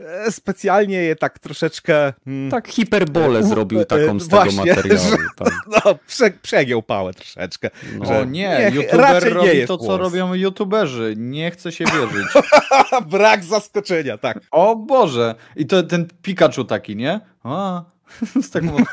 e, 0.00 0.32
specjalnie 0.32 0.96
je 0.96 1.16
tak 1.16 1.38
troszeczkę... 1.38 2.12
mm, 2.26 2.50
Tak 2.50 2.68
hiperbolę 2.68 3.40
U- 3.40 3.46
zrobił 3.48 3.80
e, 3.80 3.84
taką 3.86 4.20
z 4.20 4.28
właśnie, 4.28 4.74
tego 4.74 4.88
materiału. 4.88 5.10
że- 5.10 5.16
Tak. 5.44 5.54
No, 5.84 5.94
prze, 6.06 6.30
przegiął 6.30 6.82
pałę 6.82 7.14
troszeczkę. 7.14 7.70
No. 7.98 8.04
że- 8.06 8.18
O 8.20 8.24
nie, 8.24 8.58
nie, 8.58 8.70
youtuber 8.76 9.00
raczej 9.00 9.28
nie 9.28 9.34
robi 9.34 9.48
jest 9.48 9.68
to, 9.68 9.78
co 9.78 9.84
głos. 9.84 10.00
robią 10.00 10.34
youtuberzy. 10.34 11.14
Nie 11.16 11.50
chcę 11.50 11.72
się 11.72 11.84
wierzyć. 11.84 12.26
Brak 13.10 13.44
zaskoczenia, 13.44 14.18
tak. 14.18 14.40
O 14.50 14.76
Boże! 14.76 15.34
I 15.56 15.66
to 15.66 15.82
ten 15.82 16.08
Pikachu 16.22 16.64
taki, 16.64 16.96
nie? 16.96 17.20
A, 17.44 17.84
z 18.42 18.50
taką 18.50 18.76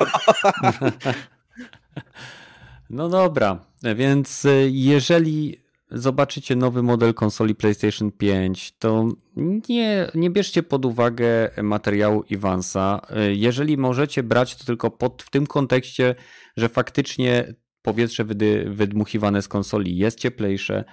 No 2.89 3.09
dobra, 3.09 3.65
więc 3.95 4.45
y, 4.45 4.69
jeżeli 4.71 5.57
zobaczycie 5.91 6.55
nowy 6.55 6.83
model 6.83 7.13
konsoli 7.13 7.55
PlayStation 7.55 8.11
5, 8.11 8.71
to 8.79 9.07
nie, 9.69 10.07
nie 10.15 10.29
bierzcie 10.29 10.63
pod 10.63 10.85
uwagę 10.85 11.49
materiału 11.63 12.23
Iwansa. 12.29 13.01
Y, 13.29 13.35
Jeżeli 13.35 13.77
możecie 13.77 14.23
brać 14.23 14.55
to 14.55 14.65
tylko 14.65 14.91
pod, 14.91 15.23
w 15.23 15.29
tym 15.29 15.47
kontekście, 15.47 16.15
że 16.57 16.69
faktycznie 16.69 17.53
powietrze 17.81 18.23
wydy, 18.23 18.65
wydmuchiwane 18.69 19.41
z 19.41 19.47
konsoli 19.47 19.97
jest 19.97 20.19
cieplejsze, 20.19 20.83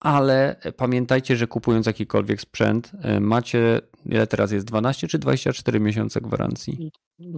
ale 0.00 0.56
pamiętajcie, 0.76 1.36
że 1.36 1.46
kupując 1.46 1.86
jakikolwiek 1.86 2.40
sprzęt, 2.40 2.92
y, 3.16 3.20
macie, 3.20 3.80
ile 4.08 4.26
teraz 4.26 4.52
jest, 4.52 4.66
12 4.66 5.08
czy 5.08 5.18
24 5.18 5.80
miesiące 5.80 6.20
gwarancji? 6.20 6.90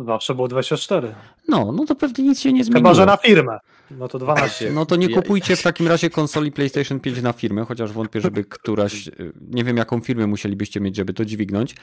Zawsze 0.07 0.35
było 0.35 0.49
24. 0.49 1.15
No, 1.49 1.73
no 1.73 1.87
to 1.87 1.95
pewnie 1.95 2.25
nic 2.25 2.41
się 2.41 2.53
nie 2.53 2.65
zmieniło. 2.65 2.89
Chyba, 2.91 2.95
że 2.95 3.07
na 3.07 3.17
firmę. 3.17 3.59
No 3.91 4.09
to 4.09 4.19
12. 4.19 4.71
No 4.73 4.87
to 4.87 4.97
nie 4.97 5.09
kupujcie 5.09 5.57
w 5.57 5.63
takim 5.63 5.89
razie 5.89 6.11
konsoli 6.11 6.53
PlayStation 6.53 7.01
5 7.01 7.23
na 7.23 7.33
firmę, 7.33 7.65
chociaż 7.65 7.93
wątpię, 7.93 8.21
żeby 8.21 8.45
któraś, 8.45 9.09
y, 9.09 9.33
nie 9.41 9.65
wiem 9.65 9.77
jaką 9.77 10.01
firmę 10.01 10.27
musielibyście 10.27 10.81
mieć, 10.81 10.97
żeby 10.97 11.15
to 11.15 11.25
dźwignąć. 11.25 11.75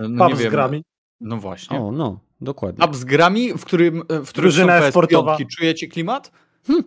No 0.00 0.24
Pub 0.24 0.32
nie 0.34 0.36
z 0.36 0.42
wiem. 0.42 0.50
grami. 0.50 0.84
No 1.20 1.36
właśnie. 1.36 1.78
O, 1.78 1.92
no, 1.92 2.20
dokładnie. 2.40 2.86
Pub 2.86 2.96
z 2.96 3.04
grami, 3.04 3.52
w 3.52 3.64
którym, 3.64 4.02
w 4.08 4.28
którym 4.28 4.52
są 4.52 4.56
Drużyna 4.56 4.80
PS5. 4.80 4.90
sportowa. 4.90 5.38
Czujecie 5.58 5.88
klimat? 5.88 6.32
Hm. 6.66 6.82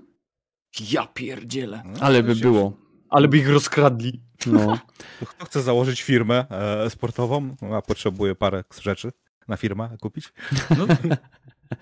Ja 0.91 1.07
pierdzielę. 1.07 1.84
Ale 2.02 2.23
by 2.23 2.36
było. 2.36 2.73
Ale 3.10 3.27
by 3.27 3.38
ich 3.38 3.49
rozkradli. 3.49 4.22
No. 4.48 4.80
Kto 5.26 5.45
chce 5.45 5.61
założyć 5.61 6.02
firmę 6.02 6.45
e, 6.49 6.90
sportową, 6.90 7.56
a 7.74 7.82
potrzebuje 7.82 8.36
parę 8.36 8.64
rzeczy 8.82 9.11
na 9.48 9.57
firmę 9.57 9.98
kupić? 10.02 10.34
No, 10.78 10.88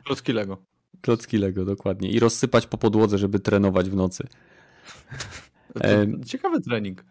klocki 0.03 0.33
Lego. 0.33 0.57
Klocki 1.01 1.37
Lego, 1.37 1.65
dokładnie. 1.65 2.09
I 2.09 2.19
rozsypać 2.19 2.67
po 2.67 2.77
podłodze, 2.77 3.17
żeby 3.17 3.39
trenować 3.39 3.89
w 3.89 3.95
nocy. 3.95 4.27
Em. 5.81 6.23
Ciekawy 6.23 6.61
trening. 6.61 7.03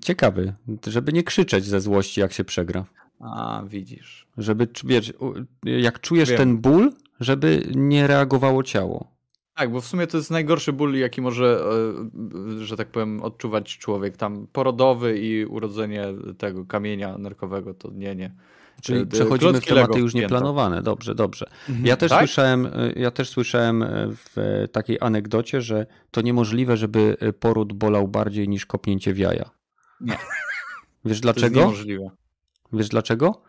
Ciekawy, 0.00 0.54
żeby 0.86 1.12
nie 1.12 1.22
krzyczeć 1.22 1.64
ze 1.64 1.80
złości, 1.80 2.20
jak 2.20 2.32
się 2.32 2.44
przegra. 2.44 2.84
A, 3.20 3.62
widzisz. 3.66 4.26
Żeby, 4.38 4.68
wiesz, 4.84 5.12
jak 5.64 6.00
czujesz 6.00 6.28
Wiem. 6.28 6.38
ten 6.38 6.58
ból, 6.58 6.92
żeby 7.20 7.62
nie 7.74 8.06
reagowało 8.06 8.62
ciało. 8.62 9.13
Tak, 9.54 9.72
bo 9.72 9.80
w 9.80 9.86
sumie 9.86 10.06
to 10.06 10.16
jest 10.16 10.30
najgorszy 10.30 10.72
ból, 10.72 10.94
jaki 10.98 11.20
może, 11.20 11.64
e, 12.60 12.64
że 12.64 12.76
tak 12.76 12.88
powiem, 12.88 13.22
odczuwać 13.22 13.78
człowiek. 13.78 14.16
Tam 14.16 14.46
porodowy 14.52 15.18
i 15.18 15.44
urodzenie 15.44 16.06
tego 16.38 16.64
kamienia 16.66 17.18
nerkowego, 17.18 17.74
to 17.74 17.90
nie, 17.92 18.14
nie. 18.14 18.34
Czyli 18.82 19.00
E, 19.00 19.06
przechodzimy 19.06 19.60
w 19.60 19.66
tematy 19.66 19.98
już 19.98 20.14
nieplanowane. 20.14 20.82
Dobrze, 20.82 21.14
dobrze. 21.14 21.46
Ja 21.82 21.96
też, 21.96 22.10
Tak? 22.10 22.18
słyszałem, 22.18 22.68
ja 22.96 23.10
też 23.10 23.28
słyszałem 23.28 23.84
w 24.10 24.64
takiej 24.72 24.98
anegdocie, 25.00 25.60
że 25.60 25.86
to 26.10 26.20
niemożliwe, 26.20 26.76
żeby 26.76 27.16
poród 27.40 27.72
bolał 27.72 28.08
bardziej 28.08 28.48
niż 28.48 28.66
kopnięcie 28.66 29.12
w 29.14 29.18
jaja. 29.18 29.50
Nie. 30.00 30.12
Wiesz 30.12 30.20
To 31.04 31.08
jest 31.08 31.22
dlaczego? 31.22 31.60
niemożliwe. 31.60 32.10
Wiesz 32.72 32.88
dlaczego? 32.88 33.42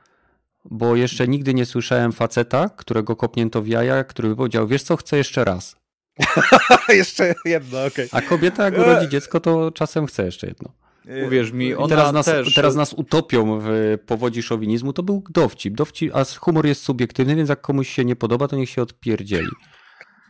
Bo 0.65 0.95
jeszcze 0.95 1.27
nigdy 1.27 1.53
nie 1.53 1.65
słyszałem 1.65 2.11
faceta, 2.11 2.69
którego 2.69 3.15
kopnięto 3.15 3.61
w 3.61 3.67
jaja, 3.67 4.03
który 4.03 4.29
by 4.29 4.35
powiedział, 4.35 4.67
wiesz 4.67 4.83
co, 4.83 4.95
chcę 4.97 5.17
jeszcze 5.17 5.43
raz. 5.45 5.84
Jeszcze 6.89 7.35
jedno, 7.45 7.85
okej. 7.85 8.07
A 8.11 8.21
kobieta 8.21 8.63
jak 8.65 8.77
urodzi 8.77 9.09
dziecko, 9.09 9.39
to 9.39 9.71
czasem 9.71 10.05
chce 10.05 10.25
jeszcze 10.25 10.47
jedno. 10.47 10.73
E, 11.07 11.27
Uwierz 11.27 11.51
mi, 11.51 11.65
I 11.65 11.75
ona 11.75 11.87
teraz 11.95 12.13
nas, 12.13 12.25
też... 12.25 12.53
teraz 12.55 12.75
nas 12.75 12.93
utopią 12.93 13.59
w 13.63 13.97
powodzi 14.05 14.43
szowinizmu. 14.43 14.93
To 14.93 15.03
był 15.03 15.23
dowcip. 15.29 15.73
dowcip. 15.75 16.15
A 16.15 16.23
humor 16.39 16.65
jest 16.65 16.83
subiektywny, 16.83 17.35
więc 17.35 17.49
jak 17.49 17.61
komuś 17.61 17.89
się 17.89 18.05
nie 18.05 18.15
podoba, 18.15 18.47
to 18.47 18.55
niech 18.55 18.69
się 18.69 18.81
odpierdzieli. 18.81 19.49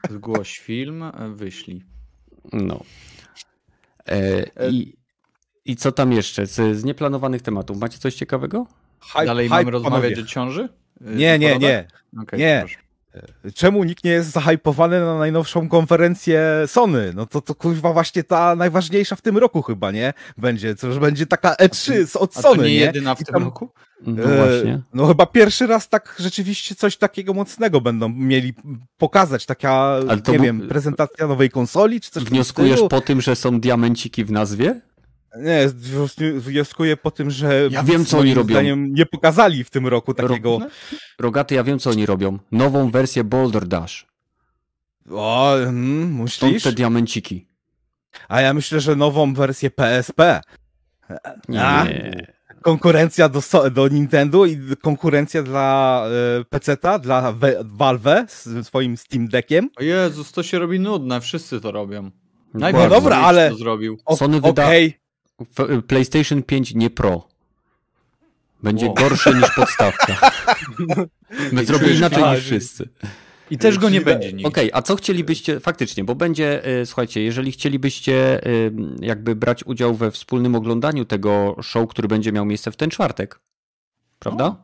Zgłoś 0.10 0.60
film, 0.60 1.03
e, 1.03 1.12
wyślij. 1.36 1.84
No. 2.53 2.80
E, 4.07 4.44
i, 4.70 4.95
I 5.66 5.76
co 5.76 5.91
tam 5.91 6.12
jeszcze? 6.12 6.45
Z, 6.48 6.78
z 6.78 6.84
nieplanowanych 6.84 7.41
tematów. 7.41 7.78
Macie 7.78 7.98
coś 7.98 8.16
ciekawego? 8.16 8.68
Hype, 9.14 9.26
Dalej 9.26 9.45
hype, 9.48 9.56
mamy 9.57 9.72
rozmawiać 9.72 10.14
panowie. 10.14 10.22
o 10.24 10.26
ciąży? 10.26 10.70
E, 11.02 11.16
Nie, 11.16 11.40
nie, 11.40 11.57
nie. 11.57 11.88
Okej, 12.22 12.40
Nie. 12.40 12.57
proszę. 12.60 12.85
Czemu 13.56 13.84
nikt 13.84 14.04
nie 14.04 14.12
jest 14.12 14.30
zahypowany 14.32 15.00
na 15.00 15.18
najnowszą 15.18 15.70
konferencję 15.70 16.42
Sony? 16.68 17.12
No 17.16 17.26
to 17.26 17.42
to 17.42 17.56
kurwa 17.56 17.94
właśnie 17.94 18.24
ta 18.24 18.56
najważniejsza 18.56 19.16
w 19.16 19.22
tym 19.22 19.38
roku 19.38 19.62
chyba, 19.62 19.92
nie? 19.92 20.14
Będzie, 20.38 20.76
co 20.76 20.88
już 20.88 21.00
będzie 21.00 21.26
taka 21.26 21.54
E3 21.54 22.06
z- 22.06 22.16
od 22.16 22.38
A 22.38 22.42
to 22.42 22.50
Sony, 22.50 22.64
nie 22.64 22.70
nie? 22.70 22.76
jedyna 22.80 23.16
w 23.16 23.22
I 23.22 23.26
tym 23.26 23.34
tam- 23.34 23.44
roku? 23.44 23.70
No 24.08 24.24
E, 24.24 24.38
właśnie. 24.38 24.82
No 24.94 25.08
chyba 25.08 25.26
pierwszy 25.26 25.68
raz 25.68 25.90
tak 25.90 26.16
rzeczywiście 26.20 26.76
coś 26.76 26.98
takiego 26.98 27.34
mocnego 27.34 27.82
będą 27.82 28.10
mieli 28.10 28.54
pokazać, 28.98 29.46
taka, 29.46 30.00
to 30.24 30.32
nie 30.32 30.40
wiem, 30.40 30.68
prezentacja 30.68 31.28
nowej 31.28 31.50
konsoli, 31.50 32.02
czy 32.02 32.12
coś 32.12 32.24
Wnioskujesz 32.24 32.80
po 32.90 33.02
tym, 33.02 33.22
że 33.22 33.36
są 33.36 33.60
diamenciki 33.60 34.26
w 34.26 34.32
nazwie? 34.32 34.82
Nie, 35.38 35.70
wnios- 35.70 36.40
wnioskuję 36.40 36.98
po 36.98 37.12
tym, 37.12 37.32
że 37.32 37.68
Ja 37.72 37.84
wiem, 37.84 38.06
co 38.06 38.20
oni 38.20 38.34
robią. 38.34 38.76
nie 38.76 39.06
pokazali 39.06 39.64
w 39.64 39.70
tym 39.70 39.88
roku 39.88 40.14
takiego... 40.14 40.60
Rogaty, 41.20 41.56
ja 41.56 41.64
wiem, 41.64 41.80
co 41.80 41.90
oni 41.90 42.06
robią. 42.06 42.40
Nową 42.52 42.91
wersję 42.91 43.24
Boulder 43.24 43.68
Dash. 43.68 44.06
O, 45.12 45.57
mm, 45.60 46.28
Stąd 46.28 46.64
te 46.64 46.72
diamenciki. 46.72 47.48
A 48.30 48.41
ja 48.41 48.53
myślę, 48.53 48.80
że 48.80 48.95
nową 48.95 49.34
wersję 49.34 49.70
PSP. 49.72 50.41
A? 51.60 51.86
Nie. 51.86 52.28
konkurencja 52.62 53.30
do, 53.30 53.41
do 53.72 53.88
Nintendo 53.88 54.45
i 54.45 54.60
konkurencja 54.82 55.44
dla 55.44 56.06
e, 56.40 56.44
PC-ta, 56.45 56.99
dla 56.99 57.32
We- 57.32 57.57
Valve 57.64 58.26
z 58.28 58.68
swoim 58.68 58.98
Steam 58.98 59.28
Deckiem. 59.28 59.70
O 59.78 59.84
Jezus, 59.84 60.32
to 60.32 60.44
się 60.44 60.60
robi 60.60 60.80
nudne, 60.80 61.22
wszyscy 61.22 61.62
to 61.62 61.72
robią. 61.72 62.03
No 62.53 62.60
Najpierw 62.60 62.90
dobra, 62.90 63.16
Switch 63.16 63.28
ale- 63.28 63.49
to 63.49 63.57
zrobił. 63.57 63.98
O, 64.06 64.18
Sony 64.18 64.41
wyda- 64.41 64.70
W- 64.70 65.05
PlayStation 65.88 66.44
5 66.44 66.76
nie 66.76 66.90
Pro. 66.90 67.28
Będzie 68.64 68.86
Wow. 68.86 68.95
gorsze 68.95 69.34
niż 69.34 69.52
podstawka. 69.56 70.32
My 71.52 71.66
zrobili 71.66 71.80
czujesz 71.80 71.98
inaczej 71.98 72.24
niż 72.24 72.45
wszyscy. 72.45 72.90
I 73.52 73.57
też 73.57 73.78
go 73.80 73.90
nie 73.90 74.02
będzie 74.02 74.34
nigdy. 74.34 74.48
Okej, 74.48 74.70
a 74.74 74.82
co 74.82 74.95
chcielibyście, 74.95 75.60
faktycznie, 75.60 76.03
bo 76.03 76.16
będzie, 76.16 76.68
y, 76.82 76.86
słuchajcie, 76.86 77.22
jeżeli 77.22 77.52
chcielibyście 77.52 78.48
y, 78.48 78.72
jakby 78.99 79.36
brać 79.36 79.64
udział 79.64 79.95
we 79.95 80.12
wspólnym 80.12 80.56
oglądaniu 80.56 81.06
tego 81.06 81.56
show, 81.62 81.90
który 81.90 82.07
będzie 82.07 82.32
miał 82.32 82.45
miejsce 82.45 82.72
w 82.72 82.76
ten 82.76 82.90
czwartek, 82.90 83.40
prawda? 84.20 84.56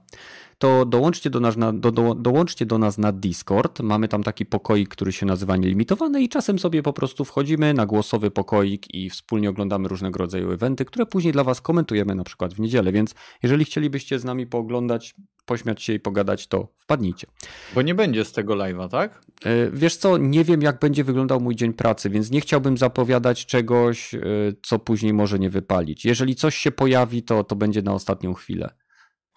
To 0.62 0.86
dołączcie 0.86 1.30
do 1.30 1.40
nas 1.40 1.58
na, 1.58 1.74
do, 1.74 1.92
do, 1.92 2.16
dołączcie 2.16 2.66
do 2.66 2.78
nas 2.78 2.98
na 2.98 3.12
Discord. 3.12 3.80
Mamy 3.80 4.08
tam 4.08 4.24
taki 4.24 4.46
pokoik, 4.46 4.90
który 4.90 5.12
się 5.12 5.26
nazywa 5.26 5.58
Nielimitowane 5.58 6.22
i 6.22 6.30
czasem 6.30 6.60
sobie 6.60 6.84
po 6.84 6.94
prostu 6.94 7.26
wchodzimy 7.26 7.74
na 7.74 7.86
głosowy 7.86 8.32
pokoik 8.32 8.96
i 8.96 9.10
wspólnie 9.10 9.50
oglądamy 9.50 9.88
różnego 9.88 10.20
rodzaju 10.20 10.52
eventy, 10.52 10.86
które 10.86 11.06
później 11.06 11.34
dla 11.34 11.44
was 11.44 11.62
komentujemy 11.62 12.16
na 12.16 12.24
przykład 12.24 12.54
w 12.54 12.60
niedzielę, 12.60 12.92
więc 12.92 13.16
jeżeli 13.44 13.66
chcielibyście 13.66 14.20
z 14.20 14.24
nami 14.24 14.48
pooglądać, 14.48 15.16
pośmiać 15.46 15.84
się 15.84 15.94
i 15.94 16.00
pogadać, 16.00 16.48
to 16.48 16.68
wpadnijcie. 16.78 17.28
Bo 17.76 17.82
nie 17.82 17.96
będzie 17.96 18.26
z 18.26 18.32
tego 18.32 18.54
live'a, 18.54 18.90
tak? 18.90 19.22
E, 19.46 19.72
Wiesz 19.72 19.96
co, 19.96 20.18
nie 20.18 20.44
wiem 20.44 20.62
jak 20.62 20.80
będzie 20.80 21.04
wyglądał 21.04 21.42
mój 21.42 21.56
dzień 21.56 21.74
pracy, 21.74 22.10
więc 22.10 22.32
nie 22.32 22.42
chciałbym 22.42 22.78
zapowiadać 22.78 23.46
czegoś, 23.46 24.16
e, 24.16 24.20
co 24.64 24.80
później 24.80 25.14
może 25.14 25.40
nie 25.40 25.50
wypalić. 25.50 26.06
Jeżeli 26.06 26.36
coś 26.36 26.56
się 26.56 26.72
pojawi, 26.72 27.24
to 27.24 27.44
to 27.44 27.56
będzie 27.56 27.82
na 27.82 27.94
ostatnią 27.94 28.34
chwilę. 28.34 28.70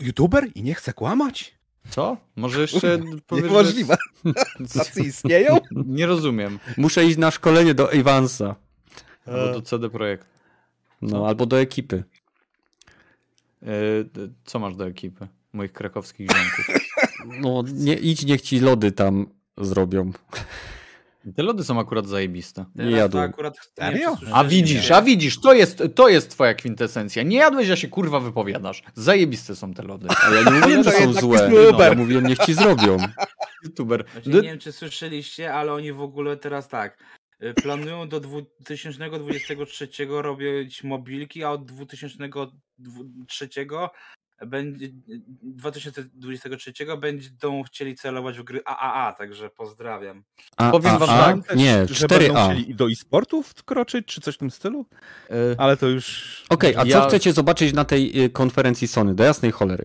YouTuber 0.00 0.48
i 0.54 0.62
nie 0.62 0.74
chce 0.74 0.92
kłamać? 0.92 1.54
Co? 1.90 2.16
Może 2.36 2.60
jeszcze 2.66 2.98
powiesz, 3.26 3.44
że- 3.44 3.50
Niemożliwe. 3.50 3.96
Tacy 4.74 5.02
istnieją? 5.02 5.58
Nie 5.86 6.06
rozumiem. 6.06 6.58
Muszę 6.76 7.04
iść 7.04 7.18
na 7.18 7.30
szkolenie 7.30 7.74
do 7.74 7.92
Evansa. 7.92 8.54
Albo 9.26 9.52
do 9.52 9.62
CD 9.62 9.90
Projekt. 9.90 10.26
No, 11.02 11.26
albo 11.28 11.46
do 11.46 11.60
ekipy. 11.60 12.04
Yy, 13.62 13.68
co 14.44 14.58
masz 14.58 14.76
do 14.76 14.86
ekipy? 14.86 15.28
Moich 15.52 15.72
krakowskich 15.72 16.28
ziomków. 16.30 16.66
No, 17.40 17.64
nie, 17.74 17.94
idź, 17.94 18.24
niech 18.24 18.40
ci 18.42 18.60
lody 18.60 18.92
tam 18.92 19.26
zrobią. 19.58 20.12
Te 21.36 21.42
lody 21.42 21.64
są 21.64 21.80
akurat 21.80 22.06
zajebiste. 22.06 22.64
Nie 22.74 22.90
jadłem. 22.90 23.30
Akurat, 23.30 23.54
nie 23.94 24.08
A 24.32 24.44
widzisz, 24.44 24.90
a 24.90 25.02
widzisz, 25.02 25.40
to 25.40 25.52
jest, 25.52 25.82
to 25.94 26.08
jest 26.08 26.30
twoja 26.30 26.54
kwintesencja. 26.54 27.22
Nie 27.22 27.36
jadłeś, 27.36 27.70
a 27.70 27.76
się 27.76 27.88
kurwa 27.88 28.20
wypowiadasz. 28.20 28.82
Zajebiste 28.94 29.56
są 29.56 29.74
te 29.74 29.82
lody. 29.82 30.06
A 30.26 30.34
ja 30.34 30.42
nie 30.42 30.50
mówiłem, 30.60 30.84
że 30.84 30.90
są 30.90 31.12
złe. 31.12 31.50
No, 31.72 31.84
ja 31.84 31.94
mówiłem, 31.94 32.26
niech 32.26 32.38
ci 32.38 32.54
zrobią. 32.54 32.96
YouTuber. 33.64 34.04
Znaczy, 34.12 34.30
nie 34.30 34.42
wiem, 34.42 34.58
czy 34.58 34.72
słyszeliście, 34.72 35.54
ale 35.54 35.72
oni 35.72 35.92
w 35.92 36.00
ogóle 36.00 36.36
teraz 36.36 36.68
tak. 36.68 36.98
y, 37.42 37.54
Planują 37.54 38.08
do 38.08 38.20
2023 38.20 39.88
robić 40.08 40.84
mobilki, 40.84 41.44
a 41.44 41.50
od 41.50 41.64
2023 41.64 43.48
będzie 44.46 44.88
2023 45.42 46.72
będą 47.00 47.62
chcieli 47.62 47.94
celować 47.94 48.38
w 48.38 48.42
gry 48.42 48.60
AAA, 48.64 49.12
także 49.12 49.50
pozdrawiam. 49.50 50.24
A, 50.56 50.70
Powiem 50.70 50.94
a, 50.94 50.98
wam 50.98 51.10
a, 51.10 51.42
tak, 51.42 51.56
nie, 51.56 51.86
Że 51.90 52.06
będą 52.06 52.34
4A. 52.34 52.44
chcieli 52.52 52.74
do 52.74 52.86
e-sportów 52.90 53.46
wkroczyć, 53.48 54.06
czy 54.06 54.20
coś 54.20 54.34
w 54.34 54.38
tym 54.38 54.50
stylu? 54.50 54.86
Yy, 55.30 55.36
Ale 55.58 55.76
to 55.76 55.86
już... 55.88 56.44
Okej, 56.50 56.76
a 56.76 56.80
co 56.82 56.86
Ja- 56.88 57.08
chcecie 57.08 57.32
zobaczyć 57.32 57.72
na 57.74 57.84
tej 57.84 58.24
y, 58.24 58.30
konferencji 58.30 58.88
Sony? 58.88 59.14
Do 59.14 59.24
jasnej 59.24 59.50
cholery. 59.52 59.84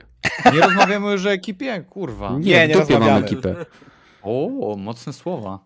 nie 0.54 0.62
rozmawiamy 0.62 1.12
już 1.12 1.26
o 1.26 1.32
ekipie? 1.32 1.84
Kurwa. 1.90 2.32
Nie, 2.32 2.38
Nie, 2.40 2.66
w 2.66 2.70
nie 2.70 2.74
dupie 2.76 2.94
mam 2.94 3.02
rozmawiamy. 3.04 3.26
ekipę. 3.26 3.66
O, 4.22 4.76
mocne 4.78 5.14
słowa. 5.14 5.60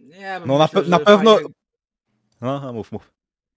Nie, 0.00 0.40
No 0.46 0.58
na 0.58 0.64
myślę, 0.64 0.82
pe- 0.82 0.88
na 0.88 0.98
pewno- 0.98 1.34
Fajnie, 1.34 1.50
No, 2.40 2.72
mów, 2.72 2.92
mów. 2.92 3.13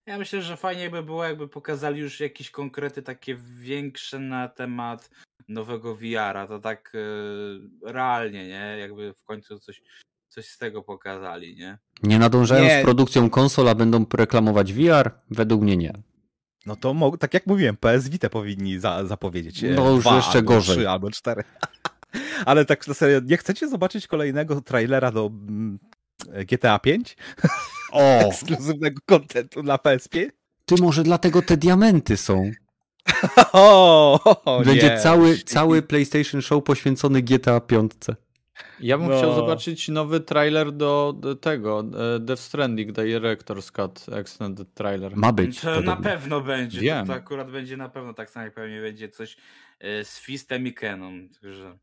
Ja 0.07 0.17
myślę, 0.17 0.41
że 0.41 0.57
fajnie 0.57 0.89
by 0.89 1.03
było, 1.03 1.23
jakby 1.23 1.47
pokazali 1.47 1.99
już 2.01 2.19
jakieś 2.19 2.51
konkrety 2.51 3.01
takie 3.01 3.37
większe 3.59 4.19
na 4.19 4.47
temat 4.47 5.09
nowego 5.47 5.95
VR-a. 5.95 6.47
To 6.47 6.59
tak 6.59 6.91
e, 6.95 7.91
realnie, 7.91 8.47
nie? 8.47 8.77
Jakby 8.79 9.13
w 9.13 9.23
końcu 9.23 9.59
coś, 9.59 9.81
coś 10.27 10.45
z 10.47 10.57
tego 10.57 10.83
pokazali, 10.83 11.55
nie? 11.55 11.77
Nie 12.03 12.19
nadążają 12.19 12.63
Nie. 12.63 12.79
z 12.81 12.83
produkcją 12.83 13.29
konsol, 13.29 13.69
a 13.69 13.75
będą 13.75 14.05
reklamować 14.13 14.73
VR? 14.73 15.11
Według 15.31 15.61
mnie 15.61 15.77
nie. 15.77 15.93
No 16.65 16.75
to 16.75 16.93
mo- 16.93 17.17
tak 17.17 17.33
jak 17.33 17.47
mówiłem, 17.47 17.77
PS 17.77 18.09
Vita 18.09 18.29
powinni 18.29 18.79
za- 18.79 19.05
zapowiedzieć. 19.05 19.63
e, 19.63 19.69
No 19.69 19.91
już 19.91 20.01
dwa, 20.01 20.15
jeszcze 20.15 20.37
albo 20.37 20.47
gorzej. 20.53 20.75
Trzy 20.75 20.89
albo 20.89 21.11
cztery. 21.11 21.43
Ale 22.45 22.65
tak 22.65 22.87
na 22.87 22.93
serio, 22.93 23.19
nie 23.25 23.37
chcecie 23.37 23.67
zobaczyć 23.67 24.07
kolejnego 24.07 24.61
trailera 24.61 25.11
do 25.11 25.25
mm, 25.25 25.79
GTA 26.47 26.79
5? 26.79 27.17
O! 27.91 28.01
Ekskluzywnego 28.27 29.01
kontentu 29.05 29.63
na 29.63 29.77
PSP? 29.77 30.17
Ty 30.65 30.75
może 30.81 31.03
dlatego 31.03 31.41
te 31.41 31.57
diamenty 31.57 32.17
są. 32.17 32.51
O, 33.53 34.19
o, 34.45 34.63
Będzie 34.65 34.89
nie. 34.89 34.97
cały, 34.99 35.37
cały 35.37 35.81
PlayStation 35.81 36.41
Show 36.41 36.63
poświęcony 36.63 37.21
GTA 37.21 37.59
5. 37.59 37.91
Ja 38.79 38.97
bym 38.97 39.07
No. 39.07 39.17
chciał 39.17 39.35
zobaczyć 39.35 39.87
nowy 39.89 40.19
trailer 40.19 40.71
do, 40.71 41.13
do 41.19 41.35
tego, 41.35 41.83
e, 42.15 42.19
Death 42.19 42.41
Stranding 42.41 42.91
Director's 42.91 43.71
Cut 43.71 44.05
Extended 44.11 44.73
Trailer. 44.73 45.15
Ma 45.15 45.31
być. 45.31 45.59
To 45.59 45.81
na 45.81 45.95
pewno 45.95 46.41
będzie. 46.41 46.79
Wiem. 46.81 47.07
To, 47.07 47.13
to 47.13 47.17
akurat 47.19 47.51
będzie 47.51 47.77
na 47.77 47.89
pewno 47.89 48.13
tak 48.13 48.29
samo 48.29 48.45
jak 48.45 48.53
pewnie 48.53 48.81
będzie 48.81 49.09
coś 49.09 49.37
e, 49.79 50.03
z 50.05 50.19
Fistem 50.19 50.67
i 50.67 50.73
Keną. 50.73 51.11
Także 51.41 51.77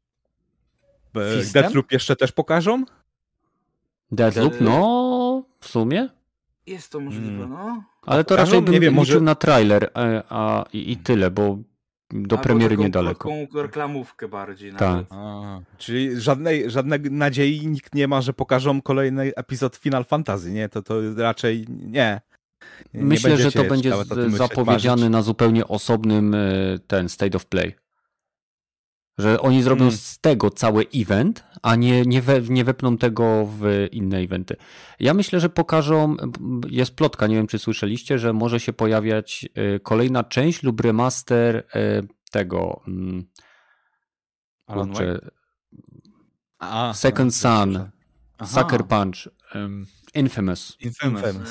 E? 1.17 1.45
Deathloop 1.53 1.93
jeszcze 1.93 2.17
też 2.17 2.33
pokażą? 2.33 2.85
Deathloop? 4.15 4.55
Yy. 4.55 4.61
No, 4.61 5.43
w 5.61 5.69
sumie. 5.69 6.09
jest 6.67 6.93
to 6.93 7.01
możliwe, 7.01 7.27
Mm. 7.45 7.51
no. 7.51 7.83
Ale 8.07 8.25
to 8.25 8.37
raczej 8.37 8.63
bym 8.63 8.73
Nie 8.75 8.81
wiem, 8.81 8.95
może- 8.95 9.21
na 9.21 9.35
trailer 9.35 9.85
e, 9.97 10.23
a, 10.29 10.65
i, 10.73 10.93
i 10.93 10.97
tyle, 10.97 11.31
bo 11.31 11.59
do 12.11 12.37
Albo 12.37 12.43
premiery 12.43 12.75
taką 12.75 12.83
niedaleko. 12.83 13.29
krótką 13.29 13.63
reklamówkę 13.63 14.29
bardziej 14.29 14.71
Tak. 14.73 14.81
nawet. 14.81 15.07
A, 15.11 15.61
czyli 15.79 16.21
żadnej, 16.21 16.71
żadnej 16.71 17.01
nadziei 17.01 17.67
nikt 17.67 17.95
nie 17.95 18.09
ma, 18.09 18.21
że 18.23 18.33
pokażą 18.33 18.83
kolejny 18.83 19.33
epizod 19.37 19.77
Final 19.77 20.05
Fantasy, 20.05 20.51
nie? 20.53 20.69
To, 20.69 20.83
to 20.83 20.95
raczej 21.17 21.65
nie. 21.69 22.21
Nie 22.95 23.03
Myślę, 23.05 23.37
że 23.37 23.53
to 23.53 23.65
będzie 23.65 23.93
zapowiedziany 24.31 25.01
marzyć. 25.03 25.13
na 25.13 25.23
zupełnie 25.23 25.69
osobnym 25.69 26.35
e, 26.35 26.39
ten 26.87 27.09
State 27.09 27.37
of 27.37 27.47
Play. 27.47 27.75
Że 29.19 29.41
oni 29.41 29.63
zrobią 29.63 29.85
Hmm. 29.85 29.99
z 29.99 30.19
tego 30.19 30.51
cały 30.51 30.87
event, 30.95 31.45
a 31.63 31.77
nie, 31.77 32.03
nie, 32.03 32.23
we, 32.23 32.41
nie 32.41 32.65
wepną 32.65 32.99
tego 32.99 33.47
w 33.47 33.89
inne 33.93 34.19
eventy. 34.19 34.57
Ja 35.01 35.15
myślę, 35.15 35.41
że 35.41 35.49
pokażą, 35.49 36.17
jest 36.69 36.97
plotka, 36.97 37.27
nie 37.27 37.35
wiem 37.35 37.47
czy 37.47 37.59
słyszeliście, 37.59 38.19
że 38.19 38.33
może 38.33 38.61
się 38.61 38.73
pojawiać 38.73 39.49
e, 39.55 39.81
kolejna 39.81 40.25
część 40.25 40.63
lub 40.63 40.81
remaster 40.81 41.57
e, 41.57 42.03
tego 42.31 42.81
mm, 42.89 43.25
Alan 44.67 44.89
kurczę, 44.89 45.19
A, 46.59 46.93
Second 46.95 47.33
a, 47.33 47.35
Son, 47.35 47.91
Aha. 48.39 48.61
Sucker 48.61 48.85
Punch, 48.87 49.29
em, 49.55 49.87
Infamous. 50.15 50.77
Infamous. 50.81 51.23
Infamous. 51.23 51.51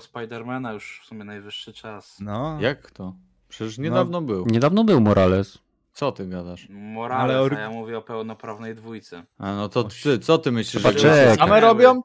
Spidermana 0.00 0.72
już 0.72 1.00
w 1.02 1.06
sumie 1.06 1.24
najwyższy 1.24 1.72
czas. 1.72 2.20
No. 2.20 2.58
Jak 2.60 2.90
to? 2.90 3.14
Przecież 3.48 3.78
niedawno 3.78 4.22
był. 4.22 4.46
Niedawno 4.46 4.84
był 4.84 5.00
Morales. 5.00 5.58
Co 5.92 6.12
ty 6.12 6.26
gadasz? 6.26 6.66
Morales, 6.70 7.24
Ale 7.30 7.40
or- 7.42 7.54
a 7.54 7.60
ja 7.60 7.70
mówię 7.70 7.98
o 7.98 8.02
pełnoprawnej 8.02 8.74
dwójce. 8.74 9.22
A 9.38 9.54
no 9.54 9.68
to 9.68 9.84
ty, 9.84 10.18
co 10.18 10.38
ty 10.38 10.52
myślisz? 10.52 10.82
Trzeba 10.82 10.98
Że 10.98 11.36
same 11.36 11.60
robią? 11.60 12.00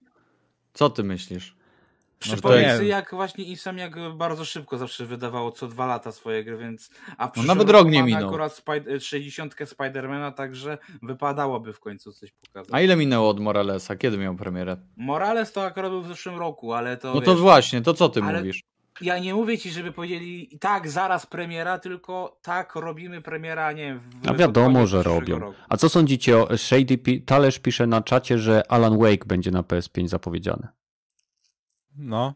Co 0.74 0.90
ty 0.90 1.04
myślisz? 1.04 1.56
Przy 2.20 2.42
to 2.42 2.56
nie. 2.58 2.64
pomysły 2.64 2.86
jak 2.86 3.12
właśnie 3.12 3.44
Insomniac 3.44 3.92
bardzo 4.16 4.46
szybko 4.46 4.78
zawsze 4.78 5.06
wydawało 5.06 5.52
co 5.52 5.68
dwa 5.68 5.86
lata 5.86 6.12
swoje 6.12 6.44
gry, 6.44 6.58
więc 6.58 6.90
a 7.18 7.28
przyszłym 7.28 7.48
nawet 7.48 7.70
rok 7.70 7.88
nie 7.88 8.00
mamy 8.00 8.12
minął. 8.12 8.28
akurat 8.30 8.52
Spid- 8.52 9.00
60 9.04 9.56
Spidermana, 9.66 10.32
także 10.32 10.78
wypadałoby 11.04 11.74
w 11.74 11.80
końcu 11.80 12.12
coś 12.14 12.32
pokazać. 12.32 12.70
A 12.74 12.82
ile 12.82 12.96
minęło 12.96 13.30
od 13.30 13.40
Moralesa? 13.40 13.96
Kiedy 13.96 14.18
miał 14.18 14.36
premierę? 14.36 14.78
Morales 14.98 15.52
to 15.54 15.64
akurat 15.66 15.92
był 15.92 16.02
w 16.02 16.08
zeszłym 16.08 16.40
roku, 16.40 16.74
ale 16.74 16.98
to 16.98 17.14
No 17.14 17.22
to 17.22 17.32
wiesz, 17.32 17.42
właśnie, 17.42 17.82
to 17.82 17.94
co 17.94 18.10
ty 18.10 18.24
ale- 18.24 18.38
mówisz? 18.40 18.64
Ja 19.02 19.20
nie 19.20 19.34
mówię 19.34 19.58
ci, 19.58 19.72
żeby 19.72 19.92
powiedzieli 19.92 20.58
tak, 20.60 20.90
zaraz 20.90 21.26
premiera, 21.26 21.80
tylko 21.80 22.40
tak, 22.42 22.76
robimy 22.76 23.22
premiera, 23.22 23.72
nie 23.72 23.84
wiem, 23.84 24.00
w, 24.00 24.28
A 24.30 24.34
wiadomo, 24.34 24.88
że 24.88 25.04
robią. 25.04 25.40
roku. 25.40 25.58
A 25.70 25.78
co 25.78 25.90
sądzicie 25.90 26.38
o 26.38 26.58
Shady 26.58 26.98
Pi- 26.98 27.22
Talerz 27.22 27.60
pisze 27.60 27.88
na 27.88 28.02
czacie, 28.02 28.40
że 28.40 28.72
Alan 28.72 28.98
Wake 28.98 29.26
będzie 29.26 29.52
na 29.52 29.62
PS5 29.62 30.08
zapowiedziany. 30.08 30.68
No. 31.98 32.34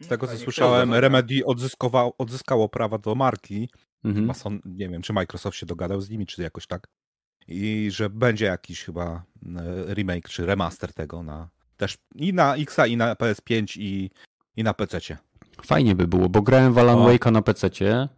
Z 0.00 0.08
tego 0.08 0.26
co 0.26 0.36
słyszałem. 0.36 0.94
Remedy 0.94 1.46
odzyskowało, 1.46 2.14
odzyskało 2.18 2.68
prawa 2.68 2.98
do 2.98 3.14
marki. 3.14 3.68
Mhm. 4.04 4.34
Są, 4.34 4.58
nie 4.64 4.88
wiem, 4.88 5.02
czy 5.02 5.12
Microsoft 5.12 5.56
się 5.58 5.66
dogadał 5.66 6.00
z 6.00 6.10
nimi, 6.10 6.26
czy 6.26 6.42
jakoś 6.42 6.66
tak. 6.66 6.88
I 7.48 7.88
że 7.90 8.10
będzie 8.10 8.44
jakiś 8.44 8.84
chyba 8.84 9.22
e, 9.88 9.94
remake, 9.94 10.28
czy 10.28 10.46
remaster 10.46 10.92
tego 10.92 11.22
na 11.22 11.48
też 11.76 11.98
i 12.14 12.32
na 12.32 12.56
Xa, 12.56 12.86
i 12.86 12.96
na 12.96 13.14
PS5, 13.14 13.80
i, 13.80 14.10
i 14.56 14.64
na 14.64 14.74
PC. 14.74 14.98
Fajnie 15.62 15.94
by 15.94 16.06
było, 16.08 16.28
bo 16.28 16.42
grałem 16.42 16.72
w 16.72 16.78
Alan. 16.78 16.98
Wake'a 16.98 17.32
na 17.32 17.42
PC-cie. 17.42 18.08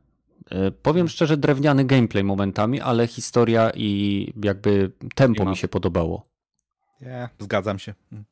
E, 0.51 0.71
Powiem 0.71 1.09
szczerze, 1.09 1.37
drewniany 1.37 1.85
gameplay 1.85 2.25
momentami, 2.25 2.81
ale 2.81 3.07
historia 3.07 3.71
i 3.75 4.33
jakby 4.43 4.93
tempo 5.15 5.45
mi 5.45 5.57
się 5.57 5.69
podobało. 5.69 6.27
Nie, 7.01 7.29
zgadzam 7.39 7.79
się. 7.79 7.95
Mm. 8.13 8.25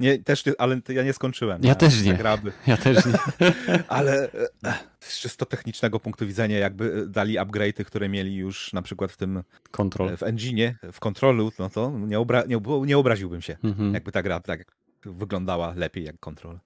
Nie, 0.00 0.18
też, 0.18 0.46
nie- 0.46 0.52
ale 0.60 0.80
ja 0.88 1.02
nie 1.02 1.12
skończyłem. 1.12 1.60
Ja 1.64 1.74
też 1.74 2.02
nie. 2.02 2.14
Graby. 2.14 2.52
Ja 2.66 2.76
też 2.76 3.06
nie. 3.06 3.12
Ale 3.88 4.32
e, 4.64 4.74
z 5.00 5.20
czysto 5.20 5.46
technicznego 5.46 6.00
punktu 6.00 6.26
widzenia, 6.26 6.58
jakby 6.58 7.02
e, 7.02 7.06
dali 7.06 7.38
upgrade'y, 7.38 7.84
które 7.84 8.08
mieli 8.08 8.36
już 8.36 8.72
na 8.72 8.82
przykład 8.82 9.12
w 9.12 9.16
tym, 9.16 9.42
Kontrol. 9.70 10.08
e, 10.08 10.16
w 10.16 10.20
engine'ie, 10.20 10.72
w 10.92 11.00
kontrolu, 11.00 11.52
no 11.58 11.70
to 11.70 11.90
nie, 11.98 12.18
obra 12.20 12.42
nie, 12.48 12.60
nie 12.86 12.98
obraziłbym 12.98 13.42
się. 13.42 13.56
Mhm. 13.64 13.94
Jakby 13.94 14.12
ta 14.12 14.22
gra 14.22 14.40
tak 14.40 14.64
wyglądała 15.04 15.74
lepiej 15.76 16.04
jak 16.04 16.18
kontrol. 16.20 16.58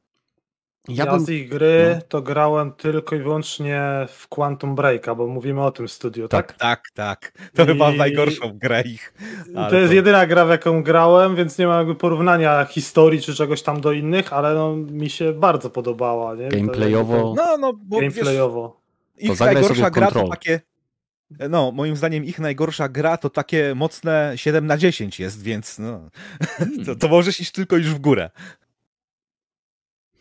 Ja, 0.88 1.04
Ja 1.04 1.12
bym... 1.12 1.20
z 1.24 1.28
ich 1.28 1.48
gry 1.48 1.92
no. 1.96 2.02
to 2.08 2.22
grałem 2.22 2.72
tylko 2.72 3.16
i 3.16 3.18
wyłącznie 3.18 3.82
w 4.08 4.28
Quantum 4.28 4.74
Breaka, 4.74 5.14
bo 5.14 5.26
mówimy 5.26 5.62
o 5.64 5.70
tym 5.70 5.88
studiu, 5.88 6.28
tak? 6.28 6.52
Tak, 6.52 6.90
tak. 6.94 7.32
To 7.54 7.62
I- 7.62 7.66
chyba 7.66 7.92
najgorszą 7.92 8.58
grę 8.58 8.82
ich. 8.82 9.14
ale 9.56 9.70
To 9.70 9.76
jest 9.76 9.90
to- 9.90 9.94
jedyna 9.94 10.26
gra, 10.26 10.44
w 10.46 10.48
jaką 10.50 10.82
grałem, 10.82 11.36
więc 11.36 11.58
nie 11.58 11.66
ma 11.66 11.78
jakby 11.78 11.94
porównania 11.94 12.64
historii 12.64 13.20
czy 13.20 13.34
czegoś 13.34 13.62
tam 13.62 13.80
do 13.80 13.92
innych, 13.92 14.32
ale 14.32 14.54
no, 14.54 14.76
mi 14.76 15.10
się 15.10 15.32
bardzo 15.32 15.70
podobała. 15.70 16.34
Nie? 16.34 16.48
To- 16.48 16.56
Gameplayowo- 16.56 17.34
No, 17.36 17.56
no, 17.58 17.72
bo 17.72 18.00
wiesz, 18.00 18.14
Gameplayowo. 18.14 18.80
ich 19.18 19.36
zagraj 19.36 19.54
najgorsza 19.54 19.90
gra 19.90 20.10
to 20.10 20.28
takie... 20.28 20.60
No, 21.50 21.72
moim 21.72 21.96
zdaniem 21.96 22.24
ich 22.24 22.38
najgorsza 22.38 22.88
gra 22.88 23.16
to 23.16 23.30
takie 23.30 23.74
mocne 23.74 24.32
7 24.36 24.66
na 24.66 24.76
10 24.78 25.20
jest, 25.20 25.42
więc 25.42 25.78
no, 25.78 26.08
to, 26.86 26.94
to 26.96 27.08
możesz 27.08 27.40
iść 27.40 27.52
tylko 27.52 27.76
już 27.76 27.86
w 27.94 27.98
górę. 27.98 28.30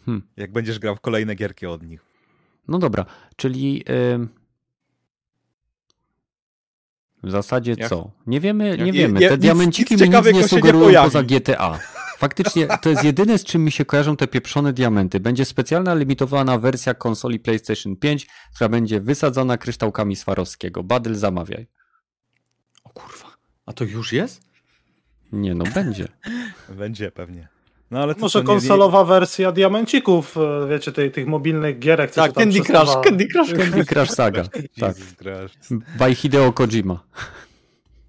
Hmm. 0.06 0.22
Jak 0.38 0.52
będziesz 0.52 0.80
grał 0.80 0.96
w 0.96 1.00
kolejne 1.02 1.36
gierki 1.36 1.66
od 1.66 1.84
nich. 1.84 2.02
No 2.68 2.80
dobra, 2.80 3.06
czyli 3.36 3.84
ym, 4.14 4.30
w 7.24 7.32
zasadzie 7.32 7.76
Jak- 7.78 7.90
co? 7.90 8.12
Nie 8.28 8.40
wiemy, 8.40 8.78
nie 8.78 8.86
Jak- 8.86 8.96
wiemy. 8.96 9.20
Te 9.20 9.30
nic- 9.30 9.40
diamenciki 9.40 9.94
nic 9.96 10.04
mi 10.04 10.10
nic 10.10 10.34
nie 10.34 10.48
sugerują 10.48 11.04
poza 11.04 11.24
GTA. 11.24 11.80
Faktycznie 12.18 12.68
to 12.82 12.90
jest 12.90 13.04
jedyne, 13.04 13.38
z 13.38 13.44
czym 13.44 13.64
mi 13.64 13.72
się 13.72 13.86
kojarzą 13.86 14.18
te 14.18 14.28
pieprzone 14.28 14.74
diamenty. 14.74 15.20
Będzie 15.20 15.46
specjalna 15.46 15.94
limitowana 15.96 16.58
wersja 16.58 16.94
konsoli 16.94 17.40
PlayStation 17.40 17.96
5, 17.96 18.28
która 18.56 18.70
będzie 18.70 19.00
wysadzona 19.02 19.58
kryształkami 19.58 20.16
Swarowskiego. 20.16 20.84
Badel 20.84 21.16
zamawiaj. 21.16 21.68
O 22.84 22.90
kurwa. 22.90 23.36
A 23.66 23.74
to 23.74 23.84
już 23.84 24.14
jest? 24.14 24.42
Nie 25.32 25.56
no, 25.56 25.64
będzie. 25.76 26.08
Będzie 26.70 27.12
pewnie. 27.12 27.48
No 27.92 28.00
ale 28.00 28.16
to 28.16 28.22
Może 28.22 28.34
co, 28.34 28.40
nie- 28.40 28.46
konsolowa 28.46 29.04
wersja 29.04 29.52
diamencików, 29.52 30.38
e, 30.38 30.68
wiecie, 30.70 30.92
tej, 30.92 31.12
tych 31.12 31.28
mobilnych 31.28 31.80
gierek. 31.80 32.12
Tak, 32.12 32.32
tam 32.34 32.44
Candy 32.44 32.62
Crush. 32.62 32.98
Candy 33.04 33.28
Crush, 33.28 33.54
Candy 33.54 33.86
Crush 33.86 34.10
Saga. 34.10 34.44
Tak. 34.80 34.96
By 36.00 36.16
Hideo 36.16 36.54
Kojima. 36.54 37.04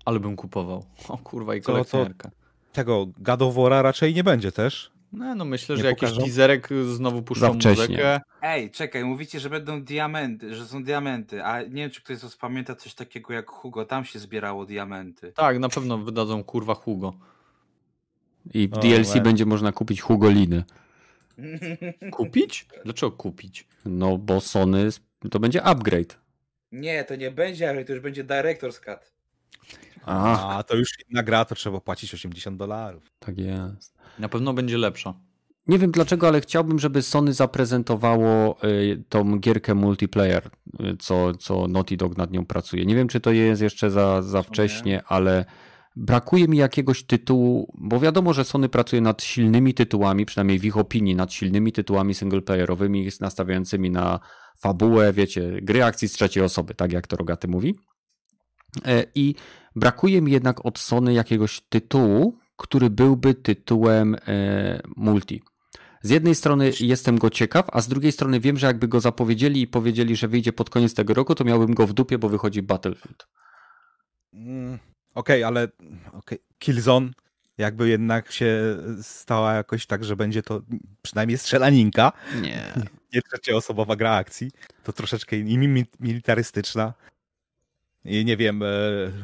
Ale 0.05 0.21
bym 0.21 0.37
kupował. 0.37 0.85
O 1.09 1.19
kurwa 1.19 1.55
i 1.55 1.61
kolekcjonerka. 1.61 2.31
Tego 2.73 3.07
God 3.19 3.43
of 3.43 3.55
War'a 3.55 3.83
raczej 3.83 4.15
nie 4.15 4.25
będzie 4.25 4.53
też. 4.53 4.93
No, 5.13 5.35
no 5.35 5.45
myślę, 5.45 5.77
Nie 5.77 5.83
że 5.83 5.89
jakiś 5.89 6.09
pokażą? 6.09 6.23
teaserek 6.23 6.69
znowu 6.93 7.23
puszczą 7.23 7.55
muzykę. 7.55 8.21
Ej, 8.43 8.71
czekaj, 8.71 9.05
mówicie, 9.05 9.41
że 9.41 9.51
będą 9.51 9.83
diamenty, 9.85 10.55
że 10.55 10.67
są 10.67 10.85
diamenty, 10.85 11.45
a 11.45 11.63
nie 11.63 11.69
wiem, 11.69 11.91
czy 11.91 12.03
ktoś 12.03 12.19
z 12.19 12.23
was 12.23 12.37
pamięta 12.37 12.75
coś 12.75 12.95
takiego 12.95 13.33
jak 13.33 13.51
Hugo, 13.51 13.85
tam 13.85 14.05
się 14.05 14.19
zbierało 14.19 14.67
diamenty. 14.67 15.33
Tak, 15.33 15.59
na 15.59 15.69
pewno 15.69 15.99
wydadzą 15.99 16.45
kurwa 16.45 16.75
Hugo. 16.75 17.13
I 18.55 18.69
w 18.69 18.75
O, 18.75 18.81
DLC 18.81 19.15
man. 19.15 19.25
będzie 19.25 19.47
można 19.47 19.73
kupić 19.73 20.01
Hugoliny. 20.01 20.65
Kupić? 22.13 22.67
Dlaczego 22.85 23.13
kupić? 23.13 23.67
No 23.85 24.19
bo 24.19 24.41
Sony 24.41 24.89
to 25.31 25.41
będzie 25.41 25.63
upgrade. 25.63 26.19
Nie, 26.73 27.05
to 27.05 27.17
nie 27.17 27.31
będzie, 27.31 27.71
ale 27.71 27.85
to 27.85 27.93
już 27.93 28.03
będzie 28.03 28.25
Director's 28.25 28.81
Cut. 28.81 29.13
A, 30.05 30.57
A 30.59 30.63
to 30.63 30.77
już 30.77 30.89
inna 31.11 31.23
gra, 31.23 31.45
to 31.45 31.55
trzeba 31.55 31.81
płacić 31.81 32.15
80 32.15 32.57
dolarów. 32.57 33.13
tak 33.19 33.39
jest. 33.39 33.95
Na 34.19 34.29
pewno 34.29 34.55
będzie 34.55 34.79
lepsza. 34.79 35.15
Nie 35.67 35.79
wiem 35.79 35.91
dlaczego, 35.91 36.29
ale 36.29 36.41
chciałbym, 36.41 36.79
żeby 36.79 37.03
Sony 37.03 37.33
zaprezentowało 37.33 38.57
y, 38.65 39.03
tą 39.09 39.39
gierkę 39.39 39.75
multiplayer, 39.75 40.51
y, 40.81 40.97
co, 40.97 41.35
co 41.35 41.69
Naughty 41.69 41.97
Dog 41.97 42.17
nad 42.17 42.31
nią 42.31 42.47
pracuje. 42.47 42.87
Nie 42.87 42.95
wiem, 42.95 43.09
czy 43.09 43.21
to 43.21 43.33
jest 43.33 43.63
jeszcze 43.63 43.91
za, 43.91 44.23
za 44.23 44.43
wcześnie, 44.43 45.03
ale 45.07 45.45
brakuje 45.97 46.49
mi 46.49 46.59
jakiegoś 46.59 47.05
tytułu, 47.05 47.73
bo 47.79 48.01
wiadomo, 48.01 48.33
że 48.33 48.45
Sony 48.45 48.69
pracuje 48.69 49.03
nad 49.03 49.23
silnymi 49.23 49.75
tytułami, 49.75 50.27
przynajmniej 50.27 50.59
w 50.59 50.65
ich 50.65 50.77
opinii, 50.77 51.15
nad 51.15 51.33
silnymi 51.33 51.73
tytułami 51.73 52.15
singleplayerowymi, 52.15 53.09
nastawiającymi 53.21 53.91
na 53.91 54.21
fabułę, 54.61 55.13
wiecie, 55.13 55.59
gry 55.63 55.85
akcji 55.85 56.09
z 56.09 56.13
trzeciej 56.13 56.43
osoby, 56.43 56.75
tak 56.75 56.93
jak 56.93 57.07
to 57.07 57.17
Rogaty 57.17 57.49
mówi. 57.49 57.75
E, 58.85 59.05
I 59.15 59.35
brakuje 59.77 60.23
mi 60.23 60.33
jednak 60.33 60.67
od 60.67 60.79
Sony 60.79 61.13
jakiegoś 61.13 61.61
tytułu, 61.61 62.39
który 62.57 62.91
byłby 62.91 63.35
tytułem 63.35 64.15
e, 64.27 64.81
multi. 64.97 65.43
Z 66.03 66.11
jednej 66.11 66.35
strony 66.35 66.73
jestem 66.81 67.19
go 67.19 67.31
ciekaw, 67.31 67.67
a 67.73 67.81
z 67.81 67.89
drugiej 67.89 68.13
strony 68.13 68.41
wiem, 68.41 68.59
że 68.59 68.67
jakby 68.67 68.89
go 68.89 69.01
zapowiedzieli 69.01 69.63
i 69.63 69.67
powiedzieli, 69.67 70.17
że 70.17 70.29
wyjdzie 70.29 70.53
pod 70.53 70.71
koniec 70.71 70.95
tego 70.95 71.15
roku, 71.15 71.35
to 71.35 71.45
miałbym 71.45 71.75
go 71.75 71.87
w 71.87 71.93
dupie, 71.93 72.19
bo 72.19 72.29
wychodzi 72.29 72.63
Battlefield. 72.63 73.27
Mm, 74.33 74.79
Okej, 75.15 75.45
ale 75.45 75.69
okay. 76.13 76.39
Killzone 76.59 77.11
jakby 77.59 77.89
jednak 77.89 78.33
się 78.33 78.77
stała 79.03 79.53
jakoś 79.55 79.87
tak, 79.87 80.05
że 80.05 80.17
będzie 80.17 80.43
to 80.43 80.63
przynajmniej 81.03 81.39
strzelaninka, 81.39 82.13
Nie. 82.43 82.73
nie 83.15 83.23
trzecioosobowa 83.23 83.97
gra 83.97 84.11
akcji, 84.13 84.51
to 84.85 84.93
troszeczkę 84.93 85.37
i 85.37 85.59
mi- 85.59 85.85
militarystyczna. 86.01 86.93
I 88.05 88.25
nie 88.25 88.37
wiem, 88.37 88.63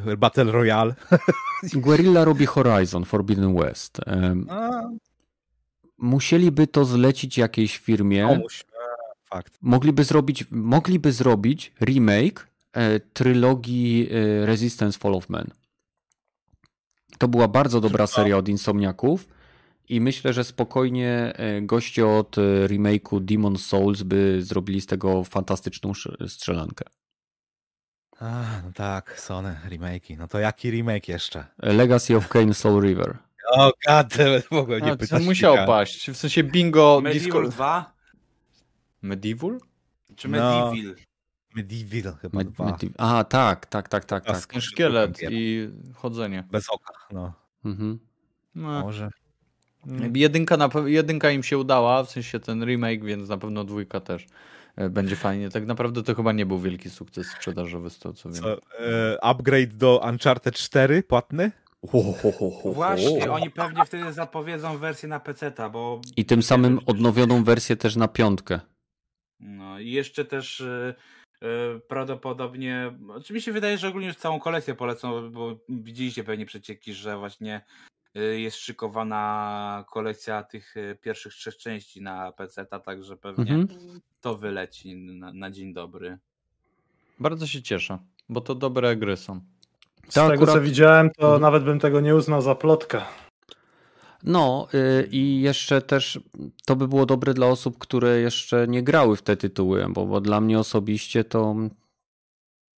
e, 0.06 0.16
Battle 0.16 0.44
Royale. 0.44 0.94
Guerrilla 1.74 2.24
robi 2.24 2.47
Horizon 2.47 3.05
Forbidden 3.05 3.56
West. 3.56 4.01
A, 4.48 4.82
Musieliby 5.98 6.66
to 6.66 6.85
zlecić 6.85 7.39
jakiejś 7.39 7.78
firmie. 7.78 8.27
komuś. 8.27 8.65
Fakt. 9.24 9.59
Mogliby 9.62 10.05
zrobić, 10.05 10.44
mogliby 10.51 11.12
zrobić 11.12 11.73
remake 11.81 12.47
e, 12.73 13.01
trylogii 13.01 14.09
e, 14.12 14.47
Resistance 14.47 14.98
Fall 14.98 15.15
of 15.15 15.28
Man. 15.28 15.47
To 17.18 17.28
była 17.28 17.48
bardzo 17.48 17.80
dobra 17.80 18.06
Czy 18.06 18.12
to- 18.12 18.16
seria 18.16 18.36
od 18.36 18.48
Insomniaków 18.48 19.28
i 19.88 20.00
myślę, 20.00 20.32
że 20.32 20.44
spokojnie 20.44 21.32
e, 21.36 21.62
goście 21.62 22.06
od 22.06 22.38
e, 22.38 22.40
remake'u 22.68 23.20
Demon 23.20 23.56
Souls 23.58 24.02
by 24.02 24.42
zrobili 24.42 24.80
z 24.80 24.86
tego 24.86 25.24
fantastyczną 25.24 25.92
strzelankę. 26.28 26.84
A, 28.20 28.44
no 28.64 28.72
tak, 28.74 29.20
Sony, 29.20 29.56
remake'i. 29.68 30.18
No 30.18 30.28
to 30.28 30.38
jaki 30.38 30.70
remake 30.70 31.08
jeszcze? 31.08 31.46
E, 31.62 31.72
Legacy 31.72 32.16
of 32.16 32.28
Kain 32.28 32.54
Soul 32.54 32.82
River. 32.82 33.18
O, 33.52 33.72
god, 33.88 34.06
mogłem 34.50 34.80
nie 34.84 34.92
A, 34.92 34.96
to 34.96 35.00
pytać. 35.00 35.24
musiał 35.24 35.52
Mika. 35.54 35.66
paść. 35.66 36.10
W 36.10 36.16
sensie 36.16 36.42
bingo 36.44 37.00
Medieval 37.02 37.24
Discord. 37.24 37.50
2 37.50 37.92
Medieval? 39.02 39.58
czy 40.16 40.28
No. 40.28 40.72
Medieval? 41.59 42.12
Chyba 42.22 42.39
Med- 42.39 42.48
dwa. 42.48 42.64
Medi- 42.64 42.93
A, 42.98 43.24
tak, 43.24 43.66
tak, 43.66 43.89
tak, 43.89 44.05
tak, 44.05 44.30
A 44.30 44.32
tak. 44.32 44.62
Szkielet 44.62 45.18
i 45.30 45.68
chodzenie. 45.94 46.44
Bez 46.51 46.70
oka, 46.70 46.94
no. 47.12 47.32
Mhm. 47.64 47.98
No. 48.55 48.82
Może. 48.82 49.10
Jedynka, 50.14 50.56
na, 50.56 50.68
jedynka 50.86 51.30
im 51.30 51.43
się 51.43 51.59
udała, 51.59 52.05
w 52.05 52.10
sensie 52.10 52.40
ten 52.40 52.64
remake, 52.64 53.05
więc 53.05 53.28
na 53.28 53.39
pewno 53.39 53.64
dwójka 53.64 54.01
też 54.01 54.26
e, 54.76 54.90
będzie 54.90 55.16
fajnie. 55.16 55.51
Tak 55.51 55.66
naprawdę 55.66 56.02
to 56.02 56.14
chyba 56.14 56.32
nie 56.32 56.47
był 56.47 56.59
wielki 56.59 56.90
sukces 56.90 57.26
sprzedażowy 57.26 57.90
z 57.90 57.98
tego 57.98 58.12
co 58.12 58.30
wiem. 58.30 58.43
Co, 58.43 58.52
e, 58.52 59.24
upgrade 59.24 59.74
do 59.74 60.01
Uncharted 60.10 60.55
4 60.55 61.02
płatny? 61.02 61.52
Właśnie, 62.64 63.30
oni 63.30 63.51
pewnie 63.51 63.85
wtedy 63.85 64.12
zapowiedzą 64.12 64.78
wersję 64.78 65.09
na 65.09 65.20
PC-ta, 65.20 65.70
bo... 65.70 66.01
I 66.16 66.24
tym 66.24 66.43
samym 66.43 66.80
odnowioną 66.86 67.44
wersję 67.44 67.76
też 67.76 67.97
na 67.97 68.09
piątkę. 68.09 68.60
No 69.40 69.78
i 69.78 69.90
jeszcze 69.90 70.24
też 70.24 70.60
y, 70.60 70.94
prawdopodobnie, 71.89 72.93
oczywiście 73.09 73.52
wydaje, 73.52 73.78
że 73.78 73.89
ogólnie 73.89 74.06
już 74.06 74.16
całą 74.16 74.40
kolekcję 74.40 74.74
polecą, 74.74 75.31
bo 75.31 75.56
widzieliście 75.69 76.24
pewnie 76.24 76.47
przecieki, 76.47 76.94
że 76.94 77.19
właśnie 77.19 77.60
y, 78.16 78.40
jest 78.40 78.56
szykowana 78.56 79.85
kolekcja 79.90 80.43
tych 80.43 80.77
y, 80.77 80.98
pierwszych 81.01 81.32
trzech 81.35 81.56
części 81.56 82.02
na 82.02 82.32
PC, 82.32 82.66
także 82.66 83.16
pewnie 83.16 83.55
Mhm. 83.55 84.01
to 84.20 84.36
wyleci 84.36 84.97
na, 84.97 85.32
na 85.32 85.51
dzień 85.51 85.73
dobry. 85.73 86.19
Bardzo 87.20 87.47
się 87.47 87.62
cieszę, 87.62 87.98
bo 88.28 88.40
to 88.40 88.55
dobre 88.55 88.97
gry 88.97 89.16
są. 89.16 89.40
Z 90.09 90.15
To 90.15 90.28
tego 90.28 90.47
co 90.47 90.52
akurat- 90.52 90.65
widziałem, 90.69 91.10
to 91.10 91.23
Mhm. 91.23 91.43
nawet 91.43 91.65
bym 91.65 91.78
tego 91.81 92.01
nie 92.01 92.15
uznał 92.15 92.43
za 92.43 92.55
plotkę. 92.55 93.02
No 94.22 94.68
y, 94.74 95.08
i 95.10 95.40
jeszcze 95.40 95.82
też 95.82 96.20
to 96.66 96.76
by 96.76 96.88
było 96.88 97.06
dobre 97.06 97.34
dla 97.34 97.46
osób, 97.46 97.78
które 97.78 98.20
jeszcze 98.20 98.68
nie 98.68 98.82
grały 98.82 99.16
w 99.16 99.22
te 99.22 99.36
tytuły, 99.36 99.86
bo, 99.88 100.06
bo 100.06 100.20
dla 100.20 100.40
mnie 100.40 100.58
osobiście 100.58 101.24
to 101.24 101.56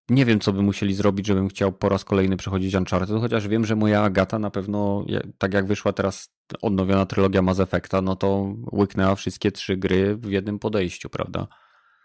nie 0.09 0.25
wiem, 0.25 0.39
co 0.39 0.53
by 0.53 0.61
musieli 0.61 0.93
zrobić, 0.93 1.27
żebym 1.27 1.49
chciał 1.49 1.71
po 1.71 1.89
raz 1.89 2.05
kolejny 2.05 2.37
przechodzić 2.37 2.75
Uncharted, 2.75 3.19
chociaż 3.19 3.47
wiem, 3.47 3.65
że 3.65 3.75
moja 3.75 4.01
Agata 4.01 4.39
na 4.39 4.51
pewno, 4.51 5.05
tak 5.37 5.53
jak 5.53 5.65
wyszła 5.65 5.93
teraz 5.93 6.29
odnowiona 6.61 7.05
trylogia 7.05 7.41
Mass 7.41 7.59
Effecta, 7.59 8.01
no 8.01 8.15
to 8.15 8.55
łyknęła 8.71 9.15
wszystkie 9.15 9.51
trzy 9.51 9.77
gry 9.77 10.15
w 10.15 10.29
jednym 10.29 10.59
podejściu, 10.59 11.09
prawda? 11.09 11.47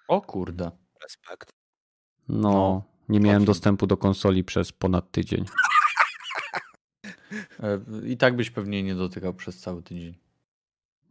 O 0.09 0.21
kurde. 0.21 0.71
Respekt. 1.03 1.53
No, 2.29 2.51
No, 2.51 2.83
nie 3.09 3.21
miałem 3.21 3.45
dostępu 3.45 3.87
do 3.87 3.97
konsoli 3.97 4.45
przez 4.45 4.73
ponad 4.73 5.11
tydzień. 5.11 5.45
E, 7.63 7.81
I 8.07 8.17
tak 8.17 8.37
byś 8.37 8.51
pewnie 8.51 8.83
nie 8.83 8.95
dotykał 8.95 9.35
przez 9.35 9.59
cały 9.59 9.83
tydzień. 9.83 10.15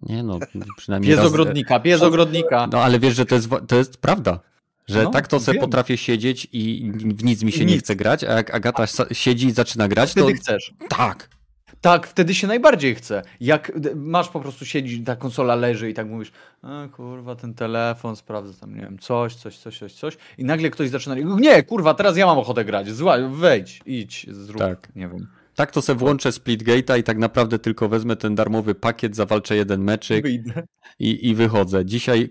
Nie 0.01 0.23
no, 0.23 0.39
przynajmniej 0.77 1.11
Pies 1.11 1.17
raz... 1.19 1.27
ogrodnika, 1.27 1.79
pies 1.79 2.01
ogrodnika. 2.01 2.67
No 2.71 2.81
ale 2.81 2.99
wiesz, 2.99 3.15
że 3.15 3.25
to 3.25 3.35
jest, 3.35 3.49
to 3.67 3.75
jest 3.75 3.97
prawda. 3.97 4.39
Że 4.87 5.03
No, 5.03 5.09
tak 5.11 5.27
to 5.27 5.39
sobie 5.39 5.53
wiem. 5.55 5.61
potrafię 5.61 5.97
siedzieć 5.97 6.47
i 6.51 6.91
w 6.95 7.23
nic 7.23 7.43
mi 7.43 7.51
się 7.51 7.63
I 7.63 7.65
nie 7.65 7.73
nic. 7.73 7.83
chce 7.83 7.95
grać, 7.95 8.23
a 8.23 8.31
jak 8.33 8.55
Agata 8.55 8.85
siedzi 9.11 9.47
i 9.47 9.51
zaczyna 9.51 9.87
grać, 9.87 10.13
to 10.13 10.23
Wtedy 10.23 10.33
chcesz. 10.39 10.73
tak. 10.89 11.29
Tak, 11.81 12.07
wtedy 12.07 12.35
się 12.35 12.47
najbardziej 12.47 12.95
chce. 12.95 13.21
Jak 13.39 13.71
masz 13.95 14.29
po 14.29 14.39
prostu 14.39 14.65
siedzieć, 14.65 15.05
ta 15.05 15.15
konsola 15.15 15.55
leży 15.55 15.89
i 15.89 15.93
tak 15.93 16.07
mówisz, 16.07 16.31
a 16.61 16.87
kurwa, 16.87 17.35
ten 17.35 17.53
telefon, 17.53 18.15
sprawdzę 18.15 18.53
tam, 18.59 18.75
nie 18.75 18.81
wiem, 18.81 18.99
coś, 18.99 19.35
coś, 19.35 19.57
coś, 19.57 19.79
coś, 19.79 19.93
coś. 19.93 20.17
I 20.37 20.45
nagle 20.45 20.69
ktoś 20.69 20.89
zaczyna, 20.89 21.15
nie, 21.15 21.63
kurwa, 21.63 21.93
teraz 21.93 22.17
ja 22.17 22.25
mam 22.25 22.37
ochotę 22.37 22.65
grać, 22.65 22.89
Zła, 22.91 23.17
wejdź, 23.29 23.81
idź, 23.85 24.27
zrób, 24.31 24.57
Tak. 24.59 24.95
nie 24.95 25.07
wiem. 25.07 25.27
Tak 25.55 25.71
to 25.71 25.81
se 25.81 25.95
włączę 25.95 26.29
Splitgate'a 26.29 26.99
i 26.99 27.03
tak 27.03 27.17
naprawdę 27.17 27.59
tylko 27.59 27.89
wezmę 27.89 28.15
ten 28.15 28.35
darmowy 28.35 28.75
pakiet, 28.75 29.15
zawalczę 29.15 29.55
jeden 29.55 29.83
meczyk 29.83 30.25
i, 30.99 31.29
i 31.29 31.35
wychodzę. 31.35 31.85
Dzisiaj 31.85 32.29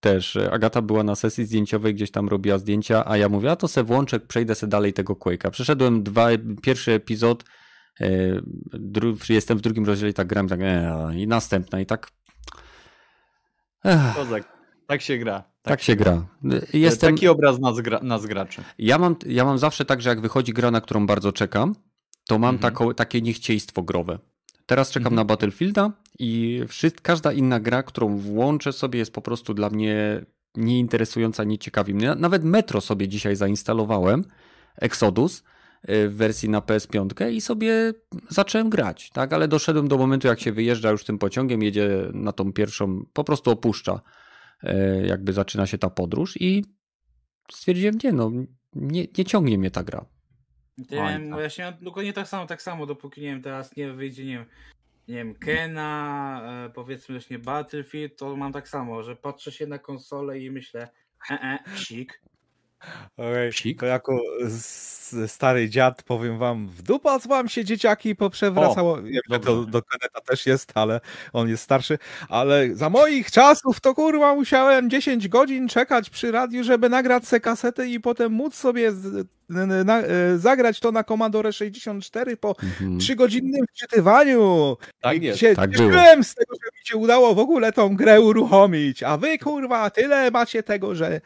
też 0.00 0.36
e, 0.36 0.52
Agata 0.52 0.82
była 0.82 1.02
na 1.02 1.14
sesji 1.14 1.44
zdjęciowej, 1.44 1.94
gdzieś 1.94 2.10
tam 2.10 2.28
robiła 2.28 2.58
zdjęcia, 2.58 3.04
a 3.06 3.16
ja 3.16 3.28
mówię, 3.28 3.50
a 3.50 3.56
to 3.56 3.68
se 3.68 3.84
włączę, 3.84 4.20
przejdę 4.20 4.54
se 4.54 4.66
dalej 4.66 4.92
tego 4.92 5.14
Quake'a. 5.14 5.50
Przeszedłem 5.50 6.02
dwa, 6.02 6.28
pierwszy 6.62 6.92
epizod, 6.92 7.44
e, 8.00 8.06
dru, 8.72 9.16
jestem 9.28 9.58
w 9.58 9.60
drugim 9.60 9.84
rozdziale 9.84 10.10
i 10.10 10.14
tak 10.14 10.26
gram, 10.26 10.48
tak, 10.48 10.60
e, 10.62 11.10
i 11.16 11.26
następna 11.26 11.80
i 11.80 11.86
tak... 11.86 12.10
Ech, 13.84 14.14
Kozak, 14.16 14.52
tak 14.86 15.02
się 15.02 15.18
gra. 15.18 15.44
tak 15.62 15.82
się 15.82 15.96
gra. 15.96 16.26
Jestem, 16.72 17.14
Taki 17.14 17.28
obraz 17.28 17.58
nas, 17.58 17.80
gra, 17.80 18.00
nas 18.02 18.26
graczy. 18.26 18.62
Ja 18.78 18.98
mam, 18.98 19.16
ja 19.26 19.44
mam 19.44 19.58
zawsze 19.58 19.84
tak, 19.84 20.02
że 20.02 20.08
jak 20.08 20.20
wychodzi 20.20 20.52
gra, 20.52 20.70
na 20.70 20.80
którą 20.80 21.06
bardzo 21.06 21.32
czekam, 21.32 21.74
to 22.26 22.38
mam 22.38 22.54
Mhm. 22.54 22.72
taką, 22.72 22.94
takie 22.94 23.20
niechciejstwo 23.22 23.82
growe. 23.82 24.18
Teraz 24.66 24.90
czekam 24.90 25.12
Mhm. 25.12 25.16
na 25.16 25.24
Battlefielda 25.24 25.92
i 26.18 26.60
wszy- 26.68 26.90
każda 26.90 27.32
inna 27.32 27.60
gra, 27.60 27.82
którą 27.82 28.16
włączę 28.16 28.72
sobie 28.72 28.98
jest 28.98 29.12
po 29.12 29.20
prostu 29.22 29.54
dla 29.54 29.70
mnie 29.70 30.24
nieinteresująca, 30.56 31.44
nie 31.44 31.58
ciekawi 31.58 31.94
mnie. 31.94 32.14
Nawet 32.14 32.44
Metro 32.44 32.80
sobie 32.80 33.08
dzisiaj 33.08 33.36
zainstalowałem, 33.36 34.24
Exodus 34.76 35.38
y, 35.88 36.08
w 36.08 36.14
wersji 36.16 36.48
na 36.48 36.60
PS5 36.60 37.30
i 37.32 37.40
sobie 37.40 37.92
zacząłem 38.28 38.70
grać, 38.70 39.10
tak? 39.10 39.32
Ale 39.32 39.48
doszedłem 39.48 39.88
do 39.88 39.98
momentu, 39.98 40.28
jak 40.28 40.40
się 40.40 40.52
wyjeżdża 40.52 40.90
już 40.90 41.04
tym 41.04 41.18
pociągiem, 41.18 41.62
jedzie 41.62 41.88
na 42.12 42.32
tą 42.32 42.52
pierwszą, 42.52 43.04
po 43.12 43.24
prostu 43.24 43.50
opuszcza, 43.50 44.00
y, 44.64 44.68
jakby 45.06 45.32
zaczyna 45.32 45.66
się 45.66 45.78
ta 45.78 45.90
podróż 45.90 46.36
i 46.40 46.64
stwierdziłem, 47.52 47.98
nie 48.04 48.12
no, 48.12 48.30
nie, 48.74 49.06
nie 49.18 49.24
ciągnie 49.24 49.58
mnie 49.58 49.70
ta 49.70 49.82
gra. 49.82 50.04
Ja, 50.78 51.04
miałem, 51.04 51.30
tak. 51.30 51.40
ja 51.40 51.50
się 51.50 51.62
miałem 51.62 51.78
dokładnie 51.80 52.12
tak 52.12 52.28
samo, 52.28 52.46
tak 52.46 52.62
samo, 52.62 52.86
dopóki 52.86 53.20
nie 53.20 53.26
wiem, 53.26 53.42
teraz 53.42 53.76
nie 53.76 53.92
wyjdzie, 53.92 54.24
nie 54.24 54.32
wiem, 54.38 54.46
nie 55.08 55.14
wiem, 55.14 55.34
Kena, 55.34 56.42
e, 56.66 56.70
powiedzmy 56.70 57.14
też 57.14 57.30
nie 57.30 57.38
Battlefield, 57.38 58.16
to 58.16 58.36
mam 58.36 58.52
tak 58.52 58.68
samo, 58.68 59.02
że 59.02 59.16
patrzę 59.16 59.52
się 59.52 59.66
na 59.66 59.78
konsolę 59.78 60.38
i 60.38 60.50
myślę, 60.50 60.88
e, 61.30 61.34
e, 61.34 61.58
psik. 61.74 62.20
Okej, 63.16 63.50
Psik? 63.50 63.80
To 63.80 63.86
jako 63.86 64.20
stary 65.26 65.68
dziad 65.68 66.02
powiem 66.02 66.38
wam, 66.38 66.68
w 66.68 66.82
dupa 66.82 67.18
wam 67.18 67.48
się 67.48 67.64
dzieciaki 67.64 68.16
poprzewracało. 68.16 69.00
Nie 69.00 69.10
wiem, 69.10 69.22
że 69.30 69.38
to 69.40 69.54
dobrze. 69.56 69.70
do 69.70 69.82
Keneta 69.82 70.20
też 70.20 70.46
jest, 70.46 70.72
ale 70.74 71.00
on 71.32 71.48
jest 71.48 71.62
starszy. 71.62 71.98
Ale 72.28 72.74
za 72.74 72.90
moich 72.90 73.30
czasów 73.30 73.80
to 73.80 73.94
kurwa 73.94 74.34
musiałem 74.34 74.90
10 74.90 75.28
godzin 75.28 75.68
czekać 75.68 76.10
przy 76.10 76.30
radiu, 76.32 76.64
żeby 76.64 76.88
nagrać 76.88 77.28
se 77.28 77.40
kasetę 77.40 77.88
i 77.88 78.00
potem 78.00 78.32
móc 78.32 78.54
sobie 78.54 78.92
z, 78.92 79.26
na, 79.48 79.98
e, 80.00 80.38
zagrać 80.38 80.80
to 80.80 80.92
na 80.92 81.04
Commodore 81.04 81.52
64 81.52 82.36
po 82.36 82.48
Mhm. 82.62 82.98
trzygodzinnym 82.98 83.64
wczytywaniu. 83.74 84.76
Tak 85.00 85.22
jest. 85.22 85.38
się 85.40 85.54
Tak 85.54 85.70
cieszyłem 85.70 86.24
z 86.24 86.34
tego, 86.34 86.54
że 86.54 86.70
mi 86.80 86.86
się 86.86 86.96
udało 86.96 87.34
w 87.34 87.38
ogóle 87.38 87.72
tą 87.72 87.96
grę 87.96 88.20
uruchomić, 88.20 89.02
a 89.02 89.16
wy 89.16 89.38
kurwa 89.38 89.90
tyle 89.90 90.30
macie 90.30 90.62
tego, 90.62 90.94
że 90.94 91.20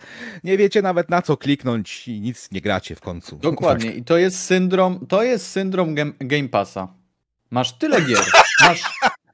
nie 0.44 0.56
wiecie 0.56 0.82
nawet 0.82 1.08
na 1.10 1.22
co 1.22 1.36
kliknąć 1.36 1.47
i 2.08 2.20
nic 2.20 2.48
nie 2.52 2.60
gracie 2.60 2.94
w 2.94 3.00
końcu. 3.00 3.36
Dokładnie. 3.36 3.92
I 3.92 4.04
to 4.04 4.18
jest 4.18 4.42
syndrom, 4.44 5.06
to 5.08 5.22
jest 5.22 5.46
syndrom 5.50 5.94
Game, 5.94 6.12
game 6.20 6.48
Passa. 6.48 6.88
Masz 7.50 7.72
tyle 7.78 8.02
gier, 8.02 8.24
masz, 8.62 8.82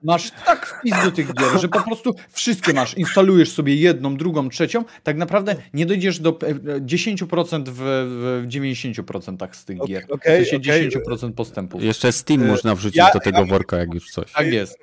masz 0.02 0.30
tak 0.46 0.66
wpis 0.66 0.94
do 1.04 1.10
tych 1.10 1.34
gier, 1.34 1.60
że 1.60 1.68
po 1.68 1.82
prostu 1.82 2.14
wszystkie 2.30 2.72
masz. 2.72 2.94
Instalujesz 2.98 3.52
sobie 3.52 3.74
jedną, 3.74 4.16
drugą, 4.16 4.48
trzecią. 4.48 4.84
Tak 5.02 5.16
naprawdę 5.16 5.56
nie 5.74 5.86
dojdziesz 5.86 6.18
do 6.20 6.30
e, 6.30 6.54
10% 6.80 7.64
w, 7.68 7.74
w 8.44 8.48
90% 8.48 9.48
z 9.54 9.64
tych 9.64 9.78
gier. 9.86 10.04
okej, 10.10 10.44
w 10.44 10.48
sensie 10.48 10.70
okej. 10.70 10.90
10% 10.90 11.32
postępów. 11.32 11.82
Jeszcze 11.82 12.12
Steam 12.12 12.42
E, 12.42 12.46
można 12.46 12.74
wrzucić 12.74 12.96
ja- 12.96 13.10
do 13.12 13.20
tego 13.20 13.46
worka, 13.46 13.76
jak 13.76 13.94
już 13.94 14.10
coś. 14.10 14.32
Tak 14.32 14.46
jest. 14.52 14.78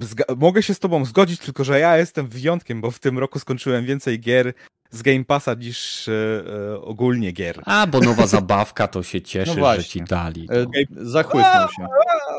Zga- 0.00 0.36
mogę 0.36 0.62
się 0.62 0.74
z 0.74 0.78
tobą 0.78 1.04
zgodzić, 1.04 1.40
tylko 1.40 1.64
że 1.64 1.80
ja 1.80 1.96
jestem 1.98 2.26
wyjątkiem, 2.28 2.80
bo 2.80 2.90
w 2.90 2.98
tym 2.98 3.18
roku 3.18 3.38
skończyłem 3.38 3.84
więcej 3.84 4.20
gier 4.20 4.52
z 4.90 5.02
Game 5.02 5.24
Passa 5.24 5.54
niż 5.54 6.08
e, 6.08 6.12
e, 6.72 6.80
ogólnie 6.80 7.32
gier. 7.32 7.62
A, 7.64 7.86
bo 7.86 8.00
nowa 8.00 8.26
zabawka, 8.26 8.88
to 8.88 9.02
się 9.02 9.20
cieszysz, 9.22 9.56
No 9.56 9.74
że 9.74 9.84
ci 9.84 10.02
dali. 10.02 10.48
E, 10.50 10.66
Zachłysnął 11.04 11.68
się. 11.68 11.86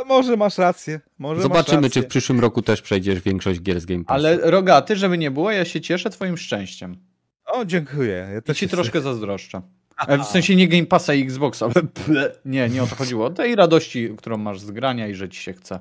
A, 0.02 0.04
może 0.08 0.38
masz 0.38 0.58
rację. 0.58 1.00
Może 1.20 1.42
Zobaczymy, 1.42 1.82
masz 1.82 1.92
czy 1.92 2.00
rację. 2.00 2.02
w 2.10 2.12
przyszłym 2.12 2.40
roku 2.40 2.62
też 2.62 2.82
przejdziesz 2.82 3.20
większość 3.22 3.62
gier 3.62 3.80
z 3.82 3.86
Game 3.86 4.04
Passa. 4.04 4.14
Ale 4.16 4.38
rogaty, 4.52 4.96
żeby 4.96 5.18
nie 5.18 5.32
było, 5.32 5.52
ja 5.52 5.66
się 5.66 5.82
cieszę 5.82 6.10
twoim 6.10 6.38
szczęściem. 6.38 6.98
O, 7.46 7.66
dziękuję. 7.66 8.28
Ja 8.34 8.38
I 8.40 8.42
też 8.42 8.58
ci 8.58 8.66
jestem- 8.66 8.78
troszkę 8.78 9.02
zazdroszczę. 9.02 9.62
E, 10.08 10.18
W 10.18 10.26
sensie 10.26 10.56
nie 10.56 10.68
Game 10.68 10.86
Passa 10.86 11.14
i 11.14 11.24
Xboxa. 11.24 11.66
ale 11.66 12.32
Nie, 12.46 12.70
nie 12.70 12.84
o 12.84 12.88
to 12.88 12.96
chodziło. 12.96 13.26
O 13.26 13.30
tej 13.30 13.56
radości, 13.56 14.10
którą 14.18 14.38
masz 14.38 14.60
z 14.60 14.72
grania 14.72 15.08
i 15.08 15.16
że 15.16 15.30
ci 15.30 15.42
się 15.42 15.54
chce. 15.54 15.80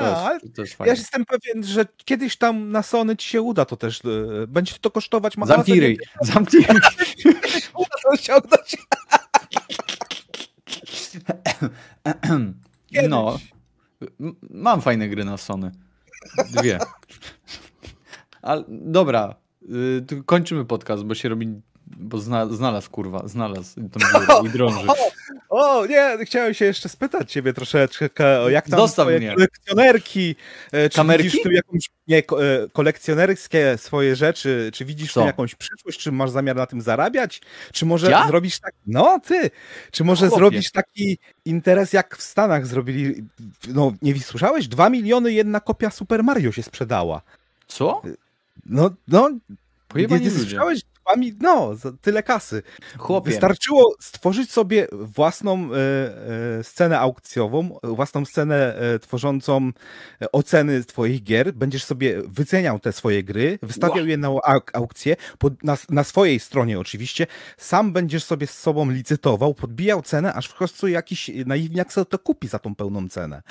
Ja 0.00 0.38
jestem 0.86 1.24
pewien, 1.24 1.64
że 1.64 1.86
kiedyś 2.04 2.36
tam 2.36 2.70
na 2.72 2.82
Sony 2.82 3.16
ci 3.16 3.28
się 3.28 3.42
uda 3.42 3.64
to 3.64 3.76
też. 3.76 4.00
e, 4.04 4.46
Będzie 4.46 4.74
to 4.80 4.90
kosztować 4.90 5.36
ma- 5.36 5.46
Zamknij 5.46 5.76
masę 5.76 5.86
ryj. 5.86 5.98
Zamknij 6.32 6.62
ryj. 6.62 6.80
pieniędzy, 7.24 7.60
Uda 7.78 7.88
to 8.02 8.08
osiągnąć. 8.08 8.76
No. 13.08 13.38
Mam 14.50 14.80
fajne 14.80 15.08
gry 15.08 15.24
na 15.24 15.36
Sony. 15.36 15.72
Dwie. 16.50 16.78
Ale 18.42 18.64
dobra. 18.68 19.34
y, 19.62 20.22
Kończymy 20.26 20.64
podcast, 20.64 21.02
bo 21.04 21.14
się 21.14 21.28
robi. 21.28 21.60
Bo 21.86 22.18
zna, 22.18 22.46
znalazł 22.46 22.90
kurwa, 22.90 23.28
znalazł 23.28 23.74
tą 23.74 24.00
górę 24.12 24.26
i 24.44 24.48
drąży. 24.48 24.86
O, 25.48 25.86
nie, 25.86 26.18
chciałem 26.24 26.54
się 26.54 26.64
jeszcze 26.64 26.88
spytać 26.88 27.32
ciebie 27.32 27.52
troszeczkę, 27.52 28.40
o 28.40 28.48
jak 28.48 28.68
tam 28.70 28.88
twoje 28.88 29.18
mnie. 29.18 29.34
kolekcjonerki, 29.34 30.36
e, 30.72 30.88
czy 30.90 30.96
Kamerki? 30.96 31.24
widzisz 31.24 31.42
tym 31.42 31.52
jakąś, 31.52 31.90
nie, 32.08 32.18
e, 32.18 32.22
kolekcjonerskie 32.72 33.78
swoje 33.78 34.16
rzeczy, 34.16 34.70
czy 34.74 34.84
widzisz 34.84 35.12
Co? 35.12 35.20
tym 35.20 35.26
jakąś 35.26 35.54
przyszłość, 35.54 36.00
czy 36.00 36.12
masz 36.12 36.30
zamiar 36.30 36.56
na 36.56 36.66
tym 36.66 36.80
zarabiać, 36.80 37.40
czy 37.72 37.86
może 37.86 38.10
Ja? 38.10 38.26
zrobisz 38.26 38.58
tak, 38.60 38.74
no 38.86 39.20
ty, 39.24 39.50
czy 39.90 40.04
może 40.04 40.26
Chłopie. 40.28 40.38
zrobisz 40.40 40.70
taki 40.70 41.18
interes 41.44 41.92
jak 41.92 42.16
w 42.16 42.22
Stanach 42.22 42.66
zrobili, 42.66 43.24
no 43.68 43.92
nie 44.02 44.20
słyszałeś? 44.20 44.68
Dwa 44.68 44.90
miliony 44.90 45.32
jedna 45.32 45.60
kopia 45.60 45.90
Super 45.90 46.24
Mario 46.24 46.52
się 46.52 46.62
sprzedała. 46.62 47.22
Co? 47.66 48.02
No, 48.66 48.90
no, 49.08 49.28
nie, 49.30 49.38
Pojebani 49.88 50.24
nie 50.24 50.30
słyszałeś? 50.30 50.80
Dwa 51.06 51.16
mi- 51.16 51.34
no, 51.40 51.72
tyle 52.00 52.22
kasy. 52.22 52.62
Chłopie. 52.98 53.30
Wystarczyło 53.30 53.94
stworzyć 54.00 54.52
sobie 54.52 54.86
własną 54.92 55.68
e, 55.74 55.76
e, 56.58 56.64
scenę 56.64 56.98
aukcjową, 57.00 57.78
własną 57.82 58.24
scenę 58.24 58.74
e, 58.78 58.98
tworzącą 58.98 59.70
e, 60.22 60.32
oceny 60.32 60.84
twoich 60.84 61.22
gier. 61.22 61.52
Będziesz 61.54 61.84
sobie 61.84 62.22
wyceniał 62.28 62.78
te 62.78 62.92
swoje 62.92 63.24
gry, 63.24 63.58
wystawiał 63.62 64.06
je 64.06 64.16
na 64.16 64.28
auk- 64.28 64.70
aukcję, 64.72 65.16
pod, 65.38 65.64
na, 65.64 65.76
na 65.90 66.04
swojej 66.04 66.40
stronie 66.40 66.78
oczywiście. 66.80 67.26
Sam 67.56 67.92
będziesz 67.92 68.24
sobie 68.24 68.46
z 68.46 68.58
sobą 68.58 68.90
licytował, 68.90 69.54
podbijał 69.54 70.02
cenę, 70.02 70.34
aż 70.34 70.46
w 70.48 70.54
końcu 70.54 70.88
jakiś 70.88 71.30
naiwniak 71.46 71.92
sobie 71.92 72.04
to 72.04 72.18
kupi 72.18 72.48
za 72.48 72.58
tą 72.58 72.74
pełną 72.74 73.08
cenę. 73.08 73.42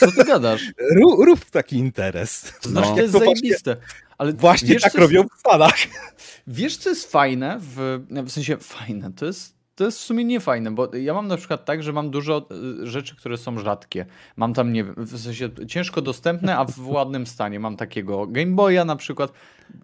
Co 0.00 0.12
ty 0.12 0.24
gadasz? 0.24 0.62
Rób, 1.00 1.20
rób 1.26 1.44
taki 1.44 1.76
interes. 1.76 2.52
To 2.62 2.68
znaczy, 2.68 2.88
No. 2.88 2.94
to 2.96 3.02
jest 3.02 3.12
zajebiste. 3.12 3.76
Ale 4.18 4.32
Właśnie 4.32 4.68
wiesz, 4.68 4.82
tak 4.82 4.94
robią 4.94 5.22
w 5.22 5.40
Stanach. 5.40 5.76
Wiesz, 6.46 6.76
co 6.76 6.90
jest 6.90 7.12
fajne? 7.12 7.58
W, 7.60 8.00
w 8.10 8.30
sensie 8.30 8.56
fajne, 8.56 9.12
to 9.12 9.26
jest, 9.26 9.55
to 9.76 9.84
jest 9.84 9.98
w 9.98 10.02
sumie 10.02 10.24
nie 10.24 10.40
fajne, 10.40 10.70
bo 10.70 10.96
ja 10.96 11.14
mam 11.14 11.28
na 11.28 11.36
przykład 11.36 11.64
tak, 11.64 11.82
że 11.82 11.92
mam 11.92 12.10
dużo 12.10 12.46
y, 12.82 12.86
rzeczy, 12.86 13.16
które 13.16 13.36
są 13.36 13.58
rzadkie. 13.58 14.06
Mam 14.36 14.54
tam, 14.54 14.72
nie 14.72 14.84
wiem, 14.84 14.94
w 14.98 15.18
sensie 15.18 15.50
ciężko 15.68 16.02
dostępne, 16.02 16.56
a 16.56 16.64
w 16.64 16.88
ładnym 16.88 17.26
stanie. 17.26 17.60
Mam 17.60 17.76
takiego 17.76 18.26
Game 18.26 18.54
Boya 18.54 18.84
na 18.84 18.96
przykład. 18.96 19.32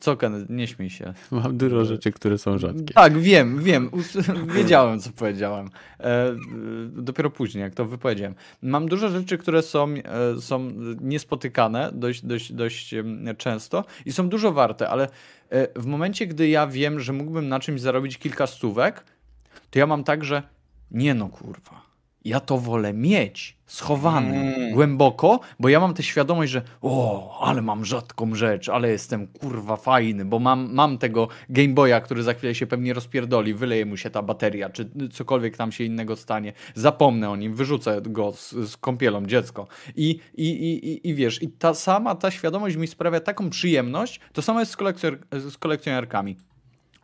Co, 0.01 0.17
Ken, 0.17 0.47
nie 0.49 0.67
śmiej 0.67 0.91
się. 0.91 1.15
Mam 1.31 1.57
dużo 1.57 1.85
rzeczy, 1.85 2.13
które 2.13 2.39
są 2.39 2.59
rzadkie. 2.59 2.95
Tak, 2.95 3.19
wiem, 3.19 3.63
wiem. 3.63 3.91
Wiedziałem, 4.57 5.01
co 5.01 5.11
powiedziałem. 5.11 5.71
E, 6.01 6.31
y, 6.31 6.37
dopiero 6.89 7.31
później, 7.31 7.63
jak 7.63 7.75
to 7.75 7.85
wypowiedziałem. 7.85 8.35
Mam 8.63 8.89
dużo 8.89 9.09
rzeczy, 9.09 9.39
które 9.39 9.63
są, 9.63 9.95
e, 10.37 10.41
są 10.41 10.73
niespotykane 11.01 11.91
dość, 11.95 12.27
dość, 12.27 12.53
dość 12.53 12.95
często 13.39 13.85
i 14.07 14.13
są 14.13 14.29
dużo 14.29 14.53
warte, 14.53 14.89
ale 14.89 15.09
e, 15.51 15.81
w 15.81 15.87
momencie, 15.87 16.27
gdy 16.27 16.49
ja 16.49 16.67
wiem, 16.67 17.01
że 17.01 17.13
mógłbym 17.13 17.49
na 17.49 17.61
czymś 17.61 17.81
zarobić 17.81 18.19
kilka 18.19 18.47
stówek, 18.47 19.05
to 19.73 19.79
ja 19.79 19.87
mam 19.87 20.05
tak, 20.05 20.25
że 20.25 20.43
nie 20.91 21.15
no 21.15 21.29
kurwa. 21.29 21.83
ja 22.25 22.41
to 22.41 22.59
wolę 22.59 22.93
mieć 22.95 23.57
schowany 23.67 24.37
Mm. 24.37 24.73
głęboko, 24.75 25.41
bo 25.61 25.69
ja 25.69 25.81
mam 25.81 25.95
tę 25.95 26.03
świadomość, 26.03 26.53
że 26.53 26.63
o, 26.83 27.41
ale 27.47 27.63
mam 27.63 27.85
rzadką 27.85 28.35
rzecz, 28.35 28.69
ale 28.69 28.91
jestem 28.91 29.27
kurwa 29.27 29.77
fajny, 29.77 30.25
bo 30.25 30.39
mam, 30.39 30.75
mam 30.75 30.99
tego 30.99 31.29
Game 31.49 31.69
Boya, 31.75 32.01
który 32.01 32.23
za 32.23 32.35
chwilę 32.35 32.55
się 32.55 32.67
pewnie 32.67 32.95
rozpierdoli, 32.95 33.55
wyleje 33.55 33.87
mu 33.87 33.97
się 33.97 34.11
ta 34.11 34.23
bateria, 34.23 34.71
czy 34.71 34.91
cokolwiek 35.13 35.57
tam 35.57 35.73
się 35.73 35.85
innego 35.85 36.17
stanie, 36.17 36.53
zapomnę 36.75 37.31
o 37.31 37.37
nim, 37.37 37.55
wyrzucę 37.55 38.01
go 38.03 38.33
z, 38.33 38.51
z 38.53 38.77
kąpielą, 38.77 39.27
dziecko. 39.27 39.67
I, 39.97 40.21
i, 40.35 40.47
i, 40.51 40.89
i, 40.93 41.09
I 41.09 41.15
wiesz, 41.15 41.43
i 41.43 41.49
ta 41.49 41.75
sama 41.75 42.15
ta 42.15 42.31
świadomość 42.31 42.77
mi 42.77 42.87
sprawia 42.87 43.21
taką 43.21 43.51
przyjemność, 43.51 44.21
to 44.33 44.43
samo 44.43 44.61
jest 44.61 44.73
z, 44.73 44.77
kolekcjoner, 44.77 45.19
z 45.33 45.59
kolekcjonerkami. 45.59 46.37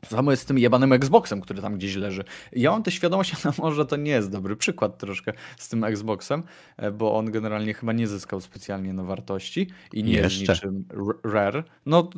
To 0.01 0.17
samo 0.17 0.31
jest 0.31 0.43
z 0.43 0.47
tym 0.47 0.59
jebanym 0.59 0.93
Xboxem, 0.93 1.41
który 1.41 1.63
tam 1.63 1.75
gdzieś 1.75 1.97
leży. 1.97 2.25
Ja 2.53 2.71
mam 2.71 2.83
tę 2.83 2.91
świadomość, 2.91 3.33
a 3.47 3.63
może 3.63 3.87
to 3.87 3.97
nie 3.97 4.11
jest 4.11 4.31
dobry 4.31 4.57
przykład 4.57 4.99
troszkę 4.99 5.33
z 5.59 5.69
tym 5.69 5.85
Xboxem, 5.85 6.43
e, 6.77 6.91
bo 6.91 7.15
on 7.15 7.31
generalnie 7.31 7.75
chyba 7.75 7.93
nie 7.93 8.07
zyskał 8.07 8.41
specjalnie 8.41 8.93
na 8.93 9.05
wartości 9.05 9.71
i 9.93 10.05
nie 10.05 10.13
Jeszcze. 10.13 10.41
jest 10.41 10.65
niczym 10.65 10.85
rare. 11.25 11.65
No 11.87 12.11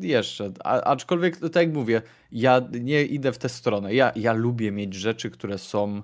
jeszcze, 0.00 0.52
a, 0.64 0.80
aczkolwiek 0.80 1.38
tak 1.38 1.56
jak 1.56 1.72
mówię, 1.72 2.02
ja 2.32 2.62
nie 2.80 3.04
idę 3.04 3.32
w 3.32 3.38
tę 3.38 3.48
stronę. 3.48 3.94
Ja, 3.94 4.12
ja 4.16 4.32
lubię 4.32 4.72
mieć 4.72 4.94
rzeczy, 4.94 5.30
które 5.30 5.58
są, 5.58 6.02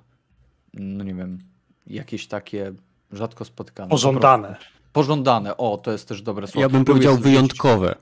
no 0.73 1.03
nie 1.03 1.13
wiem, 1.13 1.39
jakieś 1.87 2.27
takie 2.27 2.73
rzadko 3.11 3.45
spotykane. 3.45 3.89
Pożądane. 3.89 4.55
Pożądane, 4.93 5.57
o, 5.57 5.77
to 5.77 5.91
jest 5.91 6.07
też 6.07 6.21
dobre 6.21 6.47
słowo. 6.47 6.61
Ja 6.61 6.69
bym 6.69 6.85
powiedział 6.85 7.17
wyjątkowe, 7.17 7.95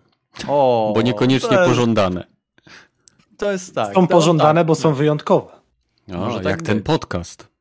O, 0.47 0.91
bo 0.95 1.01
niekoniecznie 1.01 1.57
jest, 1.57 1.69
pożądane. 1.69 2.32
To 3.37 3.51
jest 3.51 3.75
tak. 3.75 3.93
Są 3.93 4.07
to- 4.07 4.13
pożądane, 4.15 4.59
tak, 4.61 4.67
bo 4.67 4.75
są 4.75 4.93
wyjątkowe. 4.93 5.51
O, 6.13 6.17
Może 6.17 6.37
tak 6.37 6.45
jak 6.51 6.61
ten 6.61 6.77
być. 6.77 6.85
podcast. 6.85 7.53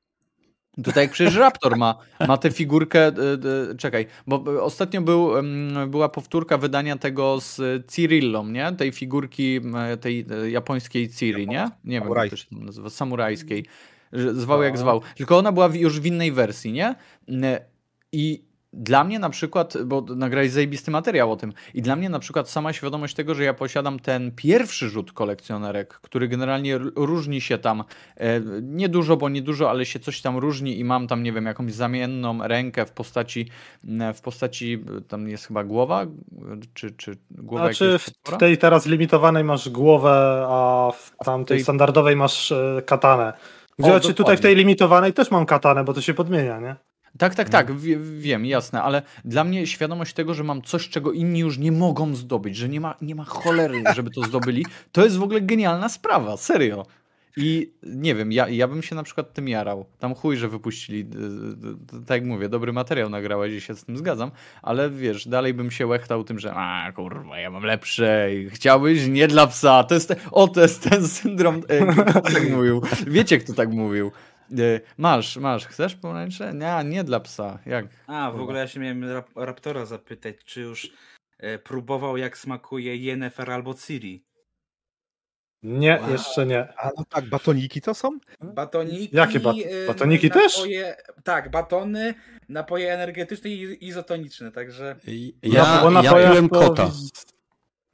Tutaj 0.84 1.04
jak 1.04 1.12
przecież 1.12 1.36
Raptor 1.36 1.76
ma, 1.76 1.98
ma 2.28 2.36
tę 2.36 2.50
figurkę, 2.50 3.08
y, 3.08 3.12
y, 3.72 3.76
czekaj, 3.76 4.06
bo 4.26 4.44
y, 4.52 4.62
ostatnio 4.62 5.02
był, 5.02 5.30
była 5.88 6.08
powtórka 6.08 6.58
wydania 6.58 6.96
tego 6.98 7.40
z 7.40 7.86
Cyrillą, 7.86 8.46
nie? 8.48 8.72
Tej 8.72 8.92
figurki, 8.92 9.60
tej 10.00 10.26
japońskiej 10.48 11.08
Ciri, 11.10 11.48
nie? 11.48 11.70
Nie 11.84 12.00
wiem, 12.00 12.08
jak 12.16 12.30
to 12.30 12.36
się 12.36 12.46
tam 12.50 12.64
nazywa, 12.64 12.90
samurajskiej. 12.90 13.66
Zwał 14.32 14.62
jak 14.62 14.72
No. 14.72 14.78
zwał. 14.80 15.00
Tylko 15.16 15.38
ona 15.38 15.52
była 15.52 15.68
już 15.74 16.00
w 16.00 16.06
innej 16.06 16.32
wersji, 16.32 16.72
nie? 16.72 16.94
I 18.12 18.44
dla 18.72 19.04
mnie 19.04 19.18
na 19.18 19.30
przykład, 19.30 19.74
bo 19.84 20.00
nagrałeś 20.16 20.50
zajebisty 20.50 20.90
materiał 20.90 21.32
o 21.32 21.36
tym, 21.36 21.52
i 21.74 21.82
dla 21.82 21.96
mnie 21.96 22.08
na 22.08 22.18
przykład 22.18 22.50
sama 22.50 22.72
świadomość 22.72 23.14
tego, 23.14 23.34
że 23.34 23.44
ja 23.44 23.54
posiadam 23.54 23.98
ten 23.98 24.32
pierwszy 24.36 24.88
rzut 24.88 25.12
kolekcjonerek, 25.12 25.94
który 25.94 26.28
generalnie 26.28 26.78
różni 26.96 27.40
się 27.40 27.58
tam 27.58 27.84
e, 28.16 28.40
niedużo, 28.62 29.16
bo 29.16 29.28
niedużo, 29.28 29.70
ale 29.70 29.86
się 29.86 29.98
coś 30.00 30.20
tam 30.20 30.36
różni 30.36 30.78
i 30.78 30.84
mam 30.84 31.06
tam, 31.06 31.22
nie 31.22 31.32
wiem, 31.32 31.46
jakąś 31.46 31.72
zamienną 31.72 32.38
rękę 32.48 32.86
w 32.86 32.92
postaci, 32.92 33.48
w 34.14 34.20
postaci, 34.20 34.84
tam 35.08 35.28
jest 35.28 35.46
chyba 35.46 35.64
głowa, 35.64 36.06
czy, 36.74 36.90
czy 36.90 37.16
głowa 37.30 37.64
Znaczy 37.64 37.98
w 38.24 38.36
tej 38.38 38.58
teraz 38.58 38.86
limitowanej 38.86 39.44
masz 39.44 39.68
głowę, 39.68 40.46
a 40.48 40.90
w 40.96 41.24
tamtej 41.24 41.56
tej- 41.56 41.62
standardowej 41.62 42.16
masz 42.16 42.52
e, 42.52 42.82
katanę. 42.86 43.32
Znaczy 43.78 44.14
tutaj 44.14 44.36
w 44.36 44.40
tej 44.40 44.56
limitowanej 44.56 45.12
też 45.12 45.30
mam 45.30 45.46
katanę, 45.46 45.84
bo 45.84 45.94
to 45.94 46.00
się 46.00 46.14
podmienia, 46.14 46.60
nie? 46.60 46.76
Tak, 47.22 47.34
tak, 47.34 47.48
tak, 47.48 47.76
wie, 47.78 47.98
wiem, 47.98 48.46
jasne, 48.46 48.82
ale 48.82 49.02
dla 49.24 49.44
mnie 49.44 49.66
świadomość 49.66 50.14
tego, 50.14 50.34
że 50.34 50.44
mam 50.44 50.62
coś, 50.62 50.88
czego 50.88 51.12
inni 51.12 51.40
już 51.40 51.58
nie 51.58 51.72
mogą 51.72 52.14
zdobyć, 52.14 52.56
że 52.56 52.68
nie 52.68 52.80
ma, 52.80 52.94
nie 53.02 53.14
ma 53.14 53.24
cholery, 53.24 53.82
żeby 53.96 54.10
to 54.10 54.22
zdobyli, 54.22 54.66
to 54.92 55.04
jest 55.04 55.16
w 55.16 55.22
ogóle 55.22 55.40
genialna 55.40 55.88
sprawa, 55.88 56.36
serio. 56.36 56.86
I 57.36 57.72
nie 57.82 58.14
wiem, 58.14 58.32
ja, 58.32 58.48
ja 58.48 58.68
bym 58.68 58.82
się 58.82 58.94
na 58.94 59.02
przykład 59.02 59.32
tym 59.32 59.48
jarał. 59.48 59.86
Tam 59.98 60.14
chuj, 60.14 60.36
że 60.36 60.48
wypuścili, 60.48 61.06
tak 61.90 62.10
jak 62.10 62.24
mówię, 62.24 62.48
dobry 62.48 62.72
materiał 62.72 63.10
nagrałeś 63.10 63.52
i 63.52 63.60
się 63.60 63.74
z 63.74 63.84
tym 63.84 63.96
zgadzam, 63.96 64.30
ale 64.62 64.90
wiesz, 64.90 65.28
dalej 65.28 65.54
bym 65.54 65.70
się 65.70 65.86
łechtał 65.86 66.24
tym, 66.24 66.38
że 66.38 66.54
a 66.54 66.92
kurwa, 66.92 67.38
ja 67.38 67.50
mam 67.50 67.62
lepsze 67.62 68.34
i 68.34 68.50
chciałbyś 68.50 69.06
nie 69.06 69.28
dla 69.28 69.46
psa. 69.46 69.84
To 69.84 69.94
jest, 69.94 70.08
te, 70.08 70.16
o, 70.30 70.48
to 70.48 70.60
jest 70.60 70.90
ten 70.90 71.08
syndrom, 71.08 71.62
e, 71.68 71.86
kto 71.86 72.20
tak 72.20 72.50
mówił. 72.50 72.82
Wiecie, 73.06 73.38
kto 73.38 73.52
tak 73.52 73.72
mówił. 73.72 74.12
E, 74.58 74.80
Masz, 74.98 75.36
masz, 75.36 75.66
chcesz 75.66 75.94
pomarańcze? 75.94 76.54
Nie, 76.54 76.90
nie 76.90 77.04
dla 77.04 77.20
psa. 77.20 77.58
Jak? 77.66 77.86
A, 78.06 78.30
w 78.30 78.40
ogóle 78.40 78.58
ja 78.60 78.68
się 78.68 78.80
miałem 78.80 79.04
rap 79.12 79.28
Raptora 79.36 79.86
zapytać, 79.86 80.36
czy 80.44 80.60
już 80.60 80.90
e, 81.38 81.58
próbował 81.58 82.16
jak 82.16 82.38
smakuje 82.38 82.96
Yennefer 82.96 83.50
albo 83.50 83.74
Ciri. 83.74 84.24
Nie, 85.62 85.98
Wow. 86.02 86.10
jeszcze 86.10 86.46
nie. 86.46 86.68
A 86.78 86.90
no 86.98 87.04
tak, 87.08 87.24
batoniki 87.28 87.80
to 87.80 87.94
są? 87.94 88.18
Batoniki. 88.40 89.16
Jakie 89.16 89.40
bat- 89.40 89.56
e, 89.66 89.86
batoniki 89.86 90.30
też? 90.30 90.56
napoje, 90.56 90.96
Tak, 91.24 91.50
batony, 91.50 92.14
napoje 92.48 92.92
energetyczne 92.94 93.50
i 93.50 93.86
izotoniczne, 93.86 94.52
także 94.52 94.96
Ja, 95.42 95.82
ja 96.02 96.12
piłem 96.12 96.48
kota. 96.48 96.90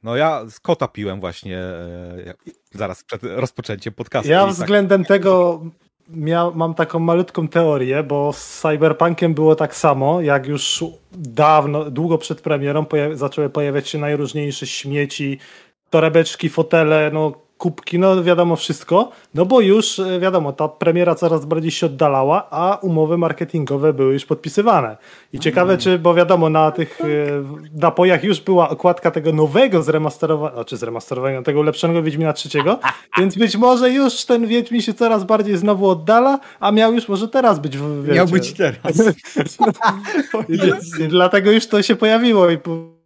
No 0.03 0.15
ja 0.15 0.45
z 0.49 0.59
kota 0.59 0.87
piłem 0.87 1.19
właśnie 1.19 1.57
e, 1.57 2.33
zaraz 2.71 3.03
przed 3.03 3.23
rozpoczęciem 3.23 3.93
podcastu. 3.93 4.31
Ja 4.31 4.45
tak- 4.45 4.53
względem 4.53 5.05
tego 5.05 5.61
mia, 6.09 6.51
mam 6.55 6.73
taką 6.73 6.99
malutką 6.99 7.47
teorię, 7.47 8.03
bo 8.03 8.33
z 8.33 8.61
Cyberpunkiem 8.61 9.33
było 9.33 9.55
tak 9.55 9.75
samo, 9.75 10.21
jak 10.21 10.47
już 10.47 10.83
dawno, 11.11 11.91
długo 11.91 12.17
przed 12.17 12.41
premierą 12.41 12.85
zaczęły 13.13 13.49
pojawiać 13.49 13.89
się 13.89 13.97
najróżniejsze 13.97 14.67
śmieci, 14.67 15.39
torebeczki, 15.89 16.49
fotele, 16.49 17.11
no 17.13 17.48
kubki, 17.59 17.99
no 17.99 18.23
wiadomo 18.23 18.55
wszystko, 18.55 19.11
no 19.33 19.45
bo 19.45 19.61
już 19.61 19.99
e, 19.99 20.19
wiadomo, 20.19 20.53
ta 20.53 20.67
premiera 20.67 21.15
coraz 21.15 21.45
bardziej 21.45 21.71
się 21.71 21.85
oddalała, 21.85 22.47
a 22.51 22.77
umowy 22.81 23.17
marketingowe 23.17 23.93
były 23.93 24.13
już 24.13 24.25
podpisywane. 24.25 24.97
I 25.33 25.39
ciekawe, 25.39 25.77
czy, 25.77 25.99
bo 25.99 26.13
wiadomo, 26.13 26.49
na 26.49 26.71
tych 26.71 27.01
e, 27.01 27.05
napojach 27.73 28.23
już 28.23 28.41
była 28.41 28.69
okładka 28.69 29.11
tego 29.11 29.33
nowego 29.33 29.83
zremasterowanego, 29.83 30.55
znaczy 30.55 30.77
zremasterowanego, 30.77 31.43
tego 31.43 31.61
lepszego 31.61 32.03
Wiedźmina 32.03 32.33
trzeciego, 32.33 32.79
więc 33.19 33.37
być 33.37 33.57
może 33.57 33.91
już 33.91 34.25
ten 34.25 34.47
Wiedźmin 34.47 34.81
się 34.81 34.93
coraz 34.93 35.23
bardziej 35.23 35.57
znowu 35.57 35.89
oddala, 35.89 36.39
a 36.59 36.71
miał 36.71 36.93
już 36.93 37.09
może 37.09 37.27
teraz 37.27 37.59
być. 37.59 37.77
w-. 37.77 38.07
Miał 38.07 38.27
być 38.27 38.53
teraz. 38.53 38.77
Dlatego 41.09 41.51
już 41.51 41.67
to 41.67 41.81
się 41.81 41.95
pojawiło 41.95 42.49
i 42.49 42.57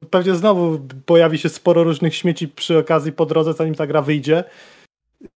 pewnie 0.09 0.35
znowu 0.35 0.79
pojawi 1.05 1.37
się 1.37 1.49
sporo 1.49 1.83
różnych 1.83 2.15
śmieci 2.15 2.47
przy 2.47 2.77
okazji 2.77 3.11
po 3.11 3.25
drodze, 3.25 3.53
zanim 3.53 3.75
ta 3.75 3.87
gra 3.87 4.01
wyjdzie. 4.01 4.43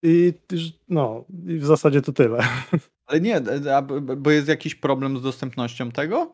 I 0.02 0.32
no, 0.88 1.24
i 1.46 1.58
w 1.58 1.66
zasadzie 1.66 2.02
to 2.02 2.12
tyle. 2.12 2.38
Ale 3.06 3.20
nie, 3.20 3.40
bo 4.16 4.30
jest 4.30 4.48
jakiś 4.48 4.74
problem 4.74 5.18
z 5.18 5.22
dostępnością 5.22 5.90
tego? 5.90 6.32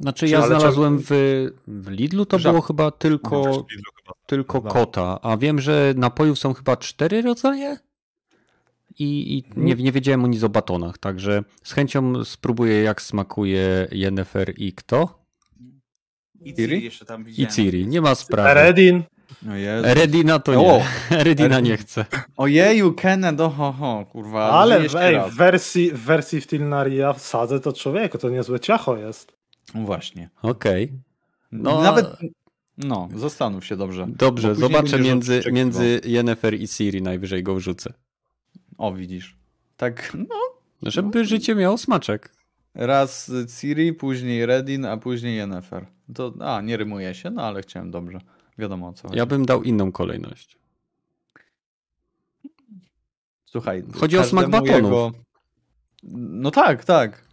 Znaczy 0.00 0.26
Czy- 0.26 0.32
ja 0.32 0.46
znalazłem 0.46 0.98
w, 0.98 1.08
w 1.66 1.88
Lidlu 1.90 2.26
to 2.26 2.36
Żab- 2.38 2.42
było 2.50 2.60
chyba 2.60 2.90
tylko, 2.90 3.66
tylko 4.26 4.60
No. 4.64 4.70
kota, 4.70 5.18
a 5.22 5.36
wiem, 5.36 5.60
że 5.60 5.94
napojów 5.96 6.38
są 6.38 6.54
chyba 6.54 6.76
cztery 6.76 7.22
rodzaje 7.22 7.78
i, 8.98 9.36
i 9.38 9.44
nie, 9.60 9.74
nie 9.74 9.92
wiedziałem 9.92 10.24
o 10.24 10.26
nic 10.26 10.42
o 10.42 10.48
batonach, 10.48 10.98
także 10.98 11.42
z 11.62 11.72
chęcią 11.72 12.24
spróbuję 12.24 12.82
jak 12.82 13.02
smakuje 13.02 13.88
Yennefer 13.92 14.52
i 14.56 14.72
kto? 14.72 15.17
I 16.48 16.54
Ciri? 16.54 16.84
Jeszcze 16.84 17.04
tam 17.04 17.20
I 17.22 17.24
widziałem. 17.24 17.52
Ciri, 17.52 17.86
nie 17.86 18.00
ma 18.00 18.14
sprawy. 18.14 18.48
Eredin. 18.50 19.02
O 19.50 19.54
Jezu. 19.54 19.88
Redina 19.94 20.38
to 20.38 20.52
O! 20.52 20.78
nie, 20.78 20.84
Redina 21.24 21.60
nie 21.60 21.76
chce. 21.76 22.04
Ojeju, 22.36 22.92
Kenneth, 22.92 23.40
oho, 23.40 23.72
ho, 23.72 24.06
kurwa. 24.12 24.50
Ale 24.50 24.80
ej, 24.80 25.30
w 25.30 25.34
wersji, 25.36 25.90
w 25.92 25.98
wersji 26.00 26.40
w 26.40 26.46
Tilnaria 26.46 27.12
w 27.12 27.20
sadze 27.20 27.60
to 27.60 27.72
człowieku, 27.72 28.18
to 28.18 28.30
niezłe 28.30 28.60
ciacho 28.60 28.96
jest. 28.96 29.32
No 29.74 29.80
Właśnie. 29.82 30.30
Okej, 30.42 30.92
No, 31.52 31.82
Nawet, 31.82 32.06
no, 32.78 33.08
zastanów 33.16 33.66
się 33.66 33.76
dobrze. 33.76 34.06
dobrze, 34.08 34.54
zobaczę 34.54 34.98
między, 34.98 35.42
między 35.52 36.00
Yennefer 36.04 36.54
i 36.54 36.68
Ciri, 36.68 37.02
najwyżej 37.02 37.42
go 37.42 37.54
wrzucę. 37.54 37.92
O, 38.78 38.92
widzisz. 38.92 39.36
Tak, 39.76 40.12
no, 40.28 40.36
Żeby 40.90 41.24
życie 41.24 41.54
miało 41.54 41.78
smaczek. 41.78 42.32
raz 42.74 43.30
Ciri, 43.60 43.92
później 43.92 44.46
Redin, 44.46 44.84
a 44.84 44.96
później 44.96 45.36
Yennefer. 45.36 45.86
To, 46.14 46.34
a, 46.40 46.60
nie 46.60 46.76
rymuje 46.76 47.14
się, 47.14 47.30
no 47.30 47.42
ale 47.42 47.62
chciałem 47.62 47.90
dobrze. 47.90 48.20
Wiadomo 48.58 48.88
o 48.88 48.92
co 48.92 49.08
chodzi. 49.08 49.18
Ja 49.18 49.26
bym 49.26 49.46
dał 49.46 49.62
inną 49.62 49.92
kolejność. 49.92 50.58
Słuchaj. 53.44 53.84
Chodzi 53.94 54.18
o 54.18 54.24
smak 54.24 54.50
batonów. 54.50 55.12
No 56.12 56.50
tak, 56.50 56.84
tak. 56.84 57.24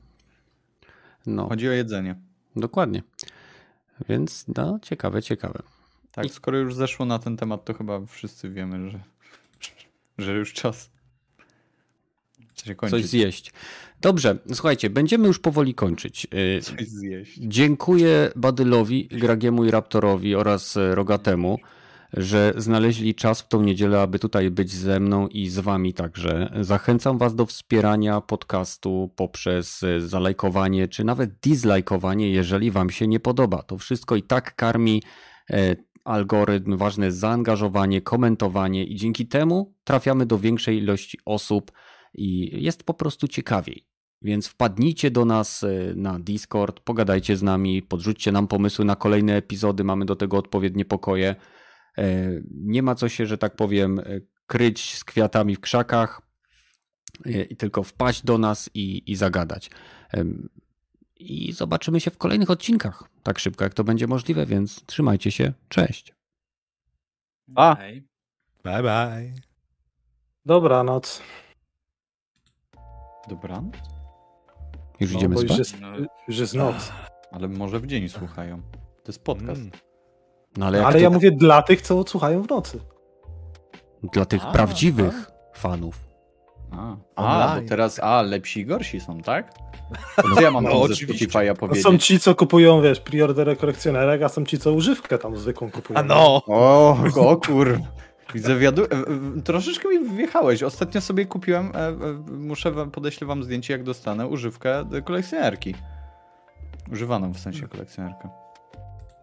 No, 1.25 1.49
Chodzi 1.49 1.69
o 1.69 1.71
jedzenie. 1.71 2.15
dokładnie. 2.55 3.03
Więc 4.09 4.45
no, 4.55 4.79
ciekawe, 4.81 5.23
ciekawe. 5.23 5.59
Tak, 6.11 6.25
skoro 6.25 6.57
już 6.57 6.75
zeszło 6.75 7.05
na 7.05 7.19
ten 7.19 7.37
temat, 7.37 7.65
to 7.65 7.73
chyba 7.73 8.05
wszyscy 8.05 8.49
wiemy, 8.49 8.89
że, 8.89 8.99
że 10.17 10.33
już 10.33 10.53
czas. 10.53 10.89
Coś 12.89 13.05
zjeść. 13.05 13.53
Dobrze, 14.05 14.37
słuchajcie, 14.53 14.89
będziemy 14.89 15.27
już 15.27 15.39
powoli 15.39 15.73
kończyć. 15.73 16.27
Y, 16.57 16.61
Coś 16.61 16.87
zjeść. 16.87 17.37
Dziękuję 17.37 18.31
Badylowi, 18.35 19.07
Gragiemu 19.07 19.65
i 19.65 19.71
Raptorowi 19.71 20.35
oraz 20.35 20.77
e, 20.77 20.95
Rogatemu 20.95 21.59
że 22.13 22.53
znaleźli 22.57 23.15
czas 23.15 23.41
w 23.41 23.47
tą 23.47 23.61
niedzielę, 23.61 24.01
aby 24.01 24.19
tutaj 24.19 24.51
być 24.51 24.71
ze 24.71 24.99
mną 24.99 25.27
i 25.27 25.47
z 25.47 25.59
wami 25.59 25.93
także. 25.93 26.51
Zachęcam 26.61 27.17
was 27.17 27.35
do 27.35 27.45
wspierania 27.45 28.21
podcastu 28.21 29.11
poprzez 29.15 29.83
e, 29.83 30.01
zalajkowanie, 30.01 30.87
czy 30.87 31.03
nawet 31.03 31.39
dislajkowanie, 31.39 32.29
jeżeli 32.29 32.71
wam 32.71 32.89
się 32.89 33.07
nie 33.07 33.19
podoba. 33.19 33.63
To 33.63 33.77
wszystko 33.77 34.15
i 34.15 34.23
tak 34.23 34.55
karmi 34.55 35.03
e, 35.49 35.75
algorytm, 36.03 36.77
ważne 36.77 37.05
jest 37.05 37.17
zaangażowanie, 37.17 38.01
komentowanie 38.01 38.83
i 38.83 38.95
dzięki 38.95 39.27
temu 39.27 39.73
trafiamy 39.83 40.25
do 40.25 40.39
większej 40.39 40.77
ilości 40.77 41.19
osób 41.25 41.71
i 42.13 42.63
jest 42.63 42.83
po 42.83 42.93
prostu 42.93 43.27
ciekawiej. 43.27 43.94
Więc 44.21 44.47
wpadnijcie 44.47 45.11
do 45.11 45.25
nas 45.25 45.63
e, 45.63 45.93
na 45.95 46.19
Discord, 46.19 46.79
pogadajcie 46.79 47.37
z 47.37 47.43
nami, 47.43 47.81
podrzućcie 47.81 48.31
nam 48.31 48.47
pomysły 48.47 48.85
na 48.85 48.95
kolejne 48.95 49.35
epizody, 49.35 49.83
mamy 49.83 50.05
do 50.05 50.15
tego 50.15 50.37
odpowiednie 50.37 50.85
pokoje. 50.85 51.35
E, 51.97 52.31
Nie 52.51 52.83
ma 52.83 52.95
co 52.95 53.09
się, 53.09 53.25
że 53.25 53.37
tak 53.37 53.55
powiem, 53.55 53.99
e, 53.99 54.03
kryć 54.47 54.95
z 54.95 55.03
kwiatami 55.03 55.55
w 55.55 55.59
krzakach 55.59 56.21
i 57.49 57.55
tylko 57.55 57.83
wpaść 57.83 58.23
do 58.25 58.37
nas 58.37 58.69
i, 58.73 59.11
i 59.11 59.15
zagadać. 59.15 59.69
I 61.19 61.53
zobaczymy 61.53 61.99
się 61.99 62.11
w 62.11 62.17
kolejnych 62.17 62.49
odcinkach, 62.49 63.03
tak 63.23 63.39
szybko 63.39 63.63
jak 63.63 63.73
to 63.73 63.83
będzie 63.83 64.07
możliwe, 64.07 64.45
więc 64.45 64.85
trzymajcie 64.85 65.31
się. 65.31 65.53
Cześć. 65.69 66.13
A. 67.55 67.75
Hej. 67.75 68.07
Bye 68.63 68.83
bye. 68.83 69.33
Dobranoc. 70.45 71.21
Dobranoc? 73.29 73.94
Już 74.99 75.11
No, 75.13 75.17
idziemy 75.19 75.35
bo 75.35 75.41
już 75.41 75.49
spać? 75.51 75.59
jest, 75.59 75.75
już 76.27 76.37
jest 76.37 76.53
noc. 76.53 76.91
Ale 77.31 77.47
może 77.47 77.79
w 77.79 77.87
dzień 77.87 78.09
słuchają. 78.09 78.61
To 79.03 79.07
jest 79.11 79.23
podcast. 79.23 79.61
Mm. 79.61 79.71
No 80.57 80.65
ale, 80.65 80.77
jak 80.77 80.87
Ale 80.87 80.95
to 80.95 81.01
ja 81.01 81.09
mówię 81.09 81.31
dla 81.31 81.61
tych, 81.61 81.81
co 81.81 81.99
odsłuchają 81.99 82.41
w 82.41 82.49
nocy. 82.49 82.79
dla 84.13 84.25
tych 84.25 84.45
A, 84.45 84.51
prawdziwych 84.51 85.31
fanów. 85.53 85.99
A, 86.71 86.95
a 87.15 87.61
bo 87.61 87.67
teraz, 87.69 87.99
a, 87.99 88.21
lepsi 88.21 88.59
i 88.59 88.65
gorsi 88.65 88.99
są, 88.99 89.21
tak? 89.21 89.53
To 90.15 90.23
co 90.35 90.41
ja 90.41 90.51
mam 90.51 90.63
No, 90.63 90.69
no, 90.69 90.87
ze 90.87 90.93
oczywiście. 90.93 91.27
Spotify'a 91.27 91.47
To 91.53 91.55
powiedzieć? 91.55 91.83
są 91.83 91.97
ci, 91.97 92.19
co 92.19 92.35
kupują, 92.35 92.81
wiesz, 92.81 92.99
preorderę 92.99 93.55
kolekcjonerek, 93.55 94.21
a 94.21 94.29
są 94.29 94.45
ci, 94.45 94.59
co 94.59 94.73
używkę 94.73 95.17
tam 95.17 95.37
zwykłą 95.37 95.71
kupują. 95.71 95.99
A 95.99 96.03
no! 96.03 96.41
O, 96.47 96.97
o 97.15 97.37
kur... 97.37 97.79
Widzę 98.35 98.57
wiadu... 98.59 98.83
e, 98.83 98.85
e, 98.85 99.41
Troszeczkę 99.43 99.89
mi 99.89 100.15
wjechałeś. 100.15 100.63
Ostatnio 100.63 101.01
sobie 101.01 101.25
kupiłem, 101.25 101.71
e, 101.75 101.93
muszę 102.31 102.71
wam, 102.71 102.91
podeślę 102.91 103.27
wam 103.27 103.43
zdjęcie 103.43 103.73
jak 103.73 103.83
dostanę, 103.83 104.27
używkę 104.27 104.89
kolekcjonerki. 105.05 105.75
Używaną 106.91 107.33
w 107.33 107.39
sensie 107.39 107.67
kolekcjonerkę. 107.67 108.29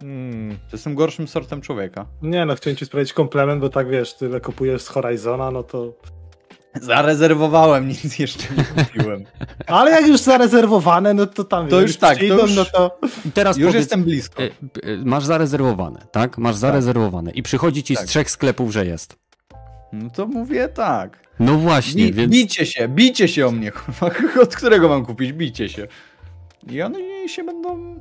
Mm. 0.03 0.57
To 0.57 0.77
jestem 0.77 0.95
gorszym 0.95 1.29
sortem 1.29 1.61
człowieka. 1.61 2.07
Nie 2.23 2.47
no, 2.47 2.55
chciałem 2.55 2.77
ci 2.77 2.87
sprawić 2.87 3.13
komplement, 3.13 3.61
bo 3.61 3.69
tak 3.69 3.89
wiesz, 3.89 4.15
tyle 4.15 4.41
kupujesz 4.41 4.83
z 4.83 4.89
Horizona, 4.89 5.51
no 5.51 5.63
to... 5.63 5.93
Zarezerwowałem, 6.81 7.89
nic 7.89 8.19
jeszcze 8.19 8.45
nie 8.57 8.65
kupiłem. 8.85 9.25
Ale 9.67 9.91
jak 9.91 10.07
już 10.07 10.21
zarezerwowane, 10.21 11.15
no 11.15 11.27
to 11.27 11.45
tam 11.45 11.69
To 11.69 11.81
już 11.81 11.97
tak, 11.97 12.19
to 12.19 12.25
już- 12.25 12.57
no 12.57 12.65
to... 12.65 12.99
Teraz 13.35 13.57
Już 13.57 13.67
powiedz, 13.67 13.81
jestem 13.83 14.05
blisko. 14.05 14.43
e, 14.43 14.47
e, 14.47 14.51
masz 15.05 15.25
zarezerwowane, 15.25 16.07
tak? 16.13 16.39
Masz 16.39 16.57
zarezerwowane 16.57 17.31
i 17.31 17.43
przychodzi 17.43 17.83
ci 17.83 17.97
z 17.97 17.99
Tak. 17.99 18.09
trzech 18.09 18.31
sklepów, 18.31 18.73
że 18.73 18.87
jest. 18.87 19.17
No 19.93 20.11
to 20.11 20.27
mówię 20.27 20.69
tak. 20.69 21.19
No 21.41 21.59
właśnie, 21.59 22.05
Bi, 22.05 22.13
więc... 22.13 22.33
Bicie 22.33 22.67
się, 22.67 22.89
bicie 22.89 23.29
się 23.29 23.47
o 23.47 23.51
mnie. 23.51 23.73
Od 24.43 24.57
którego 24.57 24.89
mam 24.89 25.05
kupić? 25.07 25.33
Bicie 25.33 25.69
się. 25.69 25.87
I 26.71 26.83
one 26.83 26.99
się 27.29 27.45
będą 27.45 28.01